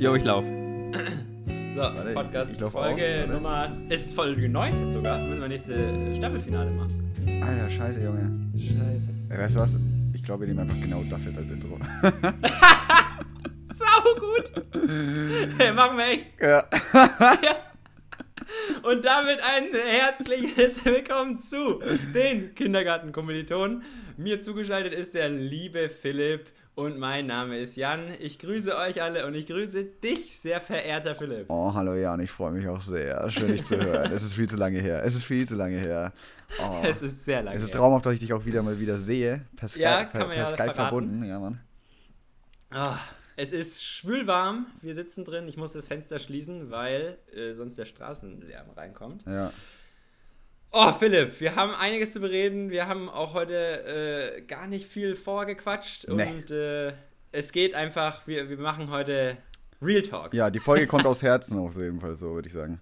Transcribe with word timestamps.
Jo, 0.00 0.14
ich 0.14 0.24
lauf. 0.24 0.44
So, 1.74 1.82
Warte, 1.82 2.14
Podcast 2.14 2.54
ich 2.54 2.60
lauf 2.60 2.72
Folge 2.72 3.04
auch, 3.04 3.28
warte. 3.28 3.32
Nummer. 3.32 3.72
Ist 3.90 4.12
Folge 4.12 4.48
19 4.48 4.92
sogar. 4.92 5.18
Müssen 5.20 5.42
wir 5.42 5.48
nächste 5.48 6.14
Staffelfinale 6.16 6.70
machen. 6.72 7.12
Alter, 7.46 7.70
scheiße, 7.70 8.02
Junge. 8.02 8.32
Scheiße. 8.58 9.14
Ey, 9.28 9.38
weißt 9.38 9.56
du 9.56 9.60
was? 9.60 9.76
Ich 10.12 10.24
glaube, 10.24 10.40
wir 10.40 10.48
nehmen 10.48 10.60
einfach 10.60 10.80
genau 10.82 11.04
das 11.08 11.26
jetzt 11.26 11.38
als 11.38 11.48
Intro. 11.50 11.78
Sau 13.72 14.14
gut! 14.18 14.64
hey, 15.58 15.72
machen 15.72 15.96
wir 15.96 16.06
echt. 16.06 16.26
ja. 16.40 16.64
Und 18.82 19.04
damit 19.04 19.38
ein 19.40 19.68
herzliches 19.72 20.84
Willkommen 20.84 21.40
zu 21.40 21.80
den 22.12 22.54
Kindergarten-Kommilitonen. 22.56 23.84
Mir 24.16 24.42
zugeschaltet 24.42 24.92
ist 24.92 25.14
der 25.14 25.28
liebe 25.28 25.88
Philipp 25.88 26.46
und 26.74 26.98
mein 26.98 27.26
Name 27.26 27.58
ist 27.58 27.76
Jan. 27.76 28.14
Ich 28.20 28.38
grüße 28.38 28.74
euch 28.76 29.02
alle 29.02 29.26
und 29.26 29.34
ich 29.34 29.46
grüße 29.46 29.84
dich, 29.84 30.38
sehr 30.38 30.60
verehrter 30.60 31.14
Philipp. 31.14 31.46
Oh, 31.48 31.72
hallo 31.74 31.94
Jan, 31.94 32.20
ich 32.20 32.30
freue 32.30 32.52
mich 32.52 32.66
auch 32.68 32.80
sehr. 32.80 33.28
Schön, 33.30 33.48
dich 33.48 33.64
zu 33.64 33.76
hören. 33.78 34.10
Es 34.12 34.22
ist 34.22 34.34
viel 34.34 34.48
zu 34.48 34.56
lange 34.56 34.78
her. 34.80 35.02
Es 35.04 35.14
ist 35.14 35.24
viel 35.24 35.46
zu 35.46 35.56
lange 35.56 35.78
her. 35.78 36.12
Oh. 36.58 36.80
Es 36.82 37.02
ist 37.02 37.24
sehr 37.24 37.42
lange. 37.42 37.56
Es 37.56 37.62
ist 37.62 37.74
her. 37.74 37.80
traumhaft, 37.80 38.06
dass 38.06 38.14
ich 38.14 38.20
dich 38.20 38.32
auch 38.32 38.44
wieder 38.44 38.62
mal 38.62 38.78
wieder 38.80 38.98
sehe. 38.98 39.44
Per 39.56 39.68
Skype, 39.68 39.82
Ja, 39.82 40.04
per, 40.04 40.24
per 40.26 40.36
ja 40.36 40.46
Skype 40.46 40.56
verraten. 40.56 40.74
verbunden. 40.74 41.24
Ja, 41.24 41.38
Mann. 41.38 41.60
Ah, 42.70 42.98
es 43.36 43.52
ist 43.52 43.84
schwülwarm. 43.84 44.66
Wir 44.80 44.94
sitzen 44.94 45.24
drin. 45.24 45.48
Ich 45.48 45.56
muss 45.56 45.72
das 45.72 45.86
Fenster 45.86 46.18
schließen, 46.18 46.70
weil 46.70 47.18
äh, 47.34 47.54
sonst 47.54 47.76
der 47.78 47.84
Straßenlärm 47.84 48.70
reinkommt. 48.76 49.24
Ja. 49.26 49.52
Oh, 50.72 50.92
Philipp, 50.92 51.40
wir 51.40 51.56
haben 51.56 51.72
einiges 51.74 52.12
zu 52.12 52.20
bereden. 52.20 52.70
Wir 52.70 52.86
haben 52.86 53.08
auch 53.08 53.34
heute 53.34 54.36
äh, 54.36 54.42
gar 54.42 54.68
nicht 54.68 54.86
viel 54.86 55.16
vorgequatscht. 55.16 56.06
Nee. 56.08 56.26
Und 56.26 56.50
äh, 56.52 56.92
es 57.32 57.50
geht 57.50 57.74
einfach, 57.74 58.26
wir, 58.28 58.48
wir 58.48 58.58
machen 58.58 58.90
heute 58.90 59.36
Real 59.82 60.02
Talk. 60.02 60.32
ja, 60.32 60.48
die 60.48 60.60
Folge 60.60 60.86
kommt 60.86 61.06
aus 61.06 61.22
Herzen 61.22 61.58
auf 61.58 61.76
jeden 61.76 62.00
Fall 62.00 62.14
so, 62.14 62.34
würde 62.34 62.46
ich 62.46 62.54
sagen. 62.54 62.80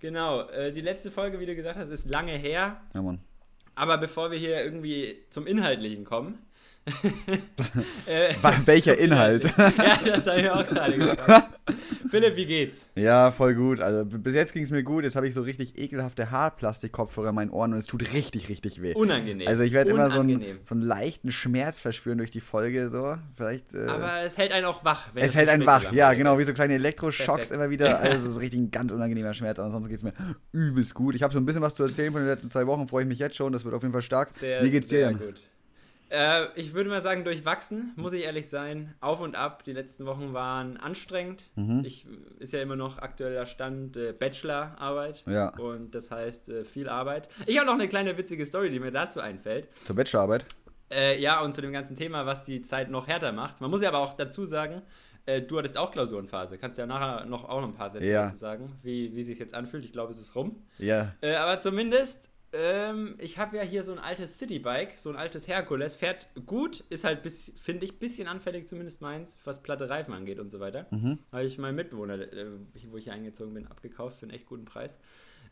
Genau. 0.00 0.48
Äh, 0.48 0.72
die 0.72 0.80
letzte 0.80 1.10
Folge, 1.10 1.38
wie 1.38 1.46
du 1.46 1.54
gesagt 1.54 1.78
hast, 1.78 1.90
ist 1.90 2.10
lange 2.10 2.32
her. 2.32 2.80
Ja, 2.94 3.02
Mann. 3.02 3.20
Aber 3.74 3.98
bevor 3.98 4.30
wir 4.30 4.38
hier 4.38 4.64
irgendwie 4.64 5.18
zum 5.28 5.46
Inhaltlichen 5.46 6.04
kommen. 6.04 6.45
äh, 8.06 8.34
Welcher 8.64 8.96
Inhalt? 8.98 9.44
ja, 9.44 9.98
das 10.04 10.26
habe 10.26 10.40
ich 10.40 10.50
auch 10.50 10.66
gerade 10.66 10.96
gesagt. 10.96 11.20
Philipp, 12.10 12.36
wie 12.36 12.46
geht's? 12.46 12.88
Ja, 12.94 13.32
voll 13.32 13.54
gut. 13.56 13.80
Also 13.80 14.04
bis 14.04 14.34
jetzt 14.34 14.52
ging 14.52 14.62
es 14.62 14.70
mir 14.70 14.84
gut. 14.84 15.02
Jetzt 15.02 15.16
habe 15.16 15.26
ich 15.26 15.34
so 15.34 15.42
richtig 15.42 15.76
ekelhafte 15.78 16.30
Haarplastikkopfhörer 16.30 17.30
in 17.30 17.34
meinen 17.34 17.50
Ohren 17.50 17.72
und 17.72 17.78
es 17.80 17.86
tut 17.86 18.12
richtig, 18.12 18.48
richtig 18.48 18.80
weh. 18.80 18.94
Unangenehm. 18.94 19.48
Also 19.48 19.64
ich 19.64 19.72
werde 19.72 19.90
immer 19.90 20.10
so 20.10 20.20
einen, 20.20 20.40
so 20.64 20.74
einen 20.76 20.82
leichten 20.82 21.32
Schmerz 21.32 21.80
verspüren 21.80 22.18
durch 22.18 22.30
die 22.30 22.40
Folge. 22.40 22.88
So, 22.88 23.16
vielleicht. 23.36 23.74
Äh, 23.74 23.86
Aber 23.86 24.20
es 24.20 24.38
hält 24.38 24.52
einen 24.52 24.66
auch 24.66 24.84
wach. 24.84 25.08
es 25.16 25.34
hält 25.34 25.48
einen 25.48 25.66
wach. 25.66 25.90
Ja, 25.92 26.14
genau, 26.14 26.38
wie 26.38 26.44
so 26.44 26.52
kleine 26.52 26.74
Elektroschocks 26.74 27.48
Perfekt. 27.48 27.50
immer 27.50 27.70
wieder. 27.70 27.98
Also 27.98 28.28
es 28.28 28.34
ist 28.34 28.40
richtig 28.40 28.60
ein 28.60 28.70
ganz 28.70 28.92
unangenehmer 28.92 29.34
Schmerz. 29.34 29.58
Aber 29.58 29.66
ansonsten 29.66 29.88
geht 29.88 29.98
es 29.98 30.04
mir 30.04 30.12
übelst 30.52 30.94
gut. 30.94 31.16
Ich 31.16 31.24
habe 31.24 31.32
so 31.34 31.40
ein 31.40 31.46
bisschen 31.46 31.62
was 31.62 31.74
zu 31.74 31.82
erzählen 31.82 32.12
von 32.12 32.20
den 32.22 32.28
letzten 32.28 32.50
zwei 32.50 32.66
Wochen. 32.68 32.86
Freue 32.86 33.02
ich 33.02 33.08
mich 33.08 33.18
jetzt 33.18 33.34
schon. 33.34 33.52
Das 33.52 33.64
wird 33.64 33.74
auf 33.74 33.82
jeden 33.82 33.92
Fall 33.92 34.02
stark. 34.02 34.32
Sehr, 34.32 34.62
wie 34.62 34.70
geht's 34.70 34.86
dir, 34.86 35.08
sehr 35.08 35.14
gut. 35.14 35.42
Äh, 36.08 36.46
ich 36.54 36.72
würde 36.72 36.88
mal 36.88 37.02
sagen, 37.02 37.24
durchwachsen, 37.24 37.92
muss 37.96 38.12
ich 38.12 38.22
ehrlich 38.22 38.48
sein. 38.48 38.94
Auf 39.00 39.20
und 39.20 39.34
ab. 39.34 39.64
Die 39.64 39.72
letzten 39.72 40.06
Wochen 40.06 40.32
waren 40.32 40.76
anstrengend. 40.76 41.44
Mhm. 41.56 41.82
Ich 41.84 42.06
ist 42.38 42.52
ja 42.52 42.62
immer 42.62 42.76
noch 42.76 42.98
aktueller 42.98 43.46
Stand 43.46 43.96
äh, 43.96 44.12
Bachelorarbeit. 44.12 45.24
Ja. 45.26 45.48
Und 45.58 45.94
das 45.94 46.10
heißt 46.10 46.48
äh, 46.50 46.64
viel 46.64 46.88
Arbeit. 46.88 47.28
Ich 47.46 47.56
habe 47.58 47.66
noch 47.66 47.74
eine 47.74 47.88
kleine 47.88 48.16
witzige 48.16 48.46
Story, 48.46 48.70
die 48.70 48.78
mir 48.80 48.92
dazu 48.92 49.20
einfällt. 49.20 49.68
Zur 49.84 49.96
Bachelorarbeit? 49.96 50.44
Äh, 50.92 51.20
ja, 51.20 51.40
und 51.40 51.54
zu 51.54 51.60
dem 51.60 51.72
ganzen 51.72 51.96
Thema, 51.96 52.26
was 52.26 52.44
die 52.44 52.62
Zeit 52.62 52.90
noch 52.90 53.08
härter 53.08 53.32
macht. 53.32 53.60
Man 53.60 53.70
muss 53.70 53.82
ja 53.82 53.88
aber 53.88 53.98
auch 53.98 54.14
dazu 54.14 54.44
sagen, 54.46 54.82
äh, 55.26 55.42
du 55.42 55.58
hattest 55.58 55.76
auch 55.76 55.90
Klausurenphase. 55.90 56.56
Kannst 56.58 56.78
ja 56.78 56.86
nachher 56.86 57.24
noch 57.26 57.48
auch 57.48 57.60
noch 57.60 57.68
ein 57.68 57.74
paar 57.74 57.90
Sätze 57.90 58.06
Ja. 58.06 58.26
dazu 58.26 58.36
sagen, 58.36 58.78
wie, 58.84 59.14
wie 59.16 59.24
sich 59.24 59.40
jetzt 59.40 59.54
anfühlt. 59.54 59.84
Ich 59.84 59.90
glaube, 59.92 60.12
es 60.12 60.18
ist 60.18 60.36
rum. 60.36 60.62
Ja. 60.78 61.14
Äh, 61.20 61.34
aber 61.34 61.58
zumindest, 61.58 62.30
ähm, 62.56 63.16
ich 63.18 63.38
habe 63.38 63.56
ja 63.56 63.62
hier 63.62 63.82
so 63.82 63.92
ein 63.92 63.98
altes 63.98 64.38
Citybike, 64.38 64.96
so 64.96 65.10
ein 65.10 65.16
altes 65.16 65.46
Herkules, 65.46 65.94
fährt 65.94 66.26
gut, 66.46 66.84
ist 66.88 67.04
halt, 67.04 67.20
finde 67.56 67.84
ich, 67.84 67.98
bisschen 67.98 68.28
anfällig, 68.28 68.66
zumindest 68.66 69.02
meins, 69.02 69.36
was 69.44 69.62
platte 69.62 69.88
Reifen 69.88 70.14
angeht 70.14 70.38
und 70.38 70.50
so 70.50 70.60
weiter. 70.60 70.86
Mhm. 70.90 71.18
Habe 71.32 71.44
ich 71.44 71.58
meinem 71.58 71.76
Mitbewohner, 71.76 72.14
äh, 72.14 72.46
wo 72.90 72.96
ich 72.96 73.04
hier 73.04 73.12
eingezogen 73.12 73.54
bin, 73.54 73.66
abgekauft 73.66 74.18
für 74.18 74.24
einen 74.24 74.32
echt 74.32 74.46
guten 74.46 74.64
Preis. 74.64 74.98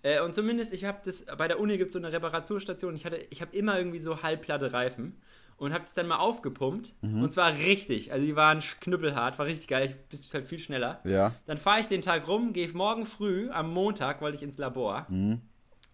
Äh, 0.03 0.21
und 0.23 0.35
zumindest, 0.35 0.73
ich 0.73 0.85
habe 0.85 0.99
das, 1.05 1.27
bei 1.27 1.49
der 1.49 1.61
Uni 1.61 1.77
gibt 1.79 1.89
es 1.89 1.93
so 1.93 1.99
eine 1.99 2.13
Reparaturstation, 2.13 2.95
ich, 2.95 3.05
hatte, 3.05 3.19
ich 3.31 3.41
habe 3.43 3.55
immer 3.57 3.77
irgendwie 3.79 4.01
so 4.01 4.23
halbplatte 4.23 4.73
Reifen 4.73 5.17
und 5.57 5.73
habe 5.73 5.85
es 5.85 5.95
dann 5.95 6.09
mal 6.09 6.19
aufgepumpt 6.19 6.95
und 7.01 7.31
zwar 7.31 7.55
richtig, 7.55 8.13
also 8.13 8.27
die 8.27 8.35
waren 8.35 8.59
knüppelhart, 8.81 9.39
war 9.39 9.47
richtig 9.47 9.69
geil, 9.69 9.95
ich 10.11 10.31
bin 10.33 10.45
viel 10.45 10.59
schneller. 10.59 11.01
Ja. 11.05 11.33
Dann 11.47 11.59
fahre 11.59 11.81
ich 11.81 11.87
den 11.87 12.03
Tag 12.03 12.27
rum, 12.27 12.53
gehe 12.53 12.69
morgen 12.73 13.07
früh, 13.07 13.49
am 13.51 13.73
Montag, 13.73 14.21
wollte 14.21 14.37
ich 14.37 14.43
ins 14.43 14.59
Labor. 14.59 15.07
Mhm. 15.09 15.43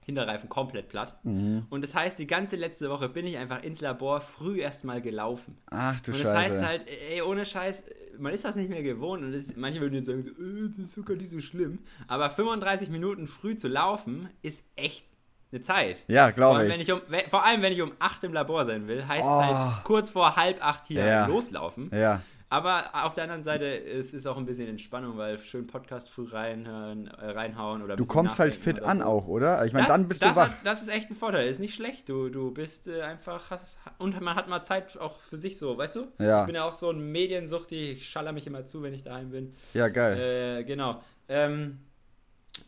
Hinterreifen 0.07 0.49
komplett 0.49 0.89
platt. 0.89 1.19
Und 1.25 1.69
das 1.83 1.95
heißt, 1.95 2.19
die 2.19 2.27
ganze 2.27 2.57
letzte 2.57 2.89
Woche 2.91 3.09
bin 3.09 3.27
ich 3.27 3.37
einfach 3.37 3.63
ins 3.63 3.81
Labor 3.81 4.21
früh 4.21 4.61
erstmal 4.61 5.01
gelaufen. 5.03 5.59
Ach 5.71 6.01
du 6.01 6.11
und 6.13 6.19
das 6.25 6.33
Scheiße. 6.33 6.55
heißt 6.55 6.65
halt, 6.65 6.87
ey, 7.11 7.23
ohne 7.23 7.45
Scheiß, 7.45 7.85
man 8.19 8.33
ist 8.33 8.45
das 8.45 8.57
nicht 8.57 8.71
mehr 8.71 8.83
gewohnt 8.83 9.23
und 9.23 9.33
das, 9.33 9.55
manche 9.57 9.81
würden 9.81 9.95
jetzt 9.95 10.07
sagen, 10.07 10.23
so, 10.23 10.31
äh, 10.31 10.71
das 10.77 10.87
ist 10.89 10.95
sogar 10.95 11.17
nicht 11.17 11.31
so 11.31 11.41
schlimm. 11.41 11.81
Aber 12.09 12.29
35 12.31 12.89
Minuten 12.91 13.29
früh 13.29 13.57
zu 13.57 13.69
laufen 13.69 14.29
ist 14.43 14.65
echt 14.75 15.07
eine 15.53 15.63
Zeit. 15.63 16.05
ja, 16.09 16.31
glaube 16.31 16.65
ich. 16.65 16.71
wenn 16.73 16.81
ich 16.81 16.91
um, 16.93 17.01
vor 17.29 17.45
allem, 17.45 17.61
wenn 17.63 17.73
ich 17.73 17.83
um 17.83 17.93
8 17.99 18.25
im 18.25 18.33
Labor 18.33 18.65
sein 18.65 18.87
will, 18.89 19.07
heißt 19.07 19.27
Oh. 19.29 19.41
es 19.41 19.47
halt 19.47 19.85
kurz 19.85 20.11
vor 20.11 20.37
halb 20.37 20.65
8 20.65 20.87
hier 20.87 21.05
Ja. 21.05 21.27
loslaufen. 21.27 21.91
Ja. 21.93 22.23
Aber 22.53 22.91
auf 23.05 23.15
der 23.15 23.25
anderen 23.25 23.45
Seite 23.45 23.65
es 23.65 24.13
ist 24.13 24.27
auch 24.27 24.37
ein 24.37 24.45
bisschen 24.45 24.69
Entspannung, 24.69 25.17
weil 25.17 25.39
schön 25.39 25.69
Podcast 25.69 26.11
früh 26.11 26.27
reinhören, 26.29 27.07
äh, 27.07 27.31
reinhauen 27.31 27.81
oder 27.81 27.95
Du 27.95 28.05
kommst 28.05 28.41
halt 28.41 28.57
fit 28.57 28.83
an 28.83 28.99
so. 28.99 29.05
auch, 29.05 29.29
oder? 29.29 29.65
Ich 29.65 29.73
meine, 29.73 29.87
dann 29.87 30.09
bist 30.09 30.25
du 30.25 30.35
wach. 30.35 30.51
Hat, 30.51 30.57
das 30.65 30.83
ist 30.83 30.89
echt 30.89 31.11
ein 31.11 31.17
Vorteil, 31.17 31.49
ist 31.49 31.61
nicht 31.61 31.77
schlecht. 31.77 32.09
Du, 32.09 32.29
du 32.29 32.51
bist 32.51 32.89
äh, 32.89 33.03
einfach, 33.03 33.51
hast, 33.51 33.79
und 33.99 34.21
man 34.21 34.35
hat 34.35 34.49
mal 34.49 34.65
Zeit 34.65 34.99
auch 34.99 35.21
für 35.21 35.37
sich 35.37 35.59
so, 35.59 35.79
weißt 35.79 35.95
du? 35.95 36.09
Ja. 36.19 36.41
Ich 36.41 36.47
bin 36.47 36.57
ja 36.57 36.65
auch 36.65 36.73
so 36.73 36.91
ein 36.91 37.13
Mediensuchti, 37.13 37.93
ich 37.93 38.09
schaller 38.09 38.33
mich 38.33 38.49
immer 38.49 38.67
zu, 38.67 38.83
wenn 38.83 38.95
ich 38.95 39.05
daheim 39.05 39.31
bin. 39.31 39.55
Ja, 39.73 39.87
geil. 39.87 40.19
Äh, 40.59 40.65
genau. 40.65 41.05
Ähm, 41.29 41.79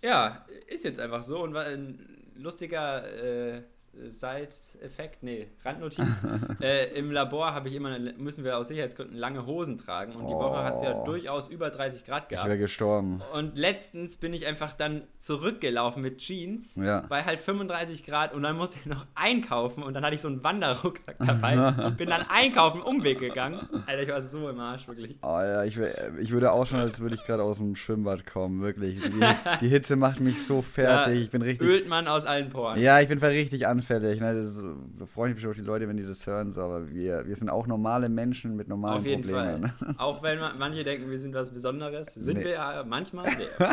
ja, 0.01 0.47
ist 0.69 0.85
jetzt 0.85 1.01
einfach 1.01 1.25
so 1.25 1.43
und 1.43 1.55
war 1.55 1.65
ein 1.65 2.31
lustiger 2.37 3.05
äh, 3.05 3.63
Side-Effekt, 4.09 5.23
nee, 5.23 5.49
Randnotiz. 5.65 6.07
äh, 6.63 6.95
Im 6.99 7.11
Labor 7.13 7.53
habe 7.55 7.69
ich 7.69 7.75
immer, 7.75 7.91
eine, 7.91 8.13
müssen 8.15 8.45
wir 8.45 8.57
aus 8.57 8.69
Sicherheitsgründen 8.69 9.17
lange 9.17 9.45
Hosen 9.47 9.77
tragen 9.79 10.15
und 10.17 10.27
die 10.27 10.33
Woche 10.33 10.63
hat 10.65 10.77
es 10.77 10.83
ja 10.83 10.93
Oh. 10.95 11.05
durchaus 11.05 11.49
über 11.49 11.71
30 11.71 12.05
Grad 12.05 12.25
ich 12.25 12.29
gehabt. 12.31 12.49
wäre 12.49 12.59
gestorben. 12.59 13.23
Und 13.35 13.57
letztens 13.57 14.17
bin 14.17 14.33
ich 14.33 14.47
einfach 14.47 14.73
dann 14.75 15.03
zurückgelaufen 15.19 16.03
mit 16.03 16.19
Jeans 16.19 16.77
Ja. 16.77 17.05
bei 17.09 17.25
halt 17.25 17.41
35 17.41 18.05
Grad 18.05 18.33
und 18.35 18.43
dann 18.43 18.57
musste 18.57 18.79
ich 18.79 18.87
noch 18.87 19.07
einkaufen 19.15 19.83
und 19.83 19.95
dann 19.95 20.05
hatte 20.05 20.15
ich 20.15 20.21
so 20.21 20.29
einen 20.29 20.43
Wanderrucksack 20.45 21.17
dabei 21.19 21.69
und 21.87 21.97
bin 21.97 22.09
dann 22.09 22.23
einkaufen 22.29 22.83
Umweg 22.83 23.19
gegangen. 23.19 23.69
Alter, 23.87 24.03
ich 24.03 24.09
war 24.09 24.23
so 24.23 24.49
im 24.49 24.61
Arsch, 24.61 24.87
wirklich. 24.89 25.17
Oh, 25.23 25.27
ja, 25.39 25.65
ich, 25.65 25.77
wär- 25.79 26.19
ich 26.19 26.31
würde 26.31 26.53
ausschauen, 26.53 26.81
als 26.81 27.01
würde 27.01 27.15
ich 27.15 27.25
gerade 27.25 27.43
aus 27.43 27.59
dem 27.59 27.77
Schwimmbad 27.77 28.27
kommen, 28.27 28.63
wirklich. 28.63 29.01
Die, 29.03 29.21
die 29.61 29.69
Hitze 29.69 29.97
macht 29.97 30.21
mich 30.21 30.45
so 30.45 30.63
fertig. 30.63 31.21
ich 31.23 31.31
bin 31.31 31.43
richtig. 31.43 31.67
Ölt 31.69 31.89
man 31.89 32.07
aus 32.09 32.25
allen 32.27 32.51
Poren. 32.51 32.79
Ja, 32.81 33.01
ich 33.01 33.09
bin 33.09 33.19
richtig 33.19 33.67
anfällig. 33.83 34.21
Ne? 34.21 34.35
Das 34.35 34.63
da 34.99 35.07
freue 35.07 35.31
ich 35.31 35.37
mich 35.37 35.47
auf 35.47 35.55
die 35.55 35.61
Leute, 35.63 35.89
wenn 35.89 35.97
die 35.97 36.07
das 36.07 36.27
hören. 36.27 36.53
So, 36.53 36.63
aber 36.63 36.89
wir, 36.91 37.27
wir 37.27 37.37
sind 37.37 37.49
auch 37.51 37.67
normale 37.67 38.09
Menschen 38.09 38.57
mit 38.57 38.69
normalen 38.69 38.99
Auf 38.99 39.07
jeden 39.07 39.23
Problemen. 39.23 39.69
Fall. 39.69 39.95
Auch 39.99 40.23
wenn 40.23 40.39
man, 40.39 40.59
manche 40.59 40.85
denken, 40.85 41.11
wir 41.11 41.19
sind 41.19 41.35
was 41.35 41.53
Besonderes. 41.53 42.15
Sind 42.15 42.39
Nee. 42.39 42.45
wir 42.45 42.51
ja 42.53 42.85
manchmal. 42.87 43.27
Nee, 43.27 43.67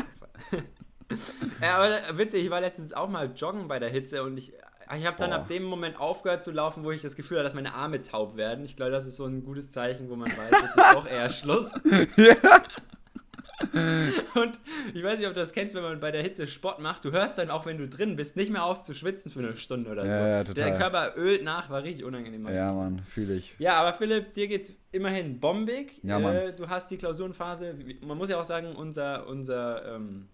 ja, 1.61 1.75
aber 1.77 2.17
witzig, 2.17 2.45
ich 2.45 2.49
war 2.51 2.61
letztens 2.61 2.93
auch 2.93 3.09
mal 3.09 3.31
joggen 3.35 3.67
bei 3.67 3.79
der 3.79 3.89
Hitze 3.89 4.23
und 4.23 4.37
ich, 4.37 4.53
ich 4.97 5.05
habe 5.05 5.17
dann 5.17 5.29
Boah. 5.31 5.37
ab 5.37 5.47
dem 5.47 5.63
Moment 5.63 5.99
aufgehört 5.99 6.43
zu 6.43 6.51
laufen, 6.51 6.83
wo 6.83 6.91
ich 6.91 7.01
das 7.01 7.15
Gefühl 7.15 7.37
hatte, 7.37 7.45
dass 7.45 7.53
meine 7.55 7.73
Arme 7.73 8.01
taub 8.03 8.37
werden. 8.37 8.65
Ich 8.65 8.75
glaube, 8.75 8.91
das 8.91 9.05
ist 9.05 9.15
so 9.17 9.25
ein 9.25 9.43
gutes 9.43 9.71
Zeichen, 9.71 10.09
wo 10.09 10.15
man 10.15 10.29
weiß, 10.29 10.51
jetzt 10.51 10.75
ist 10.77 10.95
auch 10.95 11.05
eher 11.07 11.29
Schluss. 11.29 11.73
Und 14.35 14.59
ich 14.93 15.03
weiß 15.03 15.19
nicht, 15.19 15.27
ob 15.27 15.33
du 15.33 15.39
das 15.39 15.53
kennst, 15.53 15.75
wenn 15.75 15.83
man 15.83 15.99
bei 15.99 16.11
der 16.11 16.21
Hitze 16.21 16.47
Sport 16.47 16.79
macht. 16.79 17.05
Du 17.05 17.11
hörst 17.11 17.37
dann 17.37 17.49
auch, 17.49 17.65
wenn 17.65 17.77
du 17.77 17.87
drin 17.87 18.15
bist, 18.15 18.35
nicht 18.35 18.51
mehr 18.51 18.63
auf 18.63 18.83
zu 18.83 18.93
schwitzen 18.93 19.31
für 19.31 19.39
eine 19.39 19.55
Stunde 19.55 19.91
oder 19.91 20.03
so. 20.03 20.07
Ja, 20.07 20.27
ja, 20.27 20.43
total. 20.43 20.69
Der 20.69 20.77
Körper 20.77 21.13
ölt 21.15 21.43
nach, 21.43 21.69
war 21.69 21.83
richtig 21.83 22.05
unangenehm. 22.05 22.47
Ja, 22.47 22.73
Mann, 22.73 23.01
fühle 23.07 23.35
ich. 23.35 23.55
Ja, 23.59 23.79
aber 23.79 23.93
Philipp, 23.93 24.33
dir 24.33 24.47
geht's 24.47 24.71
immerhin 24.91 25.39
bombig. 25.39 25.99
Ja, 26.03 26.19
Mann. 26.19 26.35
Äh, 26.35 26.53
du 26.53 26.69
hast 26.69 26.89
die 26.91 26.97
Klausurenphase. 26.97 27.75
Man 28.01 28.17
muss 28.17 28.29
ja 28.29 28.39
auch 28.39 28.45
sagen, 28.45 28.75
unser, 28.75 29.27
unser 29.27 29.95
ähm, 29.95 30.27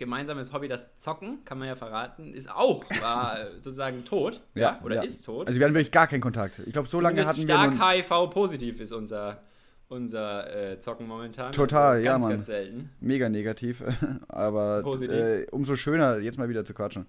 gemeinsames 0.00 0.52
Hobby, 0.52 0.66
das 0.66 0.96
Zocken, 0.98 1.44
kann 1.44 1.58
man 1.58 1.68
ja 1.68 1.76
verraten, 1.76 2.34
ist 2.34 2.50
auch 2.50 2.82
war, 3.00 3.38
äh, 3.38 3.52
sozusagen 3.60 4.04
tot. 4.04 4.40
Ja, 4.54 4.80
oder 4.82 4.96
ja. 4.96 5.02
ist 5.02 5.22
tot. 5.22 5.46
Also 5.46 5.60
wir 5.60 5.66
hatten 5.66 5.74
wirklich 5.74 5.92
gar 5.92 6.08
keinen 6.08 6.22
Kontakt. 6.22 6.58
Ich 6.66 6.72
glaube, 6.72 6.88
so 6.88 6.98
lange 7.00 7.24
hatten 7.24 7.46
wir 7.46 7.54
stark 7.54 7.74
HIV-positiv 7.78 8.80
ist 8.80 8.92
unser, 8.92 9.42
unser 9.90 10.72
äh, 10.72 10.80
Zocken 10.80 11.06
momentan. 11.06 11.52
Total, 11.52 11.94
Also 11.94 12.04
ja, 12.04 12.12
ganz, 12.12 12.22
Mann. 12.22 12.30
Ganz 12.32 12.46
selten. 12.46 12.90
mega 13.00 13.28
negativ. 13.28 13.82
Aber 14.28 14.84
äh, 15.02 15.46
umso 15.50 15.76
schöner, 15.76 16.18
jetzt 16.18 16.38
mal 16.38 16.48
wieder 16.48 16.64
zu 16.64 16.72
quatschen. 16.74 17.06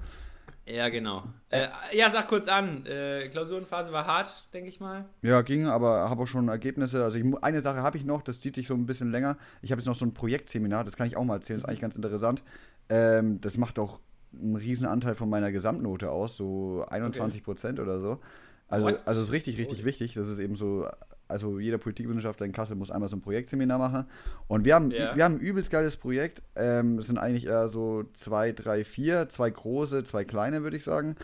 Ja, 0.66 0.90
genau. 0.90 1.24
Äh, 1.50 1.68
ja, 1.94 2.10
sag 2.12 2.28
kurz 2.28 2.48
an. 2.48 2.86
Äh, 2.86 3.28
Klausurenphase 3.30 3.92
war 3.92 4.06
hart, 4.06 4.46
denke 4.54 4.70
ich 4.70 4.80
mal. 4.80 5.06
Ja, 5.22 5.42
ging, 5.42 5.66
aber 5.66 6.10
habe 6.10 6.24
auch 6.24 6.28
schon 6.28 6.48
Ergebnisse. 6.50 7.04
Also 7.04 7.18
ich, 7.18 7.26
eine 7.44 7.62
Sache 7.62 7.82
habe 7.82 7.98
ich 7.98 8.06
noch, 8.06 8.22
das 8.22 8.40
zieht 8.40 8.56
sich 8.56 8.68
so 8.68 8.74
ein 8.74 8.86
bisschen 8.86 9.12
länger. 9.12 9.38
Ich 9.62 9.72
habe 9.72 9.80
jetzt 9.80 9.88
noch 9.88 9.96
so 9.96 10.06
ein 10.06 10.14
Projektseminar, 10.14 10.84
das 10.84 10.96
kann 10.96 11.08
ich 11.08 11.18
auch 11.18 11.24
mal 11.24 11.36
erzählen, 11.36 11.60
das 11.60 11.64
ist 11.64 11.70
eigentlich 11.70 11.82
ganz 11.82 11.96
interessant. 11.96 12.44
Ähm, 12.90 13.42
das 13.42 13.58
macht 13.58 13.80
auch 13.80 14.00
einen 14.34 14.56
riesen 14.56 14.88
Anteil 14.88 15.16
von 15.16 15.30
meiner 15.30 15.52
Gesamtnote 15.52 16.10
aus, 16.10 16.38
so 16.38 16.86
21 16.90 17.44
Prozent 17.44 17.80
okay. 17.80 17.90
oder 17.90 18.00
so. 18.00 18.20
Also, 18.68 18.88
What? 18.88 19.02
also 19.06 19.22
ist 19.22 19.32
richtig, 19.32 19.58
richtig 19.58 19.82
oh. 19.82 19.86
wichtig. 19.86 20.14
Das 20.14 20.30
ist 20.30 20.40
eben 20.40 20.56
so, 20.56 20.88
also 21.32 21.60
jeder 21.60 21.78
Politikwissenschaftler 21.78 22.46
in 22.46 22.52
Kassel 22.52 22.76
muss 22.76 22.92
einmal 22.92 23.10
so 23.10 23.16
ein 23.16 23.22
Projektseminar 23.22 23.80
machen. 23.80 24.06
Und 24.48 24.66
wir 24.66 24.76
haben, 24.76 24.92
yeah. 24.92 25.16
wir 25.16 25.24
haben 25.24 25.36
ein 25.36 25.40
übelst 25.40 25.72
geiles 25.72 25.98
Projekt. 25.98 26.42
Ähm, 26.56 27.00
es 27.00 27.08
sind 27.08 27.18
eigentlich 27.18 27.48
eher 27.48 27.70
so 27.70 28.04
zwei, 28.14 28.52
drei, 28.52 28.84
vier, 28.84 29.30
zwei 29.30 29.50
große, 29.50 30.04
zwei 30.04 30.24
kleine, 30.26 30.62
würde 30.64 30.78
ich 30.78 30.84
sagen. 30.84 31.16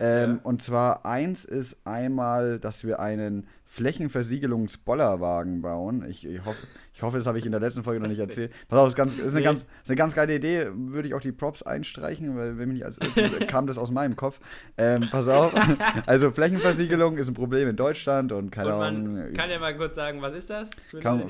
Ähm, 0.00 0.36
ja. 0.36 0.40
Und 0.42 0.62
zwar 0.62 1.04
eins 1.04 1.44
ist 1.44 1.76
einmal, 1.84 2.58
dass 2.58 2.84
wir 2.84 2.98
einen 3.00 3.46
Flächenversiegelungsbollerwagen 3.70 5.62
bauen. 5.62 6.04
Ich, 6.10 6.26
ich, 6.26 6.44
hoffe, 6.44 6.58
ich 6.92 7.02
hoffe, 7.02 7.18
das 7.18 7.26
habe 7.26 7.38
ich 7.38 7.46
in 7.46 7.52
der 7.52 7.60
letzten 7.60 7.84
Folge 7.84 8.00
noch 8.00 8.08
nicht 8.08 8.18
erzählt. 8.18 8.52
Pass 8.66 8.80
auf, 8.80 8.88
ist, 8.88 8.96
ganz, 8.96 9.14
ist, 9.14 9.32
eine, 9.32 9.44
ganz, 9.44 9.60
ist 9.60 9.88
eine 9.88 9.94
ganz 9.94 10.12
geile 10.16 10.34
Idee. 10.34 10.66
Würde 10.74 11.06
ich 11.06 11.14
auch 11.14 11.20
die 11.20 11.30
Props 11.30 11.62
einstreichen, 11.62 12.36
weil 12.36 12.58
wenn 12.58 12.68
mich 12.68 12.80
nicht 12.80 12.84
als, 12.84 12.98
kam 13.46 13.68
das 13.68 13.78
aus 13.78 13.92
meinem 13.92 14.16
Kopf. 14.16 14.40
Ähm, 14.76 15.06
pass 15.12 15.28
auf. 15.28 15.54
Also 16.06 16.30
Flächenversiegelung 16.32 17.16
ist 17.16 17.28
ein 17.28 17.34
Problem 17.34 17.68
in 17.68 17.76
Deutschland 17.76 18.32
und 18.32 18.50
keine 18.50 18.74
Ahnung. 18.74 19.14
Man 19.14 19.32
kann 19.34 19.50
ja 19.50 19.60
mal 19.60 19.76
kurz 19.76 19.94
sagen, 19.94 20.20
was 20.20 20.34
ist 20.34 20.50
das? 20.50 20.70
Kann, 21.00 21.22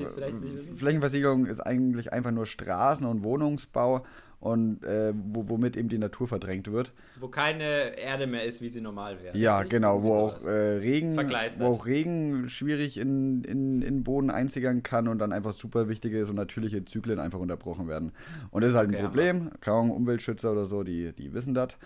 Flächenversiegelung 0.75 1.45
ist 1.45 1.59
eigentlich 1.59 2.11
einfach 2.11 2.31
nur 2.31 2.45
Straßen- 2.45 3.05
und 3.05 3.23
Wohnungsbau 3.23 4.03
und 4.41 4.83
äh, 4.83 5.13
wo, 5.15 5.47
womit 5.49 5.77
eben 5.77 5.87
die 5.87 5.99
Natur 5.99 6.27
verdrängt 6.27 6.71
wird. 6.71 6.93
Wo 7.19 7.27
keine 7.27 7.97
Erde 7.97 8.25
mehr 8.25 8.43
ist, 8.43 8.59
wie 8.59 8.69
sie 8.69 8.81
normal 8.81 9.21
wäre. 9.21 9.37
Ja, 9.37 9.61
genau, 9.63 10.01
wo 10.01 10.15
auch, 10.15 10.43
äh, 10.43 10.49
Regen, 10.49 11.15
wo 11.59 11.65
auch 11.67 11.85
Regen 11.85 12.49
schwierig 12.49 12.97
in, 12.97 13.43
in, 13.43 13.83
in 13.83 14.03
Boden 14.03 14.31
einzigern 14.31 14.81
kann 14.81 15.07
und 15.07 15.19
dann 15.19 15.31
einfach 15.31 15.53
super 15.53 15.87
wichtige, 15.87 16.25
so 16.25 16.33
natürliche 16.33 16.83
Zyklen 16.83 17.19
einfach 17.19 17.37
unterbrochen 17.39 17.87
werden. 17.87 18.13
Und 18.49 18.63
das 18.63 18.71
ist 18.71 18.77
halt 18.77 18.89
okay, 18.89 18.97
ein 18.97 19.05
Problem. 19.05 19.51
Kaum 19.61 19.91
Umweltschützer 19.91 20.51
oder 20.51 20.65
so, 20.65 20.81
die, 20.81 21.13
die 21.13 21.33
wissen 21.33 21.53
das. 21.53 21.77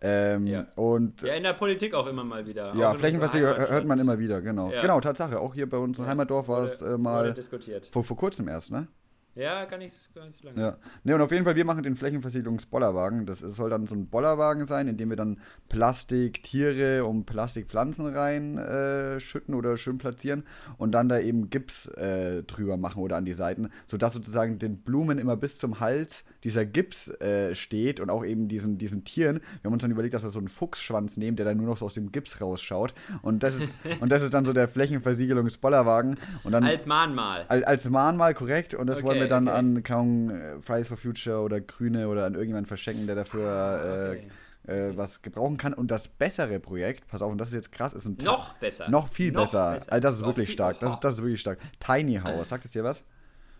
Ähm, 0.00 0.46
ja. 0.46 0.66
Und, 0.76 1.22
ja, 1.22 1.34
in 1.34 1.42
der 1.42 1.54
Politik 1.54 1.94
auch 1.94 2.06
immer 2.06 2.22
mal 2.22 2.46
wieder. 2.46 2.74
Ja, 2.76 2.94
Flächenversiegelung 2.94 3.56
hört 3.56 3.86
man 3.86 3.98
immer 3.98 4.18
wieder, 4.20 4.40
genau. 4.40 4.70
Ja. 4.70 4.82
Genau, 4.82 5.00
Tatsache. 5.00 5.40
Auch 5.40 5.54
hier 5.54 5.68
bei 5.68 5.78
uns 5.78 5.98
im 5.98 6.06
Heimatdorf 6.06 6.46
war 6.46 6.64
es 6.64 6.80
äh, 6.80 6.96
mal. 6.96 7.34
Diskutiert. 7.34 7.86
Vor, 7.86 8.04
vor 8.04 8.16
kurzem 8.16 8.46
erst, 8.46 8.70
ne? 8.70 8.86
Ja, 9.34 9.64
gar 9.64 9.78
nicht, 9.78 10.14
gar 10.14 10.26
nicht 10.26 10.38
so 10.38 10.46
lange. 10.46 10.60
Ja. 10.60 10.76
Ne, 11.02 11.14
und 11.14 11.20
auf 11.20 11.32
jeden 11.32 11.44
Fall, 11.44 11.56
wir 11.56 11.64
machen 11.64 11.82
den 11.82 11.96
Flächenversiegelungsbollerwagen. 11.96 13.26
Das 13.26 13.40
soll 13.40 13.68
dann 13.68 13.86
so 13.86 13.94
ein 13.96 14.06
Bollerwagen 14.06 14.66
sein, 14.66 14.86
in 14.86 14.96
dem 14.96 15.10
wir 15.10 15.16
dann 15.16 15.40
Plastik, 15.68 16.44
Tiere 16.44 17.04
und 17.04 17.24
Plastikpflanzen 17.24 18.06
reinschütten 18.14 19.54
äh, 19.54 19.56
oder 19.56 19.76
schön 19.76 19.98
platzieren 19.98 20.44
und 20.78 20.92
dann 20.92 21.08
da 21.08 21.18
eben 21.18 21.50
Gips 21.50 21.88
äh, 21.88 22.44
drüber 22.44 22.76
machen 22.76 23.02
oder 23.02 23.16
an 23.16 23.24
die 23.24 23.32
Seiten, 23.32 23.70
sodass 23.86 24.12
sozusagen 24.12 24.60
den 24.60 24.78
Blumen 24.78 25.18
immer 25.18 25.36
bis 25.36 25.58
zum 25.58 25.80
Hals 25.80 26.24
dieser 26.44 26.64
Gips 26.64 27.08
äh, 27.20 27.54
steht 27.56 27.98
und 27.98 28.10
auch 28.10 28.24
eben 28.24 28.46
diesen, 28.46 28.78
diesen 28.78 29.04
Tieren. 29.04 29.40
Wir 29.62 29.68
haben 29.68 29.72
uns 29.72 29.82
dann 29.82 29.90
überlegt, 29.90 30.14
dass 30.14 30.22
wir 30.22 30.30
so 30.30 30.38
einen 30.38 30.48
Fuchsschwanz 30.48 31.16
nehmen, 31.16 31.36
der 31.36 31.44
dann 31.44 31.56
nur 31.56 31.66
noch 31.66 31.78
so 31.78 31.86
aus 31.86 31.94
dem 31.94 32.12
Gips 32.12 32.40
rausschaut. 32.40 32.94
Und 33.22 33.42
das 33.42 33.56
ist, 33.56 33.68
und 34.00 34.10
das 34.10 34.22
ist 34.22 34.32
dann 34.32 34.44
so 34.44 34.52
der 34.52 34.68
Flächenversiegelungsbollerwagen. 34.68 36.18
Und 36.44 36.52
dann, 36.52 36.62
als 36.62 36.86
Mahnmal. 36.86 37.46
Als, 37.48 37.64
als 37.64 37.88
Mahnmal, 37.88 38.34
korrekt. 38.34 38.74
Und 38.74 38.86
das 38.86 38.98
okay. 38.98 39.06
wollen 39.06 39.20
wir 39.20 39.23
wir 39.24 39.28
dann 39.28 39.48
okay. 39.48 39.56
an 39.56 39.82
kaum 39.82 40.30
äh, 40.30 40.60
Fridays 40.60 40.88
for 40.88 40.96
Future 40.96 41.40
oder 41.40 41.60
Grüne 41.60 42.08
oder 42.08 42.24
an 42.24 42.34
irgendjemanden 42.34 42.68
verschenken, 42.68 43.06
der 43.06 43.16
dafür 43.16 43.48
ah, 43.48 44.10
okay. 44.10 44.28
äh, 44.66 44.88
äh, 44.88 44.96
was 44.96 45.22
gebrauchen 45.22 45.56
kann. 45.56 45.74
Und 45.74 45.90
das 45.90 46.08
bessere 46.08 46.60
Projekt, 46.60 47.06
pass 47.08 47.22
auf, 47.22 47.30
und 47.30 47.38
das 47.38 47.48
ist 47.48 47.54
jetzt 47.54 47.72
krass, 47.72 47.92
ist 47.92 48.06
ein 48.06 48.16
noch 48.22 48.54
besser. 48.54 48.88
Noch 48.88 49.08
viel 49.08 49.32
noch 49.32 49.42
besser. 49.42 49.74
besser. 49.74 49.92
Also 49.92 50.02
das 50.02 50.14
ist 50.14 50.20
noch 50.20 50.28
wirklich 50.28 50.52
stark. 50.52 50.80
Das 50.80 50.94
ist, 50.94 51.00
das 51.00 51.14
ist 51.14 51.22
wirklich 51.22 51.40
stark. 51.40 51.58
Tiny 51.80 52.16
House, 52.16 52.48
sagt 52.48 52.64
es 52.64 52.72
dir 52.72 52.84
was? 52.84 53.04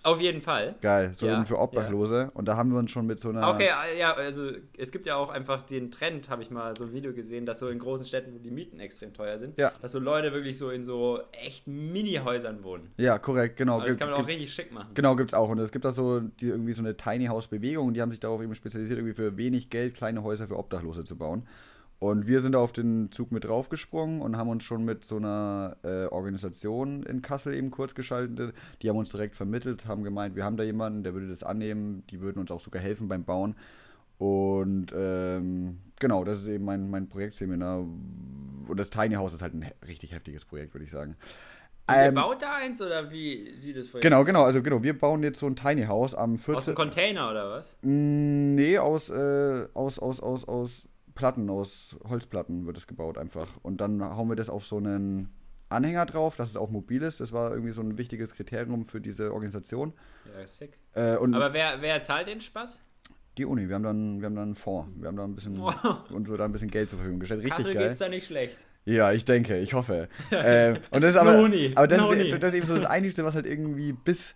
Auf 0.04 0.20
jeden 0.20 0.42
Fall. 0.42 0.74
Geil, 0.82 1.14
so 1.14 1.26
ja, 1.26 1.42
für 1.44 1.58
Obdachlose. 1.58 2.14
Ja. 2.14 2.30
Und 2.34 2.46
da 2.46 2.58
haben 2.58 2.70
wir 2.70 2.78
uns 2.78 2.90
schon 2.90 3.06
mit 3.06 3.18
so 3.18 3.30
einer. 3.30 3.48
Okay, 3.48 3.70
äh, 3.90 3.98
ja, 3.98 4.12
also 4.12 4.50
es 4.76 4.92
gibt 4.92 5.06
ja 5.06 5.16
auch 5.16 5.30
einfach 5.30 5.64
den 5.64 5.90
Trend, 5.90 6.28
habe 6.28 6.42
ich 6.42 6.50
mal 6.50 6.76
so 6.76 6.84
ein 6.84 6.92
Video 6.92 7.14
gesehen, 7.14 7.46
dass 7.46 7.58
so 7.58 7.68
in 7.68 7.78
großen 7.78 8.04
Städten, 8.04 8.34
wo 8.34 8.38
die 8.38 8.50
Mieten 8.50 8.80
extrem 8.80 9.14
teuer 9.14 9.38
sind, 9.38 9.58
ja. 9.58 9.72
dass 9.80 9.92
so 9.92 9.98
Leute 9.98 10.34
wirklich 10.34 10.58
so 10.58 10.68
in 10.68 10.84
so 10.84 11.20
echt 11.32 11.66
Mini-Häusern 11.66 12.62
wohnen. 12.62 12.92
Ja, 12.98 13.18
korrekt, 13.18 13.56
genau. 13.56 13.76
Aber 13.76 13.86
das 13.86 13.96
kann 13.96 14.10
man 14.10 14.20
auch 14.20 14.28
richtig 14.28 14.52
schick 14.52 14.72
machen. 14.72 14.90
Genau, 14.92 15.16
gibt 15.16 15.30
es 15.30 15.34
auch. 15.34 15.48
Und 15.48 15.58
es 15.58 15.72
gibt 15.72 15.86
da 15.86 15.90
so 15.90 16.20
die, 16.20 16.48
irgendwie 16.48 16.74
so 16.74 16.82
eine 16.82 16.98
Tiny 16.98 17.24
House-Bewegung, 17.24 17.94
die 17.94 18.02
haben 18.02 18.10
sich 18.10 18.20
darauf 18.20 18.42
eben 18.42 18.54
spezialisiert, 18.54 18.98
irgendwie 18.98 19.14
für 19.14 19.38
wenig 19.38 19.70
Geld 19.70 19.94
kleine 19.94 20.22
Häuser 20.22 20.46
für 20.46 20.58
Obdachlose 20.58 21.04
zu 21.04 21.16
bauen. 21.16 21.46
Und 22.04 22.26
wir 22.26 22.42
sind 22.42 22.54
auf 22.54 22.72
den 22.72 23.10
Zug 23.12 23.32
mit 23.32 23.44
draufgesprungen 23.44 24.20
und 24.20 24.36
haben 24.36 24.50
uns 24.50 24.62
schon 24.62 24.84
mit 24.84 25.06
so 25.06 25.16
einer 25.16 25.78
äh, 25.84 26.04
Organisation 26.04 27.02
in 27.04 27.22
Kassel 27.22 27.54
eben 27.54 27.70
kurz 27.70 27.94
geschaltet. 27.94 28.54
Die 28.82 28.90
haben 28.90 28.98
uns 28.98 29.08
direkt 29.08 29.34
vermittelt, 29.34 29.86
haben 29.86 30.04
gemeint, 30.04 30.36
wir 30.36 30.44
haben 30.44 30.58
da 30.58 30.64
jemanden, 30.64 31.02
der 31.02 31.14
würde 31.14 31.28
das 31.28 31.42
annehmen, 31.42 32.06
die 32.10 32.20
würden 32.20 32.40
uns 32.40 32.50
auch 32.50 32.60
sogar 32.60 32.82
helfen 32.82 33.08
beim 33.08 33.24
Bauen. 33.24 33.56
Und 34.18 34.92
ähm, 34.94 35.78
genau, 35.98 36.24
das 36.24 36.42
ist 36.42 36.48
eben 36.48 36.66
mein, 36.66 36.90
mein 36.90 37.08
Projektseminar. 37.08 37.78
Und 37.78 38.76
das 38.76 38.90
Tiny 38.90 39.14
House 39.14 39.32
ist 39.32 39.40
halt 39.40 39.54
ein 39.54 39.72
richtig 39.88 40.12
heftiges 40.12 40.44
Projekt, 40.44 40.74
würde 40.74 40.84
ich 40.84 40.90
sagen. 40.90 41.16
Ähm, 41.88 42.16
baut 42.16 42.42
da 42.42 42.56
eins 42.56 42.82
oder 42.82 43.10
wie 43.10 43.58
sieht 43.58 43.78
das 43.78 43.88
vor 43.88 44.00
Genau, 44.02 44.24
genau, 44.24 44.42
also 44.42 44.62
genau, 44.62 44.82
wir 44.82 44.98
bauen 44.98 45.22
jetzt 45.22 45.38
so 45.38 45.46
ein 45.46 45.56
Tiny 45.56 45.84
House 45.84 46.14
am 46.14 46.36
14. 46.36 46.54
Aus 46.54 46.68
einem 46.68 46.76
Container 46.76 47.30
oder 47.30 47.50
was? 47.50 47.74
Nee, 47.80 48.76
aus, 48.76 49.08
äh, 49.08 49.68
aus, 49.72 49.98
aus, 49.98 50.20
aus, 50.20 50.46
aus 50.46 50.88
Platten, 51.14 51.49
aus 51.50 51.96
Holzplatten 52.08 52.66
wird 52.66 52.76
es 52.76 52.87
gebaut 52.87 53.19
einfach. 53.19 53.49
Und 53.62 53.81
dann 53.81 54.02
hauen 54.02 54.28
wir 54.28 54.37
das 54.37 54.49
auf 54.49 54.66
so 54.66 54.78
einen 54.78 55.28
Anhänger 55.69 56.06
drauf, 56.06 56.37
dass 56.37 56.50
es 56.50 56.56
auch 56.56 56.70
mobil 56.70 57.02
ist. 57.02 57.20
Das 57.20 57.32
war 57.32 57.52
irgendwie 57.52 57.72
so 57.72 57.81
ein 57.81 57.99
wichtiges 57.99 58.34
Kriterium 58.34 58.84
für 58.84 59.00
diese 59.00 59.32
Organisation. 59.32 59.93
Ja, 60.37 60.46
sick. 60.46 60.78
Äh, 60.94 61.16
Aber 61.16 61.52
wer, 61.52 61.81
wer 61.81 62.02
zahlt 62.02 62.28
den 62.28 62.40
Spaß? 62.40 62.81
Die 63.38 63.44
Uni, 63.44 63.69
wir 63.69 63.75
haben 63.75 63.82
dann, 63.82 64.20
wir 64.20 64.26
haben 64.26 64.37
dann 64.37 64.44
einen 64.44 64.55
Fonds. 64.55 64.90
Wir 64.96 65.08
haben 65.08 65.16
da 65.16 65.25
ein 65.25 65.34
bisschen 65.34 65.58
oh. 65.58 65.72
und 66.11 66.28
so 66.28 66.37
da 66.37 66.44
ein 66.44 66.52
bisschen 66.52 66.70
Geld 66.70 66.88
zur 66.88 66.99
Verfügung 66.99 67.20
gestellt. 67.20 67.40
Richtig 67.40 67.56
Kassel 67.56 67.75
geil. 67.75 67.88
geht's 67.88 67.99
da 67.99 68.08
nicht 68.08 68.26
schlecht. 68.26 68.56
Ja, 68.84 69.12
ich 69.12 69.25
denke, 69.25 69.58
ich 69.58 69.72
hoffe. 69.72 70.08
äh, 70.31 70.75
und 70.90 71.02
das 71.02 71.12
ist 71.12 71.17
aber, 71.17 71.32
aber 71.38 71.88
das, 71.88 72.10
ist, 72.10 72.43
das 72.43 72.50
ist 72.50 72.56
eben 72.56 72.67
so 72.67 72.76
das 72.76 72.84
Einzige, 72.84 73.25
was 73.25 73.34
halt 73.34 73.46
irgendwie 73.46 73.93
bis 73.93 74.34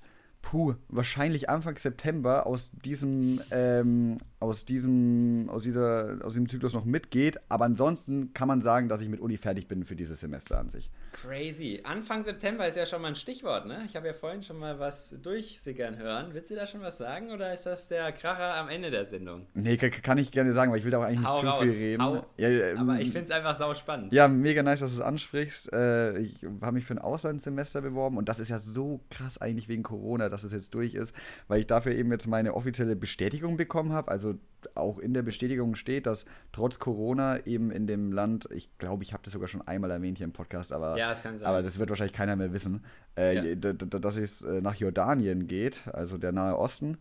puh, 0.50 0.76
wahrscheinlich 0.88 1.50
Anfang 1.50 1.76
September 1.76 2.46
aus 2.46 2.70
diesem, 2.82 3.38
ähm, 3.50 4.16
aus 4.40 4.64
diesem, 4.64 5.50
aus 5.50 5.62
dieser, 5.62 6.20
aus 6.24 6.32
diesem 6.32 6.48
Zyklus 6.48 6.72
noch 6.72 6.86
mitgeht. 6.86 7.38
Aber 7.50 7.66
ansonsten 7.66 8.32
kann 8.32 8.48
man 8.48 8.62
sagen, 8.62 8.88
dass 8.88 9.02
ich 9.02 9.10
mit 9.10 9.20
Uni 9.20 9.36
fertig 9.36 9.68
bin 9.68 9.84
für 9.84 9.94
dieses 9.94 10.20
Semester 10.20 10.58
an 10.58 10.70
sich. 10.70 10.90
Crazy. 11.22 11.80
Anfang 11.84 12.22
September 12.22 12.68
ist 12.68 12.76
ja 12.76 12.86
schon 12.86 13.02
mal 13.02 13.08
ein 13.08 13.14
Stichwort, 13.14 13.66
ne? 13.66 13.82
Ich 13.86 13.96
habe 13.96 14.06
ja 14.06 14.12
vorhin 14.12 14.42
schon 14.42 14.58
mal 14.58 14.78
was 14.78 15.14
durchsickern 15.22 15.96
hören. 15.96 16.32
Willst 16.32 16.50
du 16.50 16.54
da 16.54 16.66
schon 16.66 16.80
was 16.80 16.98
sagen 16.98 17.32
oder 17.32 17.52
ist 17.52 17.66
das 17.66 17.88
der 17.88 18.12
Kracher 18.12 18.54
am 18.54 18.68
Ende 18.68 18.90
der 18.90 19.04
Sendung? 19.04 19.46
Nee, 19.54 19.76
kann 19.76 20.18
ich 20.18 20.30
gerne 20.30 20.52
sagen, 20.52 20.70
weil 20.70 20.78
ich 20.78 20.84
will 20.84 20.92
da 20.92 20.98
auch 20.98 21.02
eigentlich 21.02 21.26
Hau 21.26 21.34
nicht 21.34 21.44
raus. 21.44 21.60
zu 21.60 21.68
viel 21.68 21.76
reden. 21.76 22.02
Hau. 22.02 22.26
Ja, 22.36 22.48
ähm, 22.48 22.78
Aber 22.78 23.00
ich 23.00 23.10
finde 23.10 23.24
es 23.24 23.30
einfach 23.30 23.56
sau 23.56 23.74
spannend. 23.74 24.12
Ja, 24.12 24.28
mega 24.28 24.62
nice, 24.62 24.80
dass 24.80 24.92
du 24.92 24.98
es 24.98 25.02
ansprichst. 25.02 25.72
Äh, 25.72 26.18
ich 26.18 26.42
habe 26.60 26.72
mich 26.72 26.84
für 26.84 26.94
ein 26.94 26.98
Auslandssemester 26.98 27.80
beworben 27.80 28.16
und 28.16 28.28
das 28.28 28.38
ist 28.38 28.48
ja 28.48 28.58
so 28.58 29.00
krass 29.10 29.38
eigentlich 29.38 29.68
wegen 29.68 29.82
Corona, 29.82 30.28
dass 30.28 30.44
es 30.44 30.52
jetzt 30.52 30.74
durch 30.74 30.94
ist, 30.94 31.14
weil 31.48 31.60
ich 31.60 31.66
dafür 31.66 31.92
eben 31.92 32.12
jetzt 32.12 32.26
meine 32.26 32.54
offizielle 32.54 32.96
Bestätigung 32.96 33.56
bekommen 33.56 33.92
habe. 33.92 34.10
Also 34.10 34.34
auch 34.74 34.98
in 34.98 35.14
der 35.14 35.22
Bestätigung 35.22 35.74
steht, 35.74 36.06
dass 36.06 36.24
trotz 36.52 36.78
Corona 36.78 37.46
eben 37.46 37.70
in 37.70 37.86
dem 37.86 38.12
Land, 38.12 38.48
ich 38.52 38.76
glaube, 38.78 39.04
ich 39.04 39.12
habe 39.12 39.22
das 39.24 39.32
sogar 39.32 39.48
schon 39.48 39.62
einmal 39.62 39.90
erwähnt 39.90 40.18
hier 40.18 40.26
im 40.26 40.32
Podcast, 40.32 40.72
aber, 40.72 40.96
ja, 40.98 41.07
das, 41.08 41.42
aber 41.42 41.62
das 41.62 41.78
wird 41.78 41.90
wahrscheinlich 41.90 42.16
keiner 42.16 42.36
mehr 42.36 42.52
wissen, 42.52 42.84
äh, 43.16 43.54
ja. 43.54 43.54
dass 43.54 44.16
es 44.16 44.42
äh, 44.42 44.60
nach 44.60 44.74
Jordanien 44.74 45.46
geht, 45.46 45.88
also 45.92 46.18
der 46.18 46.32
Nahe 46.32 46.56
Osten. 46.58 46.98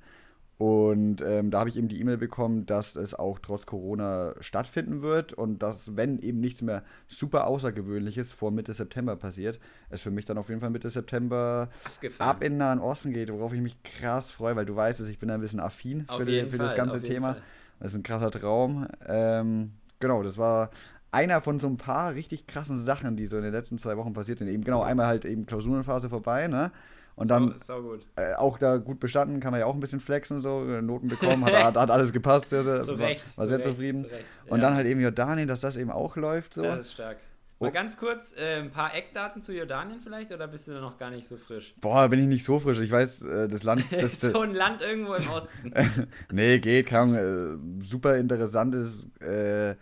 Und 0.58 1.22
ähm, 1.22 1.52
da 1.52 1.60
habe 1.60 1.70
ich 1.70 1.78
eben 1.78 1.88
die 1.88 2.00
E-Mail 2.00 2.18
bekommen, 2.18 2.66
dass 2.66 2.96
es 2.96 3.14
auch 3.14 3.38
trotz 3.38 3.68
Corona 3.68 4.34
stattfinden 4.40 5.04
wird 5.04 5.32
und 5.34 5.62
dass, 5.62 5.96
wenn 5.96 6.18
eben 6.18 6.40
nichts 6.40 6.64
mehr 6.64 6.84
super 7.08 7.46
Außergewöhnliches 7.46 8.34
vor 8.34 8.50
Mitte 8.50 8.74
September 8.74 9.16
passiert, 9.16 9.60
es 9.92 10.02
für 10.02 10.10
mich 10.10 10.26
dann 10.26 10.40
auf 10.40 10.50
jeden 10.50 10.60
Fall 10.60 10.72
Mitte 10.72 10.90
September 10.90 11.70
Abgefahren. 11.84 12.30
ab 12.30 12.44
in 12.44 12.54
den 12.54 12.58
Nahen 12.58 12.80
Osten 12.80 13.14
geht, 13.14 13.32
worauf 13.32 13.54
ich 13.54 13.62
mich 13.62 13.82
krass 13.84 14.32
freue, 14.32 14.56
weil 14.56 14.66
du 14.66 14.76
weißt, 14.76 15.00
dass 15.00 15.08
ich 15.10 15.20
bin 15.20 15.30
ein 15.30 15.42
bisschen 15.42 15.60
affin 15.60 16.08
für, 16.10 16.26
die, 16.26 16.46
für 16.48 16.58
das 16.58 16.76
ganze 16.76 17.04
Thema. 17.04 17.34
Fall. 17.34 17.44
Das 17.80 17.92
ist 17.92 17.98
ein 17.98 18.04
krasser 18.04 18.32
Traum. 18.32 18.88
Ähm, 19.08 19.74
genau, 20.00 20.24
das 20.24 20.40
war 20.40 20.72
einer 21.12 21.42
von 21.42 21.60
so 21.60 21.68
ein 21.68 21.78
paar 21.78 22.14
richtig 22.14 22.48
krassen 22.48 22.78
Sachen, 22.78 23.16
die 23.16 23.26
so 23.26 23.38
in 23.38 23.44
den 23.44 23.54
letzten 23.54 23.78
zwei 23.78 23.98
Wochen 23.98 24.14
passiert 24.14 24.40
sind. 24.40 24.50
Eben 24.50 24.64
genau 24.64 24.82
einmal 24.82 25.08
halt 25.08 25.26
eben 25.26 25.46
Klausurenphase 25.46 26.10
vorbei, 26.10 26.48
ne? 26.48 26.72
Und 27.16 27.30
dann 27.30 27.56
sau, 27.58 27.82
sau 27.82 27.98
äh, 28.16 28.36
auch 28.36 28.60
da 28.60 28.78
gut 28.78 29.00
bestanden, 29.00 29.40
kann 29.40 29.50
man 29.50 29.60
ja 29.60 29.66
auch 29.66 29.74
ein 29.74 29.80
bisschen 29.80 30.00
flexen, 30.00 30.40
so 30.40 30.62
Noten 30.64 31.08
bekommen, 31.08 31.44
hat, 31.46 31.54
hat, 31.54 31.76
hat 31.76 31.90
alles 31.90 32.14
gepasst, 32.14 32.50
sehr, 32.50 32.62
sehr, 32.62 32.88
war, 33.00 33.10
war 33.36 33.48
sehr 33.48 33.60
zufrieden. 33.60 34.06
Ja. 34.06 34.54
Und 34.54 34.62
dann 34.62 34.76
halt 34.76 34.86
eben 34.86 35.02
Jordanien, 35.02 35.48
dass 35.48 35.62
das 35.62 35.78
eben 35.78 35.90
auch 35.90 36.16
läuft. 36.16 36.54
So. 36.54 36.62
Das 36.62 36.82
ist 36.82 36.94
stark. 36.94 37.18
Mal 37.60 37.70
oh. 37.70 37.72
ganz 37.72 37.98
kurz, 37.98 38.34
äh, 38.38 38.60
ein 38.60 38.70
paar 38.70 38.94
Eckdaten 38.94 39.42
zu 39.42 39.52
Jordanien 39.52 40.00
vielleicht 40.00 40.32
oder 40.32 40.48
bist 40.48 40.68
du 40.68 40.74
da 40.74 40.80
noch 40.80 41.00
gar 41.00 41.10
nicht 41.10 41.28
so 41.28 41.38
frisch? 41.38 41.74
Boah, 41.82 42.08
bin 42.08 42.20
ich 42.20 42.28
nicht 42.28 42.44
so 42.44 42.60
frisch. 42.60 42.78
Ich 42.78 42.92
weiß, 42.92 43.24
äh, 43.24 43.48
das 43.48 43.64
Land. 43.64 43.84
Das, 43.90 44.22
so 44.22 44.42
ein 44.42 44.54
Land 44.54 44.84
irgendwo 44.84 45.16
im 45.16 45.30
Osten. 45.30 45.74
nee, 46.32 46.60
geht, 46.60 46.88
kaum. 46.88 47.16
Äh, 47.16 47.84
super 47.84 48.18
interessantes 48.18 49.08
äh, 49.22 49.76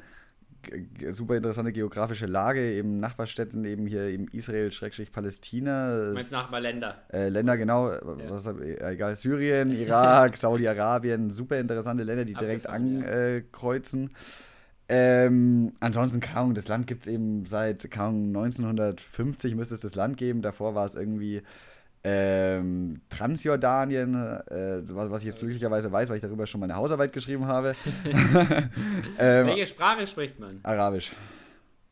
super 1.11 1.35
interessante 1.35 1.71
geografische 1.71 2.25
Lage, 2.25 2.73
eben 2.73 2.99
Nachbarstädten, 2.99 3.65
eben 3.65 3.87
hier 3.87 4.03
eben 4.03 4.27
Israel, 4.29 4.71
Schrägstrich 4.71 5.11
Palästina. 5.11 6.11
Meinst 6.13 6.31
Nachbarländer? 6.31 6.95
Äh, 7.11 7.29
Länder, 7.29 7.57
genau, 7.57 7.91
ja. 7.91 7.99
was, 8.29 8.45
äh, 8.47 8.93
egal, 8.93 9.15
Syrien, 9.15 9.71
Irak, 9.71 10.37
Saudi-Arabien, 10.37 11.31
super 11.31 11.59
interessante 11.59 12.03
Länder, 12.03 12.25
die 12.25 12.33
direkt 12.33 12.67
ankreuzen. 12.67 14.11
Ähm, 14.87 15.73
ansonsten, 15.79 16.19
kaum, 16.19 16.53
das 16.53 16.67
Land 16.67 16.85
gibt 16.85 17.03
es 17.03 17.07
eben 17.07 17.45
seit 17.45 17.89
kaum 17.89 18.27
1950 18.27 19.55
müsste 19.55 19.73
es 19.73 19.81
das 19.81 19.95
Land 19.95 20.17
geben. 20.17 20.41
Davor 20.41 20.75
war 20.75 20.85
es 20.85 20.93
irgendwie 20.93 21.41
ähm, 22.07 23.01
Transjordanien, 23.09 24.13
äh, 24.13 24.81
was, 24.89 25.09
was, 25.09 25.21
ich 25.21 25.25
jetzt 25.25 25.39
glücklicherweise 25.39 25.91
weiß, 25.91 26.07
weil 26.09 26.17
ich 26.17 26.21
darüber 26.21 26.45
schon 26.45 26.61
meine 26.61 26.75
Hausarbeit 26.75 27.11
geschrieben 27.11 27.47
habe. 27.47 27.75
ähm, 29.19 29.47
Welche 29.47 29.65
Sprache 29.65 30.05
spricht 30.05 30.39
man? 30.39 30.59
Arabisch. 30.61 31.11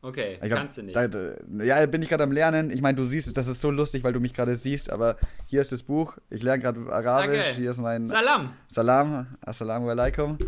Okay, 0.02 0.38
glaub, 0.40 0.58
kannst 0.58 0.76
du 0.76 0.82
nicht. 0.82 0.94
Da, 0.94 1.08
da, 1.08 1.32
ja, 1.64 1.84
bin 1.86 2.02
ich 2.02 2.10
gerade 2.10 2.22
am 2.22 2.30
Lernen. 2.30 2.70
Ich 2.70 2.80
meine, 2.80 2.94
du 2.94 3.04
siehst 3.04 3.26
es, 3.26 3.32
das 3.32 3.48
ist 3.48 3.60
so 3.60 3.70
lustig, 3.70 4.04
weil 4.04 4.12
du 4.12 4.20
mich 4.20 4.34
gerade 4.34 4.54
siehst, 4.54 4.90
aber 4.90 5.16
hier 5.48 5.62
ist 5.62 5.72
das 5.72 5.82
Buch. 5.82 6.16
Ich 6.30 6.42
lerne 6.42 6.62
gerade 6.62 6.80
Arabisch. 6.92 7.42
Danke. 7.42 7.60
Hier 7.60 7.70
ist 7.70 7.78
mein. 7.78 8.06
Salam. 8.06 8.52
Salam. 8.68 9.26
Assalamu 9.40 9.88
alaikum. 9.88 10.38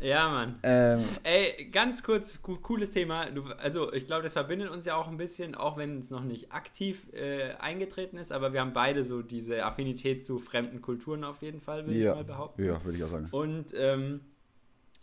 Ja, 0.00 0.28
Mann. 0.28 0.58
Ähm, 0.62 1.04
Ey, 1.22 1.68
ganz 1.70 2.02
kurz, 2.02 2.40
cooles 2.42 2.90
Thema. 2.90 3.30
Du, 3.30 3.44
also, 3.44 3.92
ich 3.92 4.06
glaube, 4.06 4.22
das 4.22 4.32
verbindet 4.32 4.70
uns 4.70 4.84
ja 4.86 4.96
auch 4.96 5.08
ein 5.08 5.16
bisschen, 5.16 5.54
auch 5.54 5.76
wenn 5.76 5.98
es 5.98 6.10
noch 6.10 6.24
nicht 6.24 6.52
aktiv 6.52 7.12
äh, 7.12 7.52
eingetreten 7.54 8.16
ist, 8.16 8.32
aber 8.32 8.52
wir 8.52 8.60
haben 8.60 8.72
beide 8.72 9.04
so 9.04 9.22
diese 9.22 9.64
Affinität 9.64 10.24
zu 10.24 10.38
fremden 10.38 10.80
Kulturen 10.80 11.24
auf 11.24 11.42
jeden 11.42 11.60
Fall, 11.60 11.86
würde 11.86 11.98
ja. 11.98 12.10
ich 12.10 12.16
mal 12.16 12.24
behaupten. 12.24 12.64
Ja, 12.64 12.82
würde 12.84 12.96
ich 12.96 13.04
auch 13.04 13.08
sagen. 13.08 13.28
Und 13.30 13.74
ähm, 13.74 14.20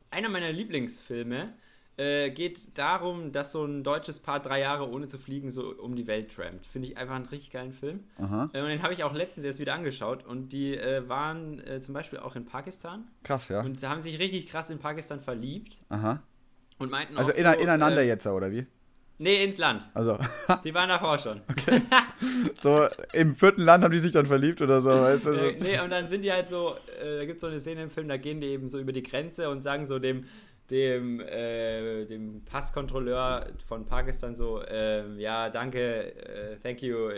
einer 0.10 0.30
meiner 0.30 0.52
Lieblingsfilme 0.52 1.54
äh, 1.98 2.30
geht 2.30 2.78
darum, 2.78 3.32
dass 3.32 3.52
so 3.52 3.66
ein 3.66 3.84
deutsches 3.84 4.20
Paar 4.20 4.40
drei 4.40 4.60
Jahre 4.60 4.88
ohne 4.90 5.08
zu 5.08 5.18
fliegen 5.18 5.50
so 5.50 5.74
um 5.74 5.96
die 5.96 6.06
Welt 6.06 6.34
trampt. 6.34 6.68
Finde 6.68 6.88
ich 6.90 6.98
einfach 6.98 7.16
einen 7.16 7.26
richtig 7.26 7.52
geilen 7.52 7.74
Film. 7.74 8.04
Äh, 8.20 8.62
und 8.62 8.68
den 8.70 8.84
habe 8.84 8.94
ich 8.94 9.04
auch 9.04 9.14
letztens 9.14 9.46
erst 9.46 9.60
wieder 9.60 9.74
angeschaut. 9.74 10.24
Und 10.24 10.50
die 10.50 10.76
äh, 10.76 11.10
waren 11.10 11.60
äh, 11.66 11.82
zum 11.82 11.96
Beispiel 11.96 12.20
auch 12.20 12.36
in 12.36 12.46
Pakistan. 12.46 13.08
Krass, 13.24 13.48
ja. 13.50 13.62
Und 13.62 13.80
sie 13.80 13.88
haben 13.88 14.02
sich 14.02 14.20
richtig 14.20 14.48
krass 14.48 14.70
in 14.70 14.78
Pakistan 14.78 15.22
verliebt. 15.22 15.74
Aha. 15.90 16.22
Und 16.78 16.92
meinten 16.92 17.18
also 17.18 17.32
auch 17.32 17.36
so, 17.36 17.42
ineinander 17.42 18.04
äh, 18.04 18.08
jetzt, 18.08 18.28
oder 18.28 18.52
wie? 18.52 18.68
Nee, 19.18 19.44
ins 19.44 19.58
Land. 19.58 19.90
Also. 19.96 20.20
Die 20.64 20.76
waren 20.76 20.90
davor 20.90 21.18
schon. 21.18 21.42
Okay. 21.50 21.82
So, 22.60 22.88
im 23.14 23.36
vierten 23.36 23.62
Land 23.62 23.84
haben 23.84 23.92
die 23.92 24.00
sich 24.00 24.12
dann 24.12 24.26
verliebt 24.26 24.62
oder 24.62 24.82
so, 24.82 24.90
weißt 24.90 25.28
du? 25.28 25.36
So. 25.36 25.46
Äh, 25.46 25.58
nee, 25.60 25.80
und 25.80 25.92
dann 25.92 26.08
sind 26.08 26.24
die 26.24 26.32
halt 26.32 26.50
so, 26.50 26.76
da 27.00 27.26
gibt 27.26 27.38
es 27.38 27.42
so 27.42 27.48
eine 27.48 27.60
Szene 27.60 27.84
im 27.84 27.90
Film, 27.90 28.08
da 28.08 28.18
gehen 28.18 28.42
die 28.42 28.48
eben 28.48 28.68
so 28.68 28.80
über 28.80 28.92
die 28.92 29.04
Grenze 29.04 29.50
und 29.50 29.62
sagen 29.62 29.86
so 29.86 30.00
dem, 30.00 30.26
dem, 30.70 31.22
äh, 31.22 32.06
dem 32.06 32.44
Passkontrolleur 32.44 33.48
von 33.68 33.86
Pakistan 33.86 34.36
so, 34.36 34.62
äh, 34.62 35.16
ja, 35.18 35.50
danke, 35.50 36.14
uh, 36.18 36.62
thank 36.62 36.82
you, 36.82 37.10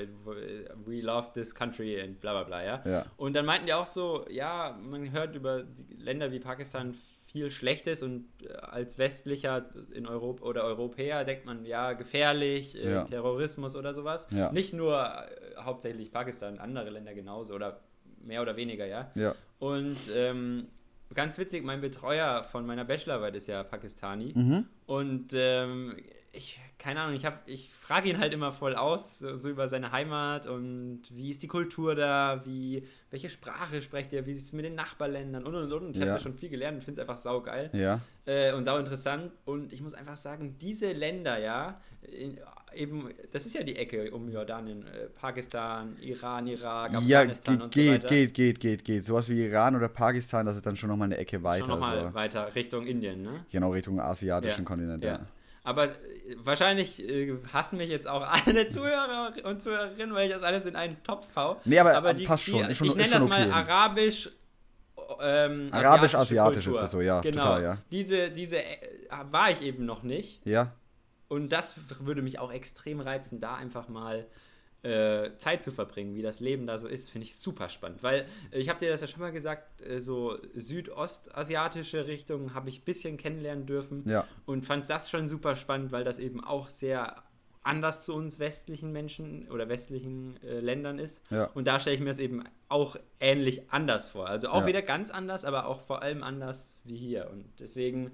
we 0.85 1.01
love 1.01 1.29
this 1.33 1.53
country 1.53 2.01
und 2.03 2.19
bla 2.19 2.33
bla 2.33 2.43
bla, 2.43 2.63
ja? 2.63 2.83
ja. 2.85 3.05
Und 3.17 3.33
dann 3.33 3.45
meinten 3.45 3.65
die 3.65 3.73
auch 3.73 3.87
so, 3.87 4.25
ja, 4.29 4.77
man 4.81 5.11
hört 5.11 5.35
über 5.35 5.63
Länder 5.97 6.31
wie 6.31 6.39
Pakistan 6.39 6.95
viel 7.25 7.51
Schlechtes 7.51 8.01
und 8.01 8.25
äh, 8.43 8.53
als 8.53 8.97
Westlicher 8.97 9.69
in 9.93 10.07
Europa 10.07 10.43
oder 10.43 10.63
Europäer 10.63 11.23
denkt 11.23 11.45
man, 11.45 11.65
ja, 11.65 11.93
gefährlich, 11.93 12.75
äh, 12.83 12.91
ja. 12.91 13.03
Terrorismus 13.05 13.75
oder 13.75 13.93
sowas. 13.93 14.27
Ja. 14.31 14.51
Nicht 14.51 14.73
nur 14.73 14.99
äh, 14.99 15.55
hauptsächlich 15.57 16.11
Pakistan, 16.11 16.59
andere 16.59 16.89
Länder 16.89 17.13
genauso 17.13 17.53
oder 17.53 17.81
mehr 18.23 18.41
oder 18.41 18.55
weniger, 18.55 18.85
ja. 18.85 19.11
ja. 19.15 19.35
Und 19.59 19.97
ähm, 20.15 20.67
ganz 21.15 21.37
witzig, 21.37 21.63
mein 21.63 21.81
Betreuer 21.81 22.43
von 22.43 22.65
meiner 22.65 22.85
Bachelorarbeit 22.85 23.35
ist 23.35 23.47
ja 23.47 23.63
Pakistani. 23.63 24.33
Mhm. 24.35 24.65
Und 24.85 25.33
ähm, 25.33 25.95
ich, 26.39 26.59
keine 26.77 27.01
Ahnung, 27.01 27.15
ich, 27.15 27.27
ich 27.45 27.69
frage 27.73 28.09
ihn 28.09 28.17
halt 28.17 28.33
immer 28.33 28.51
voll 28.51 28.75
aus, 28.75 29.19
so, 29.19 29.49
über 29.49 29.67
seine 29.67 29.91
Heimat 29.91 30.47
und 30.47 31.01
wie 31.11 31.29
ist 31.29 31.43
die 31.43 31.47
Kultur 31.47 31.95
da, 31.95 32.41
wie, 32.45 32.87
welche 33.11 33.29
Sprache 33.29 33.81
spricht 33.81 34.11
er, 34.13 34.25
wie 34.25 34.31
ist 34.31 34.45
es 34.45 34.53
mit 34.53 34.65
den 34.65 34.75
Nachbarländern 34.75 35.45
und 35.45 35.55
und 35.55 35.71
und. 35.71 35.83
und. 35.83 35.97
Ich 35.97 36.03
ja. 36.03 36.13
habe 36.13 36.21
schon 36.21 36.33
viel 36.33 36.49
gelernt 36.49 36.77
und 36.77 36.83
finde 36.83 37.01
es 37.01 37.07
einfach 37.07 37.21
saugeil 37.21 37.69
ja. 37.73 37.99
äh, 38.25 38.53
und 38.53 38.63
sau 38.63 38.77
interessant. 38.77 39.31
Und 39.45 39.73
ich 39.73 39.81
muss 39.81 39.93
einfach 39.93 40.17
sagen, 40.17 40.55
diese 40.59 40.91
Länder, 40.93 41.37
ja, 41.37 41.79
in, 42.01 42.39
eben, 42.73 43.09
das 43.31 43.45
ist 43.45 43.55
ja 43.55 43.63
die 43.63 43.75
Ecke 43.75 44.11
um 44.11 44.29
Jordanien, 44.31 44.83
äh, 44.87 45.07
Pakistan, 45.07 45.97
Iran, 45.99 46.47
Irak, 46.47 46.93
Afghanistan 46.93 47.57
ja, 47.57 47.63
und 47.65 47.73
so 47.73 47.81
weiter. 47.81 48.07
geht, 48.07 48.33
geht, 48.33 48.59
geht, 48.59 48.85
geht. 48.85 49.05
Sowas 49.05 49.27
wie 49.29 49.45
Iran 49.45 49.75
oder 49.75 49.89
Pakistan, 49.89 50.45
das 50.45 50.55
ist 50.55 50.65
dann 50.65 50.77
schon 50.77 50.89
nochmal 50.89 51.07
eine 51.07 51.17
Ecke 51.17 51.43
weiter. 51.43 51.65
Schon 51.65 51.79
nochmal 51.79 52.07
so. 52.07 52.13
weiter, 52.13 52.55
Richtung 52.55 52.85
Indien, 52.87 53.23
ne? 53.23 53.45
Genau, 53.51 53.71
Richtung 53.71 53.99
asiatischen 53.99 54.61
ja, 54.61 54.65
Kontinent, 54.65 55.03
ja. 55.03 55.19
Aber 55.69 55.85
äh, 55.85 55.95
wahrscheinlich 56.37 56.99
äh, 56.99 57.37
hassen 57.53 57.77
mich 57.77 57.89
jetzt 57.89 58.07
auch 58.07 58.23
alle 58.47 58.67
Zuhörer 58.69 59.33
und 59.43 59.61
Zuhörerinnen, 59.61 60.15
weil 60.15 60.27
ich 60.27 60.33
das 60.33 60.41
alles 60.41 60.65
in 60.65 60.75
einen 60.75 61.03
Topf 61.03 61.27
hau. 61.35 61.61
Nee, 61.63 61.77
aber, 61.77 61.95
aber 61.95 62.15
die, 62.15 62.25
passt 62.25 62.45
schon. 62.45 62.67
Die, 62.67 62.73
schon 62.73 62.87
ich 62.87 62.95
nenne 62.95 63.11
das 63.11 63.21
okay. 63.21 63.29
mal 63.29 63.51
arabisch. 63.51 64.31
Ähm, 65.21 65.69
Arabisch-asiatisch 65.71 66.67
ist 66.67 66.81
es 66.81 66.91
so, 66.91 67.01
ja, 67.01 67.21
genau. 67.21 67.43
total, 67.43 67.63
ja. 67.63 67.77
Diese, 67.91 68.31
diese 68.31 68.63
äh, 68.63 68.77
war 69.29 69.51
ich 69.51 69.61
eben 69.61 69.85
noch 69.85 70.01
nicht. 70.01 70.45
Ja. 70.45 70.71
Und 71.27 71.49
das 71.49 71.75
würde 71.99 72.23
mich 72.23 72.39
auch 72.39 72.51
extrem 72.51 72.99
reizen, 72.99 73.39
da 73.39 73.55
einfach 73.55 73.89
mal 73.89 74.25
äh, 74.83 75.31
Zeit 75.37 75.63
zu 75.63 75.71
verbringen, 75.71 76.15
wie 76.15 76.21
das 76.21 76.39
Leben 76.39 76.65
da 76.65 76.77
so 76.77 76.87
ist, 76.87 77.09
finde 77.09 77.25
ich 77.25 77.35
super 77.35 77.69
spannend. 77.69 78.01
Weil 78.03 78.25
äh, 78.51 78.59
ich 78.59 78.69
habe 78.69 78.79
dir 78.79 78.89
das 78.89 79.01
ja 79.01 79.07
schon 79.07 79.21
mal 79.21 79.31
gesagt, 79.31 79.81
äh, 79.81 79.99
so 79.99 80.37
südostasiatische 80.53 82.07
Richtung 82.07 82.53
habe 82.53 82.69
ich 82.69 82.81
ein 82.81 82.85
bisschen 82.85 83.17
kennenlernen 83.17 83.65
dürfen 83.65 84.03
ja. 84.07 84.25
und 84.45 84.65
fand 84.65 84.89
das 84.89 85.09
schon 85.09 85.27
super 85.27 85.55
spannend, 85.55 85.91
weil 85.91 86.03
das 86.03 86.19
eben 86.19 86.43
auch 86.43 86.69
sehr 86.69 87.23
anders 87.61 88.05
zu 88.05 88.15
uns 88.15 88.39
westlichen 88.39 88.91
Menschen 88.91 89.47
oder 89.49 89.67
westlichen 89.67 90.41
äh, 90.43 90.59
Ländern 90.59 90.97
ist. 90.97 91.21
Ja. 91.29 91.45
Und 91.53 91.67
da 91.67 91.79
stelle 91.79 91.95
ich 91.97 92.01
mir 92.01 92.09
es 92.09 92.19
eben 92.19 92.43
auch 92.69 92.95
ähnlich 93.19 93.69
anders 93.71 94.07
vor. 94.07 94.27
Also 94.27 94.49
auch 94.49 94.61
ja. 94.61 94.67
wieder 94.67 94.81
ganz 94.81 95.09
anders, 95.11 95.45
aber 95.45 95.67
auch 95.67 95.81
vor 95.81 96.01
allem 96.01 96.23
anders 96.23 96.79
wie 96.85 96.95
hier. 96.95 97.29
Und 97.29 97.45
deswegen 97.59 98.11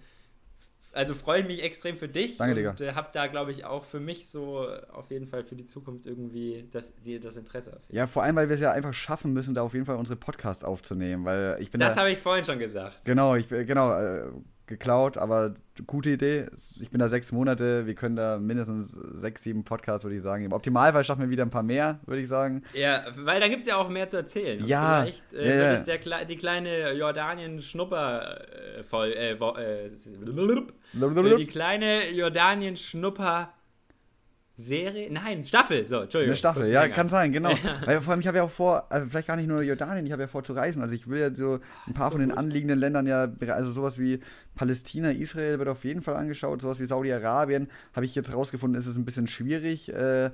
also 0.95 1.13
freue 1.13 1.41
ich 1.41 1.47
mich 1.47 1.61
extrem 1.61 1.97
für 1.97 2.07
dich 2.07 2.37
Danke, 2.37 2.69
und 2.69 2.81
äh, 2.81 2.93
habe 2.93 3.09
da, 3.13 3.27
glaube 3.27 3.51
ich, 3.51 3.65
auch 3.65 3.83
für 3.83 3.99
mich 3.99 4.29
so 4.29 4.67
auf 4.91 5.11
jeden 5.11 5.27
Fall 5.27 5.43
für 5.43 5.55
die 5.55 5.65
Zukunft 5.65 6.07
irgendwie 6.07 6.67
das, 6.71 6.93
die, 7.03 7.19
das 7.19 7.35
Interesse. 7.35 7.81
Ja, 7.89 8.07
vor 8.07 8.23
allem, 8.23 8.35
weil 8.35 8.49
wir 8.49 8.55
es 8.55 8.61
ja 8.61 8.71
einfach 8.71 8.93
schaffen 8.93 9.33
müssen, 9.33 9.53
da 9.53 9.61
auf 9.61 9.73
jeden 9.73 9.85
Fall 9.85 9.97
unsere 9.97 10.17
Podcasts 10.17 10.63
aufzunehmen, 10.63 11.25
weil 11.25 11.57
ich 11.59 11.69
bin 11.71 11.79
Das 11.79 11.97
habe 11.97 12.11
ich 12.11 12.19
vorhin 12.19 12.45
schon 12.45 12.59
gesagt. 12.59 13.03
Genau, 13.03 13.35
ich 13.35 13.47
genau, 13.49 13.93
äh, 13.93 14.31
geklaut, 14.67 15.17
aber 15.17 15.55
gute 15.87 16.09
Idee. 16.09 16.47
Ich 16.79 16.89
bin 16.89 16.99
da 16.99 17.09
sechs 17.09 17.31
Monate, 17.31 17.85
wir 17.85 17.95
können 17.95 18.15
da 18.15 18.37
mindestens 18.39 18.91
sechs, 18.91 19.43
sieben 19.43 19.63
Podcasts, 19.63 20.03
würde 20.03 20.15
ich 20.15 20.21
sagen. 20.21 20.45
Im 20.45 20.53
Optimalfall 20.53 21.03
schaffen 21.03 21.21
wir 21.21 21.29
wieder 21.29 21.43
ein 21.43 21.49
paar 21.49 21.63
mehr, 21.63 21.99
würde 22.05 22.21
ich 22.21 22.27
sagen. 22.27 22.63
Ja, 22.73 23.03
weil 23.17 23.39
dann 23.39 23.49
gibt 23.49 23.61
es 23.61 23.67
ja 23.67 23.77
auch 23.77 23.89
mehr 23.89 24.09
zu 24.09 24.17
erzählen. 24.17 24.61
Und 24.61 24.67
ja. 24.67 25.01
Vielleicht 25.01 25.33
äh, 25.33 25.49
ja, 25.49 25.55
ja. 25.55 25.73
ist 25.73 25.85
der, 25.85 26.25
die 26.25 26.37
kleine 26.37 26.93
Jordanien-Schnupper 26.93 28.41
äh, 28.79 28.83
voll. 28.83 29.13
Äh, 29.13 29.33
äh, 29.33 29.91
die 31.37 31.47
kleine 31.47 32.09
Jordanien-Schnupper. 32.11 33.51
Serie? 34.57 35.11
Nein, 35.11 35.45
Staffel. 35.45 35.83
So, 35.85 36.01
Entschuldigung. 36.01 36.31
Eine 36.31 36.37
Staffel, 36.37 36.69
ja, 36.69 36.87
kann 36.87 37.09
sein, 37.09 37.33
genau. 37.33 37.51
Weil 37.85 38.01
vor 38.01 38.11
allem, 38.11 38.21
ich 38.21 38.27
habe 38.27 38.37
ja 38.37 38.43
auch 38.43 38.51
vor, 38.51 38.85
also 38.89 39.07
vielleicht 39.09 39.27
gar 39.27 39.35
nicht 39.35 39.47
nur 39.47 39.61
Jordanien, 39.61 40.05
ich 40.05 40.11
habe 40.13 40.21
ja 40.23 40.27
vor 40.27 40.43
zu 40.43 40.53
reisen. 40.53 40.81
Also 40.81 40.95
ich 40.95 41.07
will 41.09 41.19
ja 41.19 41.33
so 41.33 41.59
ein 41.87 41.93
paar 41.93 42.07
so 42.07 42.13
von 42.13 42.21
den 42.21 42.29
gut. 42.29 42.37
anliegenden 42.37 42.79
Ländern 42.79 43.05
ja, 43.05 43.27
also 43.49 43.71
sowas 43.71 43.99
wie 43.99 44.21
Palästina, 44.55 45.11
Israel 45.11 45.59
wird 45.59 45.67
auf 45.67 45.83
jeden 45.83 46.01
Fall 46.01 46.15
angeschaut, 46.15 46.61
sowas 46.61 46.79
wie 46.79 46.85
Saudi-Arabien 46.85 47.67
habe 47.93 48.05
ich 48.05 48.15
jetzt 48.15 48.33
rausgefunden, 48.33 48.79
ist 48.79 48.87
es 48.87 48.95
ein 48.95 49.05
bisschen 49.05 49.27
schwierig. 49.27 49.93
Äh, 49.93 50.31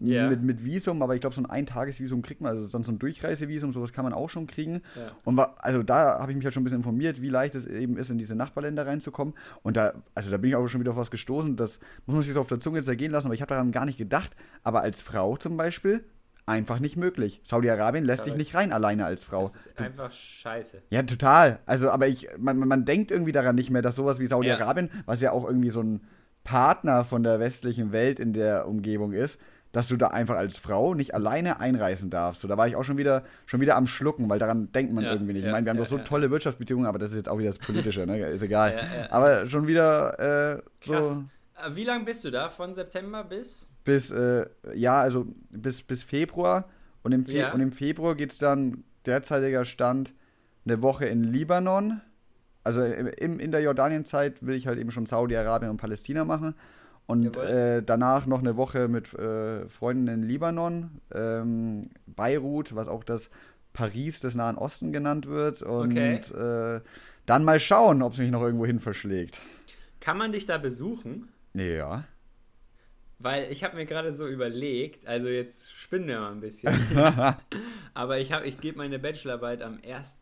yeah. 0.00 0.28
mit, 0.28 0.42
mit 0.42 0.64
Visum, 0.64 1.02
aber 1.02 1.14
ich 1.14 1.20
glaube, 1.20 1.34
so 1.34 1.42
ein 1.42 1.46
Eintagesvisum 1.46 2.22
kriegt 2.22 2.40
man, 2.40 2.56
also 2.56 2.70
dann 2.70 2.82
so 2.82 2.92
ein 2.92 2.98
Durchreisevisum, 2.98 3.72
sowas 3.72 3.92
kann 3.92 4.04
man 4.04 4.12
auch 4.12 4.30
schon 4.30 4.46
kriegen. 4.46 4.82
Ja. 4.96 5.12
Und 5.24 5.36
war, 5.36 5.56
also 5.58 5.82
da 5.82 6.18
habe 6.20 6.32
ich 6.32 6.36
mich 6.36 6.44
halt 6.44 6.54
schon 6.54 6.62
ein 6.62 6.64
bisschen 6.64 6.80
informiert, 6.80 7.20
wie 7.20 7.28
leicht 7.28 7.54
es 7.54 7.66
eben 7.66 7.96
ist, 7.96 8.10
in 8.10 8.18
diese 8.18 8.34
Nachbarländer 8.34 8.86
reinzukommen. 8.86 9.34
Und 9.62 9.76
da, 9.76 9.94
also 10.14 10.30
da 10.30 10.36
bin 10.36 10.50
ich 10.50 10.56
auch 10.56 10.66
schon 10.68 10.80
wieder 10.80 10.92
auf 10.92 10.96
was 10.96 11.10
gestoßen, 11.10 11.56
das 11.56 11.80
muss 12.06 12.14
man 12.14 12.22
sich 12.22 12.34
so 12.34 12.40
auf 12.40 12.46
der 12.46 12.60
Zunge 12.60 12.82
zergehen 12.82 13.12
lassen, 13.12 13.26
aber 13.26 13.34
ich 13.34 13.42
habe 13.42 13.50
daran 13.50 13.72
gar 13.72 13.86
nicht 13.86 13.98
gedacht. 13.98 14.32
Aber 14.62 14.82
als 14.82 15.00
Frau 15.00 15.36
zum 15.36 15.56
Beispiel, 15.56 16.04
einfach 16.46 16.78
nicht 16.78 16.96
möglich. 16.96 17.40
Saudi-Arabien 17.42 18.04
lässt 18.04 18.24
sich 18.24 18.36
nicht 18.36 18.54
rein 18.54 18.72
alleine 18.72 19.04
als 19.06 19.24
Frau. 19.24 19.42
Das 19.42 19.54
ist 19.54 19.78
einfach 19.78 20.12
scheiße. 20.12 20.82
Ja, 20.90 21.02
total. 21.02 21.60
Also, 21.66 21.90
aber 21.90 22.06
ich, 22.06 22.28
man, 22.38 22.58
man 22.58 22.84
denkt 22.84 23.10
irgendwie 23.10 23.32
daran 23.32 23.54
nicht 23.54 23.70
mehr, 23.70 23.82
dass 23.82 23.96
sowas 23.96 24.18
wie 24.18 24.26
Saudi-Arabien, 24.26 24.90
ja. 24.92 25.00
was 25.06 25.20
ja 25.22 25.32
auch 25.32 25.46
irgendwie 25.46 25.70
so 25.70 25.82
ein 25.82 26.02
Partner 26.44 27.04
von 27.04 27.22
der 27.22 27.40
westlichen 27.40 27.92
Welt 27.92 28.20
in 28.20 28.34
der 28.34 28.68
Umgebung 28.68 29.12
ist, 29.12 29.40
dass 29.74 29.88
du 29.88 29.96
da 29.96 30.06
einfach 30.08 30.36
als 30.36 30.56
Frau 30.56 30.94
nicht 30.94 31.14
alleine 31.14 31.58
einreisen 31.58 32.08
darfst. 32.08 32.40
So, 32.40 32.46
da 32.46 32.56
war 32.56 32.68
ich 32.68 32.76
auch 32.76 32.84
schon 32.84 32.96
wieder, 32.96 33.24
schon 33.44 33.60
wieder 33.60 33.74
am 33.74 33.88
Schlucken, 33.88 34.28
weil 34.28 34.38
daran 34.38 34.70
denkt 34.70 34.92
man 34.92 35.02
ja, 35.02 35.12
irgendwie 35.12 35.32
nicht. 35.32 35.42
Ja, 35.42 35.48
ich 35.48 35.52
meine, 35.52 35.66
wir 35.66 35.70
haben 35.70 35.78
doch 35.78 35.86
so 35.86 35.98
tolle 35.98 36.30
Wirtschaftsbeziehungen, 36.30 36.86
aber 36.86 37.00
das 37.00 37.10
ist 37.10 37.16
jetzt 37.16 37.28
auch 37.28 37.38
wieder 37.38 37.48
das 37.48 37.58
Politische, 37.58 38.06
ne? 38.06 38.20
ist 38.20 38.42
egal. 38.42 38.86
aber 39.10 39.46
schon 39.46 39.66
wieder 39.66 40.54
äh, 40.54 40.62
so. 40.80 40.92
Krass. 40.92 41.20
Äh, 41.66 41.74
wie 41.74 41.82
lange 41.82 42.04
bist 42.04 42.24
du 42.24 42.30
da? 42.30 42.50
Von 42.50 42.76
September 42.76 43.24
bis? 43.24 43.68
Bis, 43.82 44.12
äh, 44.12 44.46
ja, 44.74 45.00
also 45.00 45.26
bis, 45.50 45.82
bis 45.82 46.04
Februar. 46.04 46.68
Und 47.02 47.10
im, 47.10 47.26
Fe 47.26 47.50
und 47.52 47.60
im 47.60 47.72
Februar 47.72 48.14
geht 48.14 48.30
es 48.30 48.38
dann 48.38 48.84
derzeitiger 49.06 49.64
Stand 49.64 50.14
eine 50.64 50.82
Woche 50.82 51.06
in 51.06 51.24
Libanon. 51.24 52.00
Also 52.62 52.82
im, 52.84 53.40
in 53.40 53.50
der 53.50 53.60
Jordanienzeit 53.60 54.46
will 54.46 54.54
ich 54.54 54.68
halt 54.68 54.78
eben 54.78 54.92
schon 54.92 55.04
Saudi-Arabien 55.04 55.70
und 55.70 55.78
Palästina 55.78 56.24
machen. 56.24 56.54
Und 57.06 57.36
äh, 57.36 57.82
danach 57.82 58.26
noch 58.26 58.38
eine 58.38 58.56
Woche 58.56 58.88
mit 58.88 59.12
äh, 59.14 59.68
Freunden 59.68 60.08
in 60.08 60.22
Libanon, 60.22 61.02
ähm, 61.12 61.90
Beirut, 62.06 62.74
was 62.74 62.88
auch 62.88 63.04
das 63.04 63.30
Paris 63.74 64.20
des 64.20 64.36
Nahen 64.36 64.56
Osten 64.56 64.92
genannt 64.92 65.26
wird. 65.26 65.60
Und 65.60 65.92
okay. 65.92 66.76
äh, 66.76 66.80
dann 67.26 67.44
mal 67.44 67.60
schauen, 67.60 68.02
ob 68.02 68.14
es 68.14 68.18
mich 68.18 68.30
noch 68.30 68.42
irgendwo 68.42 68.64
hin 68.64 68.80
verschlägt. 68.80 69.40
Kann 70.00 70.16
man 70.16 70.32
dich 70.32 70.46
da 70.46 70.56
besuchen? 70.56 71.28
Ja. 71.52 72.04
Weil 73.18 73.50
ich 73.50 73.64
habe 73.64 73.76
mir 73.76 73.86
gerade 73.86 74.12
so 74.12 74.26
überlegt, 74.26 75.06
also 75.06 75.28
jetzt 75.28 75.72
spinnen 75.72 76.08
wir 76.08 76.20
mal 76.20 76.32
ein 76.32 76.40
bisschen, 76.40 76.74
aber 77.94 78.18
ich, 78.18 78.30
ich 78.30 78.60
gebe 78.60 78.78
meine 78.78 78.98
Bachelorarbeit 78.98 79.62
am 79.62 79.78
1. 79.86 80.18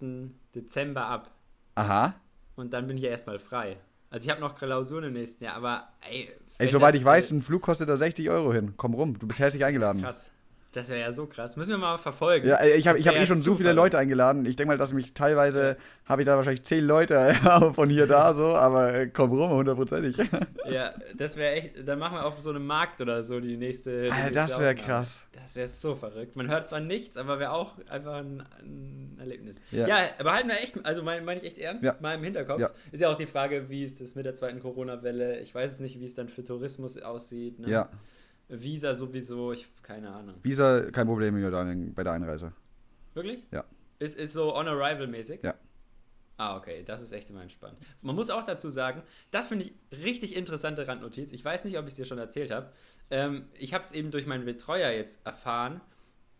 Dezember 0.54 1.06
ab. 1.06 1.30
Aha. 1.74 2.14
Und 2.54 2.72
dann 2.72 2.86
bin 2.86 2.96
ich 2.96 3.04
ja 3.04 3.10
erstmal 3.10 3.38
frei. 3.38 3.78
Also 4.10 4.24
ich 4.26 4.30
habe 4.30 4.40
noch 4.40 4.56
Klausuren 4.56 5.04
im 5.04 5.12
nächsten 5.14 5.44
Jahr, 5.44 5.54
aber 5.54 5.88
ey. 6.08 6.30
Ey, 6.62 6.68
soweit 6.68 6.94
ich 6.94 7.04
weiß, 7.04 7.30
ein 7.30 7.42
Flug 7.42 7.62
kostet 7.62 7.88
da 7.88 7.96
60 7.96 8.28
Euro 8.30 8.52
hin. 8.52 8.74
Komm 8.76 8.94
rum, 8.94 9.18
du 9.18 9.26
bist 9.26 9.38
herzlich 9.40 9.64
eingeladen. 9.64 10.02
Krass. 10.02 10.30
Das 10.72 10.88
wäre 10.88 11.00
ja 11.00 11.12
so 11.12 11.26
krass. 11.26 11.56
Müssen 11.56 11.72
wir 11.72 11.78
mal 11.78 11.98
verfolgen. 11.98 12.48
Ja, 12.48 12.64
ich 12.64 12.88
habe 12.88 12.98
hab 12.98 13.14
eh 13.14 13.26
schon 13.26 13.42
so 13.42 13.54
viele 13.54 13.72
Leute 13.74 13.98
eingeladen. 13.98 14.46
Ich 14.46 14.56
denke 14.56 14.72
mal, 14.72 14.78
dass 14.78 14.94
mich 14.94 15.12
teilweise, 15.12 15.76
habe 16.06 16.22
ich 16.22 16.26
da 16.26 16.34
wahrscheinlich 16.36 16.64
zehn 16.64 16.86
Leute 16.86 17.34
von 17.74 17.90
hier 17.90 18.06
da 18.06 18.32
so, 18.32 18.46
aber 18.46 18.94
äh, 18.94 19.06
komm 19.08 19.32
rum, 19.32 19.50
hundertprozentig. 19.50 20.16
Ja, 20.64 20.94
das 21.16 21.36
wäre 21.36 21.54
echt, 21.54 21.86
dann 21.86 21.98
machen 21.98 22.16
wir 22.16 22.24
auf 22.24 22.40
so 22.40 22.48
einem 22.48 22.64
Markt 22.64 23.00
oder 23.00 23.22
so 23.22 23.40
die 23.40 23.56
nächste. 23.56 24.04
Die 24.04 24.10
Alter, 24.10 24.32
das 24.32 24.58
wäre 24.58 24.74
krass. 24.74 25.22
Das 25.32 25.56
wäre 25.56 25.68
so 25.68 25.96
verrückt. 25.96 26.36
Man 26.36 26.48
hört 26.48 26.68
zwar 26.68 26.80
nichts, 26.80 27.16
aber 27.16 27.38
wäre 27.38 27.50
auch 27.50 27.72
einfach 27.90 28.14
ein, 28.14 28.42
ein 28.60 29.16
Erlebnis. 29.18 29.56
Ja. 29.70 29.86
ja, 29.86 29.96
aber 30.18 30.32
halten 30.32 30.48
wir 30.48 30.60
echt, 30.60 30.74
also 30.84 31.02
meine 31.02 31.22
mein 31.22 31.38
ich 31.38 31.44
echt 31.44 31.58
ernst, 31.58 31.84
ja. 31.84 31.96
mal 32.00 32.14
im 32.14 32.22
Hinterkopf. 32.22 32.60
Ja. 32.60 32.70
Ist 32.90 33.00
ja 33.00 33.10
auch 33.10 33.18
die 33.18 33.26
Frage, 33.26 33.68
wie 33.68 33.84
ist 33.84 34.00
das 34.00 34.14
mit 34.14 34.24
der 34.24 34.34
zweiten 34.34 34.60
Corona-Welle? 34.60 35.40
Ich 35.40 35.54
weiß 35.54 35.72
es 35.72 35.80
nicht, 35.80 36.00
wie 36.00 36.06
es 36.06 36.14
dann 36.14 36.28
für 36.28 36.44
Tourismus 36.44 36.96
aussieht. 37.02 37.58
Ne? 37.58 37.68
Ja. 37.68 37.90
Visa 38.52 38.94
sowieso, 38.94 39.52
ich 39.52 39.66
keine 39.82 40.10
Ahnung. 40.10 40.36
Visa 40.42 40.90
kein 40.90 41.06
Problem 41.06 41.36
in 41.36 41.42
Jordanien 41.42 41.94
bei 41.94 42.04
der 42.04 42.12
Einreise. 42.12 42.52
Wirklich? 43.14 43.42
Ja. 43.50 43.64
Ist, 43.98 44.16
ist 44.16 44.32
so 44.32 44.54
on 44.54 44.68
arrival 44.68 45.06
mäßig? 45.06 45.40
Ja. 45.42 45.54
Ah, 46.36 46.56
okay, 46.56 46.82
das 46.84 47.00
ist 47.02 47.12
echt 47.12 47.30
immer 47.30 47.42
entspannt. 47.42 47.78
Man 48.00 48.16
muss 48.16 48.30
auch 48.30 48.42
dazu 48.42 48.70
sagen, 48.70 49.02
das 49.30 49.46
finde 49.48 49.66
ich 49.66 49.74
richtig 50.04 50.34
interessante 50.34 50.88
Randnotiz. 50.88 51.30
Ich 51.32 51.44
weiß 51.44 51.64
nicht, 51.64 51.78
ob 51.78 51.84
ich 51.84 51.90
es 51.90 51.96
dir 51.96 52.04
schon 52.04 52.18
erzählt 52.18 52.50
habe. 52.50 52.72
Ähm, 53.10 53.48
ich 53.58 53.74
habe 53.74 53.84
es 53.84 53.92
eben 53.92 54.10
durch 54.10 54.26
meinen 54.26 54.44
Betreuer 54.44 54.90
jetzt 54.90 55.24
erfahren, 55.24 55.80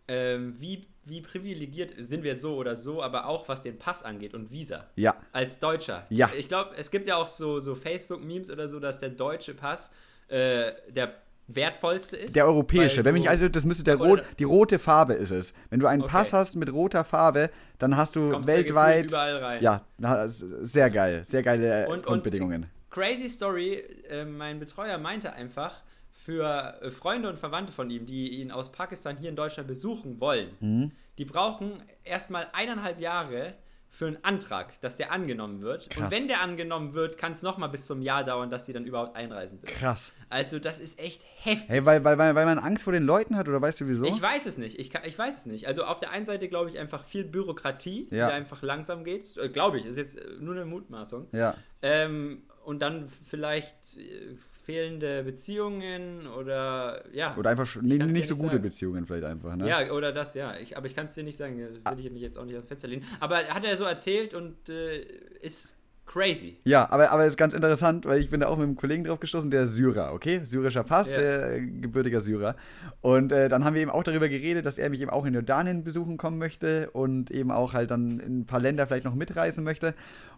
ähm, 0.09 0.57
wie, 0.59 0.88
wie 1.04 1.21
privilegiert 1.21 1.95
sind 1.99 2.25
wir 2.25 2.37
so 2.37 2.57
oder 2.57 2.75
so, 2.75 3.02
aber 3.02 3.26
auch 3.26 3.49
was 3.49 3.62
den 3.62 3.78
Pass 3.78 4.02
angeht 4.02 4.35
und 4.35 4.50
Visa. 4.50 4.90
Ja. 4.97 5.16
Als 5.31 5.59
Deutscher. 5.59 6.07
Ja. 6.11 6.31
Ich 6.37 6.49
glaube, 6.49 6.75
es 6.76 6.90
gibt 6.90 7.07
ja 7.07 7.16
auch 7.16 7.28
so, 7.28 7.61
so 7.61 7.75
Facebook-Memes 7.75 8.50
oder 8.50 8.69
so, 8.69 8.81
dass 8.81 8.99
der 8.99 9.11
deutsche 9.11 9.54
Pass 9.54 9.92
äh, 10.28 10.73
der 10.90 11.22
wertvollste 11.46 12.16
ist? 12.16 12.37
Der 12.37 12.46
europäische. 12.46 13.04
Wenn 13.04 13.14
mich 13.14 13.28
also, 13.28 13.49
das 13.49 13.64
müsste 13.64 13.84
der 13.84 13.96
rot, 13.96 14.22
die 14.38 14.44
rote 14.44 14.78
Farbe 14.78 15.14
ist 15.14 15.30
es. 15.30 15.54
Wenn 15.70 15.80
du 15.80 15.87
einen 15.87 16.02
okay. 16.02 16.11
Pass 16.11 16.32
hast 16.32 16.56
mit 16.56 16.72
roter 16.72 17.04
Farbe, 17.04 17.50
dann 17.78 17.96
hast 17.96 18.16
du 18.16 18.30
Kommst 18.30 18.49
weltweit. 18.49 19.06
überall 19.06 19.37
rein. 19.37 19.62
Ja, 19.62 19.84
sehr 20.28 20.90
geil, 20.90 21.22
sehr 21.25 21.42
geile 21.42 21.88
und, 21.88 22.04
Grundbedingungen. 22.04 22.62
Und 22.62 22.90
crazy 22.90 23.28
Story. 23.28 23.82
Äh, 24.08 24.25
mein 24.25 24.58
Betreuer 24.58 24.99
meinte 24.99 25.32
einfach, 25.32 25.82
für 26.25 26.78
äh, 26.80 26.90
Freunde 26.90 27.28
und 27.28 27.38
Verwandte 27.38 27.72
von 27.72 27.90
ihm, 27.90 28.06
die 28.06 28.40
ihn 28.40 28.52
aus 28.52 28.70
Pakistan 28.70 29.16
hier 29.16 29.28
in 29.28 29.37
Deutschland 29.37 29.66
besuchen 29.66 30.20
wollen, 30.20 30.50
mhm. 30.61 30.92
die 31.18 31.25
brauchen 31.25 31.82
erstmal 32.04 32.46
eineinhalb 32.52 33.00
Jahre, 33.00 33.54
für 33.92 34.06
einen 34.06 34.25
Antrag, 34.25 34.80
dass 34.80 34.96
der 34.96 35.12
angenommen 35.12 35.61
wird. 35.61 35.90
Krass. 35.90 36.04
Und 36.04 36.12
wenn 36.12 36.26
der 36.26 36.40
angenommen 36.40 36.94
wird, 36.94 37.18
kann 37.18 37.32
es 37.32 37.42
nochmal 37.42 37.68
bis 37.68 37.84
zum 37.84 38.00
Jahr 38.00 38.25
dauern, 38.25 38.49
dass 38.50 38.64
die 38.64 38.72
dann 38.72 38.87
überhaupt 38.87 39.14
einreisen 39.14 39.61
dürfen. 39.61 39.76
Krass. 39.78 40.12
Also 40.30 40.58
das 40.58 40.80
ist 40.80 40.99
echt 40.99 41.22
heftig. 41.37 41.68
Hey, 41.68 41.84
weil, 41.84 42.02
weil, 42.02 42.16
weil, 42.16 42.34
weil 42.34 42.46
man 42.46 42.58
Angst 42.58 42.84
vor 42.84 42.94
den 42.94 43.02
Leuten 43.02 43.37
hat 43.37 43.49
oder 43.49 43.61
weißt 43.61 43.82
du 43.82 43.88
wieso? 43.88 44.06
Ich 44.06 44.20
weiß 44.20 44.46
es 44.46 44.56
nicht. 44.56 44.78
Ich, 44.80 44.88
kann, 44.88 45.02
ich 45.04 45.18
weiß 45.18 45.40
es 45.40 45.46
nicht. 45.46 45.68
Also 45.68 45.84
auf 45.84 45.99
der 45.99 46.11
einen 46.11 46.25
Seite 46.25 46.49
glaube 46.49 46.70
ich 46.70 46.78
einfach 46.78 47.04
viel 47.04 47.22
Bürokratie, 47.22 48.08
ja. 48.11 48.28
die 48.28 48.32
einfach 48.32 48.62
langsam 48.62 49.04
geht. 49.04 49.37
Äh, 49.37 49.50
glaube 49.50 49.78
ich, 49.78 49.84
ist 49.84 49.99
jetzt 49.99 50.17
äh, 50.17 50.36
nur 50.40 50.54
eine 50.54 50.64
Mutmaßung. 50.64 51.28
Ja. 51.32 51.54
Ähm, 51.82 52.45
und 52.64 52.80
dann 52.80 53.10
vielleicht 53.28 53.76
äh, 53.99 54.38
fehlende 54.62 55.22
Beziehungen 55.25 56.26
oder 56.26 57.04
ja. 57.12 57.36
Oder 57.36 57.50
einfach 57.50 57.82
nicht, 57.82 58.06
nicht 58.06 58.28
so 58.28 58.36
gute 58.36 58.52
sagen. 58.52 58.62
Beziehungen 58.62 59.06
vielleicht 59.06 59.25
einfach, 59.25 59.56
ne? 59.56 59.68
Ja, 59.68 59.90
oder 59.92 60.12
das, 60.12 60.34
ja. 60.34 60.56
Ich, 60.56 60.76
aber 60.76 60.86
ich 60.86 60.94
kann 60.94 61.06
es 61.06 61.12
dir 61.12 61.25
nicht 61.25 61.36
sagen, 61.36 61.58
das 61.82 61.96
will 61.96 62.04
ich 62.04 62.12
mich 62.12 62.22
jetzt 62.22 62.38
auch 62.38 62.44
nicht 62.44 62.56
aufs 62.56 62.68
Fenster 62.68 62.88
lehnen. 62.88 63.04
Aber 63.20 63.38
hat 63.38 63.64
er 63.64 63.76
so 63.76 63.84
erzählt 63.84 64.34
und 64.34 64.68
äh, 64.68 65.02
ist 65.40 65.76
crazy. 66.06 66.58
Ja, 66.64 66.88
aber, 66.90 67.10
aber 67.10 67.25
ist 67.25 67.36
ganz 67.36 67.54
interessant, 67.54 68.04
weil 68.04 68.20
ich 68.20 68.30
bin 68.30 68.40
da 68.40 68.48
auch 68.48 68.56
mit 68.56 68.66
einem 68.66 68.76
Kollegen 68.76 69.04
drauf 69.04 69.18
gestoßen, 69.18 69.50
der 69.50 69.62
ist 69.62 69.72
Syrer, 69.72 70.12
okay? 70.12 70.42
Syrischer 70.44 70.84
Pass, 70.84 71.14
ja. 71.14 71.20
äh, 71.20 71.60
gebürtiger 71.60 72.20
Syrer. 72.20 72.54
Und 73.00 73.32
äh, 73.32 73.48
dann 73.48 73.64
haben 73.64 73.75
wir 73.75 73.82
eben 73.82 73.90
auch 73.90 74.04
darüber 74.04 74.28
geredet, 74.28 74.66
dass 74.66 74.78
er 74.78 74.90
mich 74.90 75.00
eben 75.00 75.10
auch 75.10 75.25
in 75.25 75.34
Jordanien 75.34 75.84
besuchen 75.84 76.18
kommen 76.18 76.38
möchte 76.38 76.90
und 76.90 77.30
eben 77.30 77.50
auch 77.50 77.72
halt 77.72 77.90
dann 77.90 78.20
in 78.20 78.40
ein 78.40 78.46
paar 78.46 78.60
Länder 78.60 78.86
vielleicht 78.86 79.04
noch 79.04 79.14
mitreisen 79.14 79.64
möchte. 79.64 79.94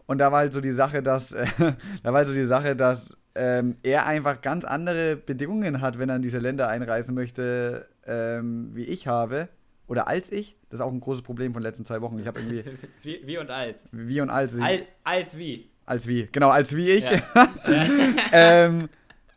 Und 0.07 0.19
da 0.19 0.31
war 0.33 0.41
halt 0.41 0.53
so 0.53 0.61
die 0.61 0.73
Sache, 0.73 1.03
dass, 1.03 1.33
äh, 1.33 1.47
da 2.03 2.13
war 2.13 2.19
halt 2.19 2.29
so 2.29 2.35
die 2.35 2.45
Sache, 2.45 2.77
dass 2.77 3.17
ähm, 3.35 3.77
er 3.83 4.07
einfach 4.07 4.41
ganz 4.43 4.65
andere 4.65 5.17
Bedingungen 5.17 5.81
hat, 5.81 5.99
wenn 5.99 6.09
er 6.09 6.17
in 6.17 6.23
diese 6.23 6.39
Länder 6.39 6.69
einreisen 6.69 7.15
möchte, 7.15 7.89
ähm, 8.07 8.71
wie 8.75 8.85
ich 8.85 9.07
habe. 9.07 9.49
Oder 9.87 10.09
als 10.09 10.33
ich. 10.33 10.57
Das 10.71 10.81
ist 10.81 10.87
auch 10.87 10.93
ein 10.93 11.01
großes 11.01 11.23
Problem 11.23 11.53
von 11.53 11.63
den 11.63 11.69
letzten 11.69 11.85
zwei 11.85 12.01
Wochen. 12.01 12.19
Ich 12.19 12.27
habe 12.27 12.41
irgendwie. 12.41 12.65
wie, 13.03 13.21
wie, 13.25 13.39
und 13.39 13.51
als. 13.51 13.79
Wie 13.93 14.21
und 14.21 14.31
als. 14.31 14.59
Al, 14.59 14.87
als 15.03 15.37
wie. 15.37 15.69
Als 15.85 16.07
wie. 16.07 16.29
Genau, 16.33 16.49
als 16.49 16.75
wie 16.75 16.91
ich. 16.91 17.05
Ja. 17.05 17.23
ähm, 18.33 18.89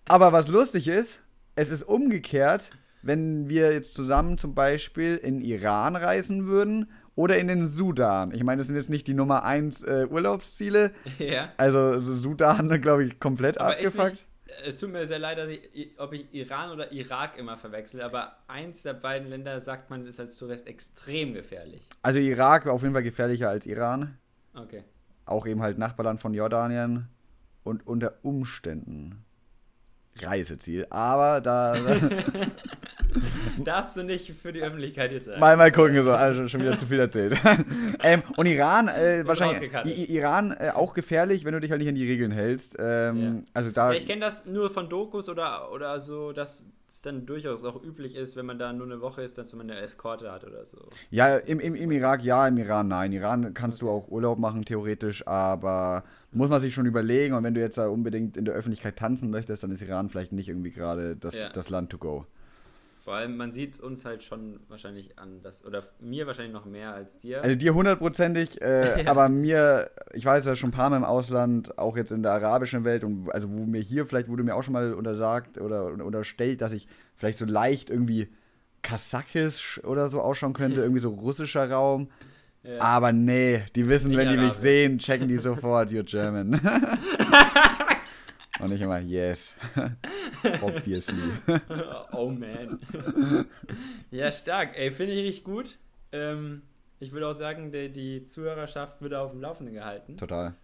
aber 0.06 0.32
was 0.32 0.48
lustig 0.48 0.88
ist, 0.88 1.20
es 1.56 1.70
ist 1.72 1.84
umgekehrt, 1.84 2.70
wenn 3.02 3.50
wir 3.50 3.74
jetzt 3.74 3.94
zusammen 3.94 4.38
zum 4.38 4.56
Beispiel 4.56 5.18
in 5.18 5.42
Iran 5.42 5.96
reisen 5.96 6.48
würden 6.48 6.90
oder 7.18 7.38
in 7.40 7.48
den 7.48 7.68
Sudan. 7.68 8.32
Ich 8.32 8.44
meine, 8.44 8.60
das 8.60 8.68
sind 8.68 8.76
jetzt 8.76 8.92
nicht 8.92 9.08
die 9.08 9.16
Nummer 9.16 9.44
1 9.44 9.84
äh, 9.84 10.08
Urlaubsziele. 10.10 10.92
Ja. 11.18 11.52
Also 11.58 12.00
Sudan, 12.00 12.80
glaube 12.80 13.04
ich, 13.04 13.20
komplett 13.20 13.60
aber 13.60 13.72
abgefuckt. 13.72 14.12
Nicht, 14.12 14.26
es 14.66 14.78
tut 14.78 14.92
mir 14.92 15.08
sehr 15.08 15.18
leid, 15.18 15.40
dass 15.40 15.50
ich, 15.50 15.90
ob 15.98 16.14
ich 16.14 16.32
Iran 16.32 16.72
oder 16.72 16.92
Irak 16.92 17.38
immer 17.38 17.58
verwechsel, 17.58 18.02
aber 18.02 18.38
eins 18.48 18.84
der 18.84 18.94
beiden 18.94 19.30
Länder 19.30 19.60
sagt 19.62 19.90
man, 19.90 20.06
ist 20.06 20.20
als 20.20 20.38
Tourist 20.38 20.68
extrem 20.68 21.34
gefährlich. 21.34 21.82
Also 22.04 22.20
Irak 22.20 22.68
auf 22.68 22.84
jeden 22.84 22.94
Fall 22.94 23.04
gefährlicher 23.04 23.50
als 23.50 23.66
Iran. 23.66 24.18
Okay. 24.54 24.84
Auch 25.26 25.48
eben 25.48 25.62
halt 25.62 25.80
Nachbarland 25.80 26.22
von 26.22 26.36
Jordanien 26.36 27.08
und 27.64 27.88
unter 27.88 28.20
Umständen 28.22 29.26
Reiseziel. 30.18 30.86
Aber 30.92 31.42
da. 31.42 31.76
Darfst 33.64 33.96
du 33.98 34.04
nicht 34.04 34.34
für 34.42 34.54
die 34.54 34.62
Öffentlichkeit 34.62 35.12
jetzt 35.12 35.26
sagen. 35.26 35.40
Mal, 35.40 35.58
mal 35.58 35.72
gucken, 35.72 36.02
so, 36.04 36.12
also 36.12 36.48
schon 36.48 36.62
wieder 36.62 36.78
zu 36.78 36.86
viel 36.86 37.00
erzählt. 37.00 37.38
ähm, 38.04 38.24
und 38.36 38.46
Iran, 38.46 38.88
äh, 38.88 39.24
wahrscheinlich. 39.26 40.10
Iran 40.10 40.56
äh, 40.58 40.72
auch 40.72 40.94
gefährlich, 40.94 41.46
wenn 41.46 41.54
du 41.54 41.60
dich 41.60 41.72
halt 41.72 41.80
nicht 41.80 41.90
an 41.90 41.96
die 41.96 42.08
Regeln 42.08 42.32
hältst. 42.32 42.78
Ähm, 42.80 43.44
ja. 43.46 43.52
Also 43.54 43.72
da. 43.72 43.94
Ich 43.94 44.08
kenne 44.08 44.22
das 44.22 44.46
nur 44.46 44.70
von 44.70 44.90
Dokus 44.90 45.30
oder, 45.30 45.72
oder 45.72 46.00
so, 46.00 46.32
dass 46.32 46.66
es 46.90 47.02
dann 47.02 47.26
durchaus 47.26 47.66
auch 47.66 47.84
üblich 47.84 48.16
ist, 48.16 48.36
wenn 48.36 48.46
man 48.46 48.58
da 48.58 48.72
nur 48.74 48.86
eine 48.86 49.02
Woche 49.02 49.22
ist, 49.22 49.38
dass 49.38 49.54
man 49.54 49.70
eine 49.70 49.80
Eskorte 49.82 50.32
hat 50.32 50.44
oder 50.46 50.66
so. 50.66 50.78
Ja, 51.10 51.38
im, 51.38 51.60
im, 51.60 51.76
im 51.76 51.92
Irak 51.92 52.24
ja, 52.24 52.48
im 52.48 52.58
Iran 52.58 52.88
nein. 52.88 53.12
Iran 53.12 53.54
kannst 53.54 53.82
du 53.82 53.90
auch 53.90 54.08
Urlaub 54.10 54.40
machen, 54.40 54.66
theoretisch, 54.66 55.28
aber 55.28 56.04
muss 56.32 56.50
man 56.50 56.62
sich 56.62 56.74
schon 56.74 56.86
überlegen. 56.86 57.34
Und 57.36 57.44
wenn 57.44 57.54
du 57.54 57.62
jetzt 57.62 57.78
da 57.78 57.88
unbedingt 57.88 58.38
in 58.38 58.46
der 58.46 58.54
Öffentlichkeit 58.54 58.96
tanzen 58.96 59.30
möchtest, 59.30 59.64
dann 59.64 59.72
ist 59.72 59.82
Iran 59.82 60.10
vielleicht 60.10 60.32
nicht 60.32 60.50
irgendwie 60.50 60.72
gerade 60.72 61.16
das, 61.16 61.38
ja. 61.38 61.50
das 61.50 61.70
Land 61.70 61.90
to 61.90 61.98
go. 61.98 62.26
Vor 63.08 63.16
allem, 63.16 63.38
man 63.38 63.54
sieht 63.54 63.80
uns 63.80 64.04
halt 64.04 64.22
schon 64.22 64.60
wahrscheinlich 64.68 65.18
an, 65.18 65.42
dass, 65.42 65.64
oder 65.64 65.82
mir 66.02 66.28
wahrscheinlich 66.28 66.52
noch 66.52 66.66
mehr 66.66 66.94
als 66.94 67.18
dir. 67.20 67.42
Also 67.42 67.56
dir 67.56 67.74
hundertprozentig, 67.74 68.62
äh, 68.62 69.04
ja. 69.04 69.08
aber 69.10 69.30
mir, 69.30 69.92
ich 70.12 70.26
weiß 70.26 70.44
ja 70.44 70.58
schon 70.58 70.72
ein 70.72 70.74
paar 70.74 70.90
Mal 70.90 70.98
im 70.98 71.06
Ausland, 71.06 71.78
auch 71.78 71.96
jetzt 71.96 72.12
in 72.12 72.22
der 72.22 72.34
arabischen 72.34 72.84
Welt, 72.84 73.06
und 73.06 73.30
also 73.32 73.50
wo 73.50 73.64
mir 73.64 73.80
hier, 73.80 74.06
vielleicht 74.06 74.28
wurde 74.28 74.44
mir 74.44 74.58
auch 74.58 74.64
schon 74.64 74.74
mal 74.74 74.94
untersagt 74.94 75.58
oder 75.58 75.86
unterstellt, 75.86 76.60
dass 76.60 76.74
ich 76.74 76.90
vielleicht 77.16 77.40
so 77.40 77.46
leicht 77.46 77.90
irgendwie 77.90 78.28
kasachisch 78.82 79.82
oder 79.86 80.10
so 80.10 80.20
ausschauen 80.20 80.52
könnte, 80.52 80.82
irgendwie 80.82 81.00
so 81.00 81.12
russischer 81.12 81.72
Raum. 81.72 82.10
Ja. 82.64 82.82
Aber 82.82 83.14
nee, 83.14 83.64
die 83.74 83.88
wissen, 83.88 84.18
wenn 84.18 84.28
die 84.28 84.38
mich 84.38 84.56
sehen, 84.56 85.00
checken 85.00 85.30
die 85.30 85.38
sofort, 85.38 85.92
you're 85.92 86.04
German. 86.04 86.60
Und 88.60 88.72
ich 88.72 88.82
immer, 88.82 89.00
yes. 89.00 89.56
Obviously. 90.62 91.18
oh 92.12 92.30
man. 92.30 92.80
ja, 94.12 94.32
stark. 94.32 94.78
Ey, 94.78 94.92
finde 94.92 95.14
ich 95.14 95.28
richtig 95.28 95.44
gut. 95.44 95.78
Ähm, 96.12 96.64
ich 97.00 97.12
würde 97.12 97.28
auch 97.28 97.34
sagen, 97.34 97.72
die, 97.72 97.90
die 97.90 98.28
Zuhörerschaft 98.28 99.02
wird 99.02 99.14
auf 99.14 99.32
dem 99.32 99.42
Laufenden 99.42 99.76
gehalten. 99.76 100.18
Total. 100.18 100.56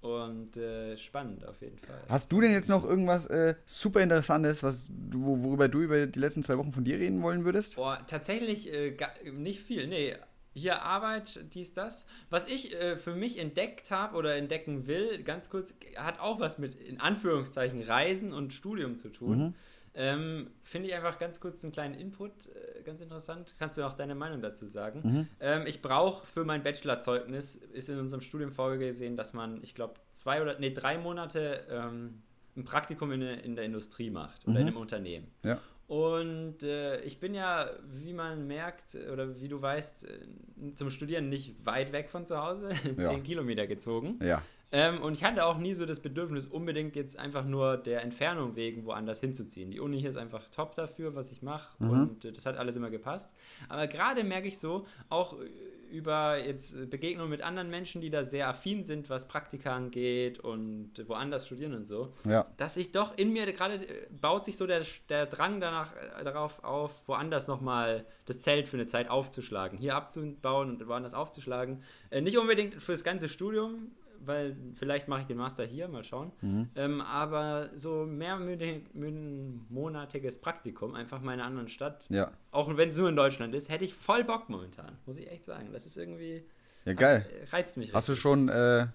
Und 0.00 0.56
äh, 0.56 0.96
spannend 0.96 1.46
auf 1.46 1.60
jeden 1.60 1.78
Fall. 1.78 2.00
Hast 2.08 2.32
du 2.32 2.40
denn 2.40 2.50
jetzt 2.50 2.68
noch 2.68 2.84
irgendwas 2.84 3.26
äh, 3.26 3.54
super 3.66 4.00
Interessantes, 4.00 4.64
was 4.64 4.90
worüber 5.12 5.68
du 5.68 5.80
über 5.80 6.06
die 6.06 6.18
letzten 6.18 6.42
zwei 6.42 6.58
Wochen 6.58 6.72
von 6.72 6.82
dir 6.82 6.98
reden 6.98 7.22
wollen 7.22 7.44
würdest? 7.44 7.76
Boah, 7.76 8.04
tatsächlich 8.08 8.72
äh, 8.72 8.90
gar, 8.92 9.12
nicht 9.32 9.60
viel. 9.60 9.86
Nee, 9.86 10.16
hier 10.54 10.82
Arbeit, 10.82 11.40
dies, 11.54 11.72
das. 11.72 12.06
Was 12.30 12.46
ich 12.46 12.74
äh, 12.74 12.96
für 12.96 13.14
mich 13.14 13.38
entdeckt 13.38 13.90
habe 13.90 14.16
oder 14.16 14.36
entdecken 14.36 14.86
will, 14.86 15.22
ganz 15.22 15.48
kurz, 15.48 15.74
hat 15.96 16.20
auch 16.20 16.40
was 16.40 16.58
mit, 16.58 16.74
in 16.74 17.00
Anführungszeichen, 17.00 17.82
Reisen 17.82 18.32
und 18.32 18.52
Studium 18.52 18.96
zu 18.98 19.08
tun. 19.08 19.38
Mhm. 19.38 19.54
Ähm, 19.94 20.50
Finde 20.62 20.88
ich 20.88 20.94
einfach 20.94 21.18
ganz 21.18 21.38
kurz 21.38 21.62
einen 21.62 21.72
kleinen 21.72 21.94
Input, 21.94 22.30
äh, 22.46 22.82
ganz 22.82 23.00
interessant. 23.02 23.54
Kannst 23.58 23.76
du 23.76 23.86
auch 23.86 23.92
deine 23.92 24.14
Meinung 24.14 24.40
dazu 24.40 24.66
sagen? 24.66 25.00
Mhm. 25.02 25.28
Ähm, 25.40 25.66
ich 25.66 25.82
brauche 25.82 26.26
für 26.26 26.44
mein 26.44 26.62
Bachelorzeugnis, 26.62 27.56
ist 27.56 27.88
in 27.88 27.98
unserem 27.98 28.22
Studium 28.22 28.52
vorgesehen, 28.52 29.16
dass 29.16 29.34
man, 29.34 29.62
ich 29.62 29.74
glaube, 29.74 29.94
zwei 30.12 30.40
oder, 30.40 30.58
nee, 30.58 30.70
drei 30.70 30.96
Monate 30.96 31.66
ähm, 31.68 32.22
ein 32.56 32.64
Praktikum 32.64 33.12
in, 33.12 33.22
in, 33.22 33.54
der 33.54 33.64
Industrie 33.64 34.10
macht 34.10 34.44
oder 34.44 34.54
mhm. 34.54 34.60
in 34.60 34.66
einem 34.68 34.76
Unternehmen. 34.78 35.28
Ja. 35.42 35.58
Und 35.92 36.62
äh, 36.62 37.02
ich 37.02 37.20
bin 37.20 37.34
ja, 37.34 37.68
wie 37.92 38.14
man 38.14 38.46
merkt 38.46 38.94
oder 39.12 39.38
wie 39.42 39.48
du 39.48 39.60
weißt, 39.60 40.08
äh, 40.08 40.74
zum 40.74 40.88
Studieren 40.88 41.28
nicht 41.28 41.66
weit 41.66 41.92
weg 41.92 42.08
von 42.08 42.24
zu 42.24 42.42
Hause, 42.42 42.70
ja. 42.96 43.10
zehn 43.10 43.22
Kilometer 43.22 43.66
gezogen. 43.66 44.18
Ja. 44.22 44.40
Ähm, 44.70 45.02
und 45.02 45.12
ich 45.12 45.22
hatte 45.22 45.44
auch 45.44 45.58
nie 45.58 45.74
so 45.74 45.84
das 45.84 46.00
Bedürfnis, 46.00 46.46
unbedingt 46.46 46.96
jetzt 46.96 47.18
einfach 47.18 47.44
nur 47.44 47.76
der 47.76 48.00
Entfernung 48.00 48.56
wegen 48.56 48.86
woanders 48.86 49.20
hinzuziehen. 49.20 49.70
Die 49.70 49.80
Uni 49.80 50.00
hier 50.00 50.08
ist 50.08 50.16
einfach 50.16 50.48
top 50.48 50.76
dafür, 50.76 51.14
was 51.14 51.30
ich 51.30 51.42
mache. 51.42 51.74
Mhm. 51.78 51.90
Und 51.90 52.24
äh, 52.24 52.32
das 52.32 52.46
hat 52.46 52.56
alles 52.56 52.74
immer 52.76 52.88
gepasst. 52.88 53.30
Aber 53.68 53.86
gerade 53.86 54.24
merke 54.24 54.48
ich 54.48 54.58
so, 54.58 54.86
auch 55.10 55.38
äh, 55.38 55.44
über 55.92 56.38
jetzt 56.38 56.90
Begegnungen 56.90 57.30
mit 57.30 57.42
anderen 57.42 57.70
Menschen, 57.70 58.00
die 58.00 58.10
da 58.10 58.24
sehr 58.24 58.48
affin 58.48 58.82
sind, 58.82 59.10
was 59.10 59.28
Praktika 59.28 59.76
angeht 59.76 60.40
und 60.40 60.92
woanders 61.06 61.46
studieren 61.46 61.74
und 61.74 61.86
so, 61.86 62.12
ja. 62.24 62.46
dass 62.56 62.76
ich 62.76 62.92
doch 62.92 63.16
in 63.16 63.32
mir 63.32 63.50
gerade 63.52 63.74
äh, 63.74 64.06
baut 64.10 64.44
sich 64.44 64.56
so 64.56 64.66
der, 64.66 64.82
der 65.08 65.26
Drang 65.26 65.60
danach 65.60 65.90
äh, 65.94 66.24
darauf 66.24 66.64
auf, 66.64 66.92
woanders 67.06 67.46
nochmal 67.46 68.06
das 68.26 68.40
Zelt 68.40 68.68
für 68.68 68.76
eine 68.76 68.86
Zeit 68.86 69.10
aufzuschlagen, 69.10 69.78
hier 69.78 69.94
abzubauen 69.94 70.70
und 70.70 70.88
woanders 70.88 71.14
aufzuschlagen. 71.14 71.82
Äh, 72.10 72.22
nicht 72.22 72.38
unbedingt 72.38 72.82
fürs 72.82 73.04
ganze 73.04 73.28
Studium, 73.28 73.92
weil 74.26 74.56
vielleicht 74.74 75.08
mache 75.08 75.22
ich 75.22 75.26
den 75.26 75.36
Master 75.36 75.64
hier, 75.64 75.88
mal 75.88 76.04
schauen. 76.04 76.30
Mhm. 76.40 76.68
Ähm, 76.74 77.00
aber 77.00 77.70
so 77.74 78.06
mehrmonatiges 78.06 80.40
Praktikum, 80.40 80.94
einfach 80.94 81.20
mal 81.20 81.34
in 81.34 81.40
einer 81.40 81.48
anderen 81.48 81.68
Stadt, 81.68 82.04
ja. 82.08 82.30
auch 82.50 82.74
wenn 82.76 82.88
es 82.88 82.96
nur 82.96 83.08
in 83.08 83.16
Deutschland 83.16 83.54
ist, 83.54 83.68
hätte 83.68 83.84
ich 83.84 83.94
voll 83.94 84.24
Bock 84.24 84.48
momentan, 84.48 84.98
muss 85.06 85.18
ich 85.18 85.30
echt 85.30 85.44
sagen. 85.44 85.70
Das 85.72 85.86
ist 85.86 85.96
irgendwie. 85.96 86.44
Ja, 86.84 86.94
geil. 86.94 87.24
Reizt 87.50 87.76
mich. 87.76 87.92
Hast 87.92 88.08
richtig. 88.08 88.22
du 88.22 88.28
schon 88.28 88.48
äh, 88.48 88.86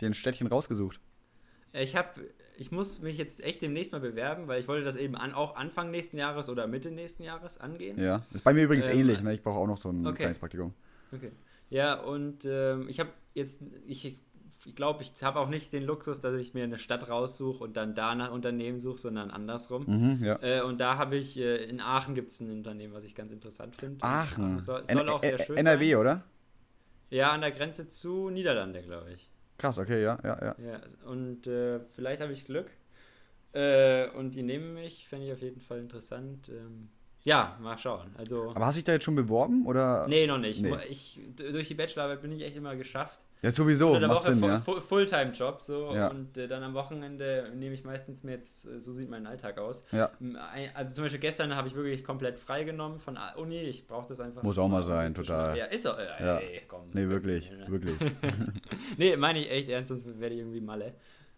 den 0.00 0.14
Städtchen 0.14 0.46
rausgesucht? 0.46 1.00
Ich 1.72 1.96
habe. 1.96 2.28
Ich 2.58 2.72
muss 2.72 3.02
mich 3.02 3.18
jetzt 3.18 3.44
echt 3.44 3.60
demnächst 3.60 3.92
mal 3.92 4.00
bewerben, 4.00 4.48
weil 4.48 4.58
ich 4.58 4.66
wollte 4.66 4.82
das 4.82 4.96
eben 4.96 5.14
an, 5.14 5.34
auch 5.34 5.56
Anfang 5.56 5.90
nächsten 5.90 6.16
Jahres 6.16 6.48
oder 6.48 6.66
Mitte 6.66 6.90
nächsten 6.90 7.22
Jahres 7.22 7.58
angehen. 7.58 8.00
Ja, 8.00 8.24
ist 8.32 8.44
bei 8.44 8.54
mir 8.54 8.64
übrigens 8.64 8.88
ähm, 8.88 9.00
ähnlich. 9.00 9.20
Ne? 9.20 9.34
Ich 9.34 9.42
brauche 9.42 9.58
auch 9.58 9.66
noch 9.66 9.76
so 9.76 9.90
ein 9.90 10.06
okay. 10.06 10.20
kleines 10.20 10.38
Praktikum. 10.38 10.72
Okay. 11.12 11.32
Ja, 11.68 12.00
und 12.00 12.44
ähm, 12.44 12.88
ich 12.88 13.00
habe 13.00 13.10
jetzt, 13.34 13.60
ich 13.86 14.18
ich 14.66 14.74
glaube, 14.74 15.02
ich 15.02 15.12
habe 15.22 15.38
auch 15.38 15.48
nicht 15.48 15.72
den 15.72 15.84
Luxus, 15.84 16.20
dass 16.20 16.34
ich 16.34 16.52
mir 16.52 16.64
eine 16.64 16.78
Stadt 16.78 17.08
raussuche 17.08 17.62
und 17.62 17.76
dann 17.76 17.94
da 17.94 18.14
nach 18.16 18.32
Unternehmen 18.32 18.80
suche, 18.80 18.98
sondern 18.98 19.30
andersrum. 19.30 19.84
Mhm, 19.86 20.24
ja. 20.24 20.38
äh, 20.42 20.60
und 20.62 20.80
da 20.80 20.98
habe 20.98 21.16
ich, 21.16 21.38
äh, 21.38 21.64
in 21.64 21.80
Aachen 21.80 22.16
gibt 22.16 22.32
es 22.32 22.40
ein 22.40 22.50
Unternehmen, 22.50 22.92
was 22.92 23.04
ich 23.04 23.14
ganz 23.14 23.30
interessant 23.30 23.76
finde. 23.76 24.04
Aachen? 24.04 24.60
Soll, 24.60 24.84
soll 24.84 25.08
auch 25.08 25.22
sehr 25.22 25.38
schön 25.38 25.56
NRW, 25.56 25.90
sein. 25.90 26.00
oder? 26.00 26.24
Ja, 27.10 27.30
an 27.30 27.42
der 27.42 27.52
Grenze 27.52 27.86
zu 27.86 28.30
Niederlande, 28.30 28.82
glaube 28.82 29.12
ich. 29.12 29.30
Krass, 29.56 29.78
okay, 29.78 30.02
ja, 30.02 30.18
ja, 30.24 30.38
ja. 30.40 30.56
ja 30.58 30.80
und 31.08 31.46
äh, 31.46 31.80
vielleicht 31.94 32.20
habe 32.20 32.32
ich 32.32 32.44
Glück. 32.44 32.70
Äh, 33.52 34.10
und 34.10 34.34
die 34.34 34.42
nehmen 34.42 34.74
mich, 34.74 35.08
fände 35.08 35.26
ich 35.26 35.32
auf 35.32 35.40
jeden 35.40 35.60
Fall 35.60 35.78
interessant. 35.78 36.48
Ähm, 36.48 36.88
ja, 37.22 37.56
mal 37.60 37.78
schauen. 37.78 38.10
Also, 38.18 38.50
Aber 38.50 38.66
hast 38.66 38.74
du 38.74 38.78
dich 38.78 38.84
da 38.84 38.92
jetzt 38.92 39.04
schon 39.04 39.16
beworben? 39.16 39.64
Oder? 39.64 40.06
Nee, 40.08 40.26
noch 40.26 40.38
nicht. 40.38 40.60
Nee. 40.60 40.76
Ich, 40.90 41.20
durch 41.36 41.68
die 41.68 41.74
Bachelorarbeit 41.74 42.20
bin 42.20 42.32
ich 42.32 42.42
echt 42.42 42.56
immer 42.56 42.76
geschafft. 42.76 43.25
Ja, 43.46 43.52
sowieso. 43.52 43.88
Unter 43.88 44.00
der 44.00 44.08
Woche 44.08 44.34
Sinn, 44.34 44.42
ja. 44.42 44.60
Fulltime-Job 44.60 45.62
so 45.62 45.94
ja. 45.94 46.08
und 46.08 46.36
äh, 46.36 46.48
dann 46.48 46.64
am 46.64 46.74
Wochenende 46.74 47.52
nehme 47.54 47.76
ich 47.76 47.84
meistens 47.84 48.24
mir 48.24 48.32
jetzt, 48.32 48.66
äh, 48.66 48.80
so 48.80 48.92
sieht 48.92 49.08
mein 49.08 49.24
Alltag 49.24 49.58
aus. 49.58 49.84
Ja. 49.92 50.10
Also 50.74 50.94
zum 50.94 51.04
Beispiel 51.04 51.20
gestern 51.20 51.54
habe 51.54 51.68
ich 51.68 51.76
wirklich 51.76 52.02
komplett 52.02 52.40
freigenommen 52.40 52.98
von 52.98 53.16
Uni. 53.36 53.60
Ich 53.60 53.86
brauche 53.86 54.08
das 54.08 54.18
einfach. 54.18 54.42
Muss 54.42 54.58
auch 54.58 54.68
mal 54.68 54.82
sein, 54.82 55.14
total. 55.14 55.56
Ja, 55.56 55.66
ist 55.66 55.86
auch. 55.86 55.96
Äh, 55.96 56.06
ja. 56.18 56.38
Ey, 56.38 56.62
komm. 56.66 56.90
Nee, 56.92 57.08
wirklich, 57.08 57.48
ne? 57.52 57.66
wirklich. 57.68 57.96
nee, 58.98 59.16
meine 59.16 59.38
ich 59.38 59.48
echt 59.48 59.68
ernst, 59.68 59.90
sonst 59.90 60.06
werde 60.18 60.34
ich 60.34 60.40
irgendwie 60.40 60.60
Malle 60.60 60.94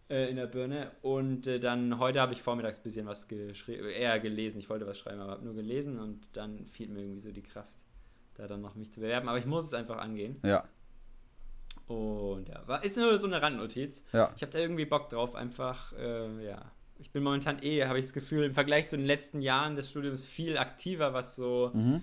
äh, 0.09 0.31
in 0.31 0.37
der 0.37 0.47
Birne. 0.47 0.93
Und 1.03 1.47
äh, 1.47 1.61
dann 1.61 1.99
heute 1.99 2.23
habe 2.23 2.33
ich 2.33 2.41
vormittags 2.41 2.79
ein 2.79 2.85
bisschen 2.85 3.07
was 3.07 3.29
geschrieben, 3.29 3.87
eher 3.87 4.19
gelesen. 4.19 4.61
Ich 4.61 4.71
wollte 4.71 4.87
was 4.87 4.99
schreiben, 4.99 5.21
aber 5.21 5.33
habe 5.33 5.45
nur 5.45 5.55
gelesen 5.55 5.99
und 5.99 6.21
dann 6.33 6.65
fiel 6.69 6.89
mir 6.89 7.01
irgendwie 7.01 7.21
so 7.21 7.33
die 7.33 7.43
Kraft, 7.43 7.75
da 8.35 8.47
dann 8.47 8.63
noch 8.63 8.77
mich 8.77 8.93
zu 8.95 9.01
bewerben. 9.01 9.29
Aber 9.29 9.37
ich 9.37 9.47
muss 9.47 9.65
es 9.65 9.75
einfach 9.75 9.99
angehen. 9.99 10.37
Ja. 10.43 10.65
Und 11.89 12.49
ja, 12.49 12.63
war, 12.67 12.85
ist 12.85 12.97
nur 12.97 13.17
so 13.19 13.27
eine 13.27 13.41
Randnotiz. 13.41 14.05
Ja. 14.13 14.33
Ich 14.37 14.43
habe 14.43 14.53
da 14.53 14.59
irgendwie 14.59 14.85
Bock 14.85 15.09
drauf, 15.09 15.35
einfach, 15.35 15.93
äh, 15.95 16.45
ja. 16.45 16.71
Ich 17.01 17.11
bin 17.11 17.23
momentan 17.23 17.63
eh, 17.63 17.87
habe 17.87 17.99
ich 17.99 18.07
das 18.07 18.13
Gefühl, 18.13 18.45
im 18.45 18.55
Vergleich 18.55 18.89
zu 18.89 18.97
den 18.97 19.07
letzten 19.07 19.41
Jahren 19.41 19.77
des 19.77 19.89
Studiums 19.89 20.25
viel 20.25 20.59
aktiver, 20.59 21.15
was 21.15 21.37
so 21.37 21.71
mhm. 21.73 22.03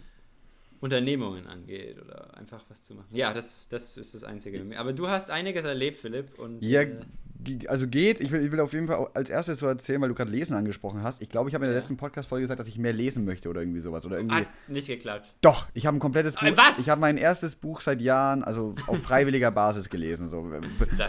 Unternehmungen 0.80 1.48
angeht 1.48 2.02
oder 2.02 2.36
einfach 2.38 2.64
was 2.70 2.84
zu 2.84 2.96
machen. 2.96 3.10
Ja, 3.12 3.34
das, 3.34 3.68
das 3.70 3.98
ist 3.98 4.16
das 4.16 4.24
Einzige. 4.24 4.66
Aber 4.78 4.94
du 4.94 5.10
hast 5.10 5.30
einiges 5.30 5.66
erlebt, 5.66 5.98
Philipp. 5.98 6.40
Und, 6.40 6.64
ja, 6.64 6.82
äh, 6.82 7.02
also 7.68 7.88
geht. 7.88 8.22
Ich 8.22 8.32
will, 8.32 8.44
ich 8.44 8.52
will 8.52 8.60
auf 8.60 8.74
jeden 8.74 8.88
Fall 8.88 9.10
als 9.14 9.30
erstes 9.30 9.60
so 9.60 9.68
erzählen, 9.68 10.02
weil 10.02 10.10
du 10.10 10.16
gerade 10.16 10.32
Lesen 10.32 10.56
angesprochen 10.56 11.04
hast. 11.04 11.22
Ich 11.22 11.30
glaube, 11.30 11.50
ich 11.50 11.56
habe 11.56 11.66
in 11.66 11.70
der 11.70 11.76
ja. 11.76 11.80
letzten 11.80 11.98
Podcast-Folge 11.98 12.44
gesagt, 12.44 12.60
dass 12.60 12.68
ich 12.68 12.78
mehr 12.78 12.94
lesen 12.94 13.26
möchte 13.26 13.50
oder 13.50 13.62
irgendwie 13.62 13.80
sowas. 13.80 14.06
Oder 14.06 14.18
irgendwie. 14.18 14.36
Hat 14.36 14.48
nicht 14.68 14.88
geklappt. 14.88 15.36
Doch, 15.42 15.68
ich 15.74 15.86
habe 15.86 15.98
ein 15.98 16.00
komplettes 16.00 16.36
Buch. 16.36 16.48
Was? 16.56 16.80
Ich 16.80 16.90
habe 16.90 17.02
mein 17.02 17.18
erstes 17.18 17.56
Buch 17.56 17.82
seit 17.82 18.02
Jahren, 18.02 18.44
also 18.44 18.76
auf 18.88 18.98
freiwilliger 19.04 19.52
Basis 19.52 19.90
gelesen. 19.90 20.30
So. 20.30 20.50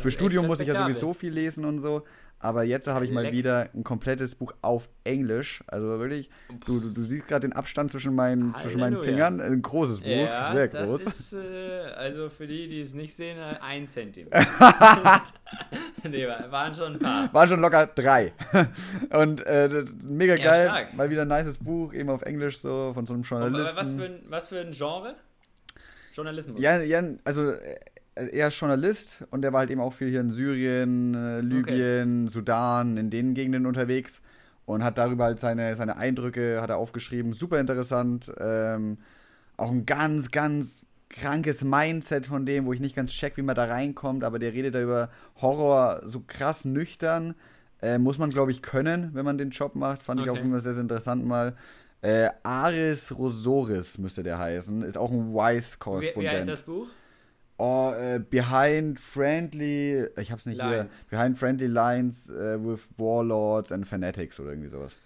Für 0.00 0.10
Studium 0.10 0.46
muss 0.46 0.60
ich 0.60 0.68
ja 0.68 0.74
sowieso 0.74 1.14
viel 1.14 1.32
lesen 1.32 1.64
und 1.64 1.78
so. 1.78 2.04
Aber 2.38 2.64
jetzt 2.64 2.86
habe 2.86 3.04
ich 3.04 3.10
mal 3.10 3.32
wieder 3.32 3.70
ein 3.74 3.82
komplettes 3.82 4.34
Buch 4.34 4.52
auf 4.60 4.88
Englisch. 5.04 5.64
Also 5.66 5.98
wirklich, 5.98 6.28
du, 6.66 6.80
du, 6.80 6.90
du 6.90 7.02
siehst 7.02 7.26
gerade 7.26 7.48
den 7.48 7.54
Abstand 7.54 7.90
zwischen 7.90 8.14
meinen, 8.14 8.54
zwischen 8.56 8.78
meinen 8.78 8.98
Fingern. 8.98 9.40
Ein 9.40 9.62
großes 9.62 10.00
Buch, 10.00 10.08
ja, 10.08 10.52
sehr 10.52 10.68
groß. 10.68 11.04
Das 11.04 11.18
ist, 11.18 11.32
äh, 11.32 11.86
also 11.96 12.28
für 12.28 12.46
die, 12.46 12.68
die 12.68 12.82
es 12.82 12.92
nicht 12.92 13.16
sehen, 13.16 13.38
äh, 13.38 13.56
ein 13.62 13.88
Zentimeter. 13.88 14.38
nee, 16.04 16.26
waren 16.26 16.74
schon 16.74 16.94
ein 16.94 16.98
paar. 16.98 17.32
Waren 17.32 17.48
schon 17.48 17.60
locker 17.60 17.86
drei. 17.86 18.34
Und 19.10 19.44
äh, 19.46 19.84
mega 20.02 20.36
ja, 20.36 20.44
geil, 20.44 20.66
stark. 20.66 20.94
mal 20.94 21.10
wieder 21.10 21.22
ein 21.22 21.28
nices 21.28 21.56
Buch, 21.56 21.94
eben 21.94 22.10
auf 22.10 22.22
Englisch 22.22 22.58
so, 22.58 22.92
von 22.92 23.06
so 23.06 23.14
einem 23.14 23.22
Journalisten. 23.22 23.66
Aber 23.66 23.76
was 23.76 23.90
für 23.90 24.04
ein, 24.04 24.20
was 24.28 24.48
für 24.48 24.60
ein 24.60 24.72
Genre? 24.72 25.14
Journalismus. 26.12 26.60
Ja, 26.60 26.80
ja 26.80 27.02
also 27.24 27.52
äh, 27.52 27.78
er 28.16 28.48
ist 28.48 28.58
Journalist 28.58 29.24
und 29.30 29.42
der 29.42 29.52
war 29.52 29.60
halt 29.60 29.70
eben 29.70 29.80
auch 29.80 29.92
viel 29.92 30.08
hier 30.08 30.20
in 30.20 30.30
Syrien, 30.30 31.14
äh, 31.14 31.40
Libyen, 31.40 32.24
okay. 32.24 32.32
Sudan, 32.32 32.96
in 32.96 33.10
den 33.10 33.34
Gegenden 33.34 33.66
unterwegs 33.66 34.22
und 34.64 34.82
hat 34.82 34.98
darüber 34.98 35.24
halt 35.24 35.38
seine, 35.38 35.76
seine 35.76 35.96
Eindrücke 35.96 36.60
hat 36.60 36.70
er 36.70 36.78
aufgeschrieben. 36.78 37.34
Super 37.34 37.60
interessant. 37.60 38.32
Ähm, 38.38 38.98
auch 39.56 39.70
ein 39.70 39.86
ganz, 39.86 40.30
ganz 40.30 40.84
krankes 41.08 41.62
Mindset 41.62 42.26
von 42.26 42.46
dem, 42.46 42.66
wo 42.66 42.72
ich 42.72 42.80
nicht 42.80 42.96
ganz 42.96 43.12
check, 43.12 43.36
wie 43.36 43.42
man 43.42 43.54
da 43.54 43.66
reinkommt, 43.66 44.24
aber 44.24 44.38
der 44.38 44.52
redet 44.52 44.74
da 44.74 44.82
über 44.82 45.10
Horror 45.40 46.00
so 46.04 46.22
krass 46.26 46.64
nüchtern. 46.64 47.34
Äh, 47.82 47.98
muss 47.98 48.18
man, 48.18 48.30
glaube 48.30 48.50
ich, 48.50 48.62
können, 48.62 49.10
wenn 49.12 49.24
man 49.24 49.36
den 49.36 49.50
Job 49.50 49.74
macht. 49.74 50.02
Fand 50.02 50.20
okay. 50.20 50.30
ich 50.30 50.36
auch 50.36 50.42
immer 50.42 50.60
sehr, 50.60 50.72
sehr 50.72 50.82
interessant 50.82 51.26
mal. 51.26 51.54
Äh, 52.00 52.30
Aris 52.42 53.16
Rosoris 53.16 53.98
müsste 53.98 54.22
der 54.22 54.38
heißen. 54.38 54.82
Ist 54.82 54.96
auch 54.96 55.10
ein 55.10 55.34
Wise-Korrespondent. 55.34 56.16
Wie, 56.16 56.22
wie 56.22 56.38
heißt 56.38 56.48
das 56.48 56.62
Buch? 56.62 56.88
Oh, 57.58 57.92
uh, 57.92 58.18
Behind 58.18 59.00
Friendly, 59.00 60.06
ich 60.18 60.30
hab's 60.30 60.44
nicht 60.44 60.58
Lines. 60.58 61.06
hier. 61.08 61.18
Behind 61.18 61.38
Friendly 61.38 61.68
Lines 61.68 62.30
uh, 62.30 62.58
with 62.58 62.88
Warlords 62.98 63.72
and 63.72 63.86
Fanatics 63.86 64.38
oder 64.38 64.50
irgendwie 64.50 64.68
sowas. 64.68 64.98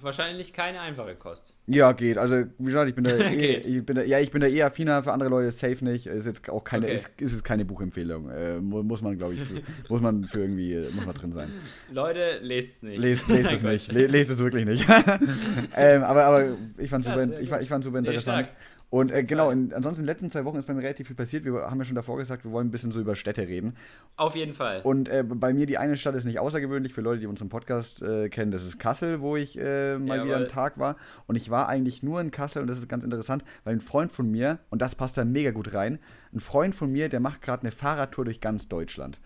Wahrscheinlich 0.00 0.52
keine 0.52 0.80
einfache 0.80 1.14
Kost. 1.14 1.54
Ja, 1.66 1.92
geht. 1.92 2.18
Also, 2.18 2.44
wie 2.58 2.64
gesagt, 2.64 2.88
ich 2.88 2.94
bin 2.94 3.04
da, 3.04 3.10
eh, 3.18 3.58
ich 3.58 3.84
bin 3.84 3.96
da, 3.96 4.02
ja, 4.02 4.18
ich 4.18 4.30
bin 4.30 4.40
da 4.40 4.46
eher 4.46 4.66
affiner, 4.66 5.02
für 5.02 5.12
andere 5.12 5.28
Leute 5.28 5.50
safe 5.50 5.84
nicht. 5.84 6.06
Ist 6.06 6.26
jetzt 6.26 6.48
auch 6.48 6.64
keine, 6.64 6.86
okay. 6.86 6.94
ist, 6.94 7.10
ist 7.20 7.32
es 7.32 7.44
keine 7.44 7.64
Buchempfehlung. 7.64 8.30
Äh, 8.30 8.60
muss 8.60 9.02
man, 9.02 9.18
glaube 9.18 9.34
ich, 9.34 9.42
für, 9.42 9.60
muss 9.88 10.00
man 10.00 10.24
für 10.24 10.40
irgendwie, 10.40 10.76
muss 10.92 11.04
man 11.04 11.14
drin 11.14 11.32
sein. 11.32 11.50
Leute, 11.92 12.38
lest 12.42 12.76
es 12.76 12.82
nicht. 12.82 12.98
Lest, 12.98 13.28
lest 13.28 13.52
es 13.52 13.62
nicht. 13.62 13.92
lest 13.92 14.30
es 14.30 14.38
wirklich 14.38 14.66
nicht. 14.66 14.86
ähm, 15.76 16.02
aber, 16.02 16.24
aber 16.24 16.56
ich 16.78 16.90
fand 16.90 17.04
super, 17.04 17.40
ich, 17.40 17.50
ich 17.50 17.68
super 17.68 17.98
interessant. 17.98 18.46
Nee, 18.46 18.52
und 18.90 19.12
äh, 19.12 19.22
genau, 19.22 19.50
in, 19.50 19.72
ansonsten 19.72 20.02
in 20.02 20.06
den 20.06 20.12
letzten 20.12 20.30
zwei 20.30 20.44
Wochen 20.44 20.58
ist 20.58 20.66
bei 20.66 20.74
mir 20.74 20.82
relativ 20.82 21.06
viel 21.06 21.16
passiert. 21.16 21.44
Wir 21.44 21.52
haben 21.52 21.78
ja 21.78 21.84
schon 21.84 21.94
davor 21.94 22.18
gesagt, 22.18 22.44
wir 22.44 22.50
wollen 22.50 22.66
ein 22.66 22.70
bisschen 22.72 22.90
so 22.90 22.98
über 22.98 23.14
Städte 23.14 23.46
reden. 23.46 23.76
Auf 24.16 24.34
jeden 24.34 24.52
Fall. 24.52 24.80
Und 24.82 25.08
äh, 25.08 25.22
bei 25.22 25.52
mir 25.52 25.66
die 25.66 25.78
eine 25.78 25.96
Stadt 25.96 26.16
ist 26.16 26.24
nicht 26.24 26.40
außergewöhnlich 26.40 26.92
für 26.92 27.00
Leute, 27.00 27.20
die 27.20 27.28
unseren 27.28 27.48
Podcast 27.48 28.02
äh, 28.02 28.28
kennen. 28.28 28.50
Das 28.50 28.64
ist 28.64 28.80
Kassel, 28.80 29.20
wo 29.20 29.36
ich 29.36 29.56
äh, 29.56 29.96
mal 29.96 30.16
Jawohl. 30.16 30.26
wieder 30.26 30.36
einen 30.38 30.48
Tag 30.48 30.76
war. 30.78 30.96
Und 31.28 31.36
ich 31.36 31.50
war 31.50 31.68
eigentlich 31.68 32.02
nur 32.02 32.20
in 32.20 32.32
Kassel 32.32 32.62
und 32.62 32.68
das 32.68 32.78
ist 32.78 32.88
ganz 32.88 33.04
interessant, 33.04 33.44
weil 33.62 33.74
ein 33.74 33.80
Freund 33.80 34.10
von 34.10 34.28
mir, 34.28 34.58
und 34.70 34.82
das 34.82 34.96
passt 34.96 35.16
da 35.16 35.24
mega 35.24 35.52
gut 35.52 35.72
rein, 35.72 36.00
ein 36.32 36.40
Freund 36.40 36.74
von 36.74 36.90
mir, 36.90 37.08
der 37.08 37.20
macht 37.20 37.42
gerade 37.42 37.62
eine 37.62 37.70
Fahrradtour 37.70 38.24
durch 38.24 38.40
ganz 38.40 38.66
Deutschland. 38.68 39.20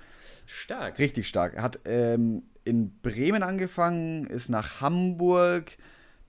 Stark. 0.45 0.99
Richtig 0.99 1.27
stark. 1.27 1.55
Er 1.55 1.63
hat 1.63 1.81
ähm, 1.87 2.43
in 2.65 2.99
Bremen 3.01 3.43
angefangen, 3.43 4.27
ist 4.27 4.51
nach 4.51 4.83
Hamburg 4.83 5.79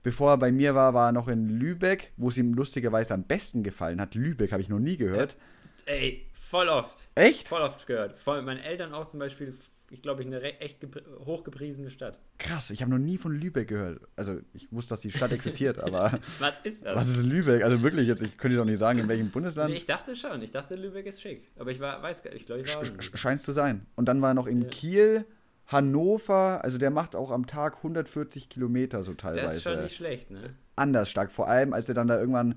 bevor 0.06 0.30
er 0.30 0.38
bei 0.38 0.52
mir 0.52 0.76
war, 0.76 0.94
war 0.94 1.08
er 1.08 1.12
noch 1.12 1.26
in 1.26 1.48
Lübeck, 1.48 2.12
wo 2.16 2.28
es 2.28 2.36
ihm 2.38 2.54
lustigerweise 2.54 3.12
am 3.12 3.24
besten 3.24 3.64
gefallen 3.64 4.00
hat. 4.00 4.14
Lübeck 4.14 4.52
habe 4.52 4.62
ich 4.62 4.68
noch 4.68 4.78
nie 4.78 4.96
gehört. 4.96 5.36
Ey, 5.84 6.24
voll 6.32 6.68
oft. 6.68 7.08
Echt? 7.16 7.48
Voll 7.48 7.60
oft 7.62 7.84
gehört. 7.88 8.16
Von 8.20 8.44
meinen 8.44 8.60
Eltern 8.60 8.94
auch 8.94 9.06
zum 9.08 9.18
Beispiel, 9.18 9.52
ich 9.90 10.02
glaube, 10.02 10.20
ich 10.22 10.28
eine 10.28 10.40
echt 10.60 10.80
gepr- 10.80 11.02
hochgepriesene 11.24 11.90
Stadt. 11.90 12.20
Krass, 12.38 12.70
ich 12.70 12.82
habe 12.82 12.90
noch 12.92 12.98
nie 12.98 13.18
von 13.18 13.32
Lübeck 13.32 13.66
gehört. 13.66 14.00
Also 14.14 14.38
ich 14.54 14.68
wusste, 14.70 14.90
dass 14.90 15.00
die 15.00 15.10
Stadt 15.10 15.32
existiert, 15.32 15.80
aber 15.80 16.20
Was 16.38 16.60
ist 16.60 16.84
das? 16.86 16.94
was 16.94 17.08
ist 17.08 17.24
Lübeck? 17.24 17.64
Also 17.64 17.82
wirklich 17.82 18.06
jetzt, 18.06 18.22
ich 18.22 18.36
könnte 18.38 18.56
doch 18.58 18.64
nicht 18.64 18.78
sagen, 18.78 19.00
in 19.00 19.08
welchem 19.08 19.30
Bundesland. 19.30 19.70
Nee, 19.72 19.78
ich 19.78 19.86
dachte 19.86 20.14
schon. 20.14 20.40
Ich 20.40 20.52
dachte, 20.52 20.76
Lübeck 20.76 21.06
ist 21.06 21.20
schick. 21.20 21.48
Aber 21.58 21.72
ich 21.72 21.80
war, 21.80 22.00
weiß 22.00 22.22
gar 22.22 22.32
ich 22.32 22.46
glaube, 22.46 22.62
ich 22.62 22.72
war. 22.76 22.84
Sch- 22.84 22.96
sch- 23.00 23.16
Scheint 23.16 23.40
zu 23.40 23.50
sein. 23.50 23.86
Und 23.96 24.06
dann 24.06 24.22
war 24.22 24.30
er 24.30 24.34
noch 24.34 24.46
in 24.46 24.62
Ja. 24.62 24.68
Kiel, 24.68 25.24
Hannover, 25.68 26.62
also 26.62 26.78
der 26.78 26.90
macht 26.90 27.16
auch 27.16 27.30
am 27.30 27.46
Tag 27.46 27.78
140 27.78 28.48
Kilometer 28.48 29.02
so 29.02 29.14
teilweise. 29.14 29.46
Das 29.46 29.56
ist 29.56 29.62
schon 29.64 29.82
nicht 29.82 29.96
schlecht, 29.96 30.30
ne? 30.30 30.40
anders 30.76 31.08
stark. 31.08 31.32
Vor 31.32 31.48
allem, 31.48 31.72
als 31.72 31.88
er 31.88 31.94
dann 31.94 32.06
da 32.08 32.18
irgendwann 32.18 32.56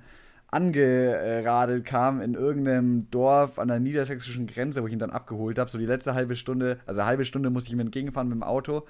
angeradelt 0.52 1.86
kam 1.86 2.22
in 2.22 2.34
irgendeinem 2.34 3.10
Dorf 3.12 3.60
an 3.60 3.68
der 3.68 3.80
niedersächsischen 3.80 4.48
Grenze, 4.48 4.82
wo 4.82 4.88
ich 4.88 4.94
ihn 4.94 5.00
dann 5.00 5.12
abgeholt 5.12 5.60
habe. 5.60 5.70
So 5.70 5.78
die 5.78 5.86
letzte 5.86 6.16
halbe 6.16 6.36
Stunde, 6.36 6.80
also 6.86 7.02
eine 7.02 7.08
halbe 7.08 7.26
Stunde 7.26 7.50
musste 7.50 7.70
ich 7.70 7.74
ihm 7.74 7.80
entgegenfahren 7.80 8.30
mit 8.30 8.36
dem 8.36 8.44
Auto. 8.44 8.86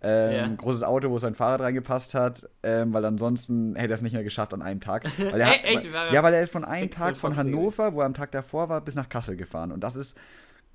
Ähm, 0.00 0.32
Ja. 0.32 0.44
Ein 0.44 0.56
großes 0.56 0.82
Auto, 0.82 1.10
wo 1.10 1.18
sein 1.18 1.34
Fahrrad 1.34 1.60
reingepasst 1.60 2.14
hat, 2.14 2.48
ähm, 2.62 2.92
weil 2.92 3.04
ansonsten 3.04 3.76
hätte 3.76 3.92
er 3.92 3.94
es 3.94 4.02
nicht 4.02 4.14
mehr 4.14 4.24
geschafft 4.24 4.52
an 4.52 4.62
einem 4.62 4.80
Tag. 4.80 5.04
Weil 5.18 5.40
er 5.40 5.64
Echt? 5.64 5.84
Ja, 6.12 6.22
weil 6.24 6.34
er 6.34 6.42
ist 6.42 6.52
von 6.52 6.64
einem 6.64 6.90
Tag 6.90 7.16
von? 7.16 7.36
Hannover, 7.36 7.94
wo 7.94 8.00
er 8.00 8.06
am 8.06 8.14
Tag 8.14 8.32
davor 8.32 8.68
war, 8.68 8.80
bis 8.80 8.96
nach 8.96 9.08
Kassel 9.08 9.36
gefahren. 9.36 9.70
Und 9.70 9.84
das 9.84 9.94
ist 9.94 10.16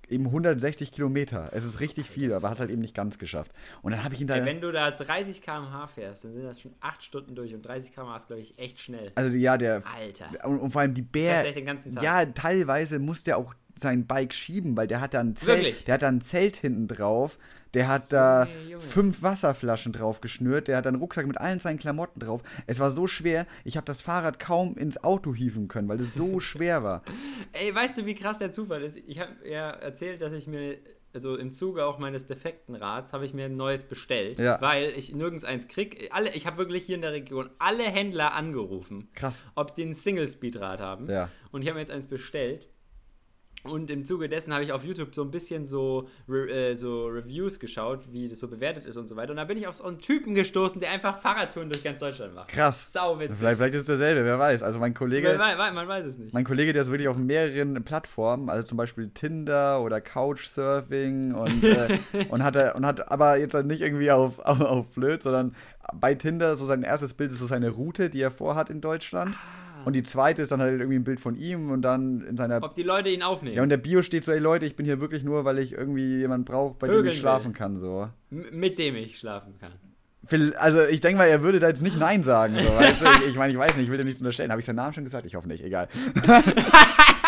eben 0.10 0.26
160 0.26 0.92
Kilometer. 0.92 1.50
Es 1.54 1.64
ist 1.64 1.80
richtig 1.80 2.10
viel, 2.10 2.34
aber 2.34 2.50
hat 2.50 2.60
halt 2.60 2.70
eben 2.70 2.82
nicht 2.82 2.96
ganz 2.96 3.18
geschafft. 3.18 3.52
Und 3.82 3.92
dann 3.92 4.04
habe 4.04 4.16
ich 4.16 4.22
ihn 4.22 4.28
da. 4.28 4.36
Ey, 4.36 4.46
wenn 4.46 4.62
du 4.62 4.72
da 4.72 4.92
30 4.92 5.42
km/h 5.42 5.88
fährst, 5.88 6.24
dann 6.24 6.34
sind 6.34 6.44
das 6.44 6.62
schon 6.62 6.74
8 6.80 7.04
Stunden 7.04 7.36
durch 7.36 7.54
und 7.54 7.66
30 7.66 7.94
km/h 7.94 8.18
ist, 8.18 8.28
glaube 8.28 8.42
ich, 8.42 8.58
echt 8.58 8.80
schnell. 8.80 9.12
also 9.16 9.36
ja, 9.36 9.58
der 9.58 9.84
Alter. 9.96 10.30
Und, 10.46 10.60
und 10.60 10.72
vor 10.72 10.82
allem 10.82 10.94
die 10.94 11.02
Bär. 11.02 11.52
den 11.52 11.66
ganzen 11.66 11.94
Tag. 11.94 12.04
Ja, 12.04 12.26
teilweise 12.26 13.00
muss 13.00 13.24
der 13.24 13.38
auch 13.38 13.54
sein 13.80 14.06
Bike 14.08 14.34
schieben, 14.34 14.76
weil 14.78 14.88
der 14.88 15.02
hat 15.02 15.14
da 15.14 15.20
ein 15.20 15.36
Zelt, 15.36 15.60
Wirklich? 15.64 15.84
der 15.86 15.96
hat 15.96 16.02
da 16.02 16.08
ein 16.08 16.22
Zelt 16.22 16.58
hinten 16.58 16.88
drauf, 16.88 17.38
der 17.74 17.88
hat 17.90 18.12
da 18.14 18.46
Junge, 18.46 18.70
Junge. 18.72 18.82
fünf 18.84 19.22
Wasserflaschen 19.22 19.94
drauf 19.94 20.22
geschnürt, 20.22 20.68
der 20.68 20.78
hat 20.78 20.88
einen 20.88 20.98
Rucksack 20.98 21.28
mit 21.28 21.38
allen 21.38 21.60
seinen 21.60 21.78
Klamotten 21.80 22.20
drauf. 22.20 22.42
Es 22.66 22.80
war 22.80 22.92
so 22.92 23.08
schwer, 23.08 23.46
ich 23.66 23.76
habe 23.78 23.86
das 23.86 24.02
Fahrrad 24.02 24.40
kaum 24.40 24.76
ins 24.78 25.04
Auto 25.04 25.36
hieven 25.36 25.68
können, 25.68 25.88
weil 25.90 26.00
es 26.00 26.14
so 26.14 26.40
schwer 26.40 26.84
war. 26.84 27.04
Ey, 27.54 27.74
weißt 27.76 27.98
du, 28.00 28.06
wie 28.06 28.16
krass 28.16 28.40
der 28.40 28.52
Zufall 28.52 28.82
ist? 28.84 28.98
Ich 29.06 29.20
habe 29.20 29.32
ja 29.48 29.70
erzählt, 29.70 30.22
dass 30.22 30.32
ich 30.34 30.48
mir, 30.48 30.78
also 31.14 31.36
im 31.36 31.52
Zuge 31.52 31.86
auch 31.86 32.00
meines 32.00 32.26
defekten 32.28 32.74
Rads, 32.76 33.12
habe 33.14 33.26
ich 33.26 33.34
mir 33.34 33.46
ein 33.46 33.58
neues 33.58 33.84
bestellt, 33.84 34.40
Ja. 34.40 34.60
weil 34.62 34.92
ich 34.96 35.14
nirgends 35.14 35.44
eins 35.44 35.68
krieg. 35.68 36.10
Alle, 36.14 36.34
ich 36.34 36.48
habe 36.48 36.58
wirklich 36.58 36.86
hier 36.86 36.96
in 36.96 37.02
der 37.02 37.12
Region 37.12 37.50
alle 37.60 37.84
Händler 37.84 38.34
angerufen, 38.34 39.10
Krass. 39.14 39.44
ob 39.56 39.76
die 39.76 39.84
ein 39.84 39.94
Single-Speed-Rad 39.94 40.80
haben. 40.80 41.10
Ja. 41.10 41.30
Und 41.52 41.62
ich 41.64 41.68
habe 41.68 41.76
mir 41.76 41.82
jetzt 41.82 41.92
eins 41.92 42.08
bestellt. 42.08 42.68
Und 43.64 43.90
im 43.90 44.06
Zuge 44.06 44.30
dessen 44.30 44.54
habe 44.54 44.64
ich 44.64 44.72
auf 44.72 44.84
YouTube 44.84 45.14
so 45.14 45.24
ein 45.24 45.32
bisschen 45.32 45.66
so, 45.66 46.08
äh, 46.30 46.74
so 46.76 47.08
Reviews 47.08 47.60
geschaut, 47.60 48.02
wie 48.12 48.30
das 48.30 48.40
so 48.40 48.48
bewertet 48.48 48.86
ist 48.86 48.96
und 48.98 49.10
so 49.10 49.16
weiter. 49.16 49.32
Und 49.32 49.38
da 49.38 49.44
bin 49.44 49.58
ich 49.58 49.68
auf 49.68 49.76
so 49.76 49.84
einen 49.84 50.00
Typen 50.00 50.36
gestoßen, 50.36 50.80
der 50.80 50.92
einfach 50.92 51.20
Fahrradtouren 51.20 51.70
durch 51.70 51.84
ganz 51.84 52.00
Deutschland 52.00 52.34
macht. 52.34 52.50
Krass. 52.50 52.94
Sau 52.94 53.20
witzig. 53.20 53.38
Vielleicht, 53.38 53.58
vielleicht 53.58 53.74
ist 53.74 53.82
es 53.82 53.88
derselbe, 53.88 54.24
wer 54.24 54.40
weiß. 54.40 54.64
Also 54.64 54.80
mein 54.80 54.94
Kollege, 54.94 55.36
Man, 55.38 55.58
man, 55.58 55.74
man 55.76 55.88
weiß 55.88 56.06
es 56.06 56.18
nicht. 56.18 56.34
mein 56.34 56.46
Kollege, 56.46 56.72
der 56.72 56.84
ist 56.84 56.92
wirklich 56.92 57.08
auf 57.10 57.18
mehreren 57.18 57.84
Plattformen, 57.84 58.50
also 58.50 58.64
zum 58.64 58.78
Beispiel 58.78 59.10
Tinder 59.10 59.82
oder 59.82 60.00
Couchsurfing 60.02 61.34
und, 61.34 61.64
äh, 61.64 62.00
und 62.30 62.44
hat 62.44 62.56
er, 62.56 62.76
und 62.76 62.86
hat 62.86 63.12
aber 63.12 63.38
jetzt 63.38 63.54
halt 63.54 63.66
nicht 63.66 63.82
irgendwie 63.82 64.12
auf, 64.12 64.40
auf, 64.40 64.62
auf 64.62 64.88
blöd, 64.92 65.22
sondern 65.22 65.56
bei 65.94 66.16
Tinder 66.16 66.56
so 66.56 66.66
sein 66.66 66.84
erstes 66.84 67.14
Bild 67.14 67.32
ist 67.32 67.40
so 67.40 67.48
seine 67.48 67.70
Route, 67.70 68.10
die 68.10 68.22
er 68.22 68.32
vorhat 68.32 68.70
in 68.70 68.82
Deutschland. 68.82 69.36
Und 69.86 69.94
die 69.94 70.04
zweite 70.04 70.42
ist 70.42 70.52
dann 70.52 70.62
halt 70.62 70.80
irgendwie 70.80 71.00
ein 71.00 71.04
Bild 71.04 71.20
von 71.20 71.36
ihm 71.36 71.72
und 71.72 71.82
dann 71.82 72.22
in 72.22 72.38
seiner. 72.38 72.62
Ob 72.64 72.76
die 72.76 72.84
Leute 72.84 73.10
ihn 73.10 73.24
aufnehmen. 73.24 73.56
Ja, 73.56 73.64
und 73.64 73.70
der 73.70 73.78
Bio 73.78 74.02
steht 74.02 74.24
so, 74.24 74.32
ey 74.32 74.40
Leute, 74.40 74.66
ich 74.66 74.76
bin 74.76 74.86
hier 74.86 75.00
wirklich 75.00 75.24
nur, 75.24 75.46
weil 75.46 75.60
ich 75.60 75.74
irgendwie 75.74 76.18
jemanden 76.20 76.46
brauche, 76.46 76.76
bei 76.78 76.88
dem 76.88 76.96
Vögeln 76.96 77.14
ich 77.14 77.20
schlafen 77.20 77.54
kann. 77.54 77.78
So. 77.80 78.10
M- 78.32 78.46
mit 78.52 78.78
dem 78.80 78.96
ich 78.96 79.18
schlafen 79.20 79.56
kann. 79.60 79.72
Will- 80.30 80.56
Also 80.58 80.86
ich 80.86 81.00
denke 81.00 81.20
mal, 81.20 81.26
er 81.28 81.42
würde 81.42 81.60
da 81.60 81.70
jetzt 81.70 81.82
nicht 81.82 81.98
Nein 81.98 82.24
sagen. 82.24 82.56
So, 82.56 82.66
weißt 82.76 83.02
du? 83.02 83.06
Ich, 83.24 83.30
ich 83.30 83.36
meine, 83.38 83.54
ich 83.54 83.58
weiß 83.60 83.76
nicht, 83.78 83.86
ich 83.86 83.92
will 83.92 83.98
dir 83.98 84.04
nichts 84.04 84.20
unterstellen. 84.22 84.52
Habe 84.52 84.60
ich 84.60 84.66
seinen 84.66 84.76
Namen 84.78 84.94
schon 84.94 85.04
gesagt? 85.06 85.26
Ich 85.26 85.36
hoffe 85.36 85.48
nicht, 85.48 85.64
egal. 85.64 85.88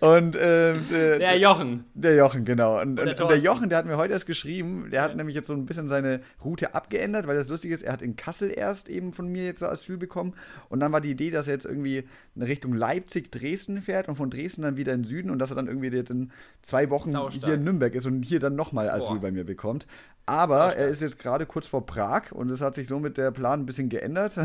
und 0.00 0.36
ähm, 0.40 0.84
der, 0.90 1.18
Der 1.18 1.38
Jochen. 1.38 1.84
der 1.94 2.14
Jochen, 2.16 2.44
genau. 2.44 2.80
Und, 2.80 2.98
und, 2.98 3.08
Oder 3.08 3.22
und 3.22 3.28
der. 3.30 3.38
Jochen, 3.38 3.68
der 3.68 3.78
hat 3.78 3.86
mir 3.86 3.96
heute 3.96 4.12
erst 4.12 4.26
geschrieben, 4.26 4.88
der 4.90 5.02
hat 5.02 5.16
nämlich 5.16 5.34
jetzt 5.34 5.46
so 5.46 5.52
ein 5.54 5.66
bisschen 5.66 5.88
seine 5.88 6.20
Route 6.44 6.74
abgeändert, 6.74 7.26
weil 7.26 7.36
das 7.36 7.48
Lustige 7.48 7.74
ist, 7.74 7.82
er 7.82 7.92
hat 7.92 8.02
in 8.02 8.16
Kassel 8.16 8.52
erst 8.54 8.88
eben 8.88 9.12
von 9.12 9.28
mir 9.28 9.44
jetzt 9.44 9.62
Asyl 9.62 9.96
bekommen 9.96 10.34
und 10.68 10.80
dann 10.80 10.92
war 10.92 11.00
die 11.00 11.10
Idee, 11.10 11.30
dass 11.30 11.46
er 11.46 11.54
jetzt 11.54 11.66
irgendwie 11.66 12.04
in 12.34 12.42
Richtung 12.42 12.72
Leipzig, 12.74 13.30
Dresden 13.32 13.82
fährt 13.82 14.08
und 14.08 14.16
von 14.16 14.30
Dresden 14.30 14.62
dann 14.62 14.76
wieder 14.76 14.92
in 14.94 15.02
den 15.02 15.08
Süden 15.08 15.30
und 15.30 15.38
dass 15.38 15.50
er 15.50 15.56
dann 15.56 15.66
irgendwie 15.66 15.88
jetzt 15.88 16.10
in 16.10 16.30
zwei 16.62 16.90
Wochen 16.90 17.10
Saustark. 17.10 17.44
hier 17.44 17.54
in 17.54 17.64
Nürnberg 17.64 17.94
ist 17.94 18.06
und 18.06 18.22
hier 18.22 18.40
dann 18.40 18.56
nochmal 18.56 18.90
Asyl 18.90 19.14
Boah. 19.16 19.20
bei 19.20 19.32
mir 19.32 19.44
bekommt. 19.44 19.86
Aber 20.26 20.76
er 20.76 20.88
ist 20.88 21.00
jetzt 21.00 21.18
gerade 21.18 21.46
kurz 21.46 21.66
vor 21.66 21.86
Prag 21.86 22.32
und 22.32 22.50
es 22.50 22.60
hat 22.60 22.74
sich 22.74 22.86
somit 22.86 23.16
der 23.16 23.30
Plan 23.30 23.60
ein 23.60 23.66
bisschen 23.66 23.88
geändert. 23.88 24.38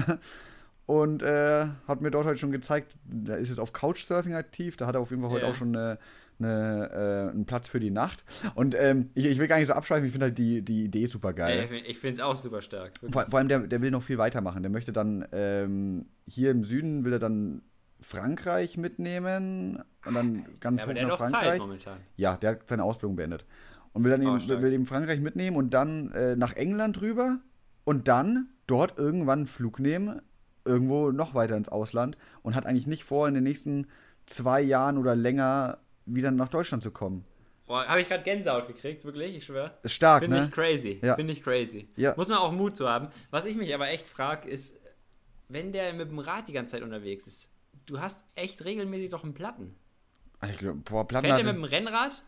Und 0.86 1.24
äh, 1.24 1.67
hat 1.88 2.02
mir 2.02 2.12
dort 2.12 2.26
halt 2.26 2.39
schon 2.39 2.52
gezeigt, 2.52 2.96
da 3.06 3.36
ist 3.36 3.48
jetzt 3.50 3.60
auf 3.60 3.72
Couchsurfing 3.72 4.34
aktiv, 4.34 4.76
da 4.76 4.86
hat 4.88 4.96
er 4.96 5.02
auf 5.02 5.12
jeden 5.12 5.22
Fall 5.22 5.32
heute 5.32 5.46
auch 5.48 5.56
schon 5.56 5.74
eine, 5.76 5.98
eine, 6.39 6.89
äh, 7.30 7.32
einen 7.32 7.46
Platz 7.46 7.69
für 7.69 7.80
die 7.80 7.89
Nacht. 7.89 8.26
Und 8.56 8.76
ähm, 8.78 9.10
ich, 9.13 9.26
ich 9.26 9.39
will 9.39 9.48
gar 9.48 9.58
nicht 9.60 9.67
so 9.67 9.74
abschweifen, 9.74 10.06
ich 10.06 10.12
finde 10.12 10.26
halt 10.26 10.38
die, 10.38 10.62
die 10.62 10.84
Idee 10.84 11.06
super 11.06 11.32
geil. 11.32 11.60
Ey, 11.60 11.63
ich 11.63 11.69
find- 11.69 11.88
ich 11.88 12.00
finde 12.00 12.13
es 12.15 12.19
auch 12.22 12.36
super 12.36 12.62
stark. 12.62 12.91
Vor, 13.12 13.26
vor 13.30 13.39
allem, 13.39 13.48
der, 13.48 13.60
der 13.62 13.82
will 13.82 13.91
noch 13.91 14.04
viel 14.04 14.17
weitermachen. 14.17 14.62
Der 14.62 14.69
möchte 14.69 14.91
dann 14.91 15.26
ähm, 15.32 16.08
hier 16.28 16.52
im 16.52 16.65
Süden 16.65 17.06
will 17.06 17.13
er 17.13 17.19
dann 17.19 17.62
Frankreich 18.02 18.78
mitnehmen 18.78 19.82
und 20.06 20.13
dann 20.13 20.46
ganz 20.60 20.82
Ja, 20.82 20.88
hoch 20.89 20.93
nach 21.08 21.17
Frankreich. 21.17 21.62
Ja, 22.17 22.36
der 22.36 22.52
hat 22.52 22.67
seine 22.67 22.84
Ausbildung 22.84 23.15
beendet. 23.15 23.46
Und 23.93 24.04
will 24.04 24.12
dann 24.12 24.26
Oh, 24.26 24.32
eben, 24.32 24.39
stark. 24.41 24.62
will 24.62 24.74
eben 24.74 24.86
Frankreich 24.86 25.22
mitnehmen 25.22 25.56
und 25.56 25.74
dann 25.74 26.12
äh, 26.12 26.36
nach 26.36 26.54
England 26.58 27.00
rüber 27.00 27.39
und 27.86 28.08
dann 28.10 28.50
dort 28.67 28.98
irgendwann 28.98 29.39
einen 29.39 29.48
Flug 29.48 29.80
nehmen, 29.80 30.22
irgendwo 30.65 31.12
noch 31.12 31.36
weiter 31.36 31.56
ins 31.56 31.69
Ausland 31.69 32.17
und 32.41 32.56
hat 32.56 32.65
eigentlich 32.65 32.88
nicht 32.88 33.04
vor, 33.04 33.28
in 33.28 33.34
den 33.34 33.43
nächsten 33.43 33.88
zwei 34.26 34.62
Jahren 34.62 34.97
oder 34.97 35.15
länger 35.15 35.80
wieder 36.06 36.32
nach 36.32 36.49
Deutschland 36.49 36.84
zu 36.84 36.91
kommen. 36.91 37.26
Boah, 37.65 37.88
habe 37.88 38.02
ich 38.02 38.10
gerade 38.10 38.23
Gänsehaut 38.23 38.67
gekriegt, 38.67 39.06
wirklich, 39.06 39.38
ich 39.38 39.45
schwöre. 39.45 39.78
Ist 39.84 39.93
stark, 39.93 40.23
Finde 40.23 40.38
ne? 40.38 40.45
ich 40.45 40.52
crazy. 40.52 40.99
Ja. 41.02 41.15
Finde 41.15 41.34
ich 41.34 41.41
crazy. 41.41 41.88
Ja. 41.95 42.13
Muss 42.17 42.28
man 42.28 42.39
auch 42.39 42.52
Mut 42.52 42.76
zu 42.76 42.89
haben. 42.89 43.08
Was 43.32 43.45
ich 43.45 43.56
mich 43.56 43.73
aber 43.73 43.89
echt 43.89 44.08
frage, 44.08 44.49
ist, 44.49 44.76
wenn 45.47 45.71
der 45.71 45.93
mit 45.93 46.10
dem 46.10 46.19
Rad 46.19 46.47
die 46.47 46.54
ganze 46.54 46.73
Zeit 46.73 46.84
unterwegs 46.84 47.26
ist, 47.26 47.49
du 47.86 47.99
hast 47.99 48.19
echt 48.36 48.63
regelmäßig 48.65 49.12
doch 49.12 49.23
einen 49.23 49.34
Platten. 49.34 49.76
Ich 50.49 50.58
glaub, 50.58 50.84
boah, 50.84 51.08
Fährt 51.08 51.23
der 51.23 51.45
mit 51.45 51.56
dem 51.56 51.63
Rennrad? 51.63 52.21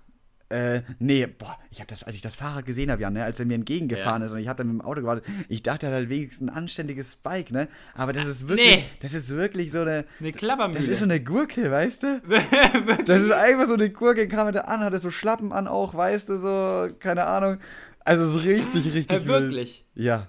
Äh, 0.50 0.82
nee, 1.00 1.26
boah, 1.26 1.58
ich 1.72 1.82
hab 1.82 1.88
das, 1.88 2.04
als 2.04 2.16
ich 2.16 2.22
das 2.22 2.36
Fahrrad 2.36 2.66
gesehen 2.68 2.92
habe, 2.92 3.02
Jan, 3.02 3.14
ne, 3.14 3.24
als 3.24 3.40
er 3.40 3.46
mir 3.48 3.56
entgegengefahren 3.56 4.22
Ja. 4.22 4.28
ist 4.28 4.32
und 4.32 4.38
ich 4.40 4.48
habe 4.48 4.60
dann 4.60 4.68
mit 4.68 4.80
dem 4.80 4.86
Auto 4.86 5.02
gewartet, 5.02 5.26
ich 5.50 5.64
dachte, 5.64 5.88
er 5.88 5.92
hat 5.92 5.98
halt 5.98 6.10
wenigstens 6.10 6.50
ein 6.50 6.56
anständiges 6.56 7.16
Bike, 7.16 7.50
ne? 7.52 7.68
Aber 7.96 8.14
das 8.14 8.28
ist 8.28 8.48
wirklich, 8.48 8.68
Nee. 8.78 8.86
das 9.02 9.16
ist 9.16 9.30
wirklich 9.32 9.72
so 9.72 9.82
eine, 9.82 10.06
Eine 10.20 10.32
Klappermühle. 10.34 10.78
das 10.80 10.88
ist 10.88 11.00
so 11.00 11.06
eine 11.06 11.20
Gurke, 11.24 11.72
weißt 11.72 12.04
du? 12.04 12.22
Das 13.06 13.22
ist 13.22 13.32
einfach 13.32 13.66
so 13.68 13.74
eine 13.74 13.90
Gurke, 13.90 14.28
kam 14.28 14.46
er 14.48 14.52
da 14.52 14.62
an, 14.62 14.82
hatte 14.82 15.00
so 15.00 15.10
Schlappen 15.10 15.52
an 15.52 15.68
auch, 15.68 15.96
weißt 15.96 16.30
du, 16.30 16.38
so, 16.38 16.94
keine 17.00 17.26
Ahnung. 17.26 17.58
Also 18.04 18.28
so 18.28 18.38
richtig, 18.38 18.86
richtig 18.94 19.10
Ja, 19.12 19.26
wild. 19.26 19.44
wirklich. 19.46 19.84
Ja, 19.96 20.28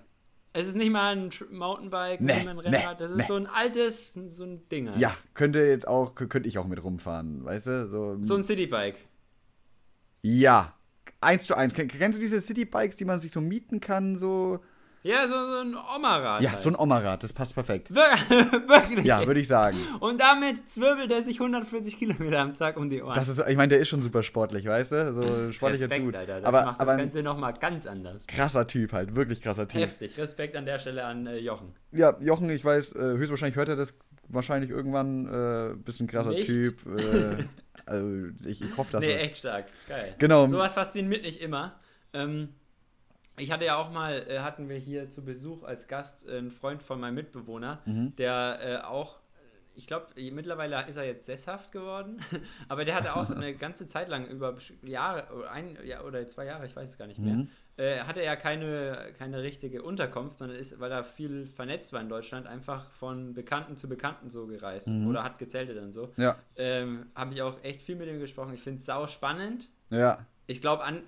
Es 0.54 0.66
ist 0.66 0.76
nicht 0.76 0.90
mal 0.90 1.14
ein 1.14 1.30
Mountainbike 1.50 2.22
Nee, 2.22 2.32
ein 2.32 2.58
Rennrad, 2.58 2.98
das 3.02 3.10
ist 3.10 3.16
nee. 3.18 3.24
so 3.28 3.34
ein 3.34 3.46
altes, 3.46 4.14
so 4.30 4.44
ein 4.44 4.66
Ding. 4.70 4.88
halt. 4.88 4.98
ja, 4.98 5.14
könnte 5.34 5.58
jetzt 5.58 5.86
auch, 5.86 6.14
könnte 6.14 6.48
ich 6.48 6.56
auch 6.56 6.66
mit 6.66 6.82
rumfahren, 6.82 7.44
weißt 7.44 7.66
du? 7.66 7.86
So, 7.88 8.16
So 8.22 8.34
ein 8.36 8.42
Citybike. 8.44 8.96
Ja, 10.34 10.72
eins 11.20 11.44
zu 11.46 11.54
eins. 11.56 11.72
Ken- 11.74 11.88
Kennst 11.88 12.18
du 12.18 12.22
diese 12.22 12.40
Citybikes, 12.40 12.96
die 12.96 13.04
man 13.04 13.20
sich 13.20 13.32
so 13.32 13.40
mieten 13.40 13.80
kann, 13.80 14.16
so? 14.18 14.60
Ja, 15.02 15.28
so, 15.28 15.34
so 15.34 15.60
ein 15.60 15.76
Oma-Rad. 15.76 16.42
Ja, 16.42 16.50
halt. 16.52 16.60
so 16.60 16.68
ein 16.68 16.74
Oma-Rad, 16.76 17.22
das 17.22 17.32
passt 17.32 17.54
perfekt. 17.54 17.94
Wir- 17.94 18.02
Wirklich. 18.68 19.04
Ja, 19.06 19.24
würde 19.24 19.38
ich 19.38 19.46
sagen. 19.46 19.76
Und 20.00 20.20
damit 20.20 20.68
zwirbelt 20.68 21.12
er 21.12 21.22
sich 21.22 21.38
140 21.38 21.96
Kilometer 21.96 22.40
am 22.40 22.56
Tag 22.56 22.76
um 22.76 22.90
die 22.90 23.00
Ohren. 23.02 23.14
Das 23.14 23.28
ist, 23.28 23.38
ich 23.46 23.56
meine, 23.56 23.68
der 23.68 23.78
ist 23.78 23.86
schon 23.88 24.02
super 24.02 24.24
sportlich, 24.24 24.66
weißt 24.66 24.90
du? 24.92 25.14
So 25.14 25.52
sportlicher 25.52 25.84
Respekt, 25.84 26.06
Dude. 26.06 26.18
Alter. 26.18 26.40
Das 26.40 26.48
aber 26.48 26.64
macht 26.64 26.80
aber 26.80 26.92
das 26.94 27.00
Ganze 27.02 27.22
nochmal 27.22 27.52
ganz 27.54 27.86
anders. 27.86 28.26
krasser 28.26 28.66
Typ 28.66 28.92
halt, 28.92 29.14
wirklich 29.14 29.40
krasser 29.42 29.68
Typ. 29.68 29.80
Heftig. 29.82 30.16
Respekt 30.18 30.56
an 30.56 30.66
der 30.66 30.80
Stelle 30.80 31.04
an 31.04 31.28
äh, 31.28 31.38
Jochen. 31.38 31.72
Ja, 31.92 32.16
Jochen, 32.20 32.50
ich 32.50 32.64
weiß, 32.64 32.96
äh, 32.96 32.98
höchstwahrscheinlich 32.98 33.54
hört 33.56 33.68
er 33.68 33.76
das 33.76 33.94
wahrscheinlich 34.26 34.70
irgendwann. 34.70 35.26
Äh, 35.72 35.76
bisschen 35.76 36.08
krasser 36.08 36.30
Nicht? 36.30 36.46
Typ. 36.46 36.78
Äh, 36.84 37.44
also 37.86 38.26
ich, 38.44 38.60
ich 38.62 38.76
hoffe, 38.76 38.92
dass 38.92 39.04
Nee, 39.04 39.14
echt 39.14 39.38
stark. 39.38 39.66
Geil. 39.88 40.14
Genau. 40.18 40.46
Sowas 40.46 40.72
fasziniert 40.72 41.22
mich 41.22 41.40
immer. 41.40 41.78
Ähm, 42.12 42.50
ich 43.38 43.50
hatte 43.52 43.64
ja 43.64 43.76
auch 43.76 43.90
mal, 43.90 44.24
äh, 44.28 44.38
hatten 44.40 44.68
wir 44.68 44.76
hier 44.76 45.10
zu 45.10 45.24
Besuch 45.24 45.62
als 45.62 45.88
Gast 45.88 46.28
äh, 46.28 46.38
einen 46.38 46.50
Freund 46.50 46.82
von 46.82 46.98
meinem 47.00 47.14
Mitbewohner, 47.14 47.80
Mhm. 47.84 48.16
der 48.16 48.58
äh, 48.62 48.76
auch, 48.84 49.18
ich 49.74 49.86
glaube, 49.86 50.06
mittlerweile 50.32 50.86
ist 50.88 50.96
er 50.96 51.04
jetzt 51.04 51.26
sesshaft 51.26 51.70
geworden, 51.70 52.20
aber 52.68 52.84
der 52.86 52.94
hatte 52.94 53.14
auch 53.14 53.28
eine 53.30 53.54
ganze 53.54 53.86
Zeit 53.86 54.08
lang 54.08 54.26
über 54.26 54.56
Jahre, 54.82 55.48
ein 55.50 55.76
Jahr 55.84 56.04
oder 56.06 56.26
zwei 56.28 56.46
Jahre, 56.46 56.64
ich 56.66 56.74
weiß 56.74 56.90
es 56.90 56.98
gar 56.98 57.06
nicht 57.06 57.20
mehr, 57.20 57.34
Mhm. 57.34 57.50
Äh, 57.78 58.00
hatte 58.00 58.20
er 58.22 58.36
keine, 58.36 59.12
keine 59.18 59.42
richtige 59.42 59.82
Unterkunft, 59.82 60.38
sondern 60.38 60.56
ist, 60.58 60.78
weil 60.80 60.90
er 60.90 61.04
viel 61.04 61.46
vernetzt 61.46 61.92
war 61.92 62.00
in 62.00 62.08
Deutschland, 62.08 62.46
einfach 62.46 62.90
von 62.92 63.34
Bekannten 63.34 63.76
zu 63.76 63.88
Bekannten 63.88 64.30
so 64.30 64.46
gereist 64.46 64.88
Mhm. 64.88 65.06
oder 65.08 65.22
hat 65.22 65.38
gezeltet 65.38 65.76
und 65.78 65.92
so. 65.92 66.12
Ja, 66.16 66.36
Ähm, 66.56 67.06
Habe 67.14 67.34
ich 67.34 67.42
auch 67.42 67.62
echt 67.62 67.82
viel 67.82 67.96
mit 67.96 68.08
ihm 68.08 68.18
gesprochen. 68.20 68.54
Ich 68.54 68.62
finde 68.62 68.80
es 68.80 68.86
sau 68.86 69.06
spannend. 69.06 69.68
ja. 69.90 70.24
Ich 70.48 70.60
glaube, 70.60 70.84
an, 70.84 71.02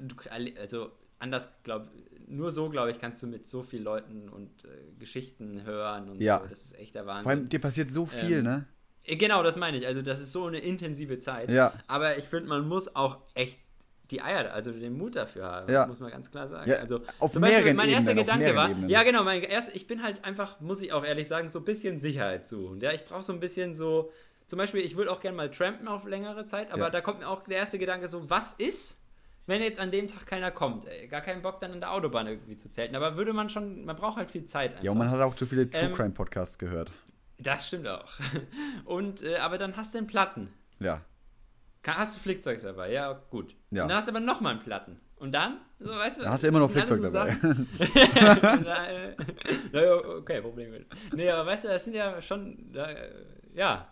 also 0.61 0.91
anders, 1.21 1.49
glaube 1.63 1.89
nur 2.27 2.51
so, 2.51 2.69
glaube 2.69 2.91
ich, 2.91 2.99
kannst 3.01 3.23
du 3.23 3.27
mit 3.29 3.47
so 3.49 3.63
vielen 3.63 3.85
Leuten 3.85 4.29
und 4.29 4.65
äh, 4.65 4.69
Geschichten 4.99 5.63
hören 5.65 6.11
und 6.11 6.21
Ja. 6.21 6.41
so. 6.43 6.47
Das 6.49 6.61
ist 6.63 6.79
echt 6.79 6.95
der 6.97 7.07
Wahnsinn. 7.07 7.23
Vor 7.23 7.31
allem, 7.31 7.49
dir 7.49 7.61
passiert 7.61 7.89
so 7.89 8.05
viel, 8.05 8.39
Ähm, 8.39 8.45
ne? 8.45 8.65
Äh, 9.05 9.17
Genau, 9.17 9.43
das 9.43 9.57
meine 9.57 9.79
ich. 9.79 9.87
Also, 9.87 10.03
das 10.03 10.21
ist 10.21 10.33
so 10.33 10.45
eine 10.47 10.59
intensive 10.59 11.19
Zeit. 11.21 11.51
Ja. 11.51 11.73
Aber 11.87 12.19
ich 12.19 12.25
finde, 12.25 12.49
man 12.49 12.69
muss 12.69 12.95
auch 12.95 13.19
echt 13.35 13.59
die 14.11 14.23
Eier, 14.23 14.53
also 14.53 14.73
den 14.73 14.97
Mut 14.97 15.17
dafür 15.17 15.45
haben, 15.45 15.73
Ja. 15.73 15.87
muss 15.87 16.01
man 16.01 16.11
ganz 16.11 16.31
klar 16.31 16.49
sagen. 16.49 16.71
Ja, 16.71 16.77
also, 16.77 17.01
auf 17.19 17.33
zum 17.33 17.43
Beispiel, 17.43 17.59
mehreren 17.61 17.77
mein 17.77 17.89
erster 17.91 18.11
Ebenen, 18.13 18.27
Gedanke 18.27 18.57
war, 18.57 18.71
Ebenen. 18.71 18.89
ja 18.89 19.03
genau, 19.03 19.23
mein 19.25 19.43
erst, 19.43 19.75
ich 19.75 19.87
bin 19.87 20.03
halt 20.03 20.25
einfach, 20.25 20.61
muss 20.61 20.81
ich 20.83 20.93
auch 20.93 21.05
ehrlich 21.05 21.29
sagen, 21.29 21.49
so 21.49 21.59
ein 21.59 21.65
bisschen 21.65 22.01
Sicherheit 22.01 22.47
suchen. 22.47 22.81
Ja, 22.81 22.93
ich 22.93 23.05
brauche 23.05 23.23
so 23.23 23.33
ein 23.33 23.41
bisschen 23.41 23.75
so, 23.75 24.11
zum 24.47 24.59
Beispiel, 24.59 24.81
ich 24.81 24.97
würde 24.97 25.11
auch 25.13 25.21
gerne 25.21 25.37
mal 25.37 25.51
trampen 25.51 25.89
auf 25.89 26.07
längere 26.07 26.47
Zeit, 26.47 26.71
aber 26.73 26.85
Ja. 26.85 26.91
da 26.91 27.01
kommt 27.03 27.19
mir 27.21 27.29
auch 27.29 27.43
der 27.45 27.59
erste 27.59 27.79
Gedanke 27.79 28.09
so, 28.09 28.31
was 28.31 28.53
ist, 28.55 28.99
wenn 29.47 29.63
jetzt 29.63 29.79
an 29.81 29.91
dem 29.91 30.09
Tag 30.09 30.27
keiner 30.27 30.51
kommt? 30.51 30.87
Ey? 30.87 31.07
Gar 31.09 31.21
keinen 31.23 31.41
Bock 31.43 31.61
dann 31.61 31.73
an 31.73 31.81
der 31.81 31.93
Autobahn 31.93 32.27
irgendwie 32.27 32.57
zu 32.59 32.71
zelten. 32.71 32.95
Aber 32.97 33.17
würde 33.17 33.33
man 33.33 33.49
schon, 33.49 33.85
man 33.85 33.97
braucht 33.97 34.17
halt 34.19 34.31
viel 34.31 34.45
Zeit 34.47 34.73
einfach. 34.73 34.85
Ja, 34.85 34.91
und 34.91 34.99
man 34.99 35.11
hat 35.11 35.21
auch 35.21 35.35
zu 35.35 35.47
viele 35.47 35.69
True 35.71 35.81
Ähm, 35.85 35.95
Crime 35.95 36.11
Podcasts 36.11 36.59
gehört. 36.59 36.93
Das 37.39 37.67
stimmt 37.69 37.87
auch. 37.89 38.11
Und, 38.85 39.23
äh, 39.23 39.37
aber 39.37 39.57
dann 39.59 39.77
hast 39.77 39.95
du 39.95 39.99
einen 39.99 40.07
Platten. 40.07 40.53
Ja. 40.81 41.03
Hast 41.87 42.17
du 42.17 42.21
Flickzeug 42.21 42.61
dabei? 42.63 42.93
Ja, 42.93 43.13
gut. 43.31 43.55
Ja. 43.71 43.87
Dann 43.87 43.97
hast 43.97 44.09
du 44.09 44.13
aber 44.13 44.21
nochmal 44.21 44.53
einen 44.55 44.63
Platten. 44.63 45.01
Und 45.17 45.33
dann, 45.33 45.59
so, 45.81 45.91
weißt 45.91 46.19
du, 46.19 46.23
Da 46.23 46.31
hast 46.31 46.45
du 46.45 46.49
immer 46.49 46.61
noch 46.61 46.71
Flickzeug 46.71 47.01
alles 47.01 47.13
dabei. 47.13 47.37
Naja, 49.73 49.95
okay, 49.97 50.41
Problem. 50.41 50.85
Nee, 51.13 51.31
aber 51.31 51.47
weißt 51.47 51.65
du, 51.65 51.69
das 51.69 51.85
sind 51.85 51.95
ja 51.95 52.21
schon, 52.23 52.73
da, 52.73 52.89
ja. 53.55 53.89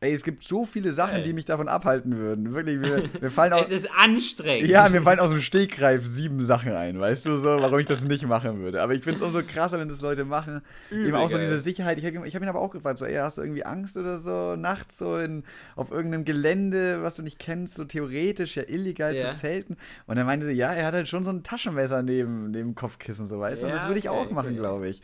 Ey, 0.00 0.12
es 0.12 0.22
gibt 0.24 0.44
so 0.44 0.66
viele 0.66 0.92
Sachen, 0.92 1.22
die 1.24 1.32
mich 1.32 1.46
davon 1.46 1.68
abhalten 1.68 2.18
würden. 2.18 2.52
Wirklich, 2.52 2.78
mir, 2.78 3.08
mir 3.18 3.30
fallen 3.30 3.52
auch. 3.54 3.64
Es 3.64 3.70
ist 3.70 3.88
anstrengend. 3.96 4.68
Ja, 4.68 4.90
mir 4.90 5.00
fallen 5.00 5.18
aus 5.20 5.30
dem 5.30 5.40
Stegreif 5.40 6.06
sieben 6.06 6.44
Sachen 6.44 6.72
ein, 6.72 7.00
weißt 7.00 7.24
du 7.24 7.34
so, 7.36 7.48
warum 7.48 7.78
ich 7.78 7.86
das 7.86 8.04
nicht 8.04 8.26
machen 8.26 8.58
würde. 8.60 8.82
Aber 8.82 8.92
ich 8.92 9.02
finde 9.02 9.16
es 9.16 9.22
umso 9.22 9.42
krasser, 9.42 9.78
wenn 9.80 9.88
das 9.88 10.02
Leute 10.02 10.26
machen. 10.26 10.60
Übel 10.90 11.06
Eben 11.06 11.16
auch 11.16 11.30
so 11.30 11.38
diese 11.38 11.58
Sicherheit. 11.58 11.98
Ich 11.98 12.04
habe 12.04 12.18
hab 12.28 12.42
ihn 12.42 12.48
aber 12.48 12.60
auch 12.60 12.72
gefragt, 12.72 12.98
so, 12.98 13.06
ey, 13.06 13.14
hast 13.14 13.38
du 13.38 13.42
irgendwie 13.42 13.64
Angst 13.64 13.96
oder 13.96 14.18
so, 14.18 14.54
nachts 14.54 14.98
so 14.98 15.16
in, 15.16 15.44
auf 15.76 15.90
irgendeinem 15.90 16.26
Gelände, 16.26 17.02
was 17.02 17.16
du 17.16 17.22
nicht 17.22 17.38
kennst, 17.38 17.76
so 17.76 17.84
theoretisch 17.86 18.56
ja 18.56 18.64
illegal 18.66 19.16
Ja. 19.16 19.30
zu 19.30 19.38
zelten. 19.38 19.78
Und 20.06 20.18
er 20.18 20.24
meinte 20.24 20.44
so, 20.44 20.52
ja, 20.52 20.74
er 20.74 20.86
hat 20.88 20.94
halt 20.94 21.08
schon 21.08 21.24
so 21.24 21.30
ein 21.30 21.42
Taschenmesser 21.42 22.02
neben, 22.02 22.50
neben 22.50 22.52
dem 22.52 22.74
Kopfkissen, 22.74 23.24
so, 23.26 23.40
weißt 23.40 23.62
du. 23.62 23.66
Und 23.66 23.72
Ja, 23.72 23.78
das 23.78 23.86
würde 23.88 23.98
ich 23.98 24.10
okay, 24.10 24.18
auch 24.18 24.30
machen, 24.30 24.48
okay. 24.50 24.58
glaube 24.58 24.88
ich. 24.88 25.00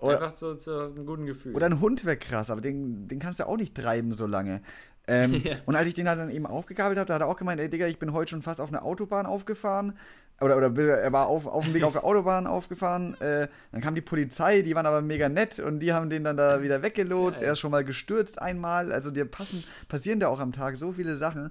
Oder, 0.00 0.18
Einfach 0.18 0.34
so 0.34 0.54
zu 0.54 0.70
einem 0.72 1.06
guten 1.06 1.26
Gefühl. 1.26 1.54
oder 1.54 1.66
ein 1.66 1.80
Hund 1.80 2.04
wäre 2.04 2.16
krass, 2.16 2.50
aber 2.50 2.60
den, 2.60 3.06
den 3.08 3.18
kannst 3.18 3.40
du 3.40 3.46
auch 3.46 3.56
nicht 3.56 3.74
treiben 3.76 4.14
so 4.14 4.26
lange. 4.26 4.62
Ähm, 5.06 5.40
Ja. 5.44 5.56
Und 5.66 5.76
als 5.76 5.88
ich 5.88 5.94
den 5.94 6.08
halt 6.08 6.18
dann 6.18 6.30
eben 6.30 6.46
aufgegabelt 6.46 6.98
habe, 6.98 7.06
da 7.06 7.14
hat 7.14 7.20
er 7.22 7.26
auch 7.28 7.36
gemeint, 7.36 7.60
ey 7.60 7.68
Digga, 7.68 7.86
ich 7.86 7.98
bin 7.98 8.12
heute 8.12 8.30
schon 8.30 8.42
fast 8.42 8.60
auf 8.60 8.68
einer 8.70 8.84
Autobahn 8.84 9.26
aufgefahren. 9.26 9.96
Oder, 10.42 10.56
oder 10.56 10.74
er 10.98 11.12
war 11.12 11.26
auf, 11.26 11.46
auf 11.46 11.66
dem 11.66 11.74
Weg 11.74 11.82
auf 11.84 11.92
der 11.92 12.02
Autobahn 12.04 12.46
aufgefahren. 12.46 13.14
Äh, 13.20 13.48
dann 13.72 13.82
kam 13.82 13.94
die 13.94 14.00
Polizei, 14.00 14.62
die 14.62 14.74
waren 14.74 14.86
aber 14.86 15.02
mega 15.02 15.28
nett 15.28 15.58
und 15.58 15.80
die 15.80 15.92
haben 15.92 16.08
den 16.08 16.24
dann 16.24 16.38
da 16.38 16.62
wieder 16.62 16.82
weggelotst. 16.82 17.40
Geil. 17.40 17.48
Er 17.48 17.52
ist 17.52 17.58
schon 17.60 17.70
mal 17.70 17.84
gestürzt 17.84 18.40
einmal. 18.40 18.90
Also 18.90 19.10
dir 19.10 19.26
passen, 19.26 19.62
passieren 19.88 20.18
da 20.18 20.28
auch 20.28 20.40
am 20.40 20.52
Tag 20.52 20.78
so 20.78 20.92
viele 20.92 21.18
Sachen. 21.18 21.50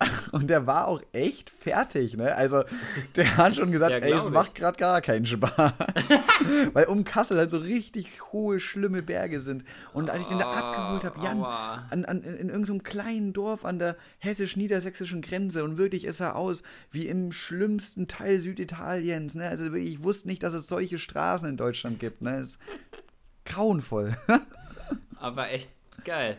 Und 0.32 0.48
der 0.48 0.66
war 0.66 0.86
auch 0.86 1.02
echt 1.12 1.50
fertig, 1.50 2.16
ne? 2.16 2.34
Also, 2.34 2.62
der 3.16 3.36
hat 3.36 3.56
schon 3.56 3.72
gesagt, 3.72 3.90
Ja, 3.90 3.98
ey, 3.98 4.12
es 4.12 4.26
ich. 4.26 4.30
macht 4.30 4.54
gerade 4.54 4.76
gar 4.78 5.00
keinen 5.00 5.26
Spaß. 5.26 5.72
Weil 6.72 6.84
um 6.86 7.02
Kassel 7.02 7.36
halt 7.38 7.50
so 7.50 7.58
richtig 7.58 8.08
hohe, 8.32 8.60
schlimme 8.60 9.02
Berge 9.02 9.40
sind. 9.40 9.64
Und 9.92 10.08
als 10.10 10.22
ich 10.22 10.28
den 10.28 10.38
da 10.38 10.48
Oh, 10.50 10.54
abgeholt 10.54 11.04
habe, 11.04 11.24
Jan, 11.24 11.42
an, 11.42 12.04
an, 12.04 12.22
in, 12.22 12.36
in 12.36 12.48
irgendeinem 12.48 12.82
kleinen 12.84 13.32
Dorf 13.32 13.64
an 13.64 13.80
der 13.80 13.96
hessisch-niedersächsischen 14.18 15.20
Grenze 15.22 15.64
und 15.64 15.78
wirklich 15.78 16.04
ist 16.04 16.20
er 16.20 16.36
aus 16.36 16.62
wie 16.92 17.08
im 17.08 17.32
schlimmsten 17.32 18.06
Teil 18.06 18.38
Süditaliens, 18.38 19.34
ne? 19.34 19.48
Also 19.48 19.64
wirklich, 19.64 19.90
ich 19.90 20.02
wusste 20.04 20.28
nicht, 20.28 20.42
dass 20.44 20.52
es 20.52 20.68
solche 20.68 20.98
Straßen 20.98 21.48
in 21.48 21.56
Deutschland 21.56 21.98
gibt, 21.98 22.22
ne? 22.22 22.36
Es 22.38 22.50
ist 22.50 22.58
grauenvoll. 23.44 24.16
Aber 25.18 25.50
echt 25.50 25.70
geil. 26.04 26.38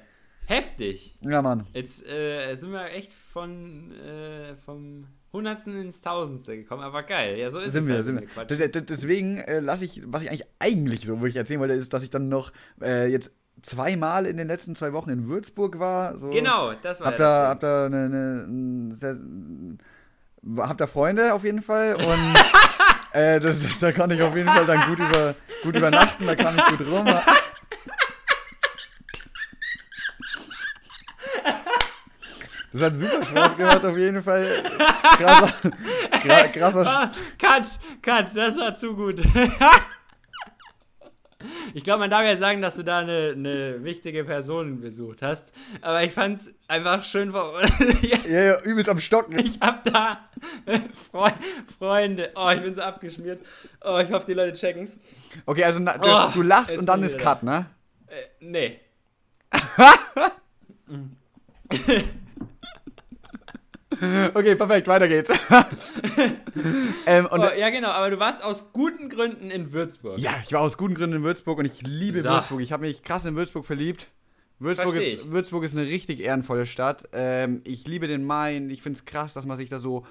Heftig. 0.49 1.15
ja, 1.21 1.41
Mann. 1.43 1.67
Jetzt 1.73 2.03
äh, 2.07 2.55
sind 2.55 2.71
wir 2.71 2.85
echt 2.91 3.11
von 3.13 3.91
äh, 3.91 4.55
vom 4.65 5.05
Hundertsten 5.31 5.79
ins 5.79 6.01
Tausendste 6.01 6.57
gekommen, 6.57 6.81
aber 6.81 7.03
geil. 7.03 7.37
Ja, 7.37 7.51
so 7.51 7.59
ist 7.59 7.73
sind 7.73 7.83
es 7.83 7.87
wir, 7.87 7.95
halt, 7.97 8.05
sind 8.05 8.19
wir. 8.21 8.25
Quatsch. 8.27 8.49
D- 8.49 8.67
d- 8.67 8.81
Deswegen 8.81 9.37
äh, 9.37 9.59
lasse 9.59 9.85
ich, 9.85 10.01
was 10.05 10.23
ich 10.23 10.29
eigentlich 10.31 10.47
eigentlich 10.57 11.01
so 11.01 11.19
wirklich 11.19 11.35
erzählen 11.35 11.59
wollte, 11.59 11.75
ist, 11.75 11.93
dass 11.93 12.01
ich 12.01 12.09
dann 12.09 12.29
noch 12.29 12.51
äh, 12.81 13.05
jetzt 13.11 13.31
zweimal 13.61 14.25
in 14.25 14.37
den 14.37 14.47
letzten 14.47 14.73
zwei 14.75 14.91
Wochen 14.91 15.11
in 15.11 15.27
Würzburg 15.27 15.77
war. 15.77 16.17
So. 16.17 16.31
Genau, 16.31 16.73
das 16.81 16.99
war 16.99 17.07
Hab 17.07 17.13
ja 17.13 17.17
da, 17.19 17.41
das 17.43 17.49
hab 17.51 17.59
da 17.59 17.85
eine, 17.85 18.05
eine, 18.05 18.45
ein 18.47 18.91
sehr, 18.95 19.15
hab 20.57 20.77
da 20.79 20.87
Freunde 20.87 21.31
auf 21.35 21.43
jeden 21.43 21.61
Fall 21.61 21.93
und 21.95 22.35
äh, 23.13 23.39
das, 23.39 23.61
das, 23.61 23.79
da 23.79 23.91
kann 23.91 24.09
ich 24.09 24.21
auf 24.23 24.35
jeden 24.35 24.49
Fall 24.49 24.65
dann 24.65 24.81
gut 24.89 24.97
über 24.97 25.35
gut 25.61 25.75
übernachten, 25.75 26.25
da 26.25 26.35
kann 26.35 26.57
ich 26.57 26.77
gut 26.77 26.87
rum. 26.87 27.05
Das 32.71 32.81
hat 32.83 32.95
super 32.95 33.25
Spaß 33.25 33.57
gemacht 33.57 33.83
auf 33.85 33.97
jeden 33.97 34.21
Fall. 34.21 34.45
Krasser, 35.17 35.71
gra, 36.23 36.47
krasser 36.49 36.85
Ah, 36.87 37.11
cut, 37.39 37.63
cut, 38.01 38.27
das 38.35 38.57
war 38.57 38.75
zu 38.77 38.95
gut. 38.95 39.21
Ich 41.73 41.85
glaube, 41.85 41.99
man 42.01 42.09
darf 42.09 42.25
ja 42.25 42.35
sagen, 42.35 42.61
dass 42.61 42.75
du 42.75 42.83
da 42.83 42.99
eine, 42.99 43.31
eine 43.33 43.81
wichtige 43.83 44.25
Person 44.25 44.81
besucht 44.81 45.21
hast. 45.21 45.47
Aber 45.81 46.03
ich 46.03 46.11
fand 46.11 46.41
es 46.41 46.53
einfach 46.67 47.05
schön. 47.05 47.31
vor- 47.31 47.61
Ja, 48.01 48.17
ja, 48.27 48.59
übelst 48.61 48.89
am 48.89 48.99
Stocken. 48.99 49.39
Ich 49.39 49.57
habe 49.61 49.89
da 49.89 50.29
Freu 51.11 51.31
Freunde. 51.77 52.31
Oh, 52.35 52.49
ich 52.53 52.61
bin 52.61 52.75
so 52.75 52.81
abgeschmiert. 52.81 53.41
Oh, 53.81 53.99
ich 53.99 54.11
hoffe, 54.11 54.25
die 54.27 54.33
Leute 54.33 54.57
checken's. 54.57 54.99
Okay, 55.45 55.63
also 55.63 55.79
na, 55.79 55.97
du, 55.97 56.09
Oh, 56.09 56.29
du 56.33 56.41
lachst 56.41 56.77
und 56.77 56.85
dann 56.85 57.03
ist 57.03 57.17
Cut, 57.17 57.41
ne? 57.41 57.67
Äh, 58.07 58.15
nee. 58.41 58.79
Okay, 64.33 64.55
perfekt, 64.55 64.87
weiter 64.87 65.07
geht's. 65.07 65.29
ähm, 67.05 67.27
Oh, 67.31 67.37
ja, 67.57 67.69
genau, 67.69 67.89
aber 67.89 68.09
du 68.09 68.19
warst 68.19 68.43
aus 68.43 68.71
guten 68.73 69.09
Gründen 69.09 69.51
in 69.51 69.71
Würzburg. 69.73 70.19
ja, 70.19 70.31
ich 70.45 70.53
war 70.53 70.61
aus 70.61 70.77
guten 70.77 70.95
Gründen 70.95 71.17
in 71.17 71.23
Würzburg 71.23 71.59
und 71.59 71.65
ich 71.65 71.81
liebe 71.83 72.21
So. 72.21 72.29
Würzburg. 72.29 72.61
Ich 72.61 72.71
habe 72.71 72.85
mich 72.85 73.03
krass 73.03 73.25
in 73.25 73.35
Würzburg 73.35 73.65
verliebt. 73.65 74.07
Würzburg 74.59 74.95
ist. 74.95 75.31
Würzburg 75.31 75.63
ist 75.63 75.75
eine 75.77 75.87
richtig 75.87 76.19
ehrenvolle 76.19 76.65
Stadt. 76.65 77.07
Ähm, 77.13 77.61
ich 77.63 77.87
liebe 77.87 78.07
den 78.07 78.25
Main. 78.25 78.69
Ich 78.69 78.81
finde 78.81 78.97
es 78.99 79.05
krass, 79.05 79.33
dass 79.33 79.45
man 79.45 79.55
sich 79.57 79.69
da 79.69 79.79
so 79.79 80.05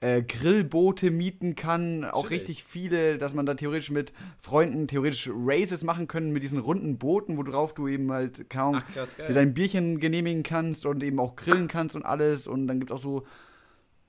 äh, 0.00 0.22
Grillboote 0.22 1.10
mieten 1.10 1.54
kann. 1.54 2.04
Auch 2.04 2.24
Natürlich. 2.24 2.42
richtig 2.42 2.64
viele, 2.64 3.18
dass 3.18 3.34
man 3.34 3.46
da 3.46 3.54
theoretisch 3.54 3.90
mit 3.90 4.12
Freunden 4.40 4.86
theoretisch 4.86 5.30
Races 5.32 5.82
machen 5.84 6.08
können 6.08 6.32
mit 6.32 6.42
diesen 6.42 6.58
runden 6.58 6.98
Booten, 6.98 7.36
worauf 7.36 7.74
du 7.74 7.88
eben 7.88 8.12
halt 8.12 8.50
kaum 8.50 8.76
Ach, 8.76 8.92
krass, 8.92 9.16
geil. 9.16 9.28
dir 9.28 9.34
dein 9.34 9.54
Bierchen 9.54 10.00
genehmigen 10.00 10.42
kannst 10.42 10.84
und 10.86 11.02
eben 11.02 11.18
auch 11.20 11.36
grillen 11.36 11.68
kannst 11.68 11.96
und 11.96 12.04
alles. 12.04 12.46
Und 12.46 12.66
dann 12.66 12.80
gibt 12.80 12.90
es 12.90 12.96
auch 12.96 13.02
so, 13.02 13.24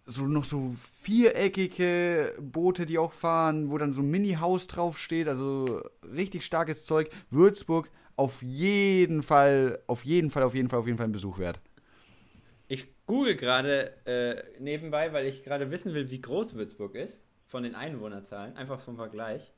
so 0.05 0.25
noch 0.25 0.43
so 0.43 0.75
viereckige 1.01 2.33
Boote, 2.39 2.85
die 2.85 2.97
auch 2.97 3.13
fahren, 3.13 3.69
wo 3.69 3.77
dann 3.77 3.93
so 3.93 4.01
ein 4.01 4.11
Mini-Haus 4.11 4.67
draufsteht. 4.67 5.27
Also 5.27 5.81
richtig 6.03 6.43
starkes 6.43 6.83
Zeug. 6.85 7.09
Würzburg 7.29 7.89
auf 8.17 8.41
jeden 8.41 9.23
Fall, 9.23 9.79
auf 9.87 10.03
jeden 10.05 10.31
Fall, 10.31 10.43
auf 10.43 10.55
jeden 10.55 10.69
Fall, 10.69 10.79
auf 10.79 10.85
jeden 10.85 10.97
Fall 10.97 11.07
ein 11.07 11.11
Besuch 11.11 11.37
wert. 11.37 11.59
Google 13.05 13.35
gerade 13.35 13.93
äh, 14.05 14.59
nebenbei, 14.59 15.13
weil 15.13 15.25
ich 15.27 15.43
gerade 15.43 15.69
wissen 15.71 15.93
will, 15.93 16.09
wie 16.09 16.21
groß 16.21 16.55
Würzburg 16.55 16.95
ist. 16.95 17.21
Von 17.47 17.63
den 17.63 17.75
Einwohnerzahlen. 17.75 18.57
Einfach 18.57 18.79
vom 18.79 18.95
Vergleich. 18.95 19.53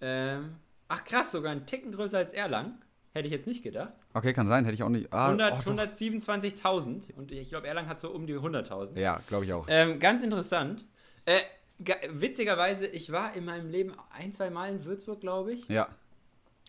Ähm, 0.00 0.56
ach 0.88 1.04
krass, 1.04 1.30
sogar 1.32 1.52
ein 1.52 1.66
Ticken 1.66 1.92
größer 1.92 2.18
als 2.18 2.32
Erlangen. 2.32 2.78
Hätte 3.12 3.26
ich 3.28 3.32
jetzt 3.32 3.46
nicht 3.46 3.62
gedacht. 3.62 3.92
Okay, 4.12 4.32
kann 4.34 4.46
sein, 4.46 4.64
hätte 4.64 4.74
ich 4.74 4.82
auch 4.82 4.88
nicht. 4.90 5.10
Ah, 5.12 5.26
100 5.26 5.52
oh, 5.52 5.72
doch. 5.72 5.82
127.000. 5.84 7.14
Und 7.14 7.32
ich 7.32 7.48
glaube, 7.48 7.66
Erlangen 7.66 7.88
hat 7.88 7.98
so 8.00 8.10
um 8.10 8.26
die 8.26 8.34
100.000. 8.34 8.98
Ja, 8.98 9.20
glaube 9.28 9.44
ich 9.46 9.52
auch. 9.52 9.66
Ähm, 9.70 9.98
ganz 10.00 10.22
interessant. 10.22 10.84
Äh, 11.24 11.40
ge- 11.80 11.96
witzigerweise, 12.10 12.86
ich 12.86 13.10
war 13.12 13.34
in 13.34 13.44
meinem 13.46 13.70
Leben 13.70 13.94
ein, 14.10 14.32
zwei 14.34 14.50
Mal 14.50 14.70
in 14.70 14.84
Würzburg, 14.84 15.20
glaube 15.20 15.52
ich. 15.52 15.66
Ja, 15.68 15.88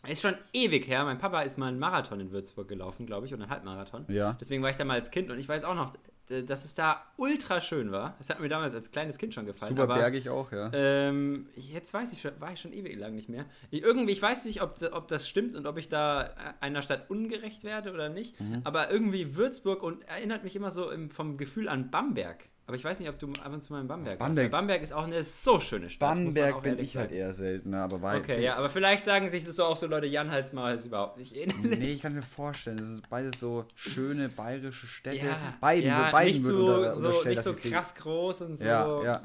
Ist 0.05 0.21
schon 0.21 0.35
ewig 0.53 0.87
her. 0.87 1.03
Mein 1.03 1.17
Papa 1.17 1.41
ist 1.41 1.57
mal 1.57 1.67
einen 1.67 1.79
Marathon 1.79 2.19
in 2.19 2.31
Würzburg 2.31 2.67
gelaufen, 2.67 3.05
glaube 3.05 3.25
ich, 3.25 3.33
und 3.33 3.41
einen 3.41 3.49
Halbmarathon. 3.49 4.05
ja. 4.09 4.37
Deswegen 4.39 4.61
war 4.61 4.69
ich 4.69 4.77
da 4.77 4.85
mal 4.85 4.93
als 4.93 5.11
Kind 5.11 5.31
und 5.31 5.39
ich 5.39 5.49
weiß 5.49 5.63
auch 5.63 5.75
noch, 5.75 5.93
dass 6.27 6.65
es 6.65 6.75
da 6.75 7.03
ultra 7.15 7.61
schön 7.61 7.91
war. 7.91 8.15
Das 8.17 8.29
hat 8.29 8.39
mir 8.39 8.49
damals 8.49 8.75
als 8.75 8.91
kleines 8.91 9.17
Kind 9.17 9.33
schon 9.33 9.45
gefallen. 9.45 9.69
Super 9.69 9.83
aber, 9.83 9.95
bergig 9.95 10.29
auch, 10.29 10.51
ja. 10.51 10.69
Ähm, 10.73 11.47
jetzt 11.55 11.93
weiß 11.93 12.11
ich 12.11 12.21
schon, 12.21 12.31
war 12.39 12.51
ich 12.51 12.59
schon 12.59 12.73
ewig 12.73 12.97
lang 12.97 13.15
nicht 13.15 13.29
mehr. 13.29 13.45
Ich, 13.71 13.81
irgendwie, 13.81 14.11
ich 14.11 14.21
weiß 14.21 14.45
nicht, 14.45 14.61
ob, 14.61 14.77
ob 14.91 15.07
das 15.07 15.27
stimmt 15.27 15.55
und 15.55 15.65
ob 15.65 15.77
ich 15.77 15.87
da 15.87 16.25
äh, 16.25 16.29
einer 16.59 16.81
Stadt 16.81 17.09
ungerecht 17.09 17.63
werde 17.63 17.93
oder 17.93 18.09
nicht. 18.09 18.39
Mhm. 18.41 18.61
Aber 18.65 18.91
irgendwie 18.91 19.35
Würzburg 19.35 19.83
und 19.83 20.03
erinnert 20.03 20.43
mich 20.43 20.55
immer 20.55 20.69
so 20.69 20.91
im, 20.91 21.09
vom 21.09 21.37
Gefühl 21.37 21.69
an 21.69 21.91
Bamberg. 21.91 22.49
Aber 22.67 22.75
ich 22.75 22.83
weiß 22.83 22.99
nicht, 22.99 23.07
ob 23.07 23.17
du 23.17 23.27
ab 23.43 23.53
und 23.53 23.63
zu 23.63 23.71
mal 23.71 23.79
in 23.79 23.87
Bamberg 23.87 24.19
Bamberg. 24.19 24.45
warst. 24.45 24.51
Bamberg 24.51 24.81
ist 24.81 24.91
auch 24.91 25.05
eine 25.05 25.23
so 25.23 25.59
schöne 25.61 25.89
Stadt. 25.89 26.09
Bamberg 26.09 26.61
bin 26.61 26.77
ich 26.79 26.97
halt 26.97 27.11
sagen. 27.11 27.19
eher 27.21 27.33
seltener, 27.33 27.83
aber 27.83 28.01
weil. 28.01 28.19
Okay, 28.19 28.43
ja, 28.43 28.55
aber 28.57 28.69
vielleicht 28.69 29.05
sagen 29.05 29.29
sich 29.29 29.45
das 29.45 29.55
so 29.55 29.63
auch 29.63 29.77
so 29.77 29.87
Leute, 29.87 30.05
Jan 30.05 30.29
Halsmaul 30.31 30.71
ist 30.73 30.85
überhaupt 30.85 31.17
nicht 31.17 31.33
ähnlich. 31.37 31.79
Nee, 31.79 31.93
ich 31.93 32.01
kann 32.01 32.13
mir 32.13 32.21
vorstellen, 32.21 32.77
das 32.77 32.87
sind 32.87 33.09
beides 33.09 33.39
so 33.39 33.63
schöne 33.75 34.27
bayerische 34.27 34.85
Städte. 34.85 35.25
Ja, 35.27 35.37
beiden, 35.61 35.87
ja, 35.87 36.11
beiden 36.11 36.33
nicht 36.33 36.45
so, 36.45 36.57
unter, 36.57 36.95
so, 36.97 37.23
nicht 37.23 37.41
so 37.43 37.53
krass 37.53 37.95
groß 37.95 38.41
und 38.41 38.57
so. 38.59 38.65
Ja, 38.65 39.01
ja. 39.03 39.21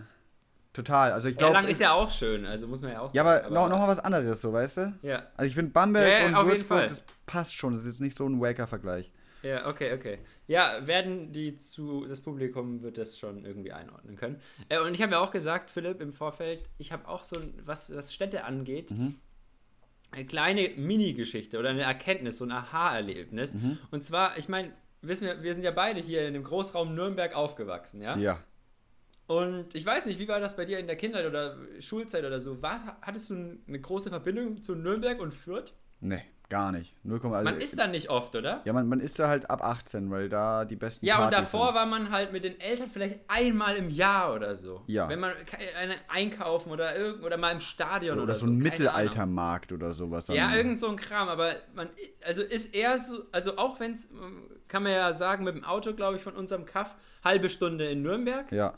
Total. 0.73 1.11
Also 1.13 1.29
ich 1.29 1.37
glaube. 1.37 1.53
Erlangen 1.55 1.71
ist 1.73 1.81
ja 1.81 1.93
auch 1.93 2.11
schön, 2.11 2.47
also 2.47 2.67
muss 2.69 2.81
man 2.81 2.93
ja 2.93 3.01
auch 3.01 3.13
Ja, 3.13 3.25
sagen. 3.25 3.47
aber 3.47 3.55
noch, 3.55 3.69
noch 3.69 3.79
mal 3.79 3.89
was 3.89 3.99
anderes, 4.01 4.41
so, 4.41 4.53
weißt 4.53 4.77
du? 4.79 4.95
Ja, 5.03 5.25
Also 5.37 5.49
ich 5.49 5.55
finde 5.57 5.73
Bamberg 5.73 6.31
Ja, 6.33 6.39
und 6.41 6.47
Würzburg, 6.49 6.89
das 6.89 7.03
passt 7.27 7.55
schon. 7.55 7.75
Das 7.75 7.83
ist 7.83 7.87
jetzt 7.95 8.01
nicht 8.01 8.17
so 8.17 8.25
ein 8.27 8.41
Waker-Vergleich. 8.41 9.11
Ja, 9.43 9.67
okay, 9.69 9.93
okay. 9.93 10.19
Ja, 10.47 10.87
werden 10.87 11.33
die 11.33 11.59
zu, 11.59 12.07
das 12.07 12.21
Publikum 12.21 12.83
wird 12.83 12.99
das 12.99 13.19
schon 13.19 13.45
irgendwie 13.45 13.73
einordnen 13.73 14.17
können. 14.17 14.41
Äh, 14.69 14.81
und 14.81 14.95
ich 14.95 15.03
habe 15.03 15.13
ja 15.13 15.21
auch 15.21 15.31
gesagt, 15.31 15.71
Philipp, 15.71 16.01
im 16.01 16.13
Vorfeld, 16.13 16.63
ich 16.79 16.93
habe 16.93 17.09
auch 17.09 17.25
so, 17.25 17.39
ein- 17.41 17.55
was, 17.65 17.95
was 17.95 18.13
Städte 18.15 18.45
angeht, 18.45 18.91
Mhm. 18.91 19.17
eine 20.11 20.27
kleine 20.27 20.71
Mini-Geschichte 20.77 21.59
oder 21.59 21.71
eine 21.71 21.83
Erkenntnis, 21.83 22.39
so 22.39 22.45
ein 22.45 22.53
Aha-Erlebnis. 22.53 23.55
Mhm. 23.55 23.79
Und 23.91 24.05
zwar, 24.05 24.37
ich 24.39 24.49
meine, 24.49 24.73
wissen 25.01 25.27
wir, 25.27 25.43
wir 25.43 25.55
sind 25.55 25.63
ja 25.65 25.71
beide 25.71 26.01
hier 26.01 26.27
in 26.29 26.35
dem 26.35 26.45
Großraum 26.45 26.95
Nürnberg 26.95 27.35
aufgewachsen, 27.35 28.03
ja? 28.03 28.17
Ja. 28.17 28.43
Und 29.27 29.75
ich 29.75 29.87
weiß 29.87 30.07
nicht, 30.07 30.19
wie 30.19 30.29
war 30.29 30.41
das 30.41 30.57
bei 30.57 30.65
dir 30.67 30.79
in 30.79 30.87
der 30.87 30.97
Kindheit 30.97 31.25
oder 31.27 31.57
Schulzeit 31.81 32.25
oder 32.25 32.41
so? 32.41 32.61
War, 32.61 32.99
hattest 33.01 33.31
du 33.31 33.59
eine 33.67 33.81
große 33.81 34.11
Verbindung 34.11 34.63
zu 34.63 34.75
Nürnberg 34.75 35.21
und 35.21 35.33
Fürth? 35.33 35.73
Nee, 36.01 36.23
gar 36.53 36.71
nicht. 36.71 36.95
0, 37.03 37.19
also, 37.23 37.45
Man 37.45 37.61
ist 37.61 37.79
da 37.79 37.87
nicht 37.87 38.11
oft, 38.11 38.37
oder? 38.37 38.61
Ja, 38.65 38.73
man, 38.73 38.87
man 38.89 39.01
ist 39.01 39.19
da 39.19 39.29
halt 39.29 39.51
ab 39.51 39.65
18, 39.65 40.11
weil 40.11 40.29
da 40.29 40.65
die 40.65 40.77
besten 40.77 41.05
Ja, 41.07 41.17
und 41.17 41.31
Partys 41.31 41.51
davor 41.51 41.67
sind. 41.69 41.75
war 41.75 41.87
man 41.87 42.11
halt 42.11 42.33
mit 42.33 42.45
den 42.45 42.61
Eltern 42.61 42.91
vielleicht 42.91 43.21
einmal 43.27 43.77
im 43.77 43.89
Jahr 43.89 44.35
oder 44.35 44.55
so. 44.55 44.83
Ja. 44.87 45.09
Wenn 45.09 45.19
man 45.19 45.33
eine 45.81 45.95
einkaufen 46.09 46.71
oder 46.71 46.95
irgend 46.95 47.25
oder 47.25 47.37
mal 47.39 47.53
im 47.53 47.61
Stadion 47.61 48.17
oder, 48.17 48.25
Oder 48.25 48.35
so 48.35 48.47
ein 48.47 48.51
keine 48.51 48.71
Ahnung. 48.71 48.79
Mittelaltermarkt 48.79 49.73
oder 49.73 49.93
sowas. 49.95 50.29
Ja, 50.29 50.55
irgend 50.55 50.79
so 50.79 50.89
ein 50.89 50.97
Kram, 50.97 51.29
aber 51.29 51.55
man 51.75 51.89
also 52.25 52.43
ist 52.43 52.75
eher 52.75 52.99
so, 52.99 53.25
also 53.33 53.57
auch 53.57 53.81
wenn 53.81 53.95
es 53.95 54.09
kann 54.69 54.83
man 54.83 54.93
ja 54.93 55.13
sagen 55.13 55.45
mit 55.45 55.55
dem 55.55 55.65
Auto, 55.65 55.95
glaube 55.95 56.17
ich, 56.17 56.23
von 56.23 56.35
unserem 56.35 56.65
Kaff 56.65 56.95
halbe 57.25 57.49
Stunde 57.49 57.91
in 57.91 58.03
Nürnberg 58.03 58.51
Ja. 58.53 58.75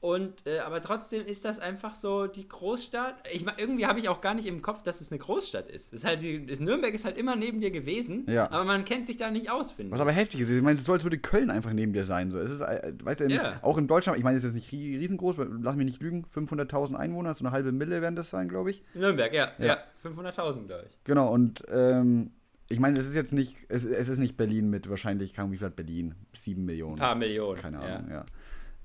Und 0.00 0.46
äh, 0.46 0.58
aber 0.58 0.82
trotzdem 0.82 1.24
ist 1.24 1.44
das 1.44 1.58
einfach 1.58 1.94
so 1.94 2.26
die 2.26 2.46
Großstadt. 2.46 3.14
Ich 3.32 3.44
irgendwie 3.56 3.86
habe 3.86 3.98
ich 3.98 4.08
auch 4.08 4.20
gar 4.20 4.34
nicht 4.34 4.46
im 4.46 4.60
Kopf, 4.62 4.82
dass 4.82 5.00
es 5.00 5.10
eine 5.10 5.18
Großstadt 5.18 5.68
ist. 5.70 5.92
Ist 5.92 6.04
halt 6.04 6.20
das 6.50 6.60
Nürnberg 6.60 6.92
ist 6.94 7.04
halt 7.04 7.16
immer 7.16 7.34
neben 7.34 7.60
dir 7.60 7.70
gewesen, 7.70 8.24
Ja. 8.28 8.50
aber 8.50 8.64
man 8.64 8.84
kennt 8.84 9.06
sich 9.06 9.16
da 9.16 9.30
nicht 9.30 9.50
aus, 9.50 9.72
finde 9.72 9.92
Was 9.92 9.98
ich. 9.98 10.02
aber 10.02 10.12
heftig 10.12 10.40
ist, 10.40 10.50
ich 10.50 10.62
meine, 10.62 10.74
es 10.74 10.80
ist 10.80 10.86
so, 10.86 10.92
als 10.92 11.02
würde 11.04 11.18
Köln 11.18 11.50
einfach 11.50 11.72
neben 11.72 11.92
dir 11.92 12.04
sein. 12.04 12.30
So. 12.30 12.38
Es 12.38 12.50
ist, 12.50 12.60
äh, 12.60 12.92
weißt 13.02 13.20
du, 13.20 13.24
in, 13.24 13.30
Ja. 13.30 13.58
auch 13.62 13.78
in 13.78 13.88
Deutschland, 13.88 14.18
ich 14.18 14.24
meine, 14.24 14.36
es 14.36 14.44
ist 14.44 14.54
jetzt 14.54 14.70
nicht 14.70 14.72
rie- 14.72 14.98
riesengroß, 14.98 15.36
lass 15.62 15.76
mich 15.76 15.86
nicht 15.86 16.02
lügen, 16.02 16.24
500.000 16.26 16.94
Einwohner, 16.94 17.34
so 17.34 17.44
eine 17.44 17.52
halbe 17.52 17.72
Mille 17.72 18.00
werden 18.02 18.16
das 18.16 18.30
sein, 18.30 18.48
glaube 18.48 18.70
ich. 18.70 18.84
Nürnberg, 18.94 19.32
ja, 19.32 19.52
ja, 19.58 19.64
Ja. 19.66 19.78
500.000, 20.04 20.66
glaube 20.66 20.84
ich. 20.90 20.98
Genau, 21.04 21.32
und 21.32 21.64
ähm, 21.70 22.32
ich 22.68 22.80
meine, 22.80 22.98
es 22.98 23.06
ist 23.06 23.14
jetzt 23.14 23.32
nicht, 23.32 23.56
es, 23.68 23.84
es 23.84 24.08
ist 24.08 24.18
nicht 24.18 24.36
Berlin 24.36 24.68
mit 24.70 24.90
wahrscheinlich, 24.90 25.38
Ahnung, 25.38 25.52
wie 25.52 25.56
viel 25.56 25.66
hat 25.68 25.76
Berlin? 25.76 26.14
Sieben 26.34 26.64
Millionen. 26.64 26.94
Ein 26.94 26.98
paar 26.98 27.14
Millionen. 27.14 27.58
Keine. 27.60 27.78
Ahnung, 27.80 28.10
ja. 28.10 28.24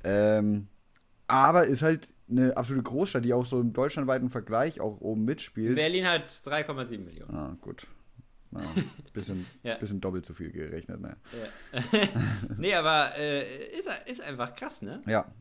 Ähm, 0.04 0.68
aber 1.32 1.66
ist 1.66 1.82
halt 1.82 2.14
eine 2.30 2.56
absolute 2.56 2.84
Großstadt, 2.84 3.26
die 3.26 3.34
auch 3.34 3.46
so 3.46 3.60
im 3.60 3.74
deutschlandweiten 3.74 4.30
Vergleich 4.30 4.80
auch 4.80 5.02
oben 5.02 5.26
mitspielt. 5.26 5.76
Berlin 5.76 6.08
hat 6.08 6.26
3,7 6.28 7.00
Millionen. 7.00 7.34
Ah, 7.36 7.58
gut. 7.62 7.88
Na, 8.52 8.62
bisschen, 9.14 9.46
Ja. 9.64 9.76
bisschen 9.76 10.02
doppelt 10.02 10.26
so 10.26 10.34
viel 10.34 10.52
gerechnet, 10.52 11.00
ne? 11.02 11.18
Ja. 11.74 11.82
nee, 12.58 12.74
aber 12.74 13.16
äh, 13.18 13.78
ist, 13.78 13.90
ist 14.06 14.22
einfach 14.22 14.56
krass, 14.56 14.82
ne? 14.82 15.02
Ja, 15.08 15.32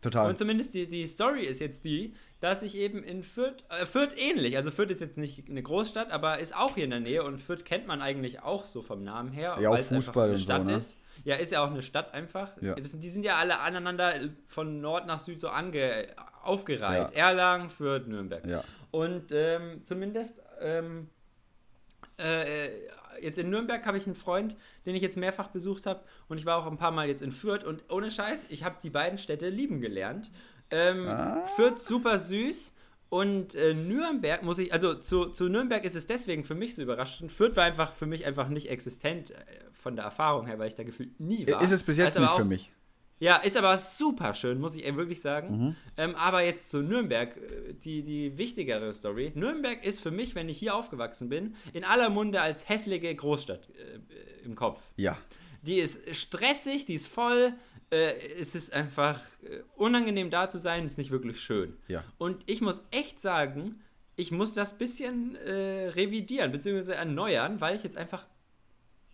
total. 0.00 0.30
Und 0.30 0.38
zumindest 0.38 0.74
die, 0.74 0.88
die 0.88 1.06
Story 1.06 1.44
ist 1.44 1.60
jetzt 1.60 1.84
die, 1.84 2.14
dass 2.40 2.62
ich 2.62 2.74
eben 2.76 3.02
in 3.02 3.22
Fürth, 3.22 3.64
äh, 3.70 3.86
Fürth 3.86 4.14
ähnlich, 4.16 4.56
also 4.56 4.70
Fürth 4.70 4.90
ist 4.90 5.00
jetzt 5.00 5.18
nicht 5.18 5.48
eine 5.48 5.62
Großstadt, 5.62 6.10
aber 6.10 6.38
ist 6.40 6.54
auch 6.54 6.74
hier 6.74 6.84
in 6.84 6.90
der 6.90 7.00
Nähe 7.00 7.22
und 7.22 7.38
Fürth 7.38 7.64
kennt 7.64 7.86
man 7.86 8.00
eigentlich 8.02 8.40
auch 8.42 8.64
so 8.66 8.82
vom 8.82 9.02
Namen 9.02 9.30
her, 9.32 9.56
Ja, 9.60 9.68
auch 9.68 9.74
weil 9.74 9.80
es 9.80 9.90
einfach 9.92 10.06
Fußball 10.06 10.24
eine 10.24 10.32
und 10.32 10.38
so, 10.38 10.44
Stadt 10.44 10.64
ne? 10.66 10.76
ist. 10.76 10.96
Ja, 11.24 11.36
ist 11.36 11.52
ja 11.52 11.64
auch 11.64 11.70
eine 11.70 11.82
Stadt 11.82 12.12
einfach. 12.14 12.52
Ja. 12.60 12.74
Das, 12.74 12.98
die 13.00 13.08
sind 13.08 13.24
ja 13.24 13.36
alle 13.36 13.60
aneinander 13.60 14.12
von 14.46 14.80
Nord 14.80 15.06
nach 15.06 15.20
Süd 15.20 15.40
so 15.40 15.48
ange, 15.48 16.06
aufgereiht. 16.42 17.14
Ja. 17.16 17.28
Erlangen, 17.28 17.70
Fürth, 17.70 18.06
Nürnberg. 18.06 18.46
ja. 18.46 18.62
Und 18.90 19.32
ähm, 19.32 19.82
zumindest 19.84 20.40
ähm, 20.60 21.08
äh, 22.18 22.68
jetzt 23.20 23.38
in 23.38 23.50
Nürnberg 23.50 23.84
habe 23.86 23.96
ich 23.96 24.06
einen 24.06 24.14
Freund, 24.14 24.56
den 24.86 24.94
ich 24.94 25.02
jetzt 25.02 25.16
mehrfach 25.16 25.48
besucht 25.48 25.86
habe 25.86 26.00
und 26.28 26.38
ich 26.38 26.46
war 26.46 26.58
auch 26.58 26.66
ein 26.66 26.76
paar 26.76 26.90
Mal 26.92 27.08
jetzt 27.08 27.22
in 27.22 27.32
Fürth 27.32 27.64
und 27.64 27.82
ohne 27.90 28.10
Scheiß, 28.10 28.46
ich 28.50 28.64
habe 28.64 28.76
die 28.82 28.90
beiden 28.90 29.18
Städte 29.18 29.48
lieben 29.48 29.80
gelernt. 29.80 30.30
Ähm, 30.70 31.08
Ah. 31.08 31.46
Fürth 31.56 31.78
super 31.78 32.18
süß 32.18 32.72
und 33.08 33.54
äh, 33.54 33.74
Nürnberg 33.74 34.42
muss 34.42 34.58
ich, 34.58 34.72
also 34.72 34.94
zu, 34.94 35.26
zu 35.26 35.48
Nürnberg 35.48 35.84
ist 35.84 35.94
es 35.96 36.06
deswegen 36.06 36.44
für 36.44 36.54
mich 36.54 36.74
so 36.74 36.82
überraschend. 36.82 37.32
Fürth 37.32 37.56
war 37.56 37.64
einfach 37.64 37.94
für 37.94 38.06
mich 38.06 38.26
einfach 38.26 38.48
nicht 38.48 38.70
existent 38.70 39.30
äh, 39.30 39.34
von 39.84 39.96
der 39.96 40.06
Erfahrung 40.06 40.46
her, 40.46 40.58
weil 40.58 40.68
ich 40.68 40.74
da 40.74 40.82
gefühlt 40.82 41.20
nie 41.20 41.46
war. 41.46 41.62
Ist 41.62 41.70
es 41.70 41.82
bis 41.84 41.98
jetzt 41.98 42.18
nicht 42.18 42.32
für 42.32 42.46
mich. 42.46 42.72
ja, 43.20 43.36
ist 43.36 43.54
aber 43.54 43.76
super 43.76 44.32
schön, 44.32 44.58
muss 44.58 44.74
ich 44.74 44.96
wirklich 44.96 45.20
sagen. 45.20 45.58
Mhm. 45.58 45.76
Ähm, 45.98 46.14
aber 46.14 46.42
jetzt 46.42 46.70
zu 46.70 46.82
Nürnberg, 46.82 47.36
äh, 47.36 47.74
die, 47.74 48.02
die 48.02 48.36
wichtigere 48.38 48.92
Story. 48.94 49.32
Nürnberg 49.34 49.84
ist 49.84 50.00
für 50.00 50.10
mich, 50.10 50.34
wenn 50.34 50.48
ich 50.48 50.58
hier 50.58 50.74
aufgewachsen 50.74 51.28
bin, 51.28 51.54
in 51.74 51.84
aller 51.84 52.08
Munde 52.08 52.40
als 52.40 52.66
hässliche 52.66 53.14
Großstadt 53.14 53.68
äh, 53.68 54.42
im 54.42 54.54
Kopf. 54.54 54.80
Ja. 54.96 55.18
Die 55.60 55.78
ist 55.78 56.16
stressig, 56.16 56.86
die 56.86 56.94
ist 56.94 57.06
voll. 57.06 57.52
Äh, 57.90 58.14
es 58.40 58.54
ist 58.54 58.72
einfach 58.72 59.20
äh, 59.42 59.60
unangenehm 59.76 60.30
da 60.30 60.48
zu 60.48 60.58
sein, 60.58 60.86
ist 60.86 60.96
nicht 60.96 61.10
wirklich 61.10 61.40
schön. 61.40 61.76
Ja. 61.88 62.02
Und 62.16 62.42
ich 62.46 62.62
muss 62.62 62.80
echt 62.90 63.20
sagen, 63.20 63.82
ich 64.16 64.32
muss 64.32 64.54
das 64.54 64.78
bisschen 64.78 65.36
äh, 65.36 65.88
revidieren 65.88 66.52
bzw. 66.52 66.92
erneuern, 66.92 67.60
weil 67.60 67.76
ich 67.76 67.82
jetzt 67.82 67.98
einfach 67.98 68.26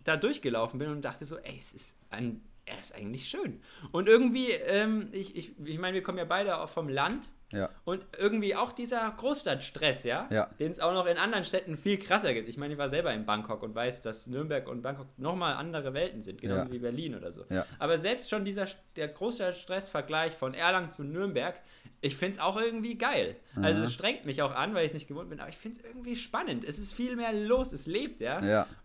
da 0.03 0.17
durchgelaufen 0.17 0.79
bin 0.79 0.89
und 0.89 1.01
dachte 1.03 1.25
so, 1.25 1.37
ey, 1.37 1.57
es 1.59 1.73
ist 1.73 1.95
ein, 2.09 2.41
er 2.65 2.79
ist 2.79 2.93
eigentlich 2.95 3.27
schön. 3.27 3.61
Und 3.91 4.07
irgendwie, 4.07 4.51
ähm, 4.51 5.09
ich, 5.11 5.35
ich, 5.35 5.51
ich 5.65 5.77
meine, 5.79 5.95
wir 5.95 6.03
kommen 6.03 6.17
ja 6.17 6.25
beide 6.25 6.57
auch 6.59 6.69
vom 6.69 6.87
Land 6.89 7.29
Ja. 7.51 7.69
und 7.83 8.05
irgendwie 8.17 8.55
auch 8.55 8.71
dieser 8.71 9.11
Großstadtstress, 9.17 10.03
ja, 10.05 10.27
Ja. 10.31 10.49
den 10.59 10.71
es 10.71 10.79
auch 10.79 10.93
noch 10.93 11.05
in 11.05 11.17
anderen 11.17 11.43
Städten 11.43 11.75
viel 11.75 11.97
krasser 11.97 12.33
gibt. 12.33 12.47
Ich 12.47 12.55
meine, 12.57 12.73
ich 12.73 12.77
war 12.79 12.87
selber 12.87 13.13
in 13.13 13.25
Bangkok 13.25 13.61
und 13.63 13.75
weiß, 13.75 14.01
dass 14.03 14.27
Nürnberg 14.27 14.69
und 14.69 14.81
Bangkok 14.83 15.07
nochmal 15.17 15.55
andere 15.55 15.93
Welten 15.93 16.21
sind, 16.21 16.39
genauso 16.41 16.67
Ja. 16.67 16.71
wie 16.71 16.79
Berlin 16.79 17.13
oder 17.15 17.31
so. 17.33 17.43
Aber 17.77 17.97
selbst 17.97 18.29
schon 18.29 18.45
dieser 18.45 18.67
der 18.95 19.09
Großstadtstress-Vergleich 19.09 20.33
von 20.33 20.53
Erlangen 20.53 20.91
zu 20.91 21.03
Nürnberg, 21.03 21.55
ich 21.99 22.15
finde 22.15 22.33
es 22.33 22.39
auch 22.39 22.57
irgendwie 22.57 22.97
geil. 22.97 23.35
Also 23.55 23.79
Mhm. 23.79 23.85
es 23.85 23.93
strengt 23.93 24.25
mich 24.25 24.41
auch 24.41 24.55
an, 24.55 24.73
weil 24.73 24.85
ich 24.85 24.89
es 24.91 24.93
nicht 24.93 25.07
gewohnt 25.07 25.29
bin, 25.29 25.39
aber 25.39 25.49
ich 25.49 25.57
finde 25.57 25.79
es 25.79 25.85
irgendwie 25.85 26.15
spannend. 26.15 26.63
Es 26.63 26.79
ist 26.79 26.93
viel 26.93 27.15
mehr 27.15 27.31
los, 27.33 27.73
es 27.73 27.85
lebt, 27.85 28.21
ja. 28.21 28.39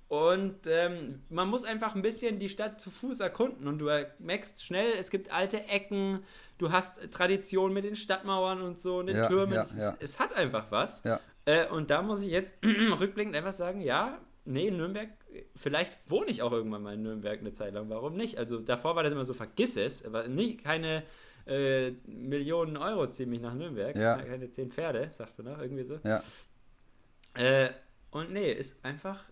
Und 0.09 0.55
ähm, 0.67 1.23
man 1.31 1.49
muss 1.49 1.65
einfach 1.65 1.95
ein 1.97 2.03
bisschen 2.03 2.39
die 2.39 2.49
Stadt 2.49 2.81
zu 2.81 2.91
Fuß 2.91 3.19
erkunden 3.21 3.67
und 3.67 3.79
du 3.81 3.89
merkst 4.21 4.65
schnell, 4.65 4.93
es 4.99 5.11
gibt 5.11 5.33
alte 5.33 5.65
Ecken, 5.65 6.23
du 6.59 6.71
hast 6.71 7.11
Tradition 7.11 7.73
mit 7.73 7.85
den 7.85 7.97
Stadtmauern 7.97 8.63
und 8.63 8.81
so 8.81 8.99
und 8.99 9.07
den 9.09 9.17
Ja, 9.17 9.27
Türmen. 9.27 9.55
ja, 9.55 9.63
es, 9.63 9.77
ja. 9.77 9.97
Es 9.99 10.21
hat 10.21 10.33
einfach 10.35 10.71
was. 10.71 11.03
Äh, 11.45 11.67
und 11.69 11.91
da 11.91 12.03
muss 12.03 12.23
ich 12.23 12.31
jetzt 12.31 12.57
rückblickend 13.01 13.35
einfach 13.35 13.53
sagen, 13.53 13.81
ja, 13.81 14.21
nee, 14.45 14.71
Nürnberg, 14.71 15.09
vielleicht 15.57 15.93
wohne 16.09 16.31
ich 16.31 16.41
auch 16.43 16.53
irgendwann 16.53 16.85
mal 16.85 16.95
in 16.95 17.03
Nürnberg 17.03 17.41
eine 17.41 17.53
Zeit 17.53 17.75
lang, 17.75 17.89
warum 17.91 18.15
nicht? 18.15 18.39
Also 18.39 18.61
davor 18.61 18.95
war 18.95 19.03
das 19.03 19.13
immer 19.13 19.25
so, 19.25 19.35
vergiss 19.35 19.77
es, 19.77 20.05
aber 20.05 20.29
nicht 20.29 20.63
keine 20.63 21.03
äh, 21.47 21.91
Millionen 22.07 22.77
Euro 22.77 23.09
ziehen 23.09 23.31
mich 23.31 23.41
nach 23.41 23.55
Nürnberg, 23.55 23.97
Ja. 23.97 24.19
keine 24.19 24.51
zehn 24.53 24.71
Pferde, 24.71 25.11
sagt 25.13 25.37
man 25.43 25.53
noch, 25.53 25.61
irgendwie 25.61 25.85
so. 25.85 25.99
Ja. 26.05 26.23
Äh, 27.35 27.71
und 28.13 28.33
nee, 28.33 28.53
ist 28.53 28.85
einfach, 28.85 29.25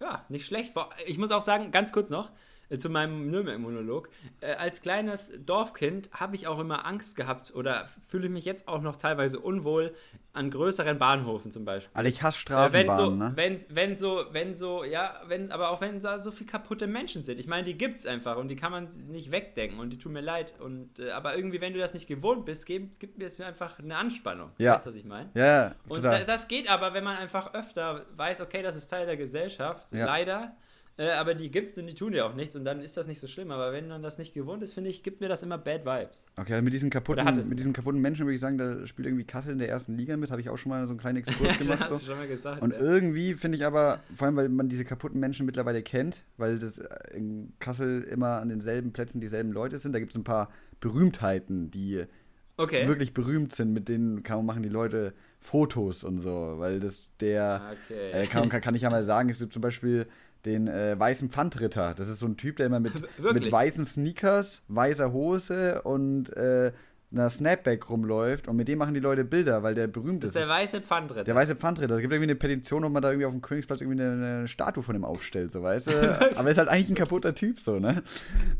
ja, 0.00 0.24
nicht 0.28 0.46
schlecht. 0.46 0.72
Ich 1.06 1.18
muss 1.18 1.30
auch 1.30 1.40
sagen, 1.40 1.70
ganz 1.70 1.92
kurz 1.92 2.10
noch, 2.10 2.30
zu 2.78 2.88
meinem 2.90 3.30
Nürnberg-Monolog. 3.30 4.08
Äh, 4.40 4.54
als 4.54 4.80
kleines 4.82 5.32
Dorfkind 5.44 6.10
habe 6.12 6.34
ich 6.36 6.46
auch 6.46 6.58
immer 6.58 6.84
Angst 6.86 7.16
gehabt 7.16 7.54
oder 7.54 7.88
fühle 8.08 8.28
mich 8.28 8.44
jetzt 8.44 8.66
auch 8.68 8.82
noch 8.82 8.96
teilweise 8.96 9.38
unwohl 9.40 9.94
an 10.32 10.50
größeren 10.50 10.98
Bahnhöfen 10.98 11.50
zum 11.50 11.64
Beispiel. 11.64 11.90
Alter, 11.96 12.08
ich 12.08 12.22
hasse 12.22 12.44
Äh, 12.46 12.72
wenn 12.72 12.86
so, 12.88 12.92
Straßenbahnen, 12.92 13.18
ne? 13.18 13.32
wenn, 13.36 13.58
wenn 13.70 13.96
so, 13.96 14.24
wenn 14.32 14.54
so, 14.54 14.84
ja, 14.84 15.14
wenn, 15.26 15.50
aber 15.50 15.70
auch 15.70 15.80
wenn 15.80 16.00
da 16.00 16.18
so 16.18 16.30
viele 16.30 16.50
kaputte 16.50 16.86
Menschen 16.86 17.22
sind. 17.22 17.40
Ich 17.40 17.46
meine, 17.46 17.64
die 17.64 17.78
gibt's 17.78 18.04
einfach 18.04 18.36
und 18.36 18.48
die 18.48 18.56
kann 18.56 18.70
man 18.72 18.88
nicht 19.08 19.30
wegdenken 19.30 19.78
und 19.80 19.90
die 19.90 19.98
tun 19.98 20.12
mir 20.12 20.20
leid. 20.20 20.52
Und, 20.60 20.98
äh, 20.98 21.10
aber 21.10 21.36
irgendwie, 21.36 21.60
wenn 21.60 21.72
du 21.72 21.78
das 21.78 21.94
nicht 21.94 22.06
gewohnt 22.06 22.44
bist, 22.44 22.66
gibt, 22.66 23.00
gibt 23.00 23.16
mir 23.16 23.24
es 23.26 23.38
mir 23.38 23.46
einfach 23.46 23.78
eine 23.78 23.96
Anspannung. 23.96 24.50
Ja. 24.58 24.74
Weißt 24.74 24.86
du, 24.86 24.90
was 24.90 24.96
ich 24.96 25.04
meine? 25.04 25.30
Ja, 25.34 25.46
ja, 25.46 25.74
Und 25.88 26.04
da, 26.04 26.10
total. 26.10 26.24
das 26.26 26.48
geht 26.48 26.68
aber, 26.68 26.92
wenn 26.92 27.04
man 27.04 27.16
einfach 27.16 27.54
öfter 27.54 28.04
weiß, 28.16 28.40
okay, 28.42 28.62
das 28.62 28.76
ist 28.76 28.88
Teil 28.88 29.06
der 29.06 29.16
Gesellschaft, 29.16 29.86
Ja. 29.92 30.04
leider. 30.04 30.54
Äh, 30.98 31.10
aber 31.10 31.34
die 31.34 31.50
gibt 31.50 31.76
und 31.76 31.86
die 31.86 31.94
tun 31.94 32.12
dir 32.12 32.24
auch 32.24 32.34
nichts 32.34 32.56
und 32.56 32.64
dann 32.64 32.80
ist 32.80 32.96
das 32.96 33.06
nicht 33.06 33.20
so 33.20 33.26
schlimm. 33.26 33.50
Aber 33.50 33.70
wenn 33.72 33.86
man 33.86 34.02
das 34.02 34.16
nicht 34.16 34.32
gewohnt 34.32 34.62
ist, 34.62 34.72
finde 34.72 34.88
ich, 34.88 35.02
gibt 35.02 35.20
mir 35.20 35.28
das 35.28 35.42
immer 35.42 35.58
Bad 35.58 35.84
Vibes. 35.84 36.24
Okay, 36.38 36.54
also 36.54 36.64
mit 36.64 36.72
diesen 36.72 36.88
kaputten, 36.88 37.38
es- 37.38 37.48
mit 37.48 37.58
diesen 37.58 37.74
kaputten 37.74 38.00
Menschen 38.00 38.24
würde 38.24 38.34
ich 38.34 38.40
sagen, 38.40 38.56
da 38.56 38.86
spielt 38.86 39.06
irgendwie 39.06 39.24
Kassel 39.26 39.52
in 39.52 39.58
der 39.58 39.68
ersten 39.68 39.94
Liga 39.94 40.16
mit, 40.16 40.30
habe 40.30 40.40
ich 40.40 40.48
auch 40.48 40.56
schon 40.56 40.70
mal 40.70 40.82
so 40.84 40.90
einen 40.90 40.98
kleinen 40.98 41.18
Exkurs 41.18 41.58
gemacht. 41.58 41.80
hast 41.82 41.90
so. 41.90 41.98
du 41.98 42.04
schon 42.06 42.16
mal 42.18 42.26
gesagt. 42.28 42.62
Und 42.62 42.72
ja. 42.72 42.80
irgendwie 42.80 43.34
finde 43.34 43.58
ich 43.58 43.66
aber, 43.66 44.00
vor 44.14 44.26
allem 44.26 44.36
weil 44.36 44.48
man 44.48 44.70
diese 44.70 44.86
kaputten 44.86 45.20
Menschen 45.20 45.44
mittlerweile 45.44 45.82
kennt, 45.82 46.22
weil 46.38 46.58
das 46.58 46.78
äh, 46.78 46.88
in 47.14 47.52
Kassel 47.58 48.02
immer 48.04 48.40
an 48.40 48.48
denselben 48.48 48.92
Plätzen 48.94 49.20
dieselben 49.20 49.52
Leute 49.52 49.78
sind, 49.78 49.92
da 49.92 49.98
gibt 49.98 50.12
es 50.12 50.16
ein 50.16 50.24
paar 50.24 50.50
Berühmtheiten, 50.80 51.70
die 51.70 52.04
okay. 52.56 52.88
wirklich 52.88 53.12
berühmt 53.12 53.54
sind, 53.54 53.72
mit 53.74 53.88
denen 53.90 54.22
kann, 54.22 54.46
machen 54.46 54.62
die 54.62 54.68
Leute 54.70 55.12
Fotos 55.40 56.04
und 56.04 56.18
so, 56.18 56.54
weil 56.58 56.80
das 56.80 57.10
der, 57.20 57.62
Okay. 57.86 58.10
äh, 58.24 58.26
kann, 58.26 58.48
kann, 58.48 58.74
ich 58.74 58.82
ja 58.82 58.90
mal 58.90 59.04
sagen, 59.04 59.28
es 59.28 59.38
gibt 59.38 59.52
zum 59.52 59.62
Beispiel 59.62 60.06
den 60.44 60.68
äh, 60.68 60.98
weißen 60.98 61.30
Pfandritter. 61.30 61.94
Das 61.94 62.08
ist 62.08 62.20
so 62.20 62.26
ein 62.26 62.36
Typ, 62.36 62.56
der 62.56 62.66
immer 62.66 62.80
mit, 62.80 62.94
Wirklich? 63.18 63.44
mit 63.44 63.52
weißen 63.52 63.84
Sneakers, 63.84 64.62
weißer 64.68 65.12
Hose 65.12 65.82
und 65.82 66.34
äh, 66.36 66.72
einer 67.18 67.28
Snapback 67.30 67.88
rumläuft 67.90 68.48
und 68.48 68.56
mit 68.56 68.68
dem 68.68 68.78
machen 68.78 68.94
die 68.94 69.00
Leute 69.00 69.24
Bilder, 69.24 69.62
weil 69.62 69.74
der 69.74 69.86
berühmt 69.86 70.22
das 70.22 70.30
ist. 70.30 70.36
ist 70.36 70.40
der 70.42 70.48
weiße 70.48 70.80
Pfandritter. 70.82 71.24
Der 71.24 71.34
weiße 71.34 71.56
Pfandritter. 71.56 71.94
Es 71.94 72.00
gibt 72.00 72.12
irgendwie 72.12 72.30
eine 72.30 72.36
Petition, 72.36 72.84
ob 72.84 72.92
man 72.92 73.02
da 73.02 73.10
irgendwie 73.10 73.26
auf 73.26 73.32
dem 73.32 73.42
Königsplatz 73.42 73.80
irgendwie 73.80 74.02
eine, 74.02 74.12
eine 74.38 74.48
Statue 74.48 74.82
von 74.82 74.94
ihm 74.94 75.04
aufstellt, 75.04 75.50
so 75.50 75.62
weißt 75.62 75.88
du. 75.88 75.92
Aber 76.36 76.44
er 76.44 76.50
ist 76.52 76.58
halt 76.58 76.68
eigentlich 76.68 76.88
ein 76.90 76.94
kaputter 76.94 77.34
Typ, 77.34 77.58
so, 77.60 77.78
ne? 77.78 78.02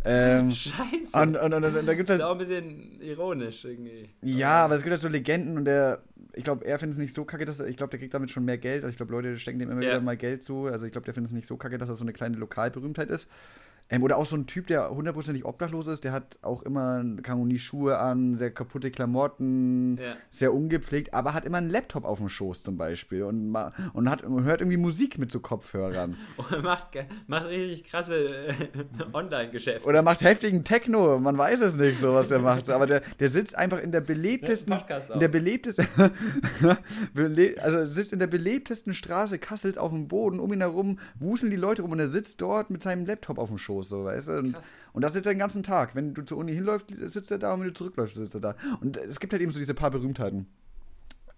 Ähm, 0.04 0.50
Scheiße. 0.50 1.16
und, 1.20 1.36
und, 1.36 1.52
und, 1.52 1.64
und 1.64 1.86
da 1.86 1.94
gibt 1.94 2.09
es 2.09 2.14
ist 2.16 2.20
halt. 2.20 2.22
auch 2.22 2.32
ein 2.32 2.38
bisschen 2.38 3.00
ironisch 3.00 3.64
irgendwie. 3.64 4.09
Ja, 4.22 4.64
aber 4.64 4.74
es 4.76 4.82
gibt 4.82 4.90
halt 4.92 5.00
so 5.00 5.09
Legenden 5.09 5.57
und 5.59 5.64
der. 5.64 6.02
Ich 6.34 6.44
glaube, 6.44 6.66
er 6.66 6.78
findet 6.78 6.94
es 6.94 6.98
nicht 6.98 7.14
so 7.14 7.24
kacke, 7.24 7.44
dass 7.46 7.61
er. 7.61 7.66
Ich 7.68 7.76
glaube, 7.76 7.90
der 7.90 7.98
kriegt 7.98 8.12
damit 8.12 8.30
schon 8.30 8.44
mehr 8.44 8.59
Geld. 8.59 8.82
Also 8.84 8.90
ich 8.90 8.96
glaube, 8.96 9.12
Leute 9.12 9.38
stecken 9.38 9.59
dem 9.59 9.70
immer 9.70 9.82
Ja. 9.82 9.90
wieder 9.90 10.00
mal 10.00 10.16
Geld 10.16 10.42
zu. 10.42 10.66
Also 10.66 10.84
ich 10.86 10.92
glaube, 10.92 11.04
der 11.07 11.14
findet 11.14 11.28
es 11.30 11.34
nicht 11.34 11.46
so 11.46 11.57
kacke, 11.57 11.78
dass 11.78 11.88
er 11.88 11.94
so 11.94 12.04
eine 12.04 12.12
kleine 12.12 12.36
Lokalberühmtheit 12.36 13.09
ist. 13.11 13.28
Ähm, 13.89 14.03
oder 14.03 14.16
auch 14.16 14.26
so 14.26 14.37
ein 14.37 14.47
Typ, 14.47 14.66
der 14.66 14.91
hundertprozentig 14.91 15.45
obdachlos 15.45 15.87
ist, 15.87 16.03
der 16.05 16.12
hat 16.12 16.39
auch 16.43 16.62
immer, 16.62 17.05
kann 17.22 17.47
nie 17.47 17.59
Schuhe 17.59 17.99
an, 17.99 18.34
sehr 18.34 18.51
kaputte 18.51 18.91
Klamotten, 18.91 19.97
Ja. 19.99 20.16
sehr 20.30 20.53
ungepflegt, 20.53 21.14
aber 21.14 21.34
hat 21.34 21.45
immer 21.45 21.59
einen 21.59 21.70
Laptop 21.70 22.05
auf 22.05 22.18
dem 22.18 22.28
Schoß 22.28 22.62
zum 22.62 22.76
Beispiel 22.76 23.22
und, 23.22 23.55
und, 23.93 24.11
hat, 24.11 24.24
und 24.24 24.45
hört 24.45 24.61
irgendwie 24.61 24.76
Musik 24.76 25.18
mit 25.18 25.30
so 25.30 25.41
Kopfhörern. 25.41 26.16
Und 26.51 26.62
macht, 26.62 26.89
macht 27.26 27.47
richtig 27.47 27.84
krasse 27.84 28.26
äh, 28.26 28.55
Online-Geschäfte. 29.12 29.87
Oder 29.87 30.03
macht 30.03 30.20
heftigen 30.22 30.64
Techno, 30.64 31.18
man 31.18 31.37
weiß 31.39 31.61
es 31.61 31.76
nicht, 31.76 31.99
so 31.99 32.12
was 32.14 32.30
er 32.30 32.41
macht. 32.41 32.68
Aber 32.70 32.87
der, 32.87 33.03
der 33.20 33.28
sitzt 33.28 33.57
einfach 33.57 33.80
in 33.80 33.93
der 33.93 34.01
belebtesten, 34.01 34.74
in 35.14 35.20
der 35.20 35.28
belebtesten, 35.28 35.87
bele 37.14 37.55
also 37.62 37.87
sitzt 37.87 38.12
in 38.12 38.18
der 38.18 38.26
belebtesten 38.26 38.95
Straße 38.95 39.39
Kassels 39.39 39.78
auf 39.78 39.91
dem 39.91 40.09
Boden, 40.09 40.41
um 40.41 40.53
ihn 40.53 40.61
herum 40.61 40.99
wuseln 41.18 41.51
die 41.51 41.57
Leute 41.57 41.82
rum 41.82 41.93
und 41.93 41.99
er 42.01 42.09
sitzt 42.09 42.41
dort 42.41 42.70
mit 42.70 42.82
seinem 42.82 43.07
Laptop 43.07 43.39
auf 43.39 43.49
dem 43.49 43.59
Schoß, 43.59 43.76
so, 43.83 44.05
weißt 44.05 44.29
du? 44.29 44.33
Und, 44.39 44.57
und 44.93 45.03
das 45.03 45.12
sitzt 45.12 45.27
er 45.27 45.33
den 45.33 45.39
ganzen 45.39 45.62
Tag. 45.62 45.95
Wenn 45.95 46.14
du 46.14 46.22
zur 46.22 46.39
Uni 46.39 46.55
hinläufst, 46.55 46.87
sitzt 46.99 47.31
er 47.31 47.39
da 47.39 47.55
und 47.55 47.61
wenn 47.61 47.68
du 47.68 47.74
zurückläufst, 47.74 48.16
sitzt 48.16 48.35
er 48.35 48.41
da. 48.41 48.55
Und 48.81 48.97
es 48.97 49.20
gibt 49.20 49.33
halt 49.33 49.43
eben 49.43 49.53
so 49.53 49.59
diese 49.59 49.74
paar 49.74 49.91
Berühmtheiten. 49.91 50.47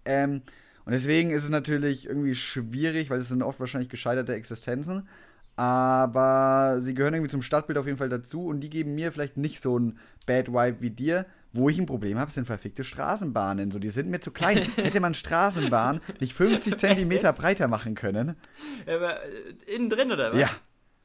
Ähm, 0.05 0.41
und 0.85 0.93
deswegen 0.93 1.31
ist 1.31 1.43
es 1.43 1.49
natürlich 1.49 2.07
irgendwie 2.07 2.35
schwierig, 2.35 3.09
weil 3.09 3.19
es 3.19 3.27
sind 3.27 3.43
oft 3.43 3.59
wahrscheinlich 3.59 3.89
gescheiterte 3.89 4.33
Existenzen. 4.33 5.07
Aber 5.55 6.77
sie 6.79 6.93
gehören 6.93 7.13
irgendwie 7.13 7.31
zum 7.31 7.41
Stadtbild 7.41 7.77
auf 7.77 7.85
jeden 7.85 7.97
Fall 7.97 8.07
dazu 8.07 8.45
und 8.45 8.61
die 8.61 8.69
geben 8.69 8.95
mir 8.95 9.11
vielleicht 9.11 9.35
nicht 9.35 9.61
so 9.61 9.77
ein 9.77 9.99
Bad 10.25 10.47
Vibe 10.47 10.77
wie 10.79 10.89
dir. 10.89 11.25
Wo 11.51 11.67
ich 11.67 11.79
ein 11.79 11.87
Problem 11.87 12.17
habe, 12.17 12.31
sind 12.31 12.45
verfickte 12.45 12.83
Straßenbahnen. 12.83 13.71
So, 13.71 13.79
die 13.79 13.89
sind 13.89 14.09
mir 14.09 14.19
zu 14.19 14.31
klein. 14.31 14.57
Hätte 14.75 14.99
man 14.99 15.15
Straßenbahn 15.15 15.99
nicht 16.19 16.33
50 16.33 16.77
Zentimeter 16.77 17.33
breiter 17.33 17.67
machen 17.67 17.95
können. 17.95 18.35
Aber 18.85 19.23
äh, 19.23 19.75
innen 19.75 19.89
drin 19.89 20.11
oder 20.11 20.31
was? 20.31 20.39
Ja, 20.39 20.49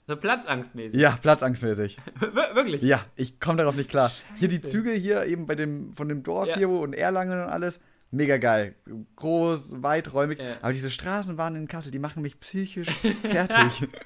So 0.07 0.17
platzangstmäßig. 0.17 1.01
ja, 1.01 1.17
platzangstmäßig. 1.21 1.97
Wir- 2.21 2.55
Wirklich? 2.55 2.83
Ja, 2.83 3.05
ich 3.17 3.41
komme 3.41 3.59
darauf 3.59 3.75
nicht 3.77 3.89
klar. 3.91 4.13
Hier 4.37 4.49
die 4.49 4.57
Scheiße. 4.57 4.71
Züge 4.71 4.93
hier 4.93 5.25
eben 5.25 5.47
bei 5.47 5.55
dem 5.55 5.95
von 5.95 6.09
dem 6.09 6.23
Dorf 6.23 6.47
Ja. 6.49 6.57
hier 6.57 6.69
wo 6.69 6.79
und 6.83 6.93
Erlangen 6.93 7.41
und 7.41 7.49
alles. 7.49 7.81
Mega 8.11 8.37
geil. 8.37 8.75
Groß, 9.17 9.83
weiträumig. 9.83 10.39
Ja. 10.39 10.57
Aber 10.63 10.73
diese 10.73 10.91
Straßenbahnen 10.91 11.63
in 11.63 11.69
Kassel, 11.69 11.91
die 11.91 11.99
machen 11.99 12.23
mich 12.23 12.39
psychisch 12.39 12.89
fertig. 13.23 13.89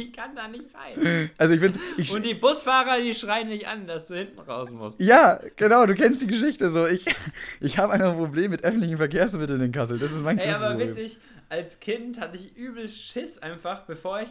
Ich 0.00 0.12
kann 0.12 0.36
da 0.36 0.46
nicht 0.46 0.66
rein. 0.76 1.28
also 1.38 1.54
ich 1.54 1.60
finde, 1.60 1.80
ich, 1.96 2.14
Und 2.14 2.22
die 2.22 2.34
Busfahrer, 2.34 3.00
die 3.02 3.16
schreien 3.16 3.48
nicht 3.48 3.66
an, 3.66 3.88
dass 3.88 4.06
du 4.06 4.14
hinten 4.16 4.38
raus 4.38 4.70
musst. 4.70 5.00
Ja, 5.00 5.40
genau, 5.56 5.86
du 5.86 5.94
kennst 5.96 6.22
die 6.22 6.28
Geschichte 6.28 6.70
so. 6.70 6.86
Ich, 6.86 7.04
ich 7.60 7.78
habe 7.78 7.94
einfach 7.94 8.12
ein 8.12 8.16
Problem 8.16 8.52
mit 8.52 8.62
öffentlichen 8.62 8.98
Verkehrsmitteln 8.98 9.60
in 9.60 9.72
Kassel. 9.72 9.98
Das 9.98 10.12
ist 10.12 10.22
mein 10.22 10.38
Ey, 10.38 10.50
aber 10.52 10.68
Problem. 10.70 10.90
witzig, 10.90 11.18
als 11.48 11.80
Kind 11.80 12.20
hatte 12.20 12.36
ich 12.36 12.56
übel 12.56 12.88
Schiss 12.88 13.38
einfach, 13.38 13.86
bevor 13.86 14.20
ich 14.20 14.28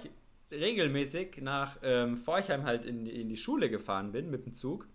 regelmäßig 0.51 1.41
nach 1.41 1.77
ähm, 1.83 2.17
Forchheim 2.17 2.63
halt 2.63 2.85
in, 2.85 3.05
die- 3.05 3.21
in 3.21 3.29
die 3.29 3.37
Schule 3.37 3.69
gefahren 3.69 4.11
bin 4.11 4.29
mit 4.29 4.45
dem 4.45 4.53
Zug. 4.53 4.87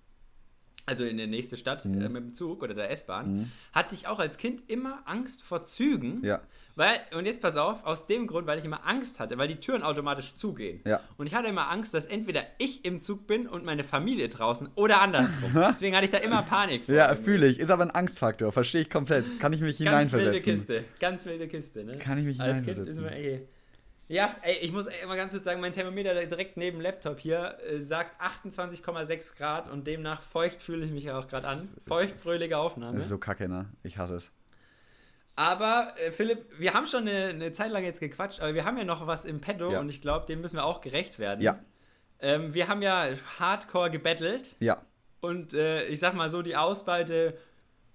Also 0.84 1.04
in 1.04 1.16
die 1.16 1.28
nächste 1.28 1.56
Stadt 1.56 1.84
Mhm. 1.84 2.00
äh, 2.00 2.08
mit 2.08 2.24
dem 2.24 2.34
Zug 2.34 2.60
oder 2.62 2.74
der 2.74 2.90
S-Bahn, 2.90 3.52
hatte 3.72 3.94
ich 3.94 4.08
auch 4.08 4.18
als 4.18 4.36
Kind 4.36 4.68
immer 4.68 5.02
Angst 5.04 5.40
vor 5.42 5.62
Zügen. 5.62 6.22
Ja. 6.24 6.40
Weil, 6.74 6.98
und 7.14 7.24
jetzt 7.26 7.40
pass 7.40 7.56
auf, 7.56 7.84
aus 7.84 8.06
dem 8.06 8.26
Grund, 8.26 8.48
weil 8.48 8.58
ich 8.58 8.64
immer 8.64 8.84
Angst 8.84 9.20
hatte, 9.20 9.38
weil 9.38 9.46
die 9.46 9.56
Türen 9.60 9.82
automatisch 9.82 10.34
zugehen. 10.34 10.80
Ja. 10.84 11.00
Und 11.18 11.26
ich 11.26 11.34
hatte 11.34 11.46
immer 11.46 11.70
Angst, 11.70 11.94
dass 11.94 12.06
entweder 12.06 12.42
ich 12.58 12.84
im 12.84 13.00
Zug 13.00 13.26
bin 13.28 13.46
und 13.46 13.64
meine 13.64 13.84
Familie 13.84 14.28
draußen 14.28 14.70
oder 14.74 15.00
andersrum. 15.02 15.52
Deswegen 15.54 15.94
hatte 15.94 16.06
ich 16.06 16.10
da 16.10 16.18
immer 16.18 16.42
Panik. 16.42 16.86
vor 16.86 16.94
Ja, 16.94 17.14
fühle 17.14 17.46
ich. 17.46 17.60
Ist 17.60 17.70
aber 17.70 17.84
ein 17.84 17.90
Angstfaktor. 17.92 18.50
Verstehe 18.50 18.80
ich 18.80 18.90
komplett. 18.90 19.38
Kann 19.38 19.52
ich 19.52 19.60
mich 19.60 19.78
Ganz 19.78 20.10
wilde 20.12 20.30
hineinversetzen. 20.32 20.52
Kiste. 20.52 20.84
Ganz 20.98 21.24
wilde 21.26 21.46
Kiste, 21.46 21.84
ne? 21.84 21.98
Kann 21.98 22.18
ich 22.18 22.24
mich 22.24 22.40
Als 22.40 22.64
Kind 22.64 22.74
hineinversetzen. 22.76 23.04
ist 23.04 23.04
man, 23.04 23.12
ey. 23.12 23.46
Ja, 24.12 24.36
ey, 24.42 24.58
ich 24.58 24.72
muss 24.72 24.84
ey, 24.84 25.06
mal 25.06 25.16
ganz 25.16 25.32
kurz 25.32 25.44
sagen, 25.44 25.62
mein 25.62 25.72
Thermometer 25.72 26.12
direkt 26.26 26.58
neben 26.58 26.76
dem 26.76 26.82
Laptop 26.82 27.18
hier 27.18 27.56
äh, 27.66 27.80
sagt 27.80 28.20
28,6 28.20 29.36
Grad 29.38 29.70
und 29.70 29.86
demnach 29.86 30.20
feucht 30.20 30.62
fühle 30.62 30.84
ich 30.84 30.90
mich 30.92 31.10
auch 31.10 31.26
gerade 31.28 31.48
an. 31.48 31.70
Feuchtfröhliche 31.88 32.58
Aufnahme. 32.58 32.92
Das 32.92 33.04
ist 33.04 33.08
so 33.08 33.16
kacke, 33.16 33.48
ne? 33.48 33.70
Ich 33.82 33.96
hasse 33.96 34.16
es. 34.16 34.30
Aber 35.34 35.94
äh, 35.96 36.10
Philipp, 36.10 36.44
wir 36.58 36.74
haben 36.74 36.86
schon 36.86 37.08
eine, 37.08 37.28
eine 37.28 37.52
Zeit 37.54 37.70
lang 37.70 37.84
jetzt 37.84 38.00
gequatscht, 38.00 38.40
aber 38.40 38.52
wir 38.52 38.66
haben 38.66 38.76
ja 38.76 38.84
noch 38.84 39.06
was 39.06 39.24
im 39.24 39.40
Petto 39.40 39.72
Ja. 39.72 39.80
und 39.80 39.88
ich 39.88 40.02
glaube, 40.02 40.26
dem 40.26 40.42
müssen 40.42 40.56
wir 40.56 40.66
auch 40.66 40.82
gerecht 40.82 41.18
werden. 41.18 41.40
Ja. 41.40 41.58
Ähm, 42.20 42.52
wir 42.52 42.68
haben 42.68 42.82
ja 42.82 43.14
hardcore 43.38 43.90
gebettelt 43.90 44.56
Ja. 44.60 44.82
und 45.22 45.54
äh, 45.54 45.86
ich 45.86 46.00
sag 46.00 46.12
mal 46.12 46.30
so, 46.30 46.42
die 46.42 46.54
Ausbeute 46.54 47.38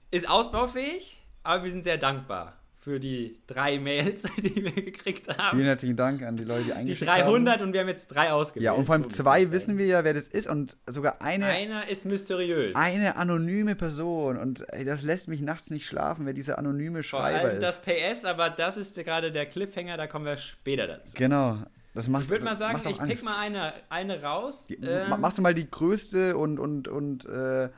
ist 0.09 0.27
ausbaufähig, 0.27 1.21
aber 1.43 1.63
wir 1.63 1.71
sind 1.71 1.83
sehr 1.83 1.99
dankbar 1.99 2.57
für 2.87 3.01
die 3.01 3.37
drei 3.47 3.79
Mails, 3.79 4.23
die 4.37 4.63
wir 4.63 4.71
gekriegt 4.71 5.27
haben. 5.27 5.57
Vielen 5.57 5.65
herzlichen 5.65 5.97
Dank 5.97 6.21
an 6.23 6.37
die 6.37 6.45
Leute, 6.45 6.61
die 6.61 6.67
Die 6.67 6.73
eingeschickt 6.73 7.11
300 7.11 7.55
haben. 7.55 7.63
und 7.67 7.73
wir 7.73 7.81
haben 7.81 7.89
jetzt 7.89 8.07
drei 8.07 8.31
ausgewählt. 8.31 8.63
Ja, 8.63 8.71
und 8.71 8.85
vor 8.85 8.95
allem 8.95 9.03
So 9.03 9.09
zwei 9.09 9.51
wissen 9.51 9.77
wir 9.77 9.85
ja, 9.87 10.05
wer 10.05 10.13
das 10.13 10.29
ist 10.29 10.47
und 10.47 10.77
sogar 10.87 11.21
eine, 11.21 11.47
Einer 11.47 11.89
ist 11.89 12.05
mysteriös. 12.05 12.75
eine 12.75 13.17
anonyme 13.17 13.75
Person. 13.75 14.37
Und 14.37 14.63
ey, 14.73 14.85
das 14.85 15.03
lässt 15.03 15.27
mich 15.27 15.41
nachts 15.41 15.69
nicht 15.69 15.85
schlafen, 15.85 16.25
wer 16.25 16.31
dieser 16.33 16.57
anonyme 16.57 17.03
Vor 17.03 17.19
Schreiber 17.19 17.49
allem 17.49 17.61
ist. 17.61 17.63
das 17.63 17.81
PS, 17.81 18.23
aber 18.23 18.49
das 18.49 18.77
ist 18.77 18.95
gerade 18.95 19.33
der 19.33 19.45
Cliffhanger, 19.47 19.97
da 19.97 20.07
kommen 20.07 20.23
wir 20.25 20.37
später 20.37 20.87
dazu. 20.87 21.11
Genau. 21.13 21.57
Das 21.93 22.07
macht, 22.07 22.23
Ich 22.25 22.29
würde 22.29 22.45
mal 22.45 22.51
das 22.51 22.59
sagen, 22.59 22.77
ich 22.85 22.97
pick 22.97 23.01
Angst. 23.01 23.25
mal 23.25 23.37
eine, 23.39 23.73
eine 23.89 24.21
raus. 24.21 24.67
Die, 24.69 24.75
ähm, 24.75 25.09
ma- 25.09 25.17
machst 25.17 25.39
du 25.39 25.41
mal 25.41 25.53
die 25.53 25.69
größte 25.69 26.37
und, 26.37 26.57
und, 26.59 26.87
und 26.87 27.25
äh, 27.25 27.69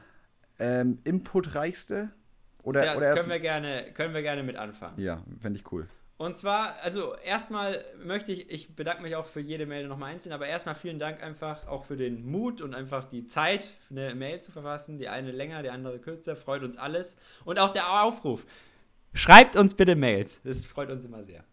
ähm, 0.59 0.99
inputreichste? 1.05 2.09
Oder, 2.63 2.85
ja, 2.85 2.97
oder 2.97 3.15
können, 3.15 3.29
wir 3.29 3.39
gerne, 3.39 3.91
können 3.93 4.13
wir 4.13 4.21
gerne 4.21 4.43
mit 4.43 4.57
anfangen. 4.57 4.99
ja, 4.99 5.23
fände 5.39 5.59
ich 5.59 5.71
cool. 5.71 5.87
Und 6.17 6.37
zwar, 6.37 6.75
also 6.81 7.15
erstmal 7.15 7.85
möchte 8.03 8.33
ich, 8.33 8.49
ich 8.49 8.75
bedanke 8.75 9.01
mich 9.01 9.15
auch 9.15 9.25
für 9.25 9.39
jede 9.39 9.65
Mail 9.65 9.87
nochmal 9.87 10.11
einzeln, 10.11 10.33
aber 10.33 10.47
erstmal 10.47 10.75
vielen 10.75 10.99
Dank 10.99 11.23
einfach 11.23 11.65
auch 11.65 11.85
für 11.85 11.95
den 11.95 12.29
Mut 12.29 12.61
und 12.61 12.75
einfach 12.75 13.05
die 13.09 13.27
Zeit, 13.27 13.73
eine 13.89 14.13
Mail 14.15 14.41
zu 14.41 14.51
verfassen. 14.51 14.97
Die 14.97 15.07
eine 15.07 15.31
länger, 15.31 15.63
die 15.63 15.69
andere 15.69 15.97
kürzer, 15.99 16.35
freut 16.35 16.61
uns 16.63 16.75
alles. 16.75 17.15
Und 17.45 17.57
auch 17.57 17.69
der 17.69 18.01
Aufruf. 18.03 18.45
Schreibt 19.13 19.55
uns 19.55 19.73
bitte 19.73 19.95
Mails, 19.95 20.41
das 20.43 20.65
freut 20.65 20.89
uns 20.89 21.05
immer 21.05 21.23
sehr. 21.23 21.45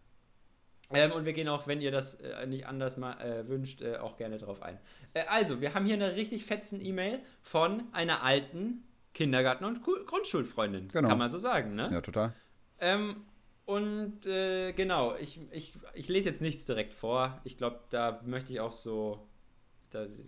Ähm, 0.91 1.13
und 1.13 1.23
wir 1.23 1.31
gehen 1.31 1.47
auch, 1.47 1.65
wenn 1.67 1.79
ihr 1.79 1.91
das 1.91 2.15
äh, 2.15 2.45
nicht 2.45 2.65
anders 2.65 2.97
mal 2.97 3.13
äh, 3.21 3.47
wünscht, 3.47 3.81
äh, 3.81 3.95
auch 3.97 4.17
gerne 4.17 4.37
drauf 4.37 4.61
ein. 4.61 4.77
Äh, 5.13 5.23
also, 5.29 5.61
wir 5.61 5.73
haben 5.73 5.85
hier 5.85 5.95
eine 5.95 6.17
richtig 6.17 6.45
fetzen 6.45 6.83
E-Mail 6.83 7.19
von 7.41 7.83
einer 7.93 8.21
alten 8.21 8.83
Kindergarten- 9.17 9.65
und 9.65 9.81
Grundschulfreundin. 9.83 10.89
Genau. 10.89 11.09
Kann 11.09 11.17
man 11.17 11.29
so 11.29 11.39
sagen, 11.39 11.73
ne? 11.75 11.89
Ja, 11.91 12.01
total. 12.01 12.33
Ähm, 12.79 13.17
und 13.65 14.25
äh, 14.27 14.71
genau, 14.73 15.15
ich, 15.15 15.41
ich, 15.51 15.73
ich 15.95 16.07
lese 16.07 16.29
jetzt 16.29 16.41
nichts 16.41 16.65
direkt 16.65 16.93
vor. 16.93 17.41
Ich 17.43 17.57
glaube, 17.57 17.79
da 17.89 18.21
möchte 18.23 18.53
ich 18.53 18.59
auch 18.59 18.71
so 18.71 19.27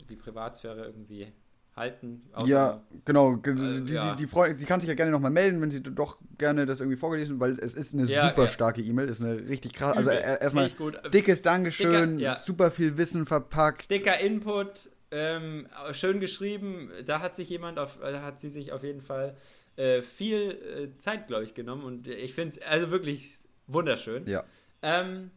die 0.10 0.16
Privatsphäre 0.16 0.86
irgendwie 0.86 1.32
halten. 1.76 2.24
Ja, 2.46 2.82
genau. 3.06 3.38
Ge- 3.38 3.54
Äh, 3.54 3.82
die, 3.82 3.94
ja. 3.94 4.12
die, 4.12 4.24
die, 4.24 4.28
Freundin, 4.28 4.58
die 4.58 4.66
kann 4.66 4.80
sich 4.80 4.90
ja 4.90 4.96
gerne 4.96 5.12
nochmal 5.12 5.32
melden, 5.32 5.62
wenn 5.62 5.70
sie 5.70 5.82
doch 5.84 6.18
gerne 6.38 6.66
das 6.66 6.80
irgendwie 6.80 6.98
vorgelesen, 6.98 7.40
weil 7.40 7.60
es 7.60 7.76
ist 7.76 7.94
eine 7.94 8.06
Ja, 8.06 8.30
super 8.30 8.44
ja. 8.44 8.48
starke 8.48 8.82
E-Mail, 8.82 9.08
ist 9.08 9.22
eine 9.24 9.48
richtig 9.48 9.74
krass. 9.74 9.96
Also 9.96 10.10
er- 10.10 10.42
erstmal 10.42 10.70
dickes 11.14 11.42
Dankeschön, 11.44 12.18
Dicker, 12.18 12.30
ja. 12.32 12.36
super 12.36 12.72
viel 12.72 12.98
Wissen 12.98 13.26
verpackt. 13.26 13.92
Dicker 13.92 14.20
Input, 14.20 14.90
ähm, 15.12 15.68
schön 15.92 16.20
geschrieben. 16.20 16.92
Da 17.06 17.20
hat 17.20 17.36
sich 17.36 17.50
jemand 17.50 17.80
auf, 17.80 17.98
da 18.02 18.22
hat 18.22 18.40
sie 18.40 18.50
sich 18.50 18.72
auf 18.72 18.84
jeden 18.84 19.02
Fall 19.02 19.36
äh, 19.76 20.02
viel 20.02 20.92
äh, 20.96 21.00
Zeit, 21.00 21.28
glaube 21.28 21.44
ich, 21.44 21.54
genommen. 21.54 21.84
Und 21.84 22.08
ich 22.08 22.34
finde 22.34 22.58
es 22.58 22.62
also 22.62 22.92
wirklich 22.92 23.34
wunderschön. 23.68 24.28
Ja. 24.28 24.44
Ähm, 24.82 25.32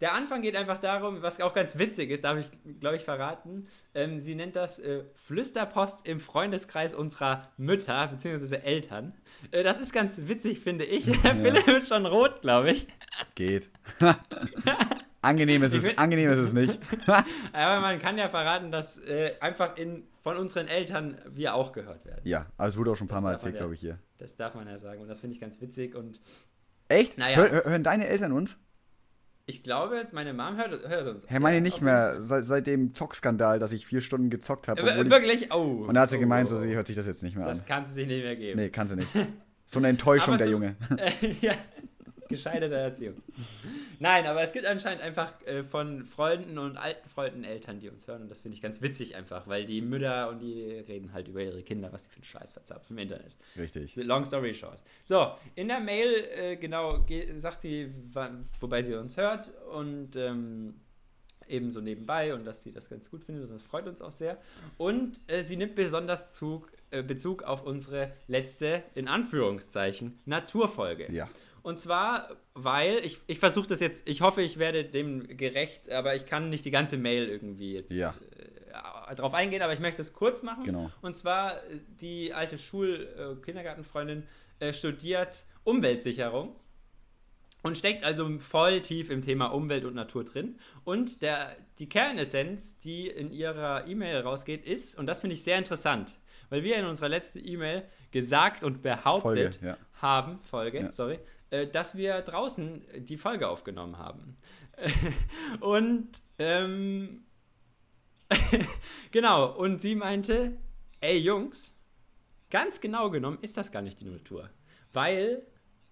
der 0.00 0.14
Anfang 0.14 0.42
geht 0.42 0.54
einfach 0.54 0.78
darum, 0.78 1.22
was 1.22 1.40
auch 1.40 1.52
ganz 1.52 1.76
witzig 1.76 2.10
ist, 2.10 2.22
darf 2.22 2.38
ich, 2.38 2.50
glaube 2.78 2.96
ich, 2.96 3.02
verraten. 3.02 3.66
Ähm, 3.94 4.20
sie 4.20 4.36
nennt 4.36 4.54
das 4.54 4.78
äh, 4.78 5.02
Flüsterpost 5.14 6.06
im 6.06 6.20
Freundeskreis 6.20 6.94
unserer 6.94 7.50
Mütter 7.56 8.06
bzw. 8.06 8.56
Eltern. 8.56 9.14
Äh, 9.50 9.64
das 9.64 9.80
ist 9.80 9.92
ganz 9.92 10.28
witzig, 10.28 10.60
finde 10.60 10.84
ich. 10.84 11.06
Ja. 11.24 11.34
Philipp 11.34 11.66
wird 11.66 11.84
schon 11.84 12.06
rot, 12.06 12.42
glaube 12.42 12.70
ich. 12.70 12.86
Geht. 13.34 13.70
angenehm 15.22 15.62
ist 15.62 15.74
es, 15.74 15.84
find, 15.84 15.98
angenehm 15.98 16.30
ist 16.30 16.38
es 16.38 16.52
nicht. 16.52 16.78
Aber 17.52 17.80
man 17.80 18.00
kann 18.00 18.18
ja 18.18 18.28
verraten, 18.28 18.70
dass 18.70 18.98
äh, 18.98 19.34
einfach 19.40 19.76
in, 19.76 20.04
von 20.22 20.36
unseren 20.36 20.68
Eltern 20.68 21.18
wir 21.30 21.54
auch 21.54 21.72
gehört 21.72 22.04
werden. 22.04 22.20
Ja, 22.24 22.46
also 22.56 22.74
es 22.74 22.78
wurde 22.78 22.92
auch 22.92 22.96
schon 22.96 23.06
ein 23.06 23.08
paar 23.08 23.18
das 23.18 23.24
Mal 23.24 23.32
erzählt, 23.32 23.54
ja, 23.54 23.60
glaube 23.60 23.74
ich, 23.74 23.80
hier. 23.80 23.98
Das 24.18 24.36
darf 24.36 24.54
man 24.54 24.66
ja 24.66 24.78
sagen 24.78 25.00
und 25.00 25.08
das 25.08 25.20
finde 25.20 25.34
ich 25.34 25.40
ganz 25.40 25.60
witzig 25.60 25.94
und. 25.94 26.20
Echt? 26.88 27.18
Naja. 27.18 27.36
Hör, 27.36 27.64
hören 27.64 27.84
deine 27.84 28.06
Eltern 28.06 28.32
uns? 28.32 28.56
Ich 29.48 29.62
glaube 29.62 29.96
jetzt, 29.96 30.12
meine 30.12 30.34
Mom 30.34 30.58
hört, 30.58 30.86
hört 30.86 31.08
uns. 31.08 31.24
Herr, 31.26 31.40
meine 31.40 31.56
ja, 31.56 31.62
nicht 31.62 31.80
mehr. 31.80 32.22
Seit, 32.22 32.44
seit 32.44 32.66
dem 32.66 32.92
Zockskandal, 32.92 33.58
dass 33.58 33.72
ich 33.72 33.86
vier 33.86 34.02
Stunden 34.02 34.28
gezockt 34.28 34.68
habe. 34.68 34.82
Äh, 34.82 35.08
wirklich? 35.08 35.50
Oh. 35.50 35.86
Und 35.88 35.94
da 35.94 36.02
hat 36.02 36.10
sie 36.10 36.18
oh, 36.18 36.20
gemeint, 36.20 36.48
so, 36.48 36.58
sie 36.58 36.74
hört 36.74 36.86
sich 36.86 36.96
das 36.96 37.06
jetzt 37.06 37.22
nicht 37.22 37.34
mehr 37.34 37.46
das 37.46 37.60
an. 37.60 37.64
Das 37.66 37.66
kann 37.66 37.86
sie 37.86 37.94
sich 37.94 38.06
nicht 38.06 38.22
mehr 38.22 38.36
geben. 38.36 38.60
Nee, 38.60 38.68
kann 38.68 38.86
sie 38.86 38.96
nicht. 38.96 39.08
So 39.70 39.80
eine 39.80 39.88
Enttäuschung, 39.88 40.38
der 40.38 40.48
Junge. 40.48 40.76
Äh, 40.96 41.12
ja, 41.42 41.52
gescheiterte 42.28 42.74
Erziehung. 42.74 43.22
Nein, 43.98 44.26
aber 44.26 44.42
es 44.42 44.52
gibt 44.52 44.66
anscheinend 44.66 45.02
einfach 45.02 45.34
äh, 45.46 45.62
von 45.62 46.04
Freunden 46.04 46.58
und 46.58 46.76
alten 46.76 47.08
Freunden 47.08 47.44
Eltern, 47.44 47.80
die 47.80 47.88
uns 47.88 48.06
hören. 48.06 48.22
Und 48.22 48.30
das 48.30 48.40
finde 48.40 48.56
ich 48.56 48.62
ganz 48.62 48.80
witzig 48.82 49.16
einfach, 49.16 49.48
weil 49.48 49.66
die 49.66 49.80
Mütter 49.80 50.28
und 50.28 50.40
die 50.40 50.84
reden 50.86 51.12
halt 51.12 51.28
über 51.28 51.42
ihre 51.42 51.62
Kinder, 51.62 51.92
was 51.92 52.04
die 52.04 52.10
für 52.10 52.16
einen 52.16 52.24
Scheiß 52.24 52.52
verzapfen 52.52 52.96
im 52.96 53.02
Internet. 53.02 53.36
Richtig. 53.56 53.96
Long 53.96 54.24
story 54.24 54.54
short. 54.54 54.82
So, 55.04 55.32
in 55.54 55.68
der 55.68 55.80
Mail, 55.80 56.12
äh, 56.34 56.56
genau, 56.56 57.04
sagt 57.36 57.62
sie, 57.62 57.92
wobei 58.60 58.82
sie 58.82 58.94
uns 58.94 59.16
hört 59.16 59.52
und 59.72 60.16
ähm, 60.16 60.74
ebenso 61.48 61.80
nebenbei 61.80 62.34
und 62.34 62.44
dass 62.44 62.62
sie 62.62 62.72
das 62.72 62.88
ganz 62.88 63.10
gut 63.10 63.24
findet. 63.24 63.50
Das 63.50 63.62
freut 63.62 63.86
uns 63.86 64.02
auch 64.02 64.12
sehr. 64.12 64.38
Und 64.76 65.20
äh, 65.26 65.42
sie 65.42 65.56
nimmt 65.56 65.74
besonders 65.74 66.34
Zug, 66.34 66.70
äh, 66.90 67.02
Bezug 67.02 67.42
auf 67.42 67.64
unsere 67.64 68.12
letzte, 68.26 68.82
in 68.94 69.08
Anführungszeichen, 69.08 70.18
Naturfolge. 70.24 71.12
Ja. 71.12 71.28
Und 71.62 71.80
zwar, 71.80 72.36
weil 72.54 73.04
ich, 73.04 73.20
ich 73.26 73.38
versuche 73.38 73.68
das 73.68 73.80
jetzt, 73.80 74.08
ich 74.08 74.20
hoffe, 74.20 74.42
ich 74.42 74.58
werde 74.58 74.84
dem 74.84 75.36
gerecht, 75.36 75.90
aber 75.90 76.14
ich 76.14 76.26
kann 76.26 76.46
nicht 76.46 76.64
die 76.64 76.70
ganze 76.70 76.96
Mail 76.96 77.28
irgendwie 77.28 77.74
jetzt 77.74 77.92
ja. 77.92 78.14
äh, 79.10 79.14
drauf 79.14 79.34
eingehen, 79.34 79.62
aber 79.62 79.72
ich 79.72 79.80
möchte 79.80 80.02
es 80.02 80.12
kurz 80.12 80.42
machen. 80.42 80.64
Genau. 80.64 80.90
Und 81.02 81.16
zwar, 81.16 81.60
die 82.00 82.32
alte 82.32 82.58
Schul-Kindergartenfreundin 82.58 84.24
äh, 84.60 84.72
studiert 84.72 85.44
Umweltsicherung 85.64 86.54
und 87.62 87.76
steckt 87.76 88.04
also 88.04 88.38
voll 88.38 88.80
tief 88.80 89.10
im 89.10 89.22
Thema 89.22 89.46
Umwelt 89.46 89.84
und 89.84 89.94
Natur 89.94 90.24
drin. 90.24 90.58
Und 90.84 91.22
der, 91.22 91.56
die 91.78 91.88
Kernessenz, 91.88 92.78
die 92.78 93.08
in 93.08 93.32
ihrer 93.32 93.86
E-Mail 93.86 94.20
rausgeht, 94.20 94.64
ist, 94.64 94.98
und 94.98 95.06
das 95.06 95.20
finde 95.20 95.34
ich 95.34 95.42
sehr 95.42 95.58
interessant, 95.58 96.16
weil 96.50 96.62
wir 96.62 96.76
in 96.76 96.86
unserer 96.86 97.08
letzten 97.08 97.46
E-Mail 97.46 97.84
gesagt 98.10 98.64
und 98.64 98.82
behauptet 98.82 99.22
Folge, 99.22 99.58
ja. 99.62 99.76
haben, 100.00 100.38
Folge, 100.42 100.80
ja. 100.80 100.92
sorry, 100.92 101.14
äh, 101.14 101.18
dass 101.72 101.96
wir 101.96 102.20
draußen 102.22 102.84
die 102.98 103.16
Folge 103.16 103.48
aufgenommen 103.48 103.98
haben. 103.98 104.36
und 105.60 106.08
ähm, 106.38 107.24
genau, 109.10 109.56
und 109.56 109.80
sie 109.80 109.94
meinte, 109.94 110.56
ey 111.00 111.18
Jungs, 111.18 111.74
ganz 112.50 112.80
genau 112.80 113.10
genommen 113.10 113.38
ist 113.42 113.56
das 113.56 113.72
gar 113.72 113.82
nicht 113.82 114.00
die 114.00 114.06
Natur. 114.06 114.50
Weil 114.92 115.42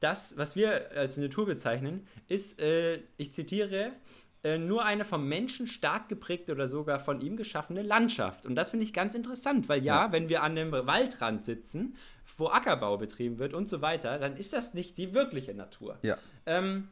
das, 0.01 0.37
was 0.37 0.57
wir 0.57 0.93
als 0.93 1.17
Natur 1.17 1.47
bezeichnen, 1.47 2.07
ist, 2.29 2.61
äh, 2.61 3.01
ich 3.17 3.33
zitiere, 3.33 3.93
äh, 4.43 4.59
nur 4.59 4.85
eine 4.85 5.05
vom 5.05 5.29
Menschen 5.29 5.67
stark 5.67 6.09
geprägte 6.09 6.53
oder 6.53 6.67
sogar 6.67 7.01
von 7.01 7.21
ihm 7.21 7.37
geschaffene 7.37 7.83
Landschaft. 7.83 8.47
Und 8.47 8.55
das 8.55 8.71
finde 8.71 8.85
ich 8.85 8.93
ganz 8.93 9.15
interessant, 9.15 9.69
weil 9.69 9.83
ja, 9.83 10.07
ja, 10.07 10.13
wenn 10.13 10.29
wir 10.29 10.43
an 10.43 10.55
dem 10.55 10.73
Waldrand 10.73 11.45
sitzen, 11.45 11.97
wo 12.37 12.49
Ackerbau 12.49 12.97
betrieben 12.97 13.39
wird 13.39 13.55
und 13.55 13.69
so 13.69 13.81
weiter, 13.81 14.19
dann 14.19 14.37
ist 14.37 14.53
das 14.53 14.75
nicht 14.75 14.99
die 14.99 15.15
wirkliche 15.15 15.55
Natur. 15.55 15.99
Ja. 16.03 16.19
Ähm, 16.45 16.89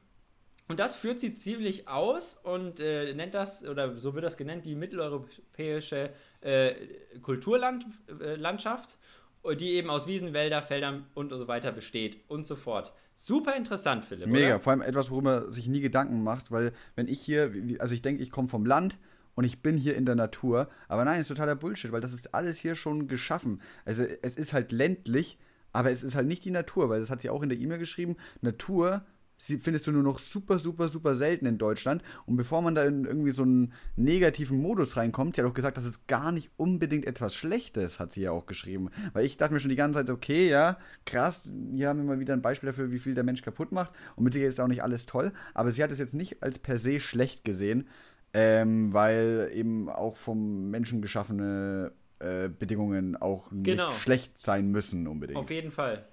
und 0.67 0.81
das 0.81 0.97
führt 0.97 1.21
sie 1.21 1.37
ziemlich 1.37 1.89
aus 1.89 2.39
und 2.43 2.81
äh, 2.81 3.13
nennt 3.15 3.35
das, 3.35 3.67
oder 3.69 3.99
so 3.99 4.15
wird 4.15 4.25
das 4.25 4.39
genannt, 4.39 4.65
die 4.65 4.75
mitteleuropäische 4.75 6.11
äh, 6.41 6.75
Kulturlandschaft, 7.21 8.97
äh, 9.45 9.57
die 9.57 9.73
eben 9.73 9.91
aus 9.91 10.07
Wiesen, 10.07 10.33
Wälder, 10.33 10.63
Feldern 10.63 11.07
und 11.15 11.29
so 11.31 11.47
weiter 11.49 11.71
besteht 11.71 12.25
und 12.29 12.47
so 12.47 12.57
fort. 12.57 12.95
Super 13.15 13.55
interessant, 13.55 14.07
Philipp. 14.07 14.27
Mega, 14.27 14.55
oder? 14.55 14.61
vor 14.61 14.73
allem 14.73 14.83
etwas, 14.83 15.11
worüber 15.11 15.43
man 15.43 15.53
sich 15.53 15.69
nie 15.69 15.81
Gedanken 15.81 16.23
macht, 16.23 16.51
weil 16.51 16.73
wenn 16.97 17.09
ich 17.09 17.21
hier, 17.21 17.53
also 17.79 17.95
ich 17.95 18.03
denke, 18.03 18.23
ich 18.23 18.31
komme 18.31 18.49
vom 18.49 18.65
Land 18.65 18.99
und 19.35 19.45
ich 19.45 19.63
bin 19.63 19.77
hier 19.77 19.97
in 19.97 20.07
der 20.07 20.15
Natur, 20.15 20.69
aber 20.89 21.05
nein, 21.05 21.21
ist 21.21 21.29
totaler 21.29 21.57
Bullshit, 21.57 21.93
weil 21.93 22.01
das 22.01 22.13
ist 22.13 22.35
alles 22.35 22.59
hier 22.59 22.75
schon 22.75 23.09
geschaffen. 23.09 23.61
Also 23.85 24.05
es 24.23 24.37
ist 24.37 24.53
halt 24.53 24.73
ländlich, 24.73 25.39
aber 25.73 25.91
es 25.91 26.03
ist 26.03 26.15
halt 26.15 26.29
nicht 26.29 26.45
die 26.45 26.51
Natur, 26.51 26.89
weil 26.89 27.01
das 27.01 27.11
hat 27.11 27.21
sie 27.21 27.31
auch 27.31 27.43
in 27.43 27.49
der 27.49 27.59
E-Mail 27.59 27.79
geschrieben. 27.79 28.17
Natur 28.41 29.05
findest 29.37 29.87
du 29.87 29.93
nur 29.93 30.03
noch 30.03 30.19
super, 30.19 30.59
super, 30.59 30.89
super 30.89 31.15
selten 31.15 31.47
in 31.47 31.59
Deutschland. 31.59 32.03
Und 32.27 32.37
bevor 32.37 32.63
man 32.63 32.75
da 32.75 32.85
in 32.85 33.05
irgendwie 33.05 33.33
so 33.33 33.43
einen 33.43 33.73
negativen 33.97 34.59
Modus 34.59 34.97
reinkommt, 34.97 35.37
sie 35.37 35.43
hat 35.43 35.51
auch 35.51 35.55
gesagt, 35.55 35.77
das 35.77 35.85
ist 35.85 36.07
gar 36.07 36.33
nicht 36.33 36.51
unbedingt 36.57 37.07
etwas 37.07 37.35
Schlechtes, 37.35 37.99
hat 37.99 38.13
sie 38.13 38.23
ja 38.23 38.31
auch 38.31 38.47
geschrieben. 38.47 38.91
Weil 39.13 39.27
ich 39.27 39.37
dachte 39.37 39.53
mir 39.53 39.61
schon 39.61 39.71
die 39.71 39.77
ganze 39.77 39.99
Zeit, 39.99 40.11
okay, 40.11 40.49
ja, 40.49 40.79
krass, 41.05 41.51
hier 41.75 41.89
haben 41.89 41.99
wir 41.99 42.05
mal 42.05 42.21
wieder 42.21 42.35
ein 42.35 42.43
Beispiel 42.43 42.69
dafür, 42.69 42.91
wie 42.91 42.99
viel 42.99 43.15
der 43.15 43.25
Mensch 43.25 43.43
kaputt 43.43 43.73
macht. 43.73 43.93
Und 44.17 44.25
mit 44.25 44.33
Sicherheit 44.33 44.53
ist 44.53 44.61
auch 44.61 44.69
nicht 44.69 44.83
alles 44.83 45.07
toll. 45.07 45.33
Aber 45.53 45.73
sie 45.73 45.83
hat 45.83 45.91
es 45.91 45.99
jetzt 45.99 46.15
nicht 46.15 46.43
als 46.43 46.59
per 46.59 46.79
se 46.79 47.01
schlecht 47.01 47.45
gesehen, 47.45 47.89
ähm, 48.35 48.93
weil 48.93 49.51
eben 49.55 49.89
auch 49.89 50.17
vom 50.17 50.71
Menschen 50.71 51.01
geschaffene 51.01 51.93
äh, 52.19 52.49
Bedingungen 52.49 53.17
auch 53.17 53.51
nicht 53.53 53.65
genau. 53.65 53.93
schlecht 53.93 54.41
sein 54.41 54.71
müssen 54.71 55.07
unbedingt. 55.07 55.39
Auf 55.39 55.51
jeden 55.51 55.71
Fall. 55.71 56.05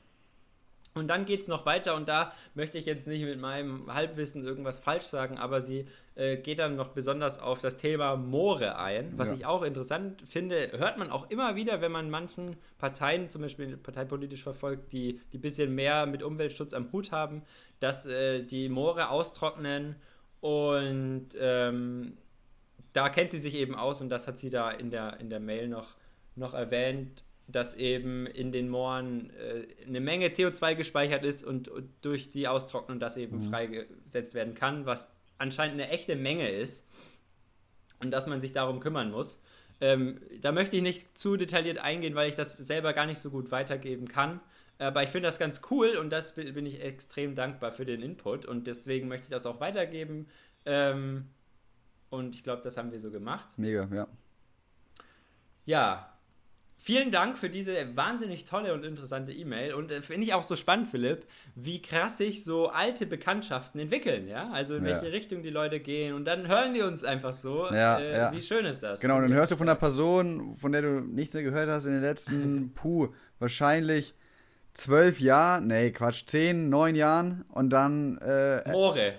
Und 0.94 1.08
dann 1.08 1.26
geht 1.26 1.42
es 1.42 1.48
noch 1.48 1.66
weiter 1.66 1.96
und 1.96 2.10
da 2.10 2.34
möchte 2.54 2.78
ich 2.78 2.86
jetzt 2.86 3.08
nicht 3.08 3.24
mit 3.24 3.40
meinem 3.40 3.94
Halbwissen 3.94 4.44
irgendwas 4.44 4.78
falsch 4.78 5.06
sagen, 5.06 5.38
aber 5.38 5.62
sie 5.62 5.88
äh, 6.16 6.36
geht 6.36 6.60
dann 6.60 6.76
noch 6.76 6.90
besonders 6.90 7.40
auf 7.40 7.62
das 7.62 7.78
Thema 7.78 8.18
Moore 8.18 8.78
ein, 8.78 9.14
was 9.16 9.30
ja. 9.30 9.36
ich 9.36 9.46
auch 9.46 9.64
interessant 9.64 10.22
finde. 10.28 10.70
Hört 10.74 10.98
man 10.98 11.10
auch 11.10 11.30
immer 11.30 11.56
wieder, 11.56 11.80
wenn 11.80 11.94
man 11.94 12.10
manchen 12.10 12.58
Parteien, 12.78 13.30
zum 13.30 13.42
Beispiel 13.42 13.78
parteipolitisch 13.78 14.44
verfolgt, 14.44 14.92
die 14.92 15.22
ein 15.34 15.40
bisschen 15.40 15.74
mehr 15.74 16.06
mit 16.08 16.24
Umweltschutz 16.24 16.74
am 16.74 16.92
Hut 16.92 17.14
haben, 17.14 17.44
dass 17.80 18.06
äh, 18.06 18.44
die 18.44 18.68
Moore 18.68 19.10
austrocknen 19.10 19.96
und 20.42 21.30
ähm, 21.40 22.18
da 22.94 23.10
kennt 23.10 23.32
sie 23.32 23.40
sich 23.40 23.56
eben 23.56 23.76
aus 23.76 24.02
und 24.02 24.10
das 24.10 24.28
hat 24.28 24.38
sie 24.38 24.50
da 24.50 24.70
in 24.70 24.92
der, 24.92 25.20
in 25.20 25.30
der 25.30 25.40
Mail 25.40 25.70
noch, 25.70 25.96
noch 26.36 26.54
erwähnt 26.54 27.24
dass 27.52 27.76
eben 27.76 28.26
in 28.28 28.52
den 28.52 28.70
Mooren 28.70 29.30
äh, 29.32 29.68
eine 29.86 30.00
Menge 30.00 30.28
CO2 30.28 30.76
gespeichert 30.76 31.24
ist 31.24 31.44
und, 31.44 31.68
und 31.68 31.90
durch 32.02 32.32
die 32.32 32.48
Austrocknung 32.48 33.00
das 33.00 33.18
eben 33.18 33.38
mhm. 33.38 33.50
freigesetzt 33.50 34.34
werden 34.34 34.56
kann, 34.56 34.86
was 34.86 35.10
anscheinend 35.38 35.82
eine 35.82 35.90
echte 35.90 36.16
Menge 36.16 36.50
ist 36.50 36.86
und 38.00 38.12
dass 38.12 38.28
man 38.28 38.42
sich 38.42 38.52
darum 38.52 38.80
kümmern 38.80 39.12
muss. 39.12 39.42
Ähm, 39.80 40.20
da 40.42 40.52
möchte 40.52 40.76
ich 40.76 40.84
nicht 40.84 41.18
zu 41.18 41.38
detailliert 41.38 41.80
eingehen, 41.80 42.16
weil 42.16 42.30
ich 42.30 42.36
das 42.36 42.56
selber 42.56 42.94
gar 42.94 43.06
nicht 43.06 43.20
so 43.20 43.32
gut 43.32 43.52
weitergeben 43.52 44.08
kann. 44.08 44.40
Aber 44.82 45.04
ich 45.04 45.10
finde 45.10 45.28
das 45.28 45.40
ganz 45.40 45.62
cool 45.70 45.96
und 45.98 46.10
das 46.10 46.34
bin 46.34 46.66
ich 46.66 46.82
extrem 46.82 47.36
dankbar 47.36 47.72
für 47.72 47.86
den 47.86 48.02
Input 48.02 48.46
und 48.46 48.68
deswegen 48.68 49.08
möchte 49.08 49.26
ich 49.26 49.30
das 49.30 49.46
auch 49.46 49.60
weitergeben. 49.60 50.28
Ähm, 50.66 51.30
und 52.10 52.36
ich 52.36 52.44
glaube, 52.44 52.62
das 52.64 52.78
haben 52.78 52.92
wir 52.92 53.00
so 53.00 53.12
gemacht. 53.12 53.48
Mega, 53.58 53.88
ja. 53.94 54.08
Ja, 55.66 56.12
Vielen 56.84 57.12
Dank 57.12 57.38
für 57.38 57.52
diese 57.52 57.96
wahnsinnig 57.96 58.46
tolle 58.46 58.74
und 58.74 58.84
interessante 58.84 59.32
E-Mail. 59.32 59.76
Und 59.76 59.92
äh, 59.92 60.02
finde 60.02 60.24
ich 60.24 60.34
auch 60.34 60.42
so 60.42 60.56
spannend, 60.56 60.88
Philipp, 60.90 61.28
wie 61.54 61.80
krass 61.80 62.18
sich 62.18 62.44
so 62.44 62.70
alte 62.70 63.06
Bekanntschaften 63.06 63.80
entwickeln, 63.80 64.28
ja? 64.28 64.50
Also 64.50 64.74
in 64.74 64.86
welche 64.86 65.06
ja. 65.06 65.12
Richtung 65.12 65.44
die 65.44 65.52
Leute 65.52 65.80
gehen. 65.80 66.16
Und 66.16 66.26
dann 66.26 66.48
hören 66.48 66.74
die 66.74 66.82
uns 66.82 67.04
einfach 67.04 67.36
so. 67.36 67.68
Ja, 67.68 68.00
äh, 68.00 68.18
ja. 68.18 68.32
Wie 68.34 68.42
schön 68.42 68.66
ist 68.66 68.82
das? 68.82 69.00
Genau, 69.00 69.18
und 69.18 69.22
dann 69.22 69.34
hörst 69.34 69.52
du 69.52 69.58
von 69.58 69.70
einer 69.70 69.78
Person, 69.78 70.58
von 70.58 70.72
der 70.72 70.82
du 70.82 71.02
nichts 71.02 71.36
mehr 71.36 71.44
gehört 71.44 71.70
hast 71.70 71.86
in 71.86 71.92
den 71.92 72.02
letzten, 72.02 72.74
puh, 72.74 73.10
wahrscheinlich 73.38 74.16
zwölf 74.74 75.20
Jahren, 75.20 75.68
nee, 75.68 75.92
Quatsch, 75.92 76.26
zehn, 76.26 76.70
neun 76.70 76.96
Jahren. 76.96 77.46
Und 77.50 77.70
dann. 77.70 78.18
Äh, 78.20 78.72
Moore. 78.72 79.14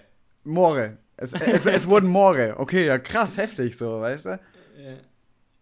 Moore. 0.45 0.99
Es, 1.17 1.33
es, 1.33 1.67
es 1.67 1.87
wurden 1.87 2.09
Moore. 2.09 2.55
Okay, 2.59 2.87
ja, 2.87 2.99
krass 2.99 3.37
heftig 3.37 3.77
so, 3.77 4.01
weißt 4.01 4.27
du? 4.27 4.31
Ja. 4.31 4.95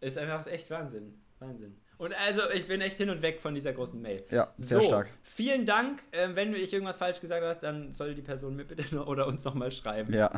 Ist 0.00 0.16
einfach 0.16 0.46
echt 0.46 0.70
Wahnsinn. 0.70 1.14
Wahnsinn. 1.38 1.76
Und 1.98 2.14
also, 2.14 2.40
ich 2.54 2.66
bin 2.66 2.80
echt 2.80 2.96
hin 2.96 3.10
und 3.10 3.20
weg 3.20 3.42
von 3.42 3.54
dieser 3.54 3.74
großen 3.74 4.00
Mail. 4.00 4.22
Ja, 4.30 4.54
sehr 4.56 4.80
so, 4.80 4.86
stark. 4.86 5.10
Vielen 5.22 5.66
Dank. 5.66 6.02
Ähm, 6.12 6.34
wenn 6.34 6.54
ich 6.54 6.72
irgendwas 6.72 6.96
falsch 6.96 7.20
gesagt 7.20 7.44
habe, 7.44 7.58
dann 7.60 7.92
soll 7.92 8.14
die 8.14 8.22
Person 8.22 8.56
mir 8.56 8.64
bitte 8.64 8.94
noch, 8.94 9.06
oder 9.06 9.26
uns 9.26 9.44
nochmal 9.44 9.70
schreiben. 9.70 10.14
Ja. 10.14 10.30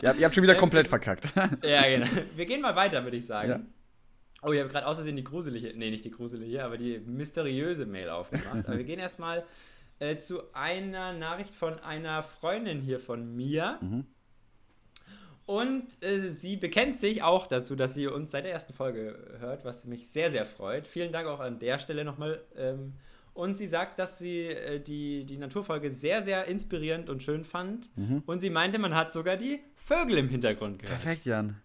Ihr 0.00 0.24
habt 0.24 0.34
schon 0.34 0.42
wieder 0.42 0.54
ähm, 0.54 0.60
komplett 0.60 0.88
verkackt. 0.88 1.28
ja, 1.62 1.86
genau. 1.86 2.06
Wir 2.34 2.46
gehen 2.46 2.62
mal 2.62 2.74
weiter, 2.74 3.04
würde 3.04 3.18
ich 3.18 3.26
sagen. 3.26 3.50
Ja. 3.50 3.60
Oh, 4.42 4.52
ich 4.52 4.60
habe 4.60 4.68
gerade 4.68 4.86
aus 4.86 4.96
Versehen 4.96 5.16
die 5.16 5.24
gruselige, 5.24 5.72
nee, 5.76 5.90
nicht 5.90 6.04
die 6.04 6.10
gruselige, 6.10 6.64
aber 6.64 6.76
die 6.76 6.98
mysteriöse 6.98 7.86
Mail 7.86 8.10
aufgemacht. 8.10 8.66
aber 8.66 8.76
wir 8.76 8.84
gehen 8.84 8.98
erstmal 8.98 9.44
äh, 10.00 10.18
zu 10.18 10.52
einer 10.52 11.12
Nachricht 11.12 11.54
von 11.54 11.78
einer 11.78 12.24
Freundin 12.24 12.80
hier 12.80 12.98
von 12.98 13.36
mir. 13.36 13.78
Mhm. 13.80 14.06
Und 15.46 16.02
äh, 16.02 16.28
sie 16.28 16.56
bekennt 16.56 16.98
sich 16.98 17.22
auch 17.22 17.46
dazu, 17.46 17.76
dass 17.76 17.94
sie 17.94 18.06
uns 18.06 18.32
seit 18.32 18.44
der 18.44 18.52
ersten 18.52 18.72
Folge 18.72 19.36
hört, 19.38 19.64
was 19.64 19.84
mich 19.84 20.08
sehr, 20.08 20.30
sehr 20.30 20.46
freut. 20.46 20.86
Vielen 20.86 21.12
Dank 21.12 21.28
auch 21.28 21.40
an 21.40 21.58
der 21.58 21.78
Stelle 21.78 22.04
nochmal. 22.04 22.40
Ähm, 22.56 22.94
und 23.34 23.58
sie 23.58 23.66
sagt, 23.66 23.98
dass 23.98 24.18
sie 24.18 24.46
äh, 24.46 24.80
die, 24.80 25.24
die 25.24 25.38
Naturfolge 25.38 25.90
sehr, 25.90 26.22
sehr 26.22 26.46
inspirierend 26.46 27.08
und 27.08 27.22
schön 27.22 27.44
fand. 27.44 27.96
Mhm. 27.96 28.22
Und 28.26 28.40
sie 28.40 28.50
meinte, 28.50 28.78
man 28.78 28.94
hat 28.94 29.12
sogar 29.12 29.36
die 29.36 29.60
Vögel 29.76 30.18
im 30.18 30.28
Hintergrund 30.28 30.80
gehört. 30.80 31.00
Perfekt, 31.00 31.26
Jan. 31.26 31.61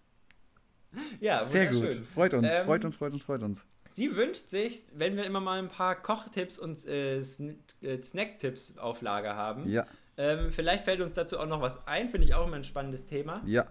Ja, 1.19 1.41
Sehr 1.41 1.67
gut. 1.67 1.95
Freut 2.13 2.33
uns, 2.33 2.51
Ähm, 2.51 2.65
freut 2.65 2.85
uns, 2.85 2.95
freut 2.95 3.13
uns, 3.13 3.23
freut 3.23 3.43
uns. 3.43 3.65
Sie 3.93 4.15
wünscht 4.15 4.49
sich, 4.49 4.85
wenn 4.93 5.17
wir 5.17 5.23
immer 5.25 5.39
mal 5.39 5.59
ein 5.59 5.69
paar 5.69 5.95
Kochtipps 5.95 6.59
und 6.59 6.85
äh, 6.85 7.19
Sn 7.21 7.57
äh, 7.81 8.01
Snacktipps 8.03 8.77
auf 8.77 9.01
Lager 9.01 9.35
haben. 9.35 9.67
Ja, 9.67 9.85
Ähm, 10.17 10.51
vielleicht 10.51 10.83
fällt 10.83 11.01
uns 11.01 11.13
dazu 11.13 11.39
auch 11.39 11.45
noch 11.45 11.61
was 11.61 11.85
ein, 11.87 12.09
finde 12.09 12.27
ich 12.27 12.33
auch 12.33 12.47
immer 12.47 12.55
ein 12.57 12.63
spannendes 12.63 13.05
Thema. 13.07 13.41
ja. 13.45 13.67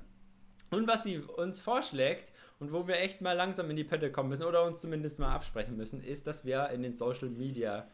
Und 0.70 0.88
was 0.88 1.04
sie 1.04 1.18
uns 1.18 1.60
vorschlägt 1.60 2.32
und 2.58 2.72
wo 2.72 2.88
wir 2.88 2.96
echt 2.98 3.20
mal 3.20 3.34
langsam 3.34 3.70
in 3.70 3.76
die 3.76 3.84
Pötte 3.84 4.10
kommen 4.10 4.30
müssen 4.30 4.42
oder 4.42 4.64
uns 4.64 4.80
zumindest 4.80 5.20
mal 5.20 5.32
absprechen 5.32 5.76
müssen, 5.76 6.02
ist, 6.02 6.26
dass 6.26 6.44
wir 6.44 6.70
in 6.70 6.82
den 6.82 6.96
Social 6.96 7.28
Media 7.30 7.86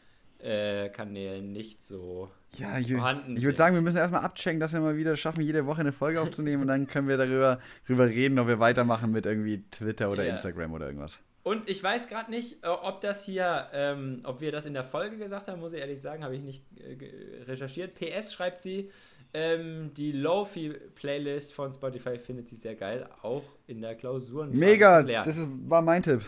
äh, 0.43 0.89
Kanälen 0.89 1.53
nicht 1.53 1.87
so. 1.87 2.31
Ja, 2.57 2.79
ich, 2.79 2.93
vorhanden 2.93 3.37
ich 3.37 3.45
würde 3.45 3.57
sagen, 3.57 3.75
wir 3.75 3.83
müssen 3.83 3.97
erstmal 3.97 4.23
abchecken, 4.23 4.61
dass 4.61 4.73
wir 4.73 4.81
mal 4.81 4.97
wieder 4.97 5.17
schaffen, 5.17 5.43
jede 5.43 5.67
Woche 5.67 5.81
eine 5.81 5.93
Folge 5.93 6.21
aufzunehmen 6.21 6.63
und 6.63 6.69
dann 6.69 6.87
können 6.87 7.09
wir 7.09 7.17
darüber, 7.17 7.61
darüber 7.87 8.07
reden, 8.07 8.39
ob 8.39 8.47
wir 8.49 8.59
weitermachen 8.59 9.11
mit 9.13 9.25
irgendwie 9.25 9.63
Twitter 9.71 10.11
oder 10.11 10.25
Ja. 10.25 10.33
Instagram 10.33 10.73
oder 10.73 10.87
irgendwas. 10.87 11.19
Und 11.45 11.69
ich 11.69 11.83
weiß 11.83 12.09
gerade 12.09 12.31
nicht, 12.31 12.63
äh, 12.63 12.69
ob 12.69 13.01
das 13.01 13.25
hier, 13.25 13.69
ähm, 13.73 14.21
ob 14.25 14.41
wir 14.41 14.53
das 14.53 14.67
in 14.67 14.75
der 14.75 14.85
Folge 14.85 15.17
gesagt 15.17 15.49
haben, 15.49 15.61
muss 15.61 15.73
ich 15.73 15.81
ehrlich 15.81 16.01
sagen, 16.01 16.23
habe 16.23 16.37
ich 16.37 16.43
nicht 16.43 16.65
äh, 16.79 17.43
recherchiert. 17.45 17.95
PS 17.95 18.33
schreibt 18.33 18.63
sie, 18.63 18.91
ähm, 19.35 19.93
die 19.97 20.13
Lofi-Playlist 20.13 21.53
von 21.55 21.73
Spotify 21.73 22.19
findet 22.19 22.49
sie 22.49 22.57
sehr 22.57 22.75
geil, 22.75 23.09
auch 23.23 23.45
in 23.67 23.81
der 23.81 23.95
Klausur. 23.95 24.47
Mega, 24.47 25.03
das 25.03 25.37
ist, 25.37 25.49
war 25.69 25.83
mein 25.83 26.03
Tipp. 26.03 26.21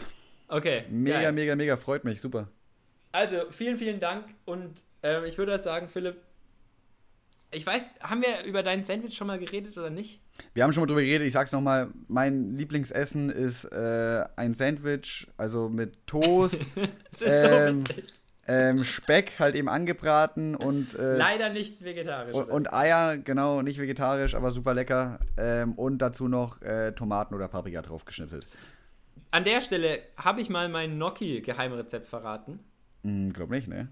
Okay. 0.49 0.85
Mega, 0.91 1.21
geil. 1.21 1.33
mega, 1.33 1.57
mega, 1.57 1.77
freut 1.77 2.05
mich, 2.05 2.21
super. 2.21 2.49
Also, 3.15 3.37
vielen, 3.53 3.79
vielen 3.79 4.01
Dank 4.01 4.25
und 4.45 4.83
ähm, 5.05 5.25
ich 5.25 5.39
würde 5.39 5.57
sagen, 5.61 5.89
Philipp, 5.89 6.17
ich 7.53 7.65
weiß, 7.65 7.95
haben 8.01 8.23
wir 8.23 8.43
über 8.45 8.65
dein 8.65 8.83
Sandwich 8.83 9.15
schon 9.17 9.29
mal 9.29 9.39
geredet 9.39 9.79
oder 9.79 9.89
nicht? 9.89 10.21
Wir 10.53 10.65
haben 10.65 10.73
schon 10.73 10.81
mal 10.83 10.89
drüber 10.89 11.03
geredet, 11.03 11.25
ich 11.25 11.33
sag's 11.33 11.53
nochmal, 11.53 11.91
mein 12.09 12.57
Lieblingsessen 12.57 13.31
ist 13.31 13.67
äh, 13.67 14.25
ein 14.35 14.55
Sandwich, 14.55 15.29
also 15.37 15.69
mit 15.69 16.05
Toast, 16.09 16.67
Es 17.13 17.21
ist 17.23 17.31
Ähm, 17.31 17.83
so 17.83 17.89
witzig. 17.91 18.05
ähm, 18.49 18.83
Speck 18.83 19.39
halt 19.39 19.55
eben 19.55 19.69
angebraten 19.69 20.57
und, 20.57 20.97
äh, 20.97 21.17
Leider 21.17 21.51
nicht 21.51 21.85
vegetarisch. 21.85 22.35
und, 22.35 22.51
und 22.51 22.73
Eier, 22.73 23.17
genau, 23.19 23.63
nicht 23.63 23.79
vegetarisch, 23.79 24.35
aber 24.35 24.51
super 24.51 24.75
lecker. 24.75 25.21
Ähm, 25.39 25.75
und 25.75 25.99
dazu 25.99 26.27
noch 26.27 26.61
äh, 26.63 26.91
Tomaten 26.91 27.33
oder 27.37 27.47
Paprika 27.47 27.81
drauf 27.83 28.05
geschnitzelt. 28.05 28.45
An 29.31 29.45
der 29.45 29.61
Stelle 29.61 30.01
habe 30.17 30.41
ich 30.41 30.49
mal 30.51 30.69
mein 30.69 30.97
Gnocchi-Geheimrezept 30.97 32.09
verraten. 32.09 32.59
Hm, 33.05 33.33
glaub 33.33 33.51
nicht, 33.51 33.69
ne? 33.69 33.89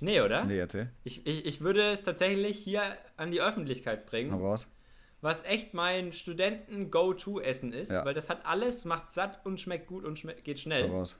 Nee, 0.00 0.20
oder? 0.20 0.44
Nee, 0.44 0.58
erzähl. 0.58 0.90
Ich, 1.04 1.26
ich, 1.26 1.46
ich 1.46 1.60
würde 1.60 1.92
es 1.92 2.02
tatsächlich 2.02 2.58
hier 2.58 2.82
an 3.16 3.30
die 3.30 3.40
Öffentlichkeit 3.40 4.04
bringen, 4.06 4.32
raus. 4.32 4.66
was 5.20 5.44
echt 5.44 5.74
mein 5.74 6.12
Studenten-Go-To-Essen 6.12 7.72
ist, 7.72 7.92
Ja. 7.92 8.04
weil 8.04 8.14
das 8.14 8.28
hat 8.28 8.44
alles, 8.46 8.84
macht 8.84 9.12
satt 9.12 9.44
und 9.46 9.60
schmeckt 9.60 9.86
gut 9.86 10.04
und 10.04 10.18
schme 10.18 10.34
geht 10.34 10.58
schnell. 10.58 10.90
raus. 10.90 11.16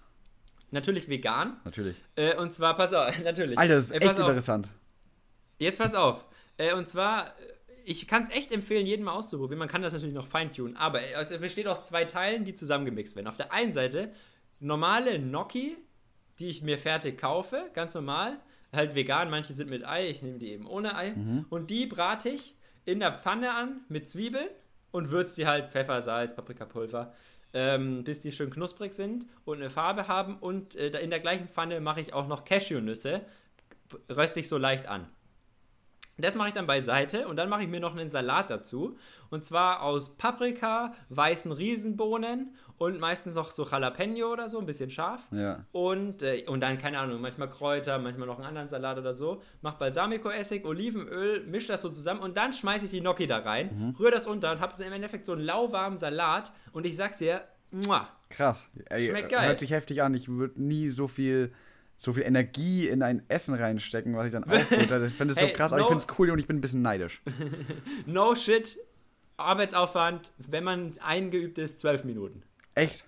Natürlich 0.72 1.08
vegan. 1.08 1.60
Natürlich. 1.64 1.96
Äh, 2.16 2.36
und 2.36 2.52
zwar, 2.54 2.76
pass 2.76 2.92
auf, 2.92 3.16
natürlich. 3.22 3.58
Alter, 3.58 3.74
das 3.76 3.84
ist 3.84 3.90
Äh, 3.92 3.98
echt 3.98 4.10
auf. 4.14 4.18
interessant. 4.28 4.68
Jetzt 5.58 5.78
pass 5.78 5.94
auf. 5.94 6.24
Äh, 6.56 6.74
und 6.74 6.88
zwar, 6.88 7.28
äh, 7.28 7.52
ich 7.84 8.08
kann 8.08 8.22
es 8.24 8.30
echt 8.30 8.50
empfehlen, 8.50 8.86
jeden 8.86 9.04
mal 9.04 9.12
auszuprobieren. 9.12 9.58
Man 9.58 9.68
kann 9.68 9.82
das 9.82 9.92
natürlich 9.92 10.14
noch 10.14 10.26
feintunen, 10.26 10.76
aber 10.76 11.02
äh, 11.02 11.12
es 11.20 11.28
besteht 11.38 11.66
aus 11.68 11.84
zwei 11.84 12.04
Teilen, 12.04 12.44
die 12.44 12.54
zusammengemixt 12.54 13.14
werden. 13.14 13.28
Auf 13.28 13.36
der 13.36 13.52
einen 13.52 13.72
Seite 13.74 14.12
normale 14.60 15.20
Gnocchi, 15.20 15.76
die 16.38 16.48
ich 16.48 16.62
mir 16.62 16.78
fertig 16.78 17.18
kaufe, 17.18 17.70
ganz 17.74 17.94
normal, 17.94 18.38
halt 18.72 18.94
vegan, 18.94 19.30
manche 19.30 19.52
sind 19.52 19.68
mit 19.70 19.86
Ei, 19.86 20.08
ich 20.08 20.22
nehme 20.22 20.38
die 20.38 20.50
eben 20.52 20.66
ohne 20.66 20.96
Ei. 20.96 21.12
Und 21.50 21.70
die 21.70 21.86
brate 21.86 22.30
ich 22.30 22.56
in 22.84 23.00
der 23.00 23.12
Pfanne 23.12 23.52
an 23.54 23.80
mit 23.88 24.08
Zwiebeln 24.08 24.48
und 24.90 25.10
würze 25.10 25.36
die 25.36 25.46
halt 25.46 25.70
Pfeffer, 25.70 26.00
Salz, 26.02 26.34
Paprikapulver, 26.34 27.12
ähm, 27.54 28.02
bis 28.04 28.20
die 28.20 28.32
schön 28.32 28.50
knusprig 28.50 28.94
sind 28.94 29.26
und 29.44 29.58
eine 29.58 29.70
Farbe 29.70 30.08
haben. 30.08 30.36
Und 30.38 30.74
äh, 30.74 30.98
in 31.00 31.10
der 31.10 31.20
gleichen 31.20 31.48
Pfanne 31.48 31.80
mache 31.80 32.00
ich 32.00 32.14
auch 32.14 32.26
noch 32.26 32.44
Cashewnüsse, 32.44 33.22
röste 34.08 34.40
ich 34.40 34.48
so 34.48 34.58
leicht 34.58 34.86
an. 34.86 35.06
Das 36.18 36.34
mache 36.34 36.48
ich 36.48 36.54
dann 36.54 36.66
beiseite 36.66 37.26
und 37.26 37.36
dann 37.36 37.48
mache 37.48 37.62
ich 37.62 37.68
mir 37.68 37.80
noch 37.80 37.96
einen 37.96 38.10
Salat 38.10 38.50
dazu. 38.50 38.96
Und 39.30 39.44
zwar 39.44 39.82
aus 39.82 40.16
Paprika, 40.16 40.94
weißen 41.08 41.50
Riesenbohnen 41.52 42.54
und 42.76 43.00
meistens 43.00 43.34
noch 43.34 43.50
so 43.50 43.64
Jalapeno 43.66 44.30
oder 44.32 44.48
so, 44.48 44.58
ein 44.58 44.66
bisschen 44.66 44.90
scharf. 44.90 45.22
Ja. 45.30 45.64
Und, 45.72 46.22
äh, 46.22 46.44
und 46.46 46.60
dann, 46.60 46.78
keine 46.78 46.98
Ahnung, 46.98 47.20
manchmal 47.20 47.48
Kräuter, 47.48 47.98
manchmal 47.98 48.26
noch 48.26 48.36
einen 48.38 48.46
anderen 48.48 48.68
Salat 48.68 48.98
oder 48.98 49.14
so. 49.14 49.40
Mach 49.62 49.74
Balsamico-Essig, 49.74 50.64
Olivenöl, 50.66 51.46
misch 51.46 51.66
das 51.66 51.82
so 51.82 51.88
zusammen 51.88 52.20
und 52.20 52.36
dann 52.36 52.52
schmeiße 52.52 52.84
ich 52.84 52.90
die 52.90 53.00
Gnocchi 53.00 53.26
da 53.26 53.38
rein, 53.38 53.70
Mhm. 53.74 53.96
rühre 53.98 54.10
das 54.12 54.26
unter 54.26 54.52
und 54.52 54.60
habe 54.60 54.82
im 54.84 54.92
Endeffekt 54.92 55.24
so 55.26 55.32
einen 55.32 55.42
lauwarmen 55.42 55.98
Salat. 55.98 56.52
Und 56.72 56.86
ich 56.86 56.96
sag's 56.96 57.18
dir, 57.18 57.42
muah, 57.70 58.08
Krass. 58.28 58.66
Ey, 58.88 59.08
Schmeckt 59.08 59.28
geil. 59.30 59.46
Hört 59.46 59.58
sich 59.58 59.70
heftig 59.72 60.02
an. 60.02 60.14
Ich 60.14 60.28
würde 60.28 60.60
nie 60.62 60.88
so 60.88 61.06
viel, 61.06 61.52
so 62.02 62.12
viel 62.12 62.24
Energie 62.24 62.88
in 62.88 63.02
ein 63.02 63.22
Essen 63.28 63.54
reinstecken, 63.54 64.16
was 64.16 64.26
ich 64.26 64.32
dann 64.32 64.44
auffutter. 64.50 65.02
Ich 65.04 65.12
finde 65.14 65.34
es 65.34 65.38
so 65.40 65.46
Hey, 65.46 65.52
krass, 65.52 65.72
aber 65.72 65.80
ich 65.82 65.84
no- 65.84 65.88
finde 65.98 66.04
es 66.10 66.18
cool 66.18 66.30
und 66.30 66.38
ich 66.38 66.46
bin 66.46 66.56
ein 66.56 66.60
bisschen 66.60 66.82
neidisch. 66.82 67.22
no 68.06 68.34
shit, 68.34 68.76
Arbeitsaufwand, 69.36 70.32
wenn 70.38 70.64
man 70.64 70.92
eingeübt 71.00 71.58
ist, 71.58 71.80
zwölf 71.80 72.04
Minuten. 72.04 72.42
Echt? 72.74 73.04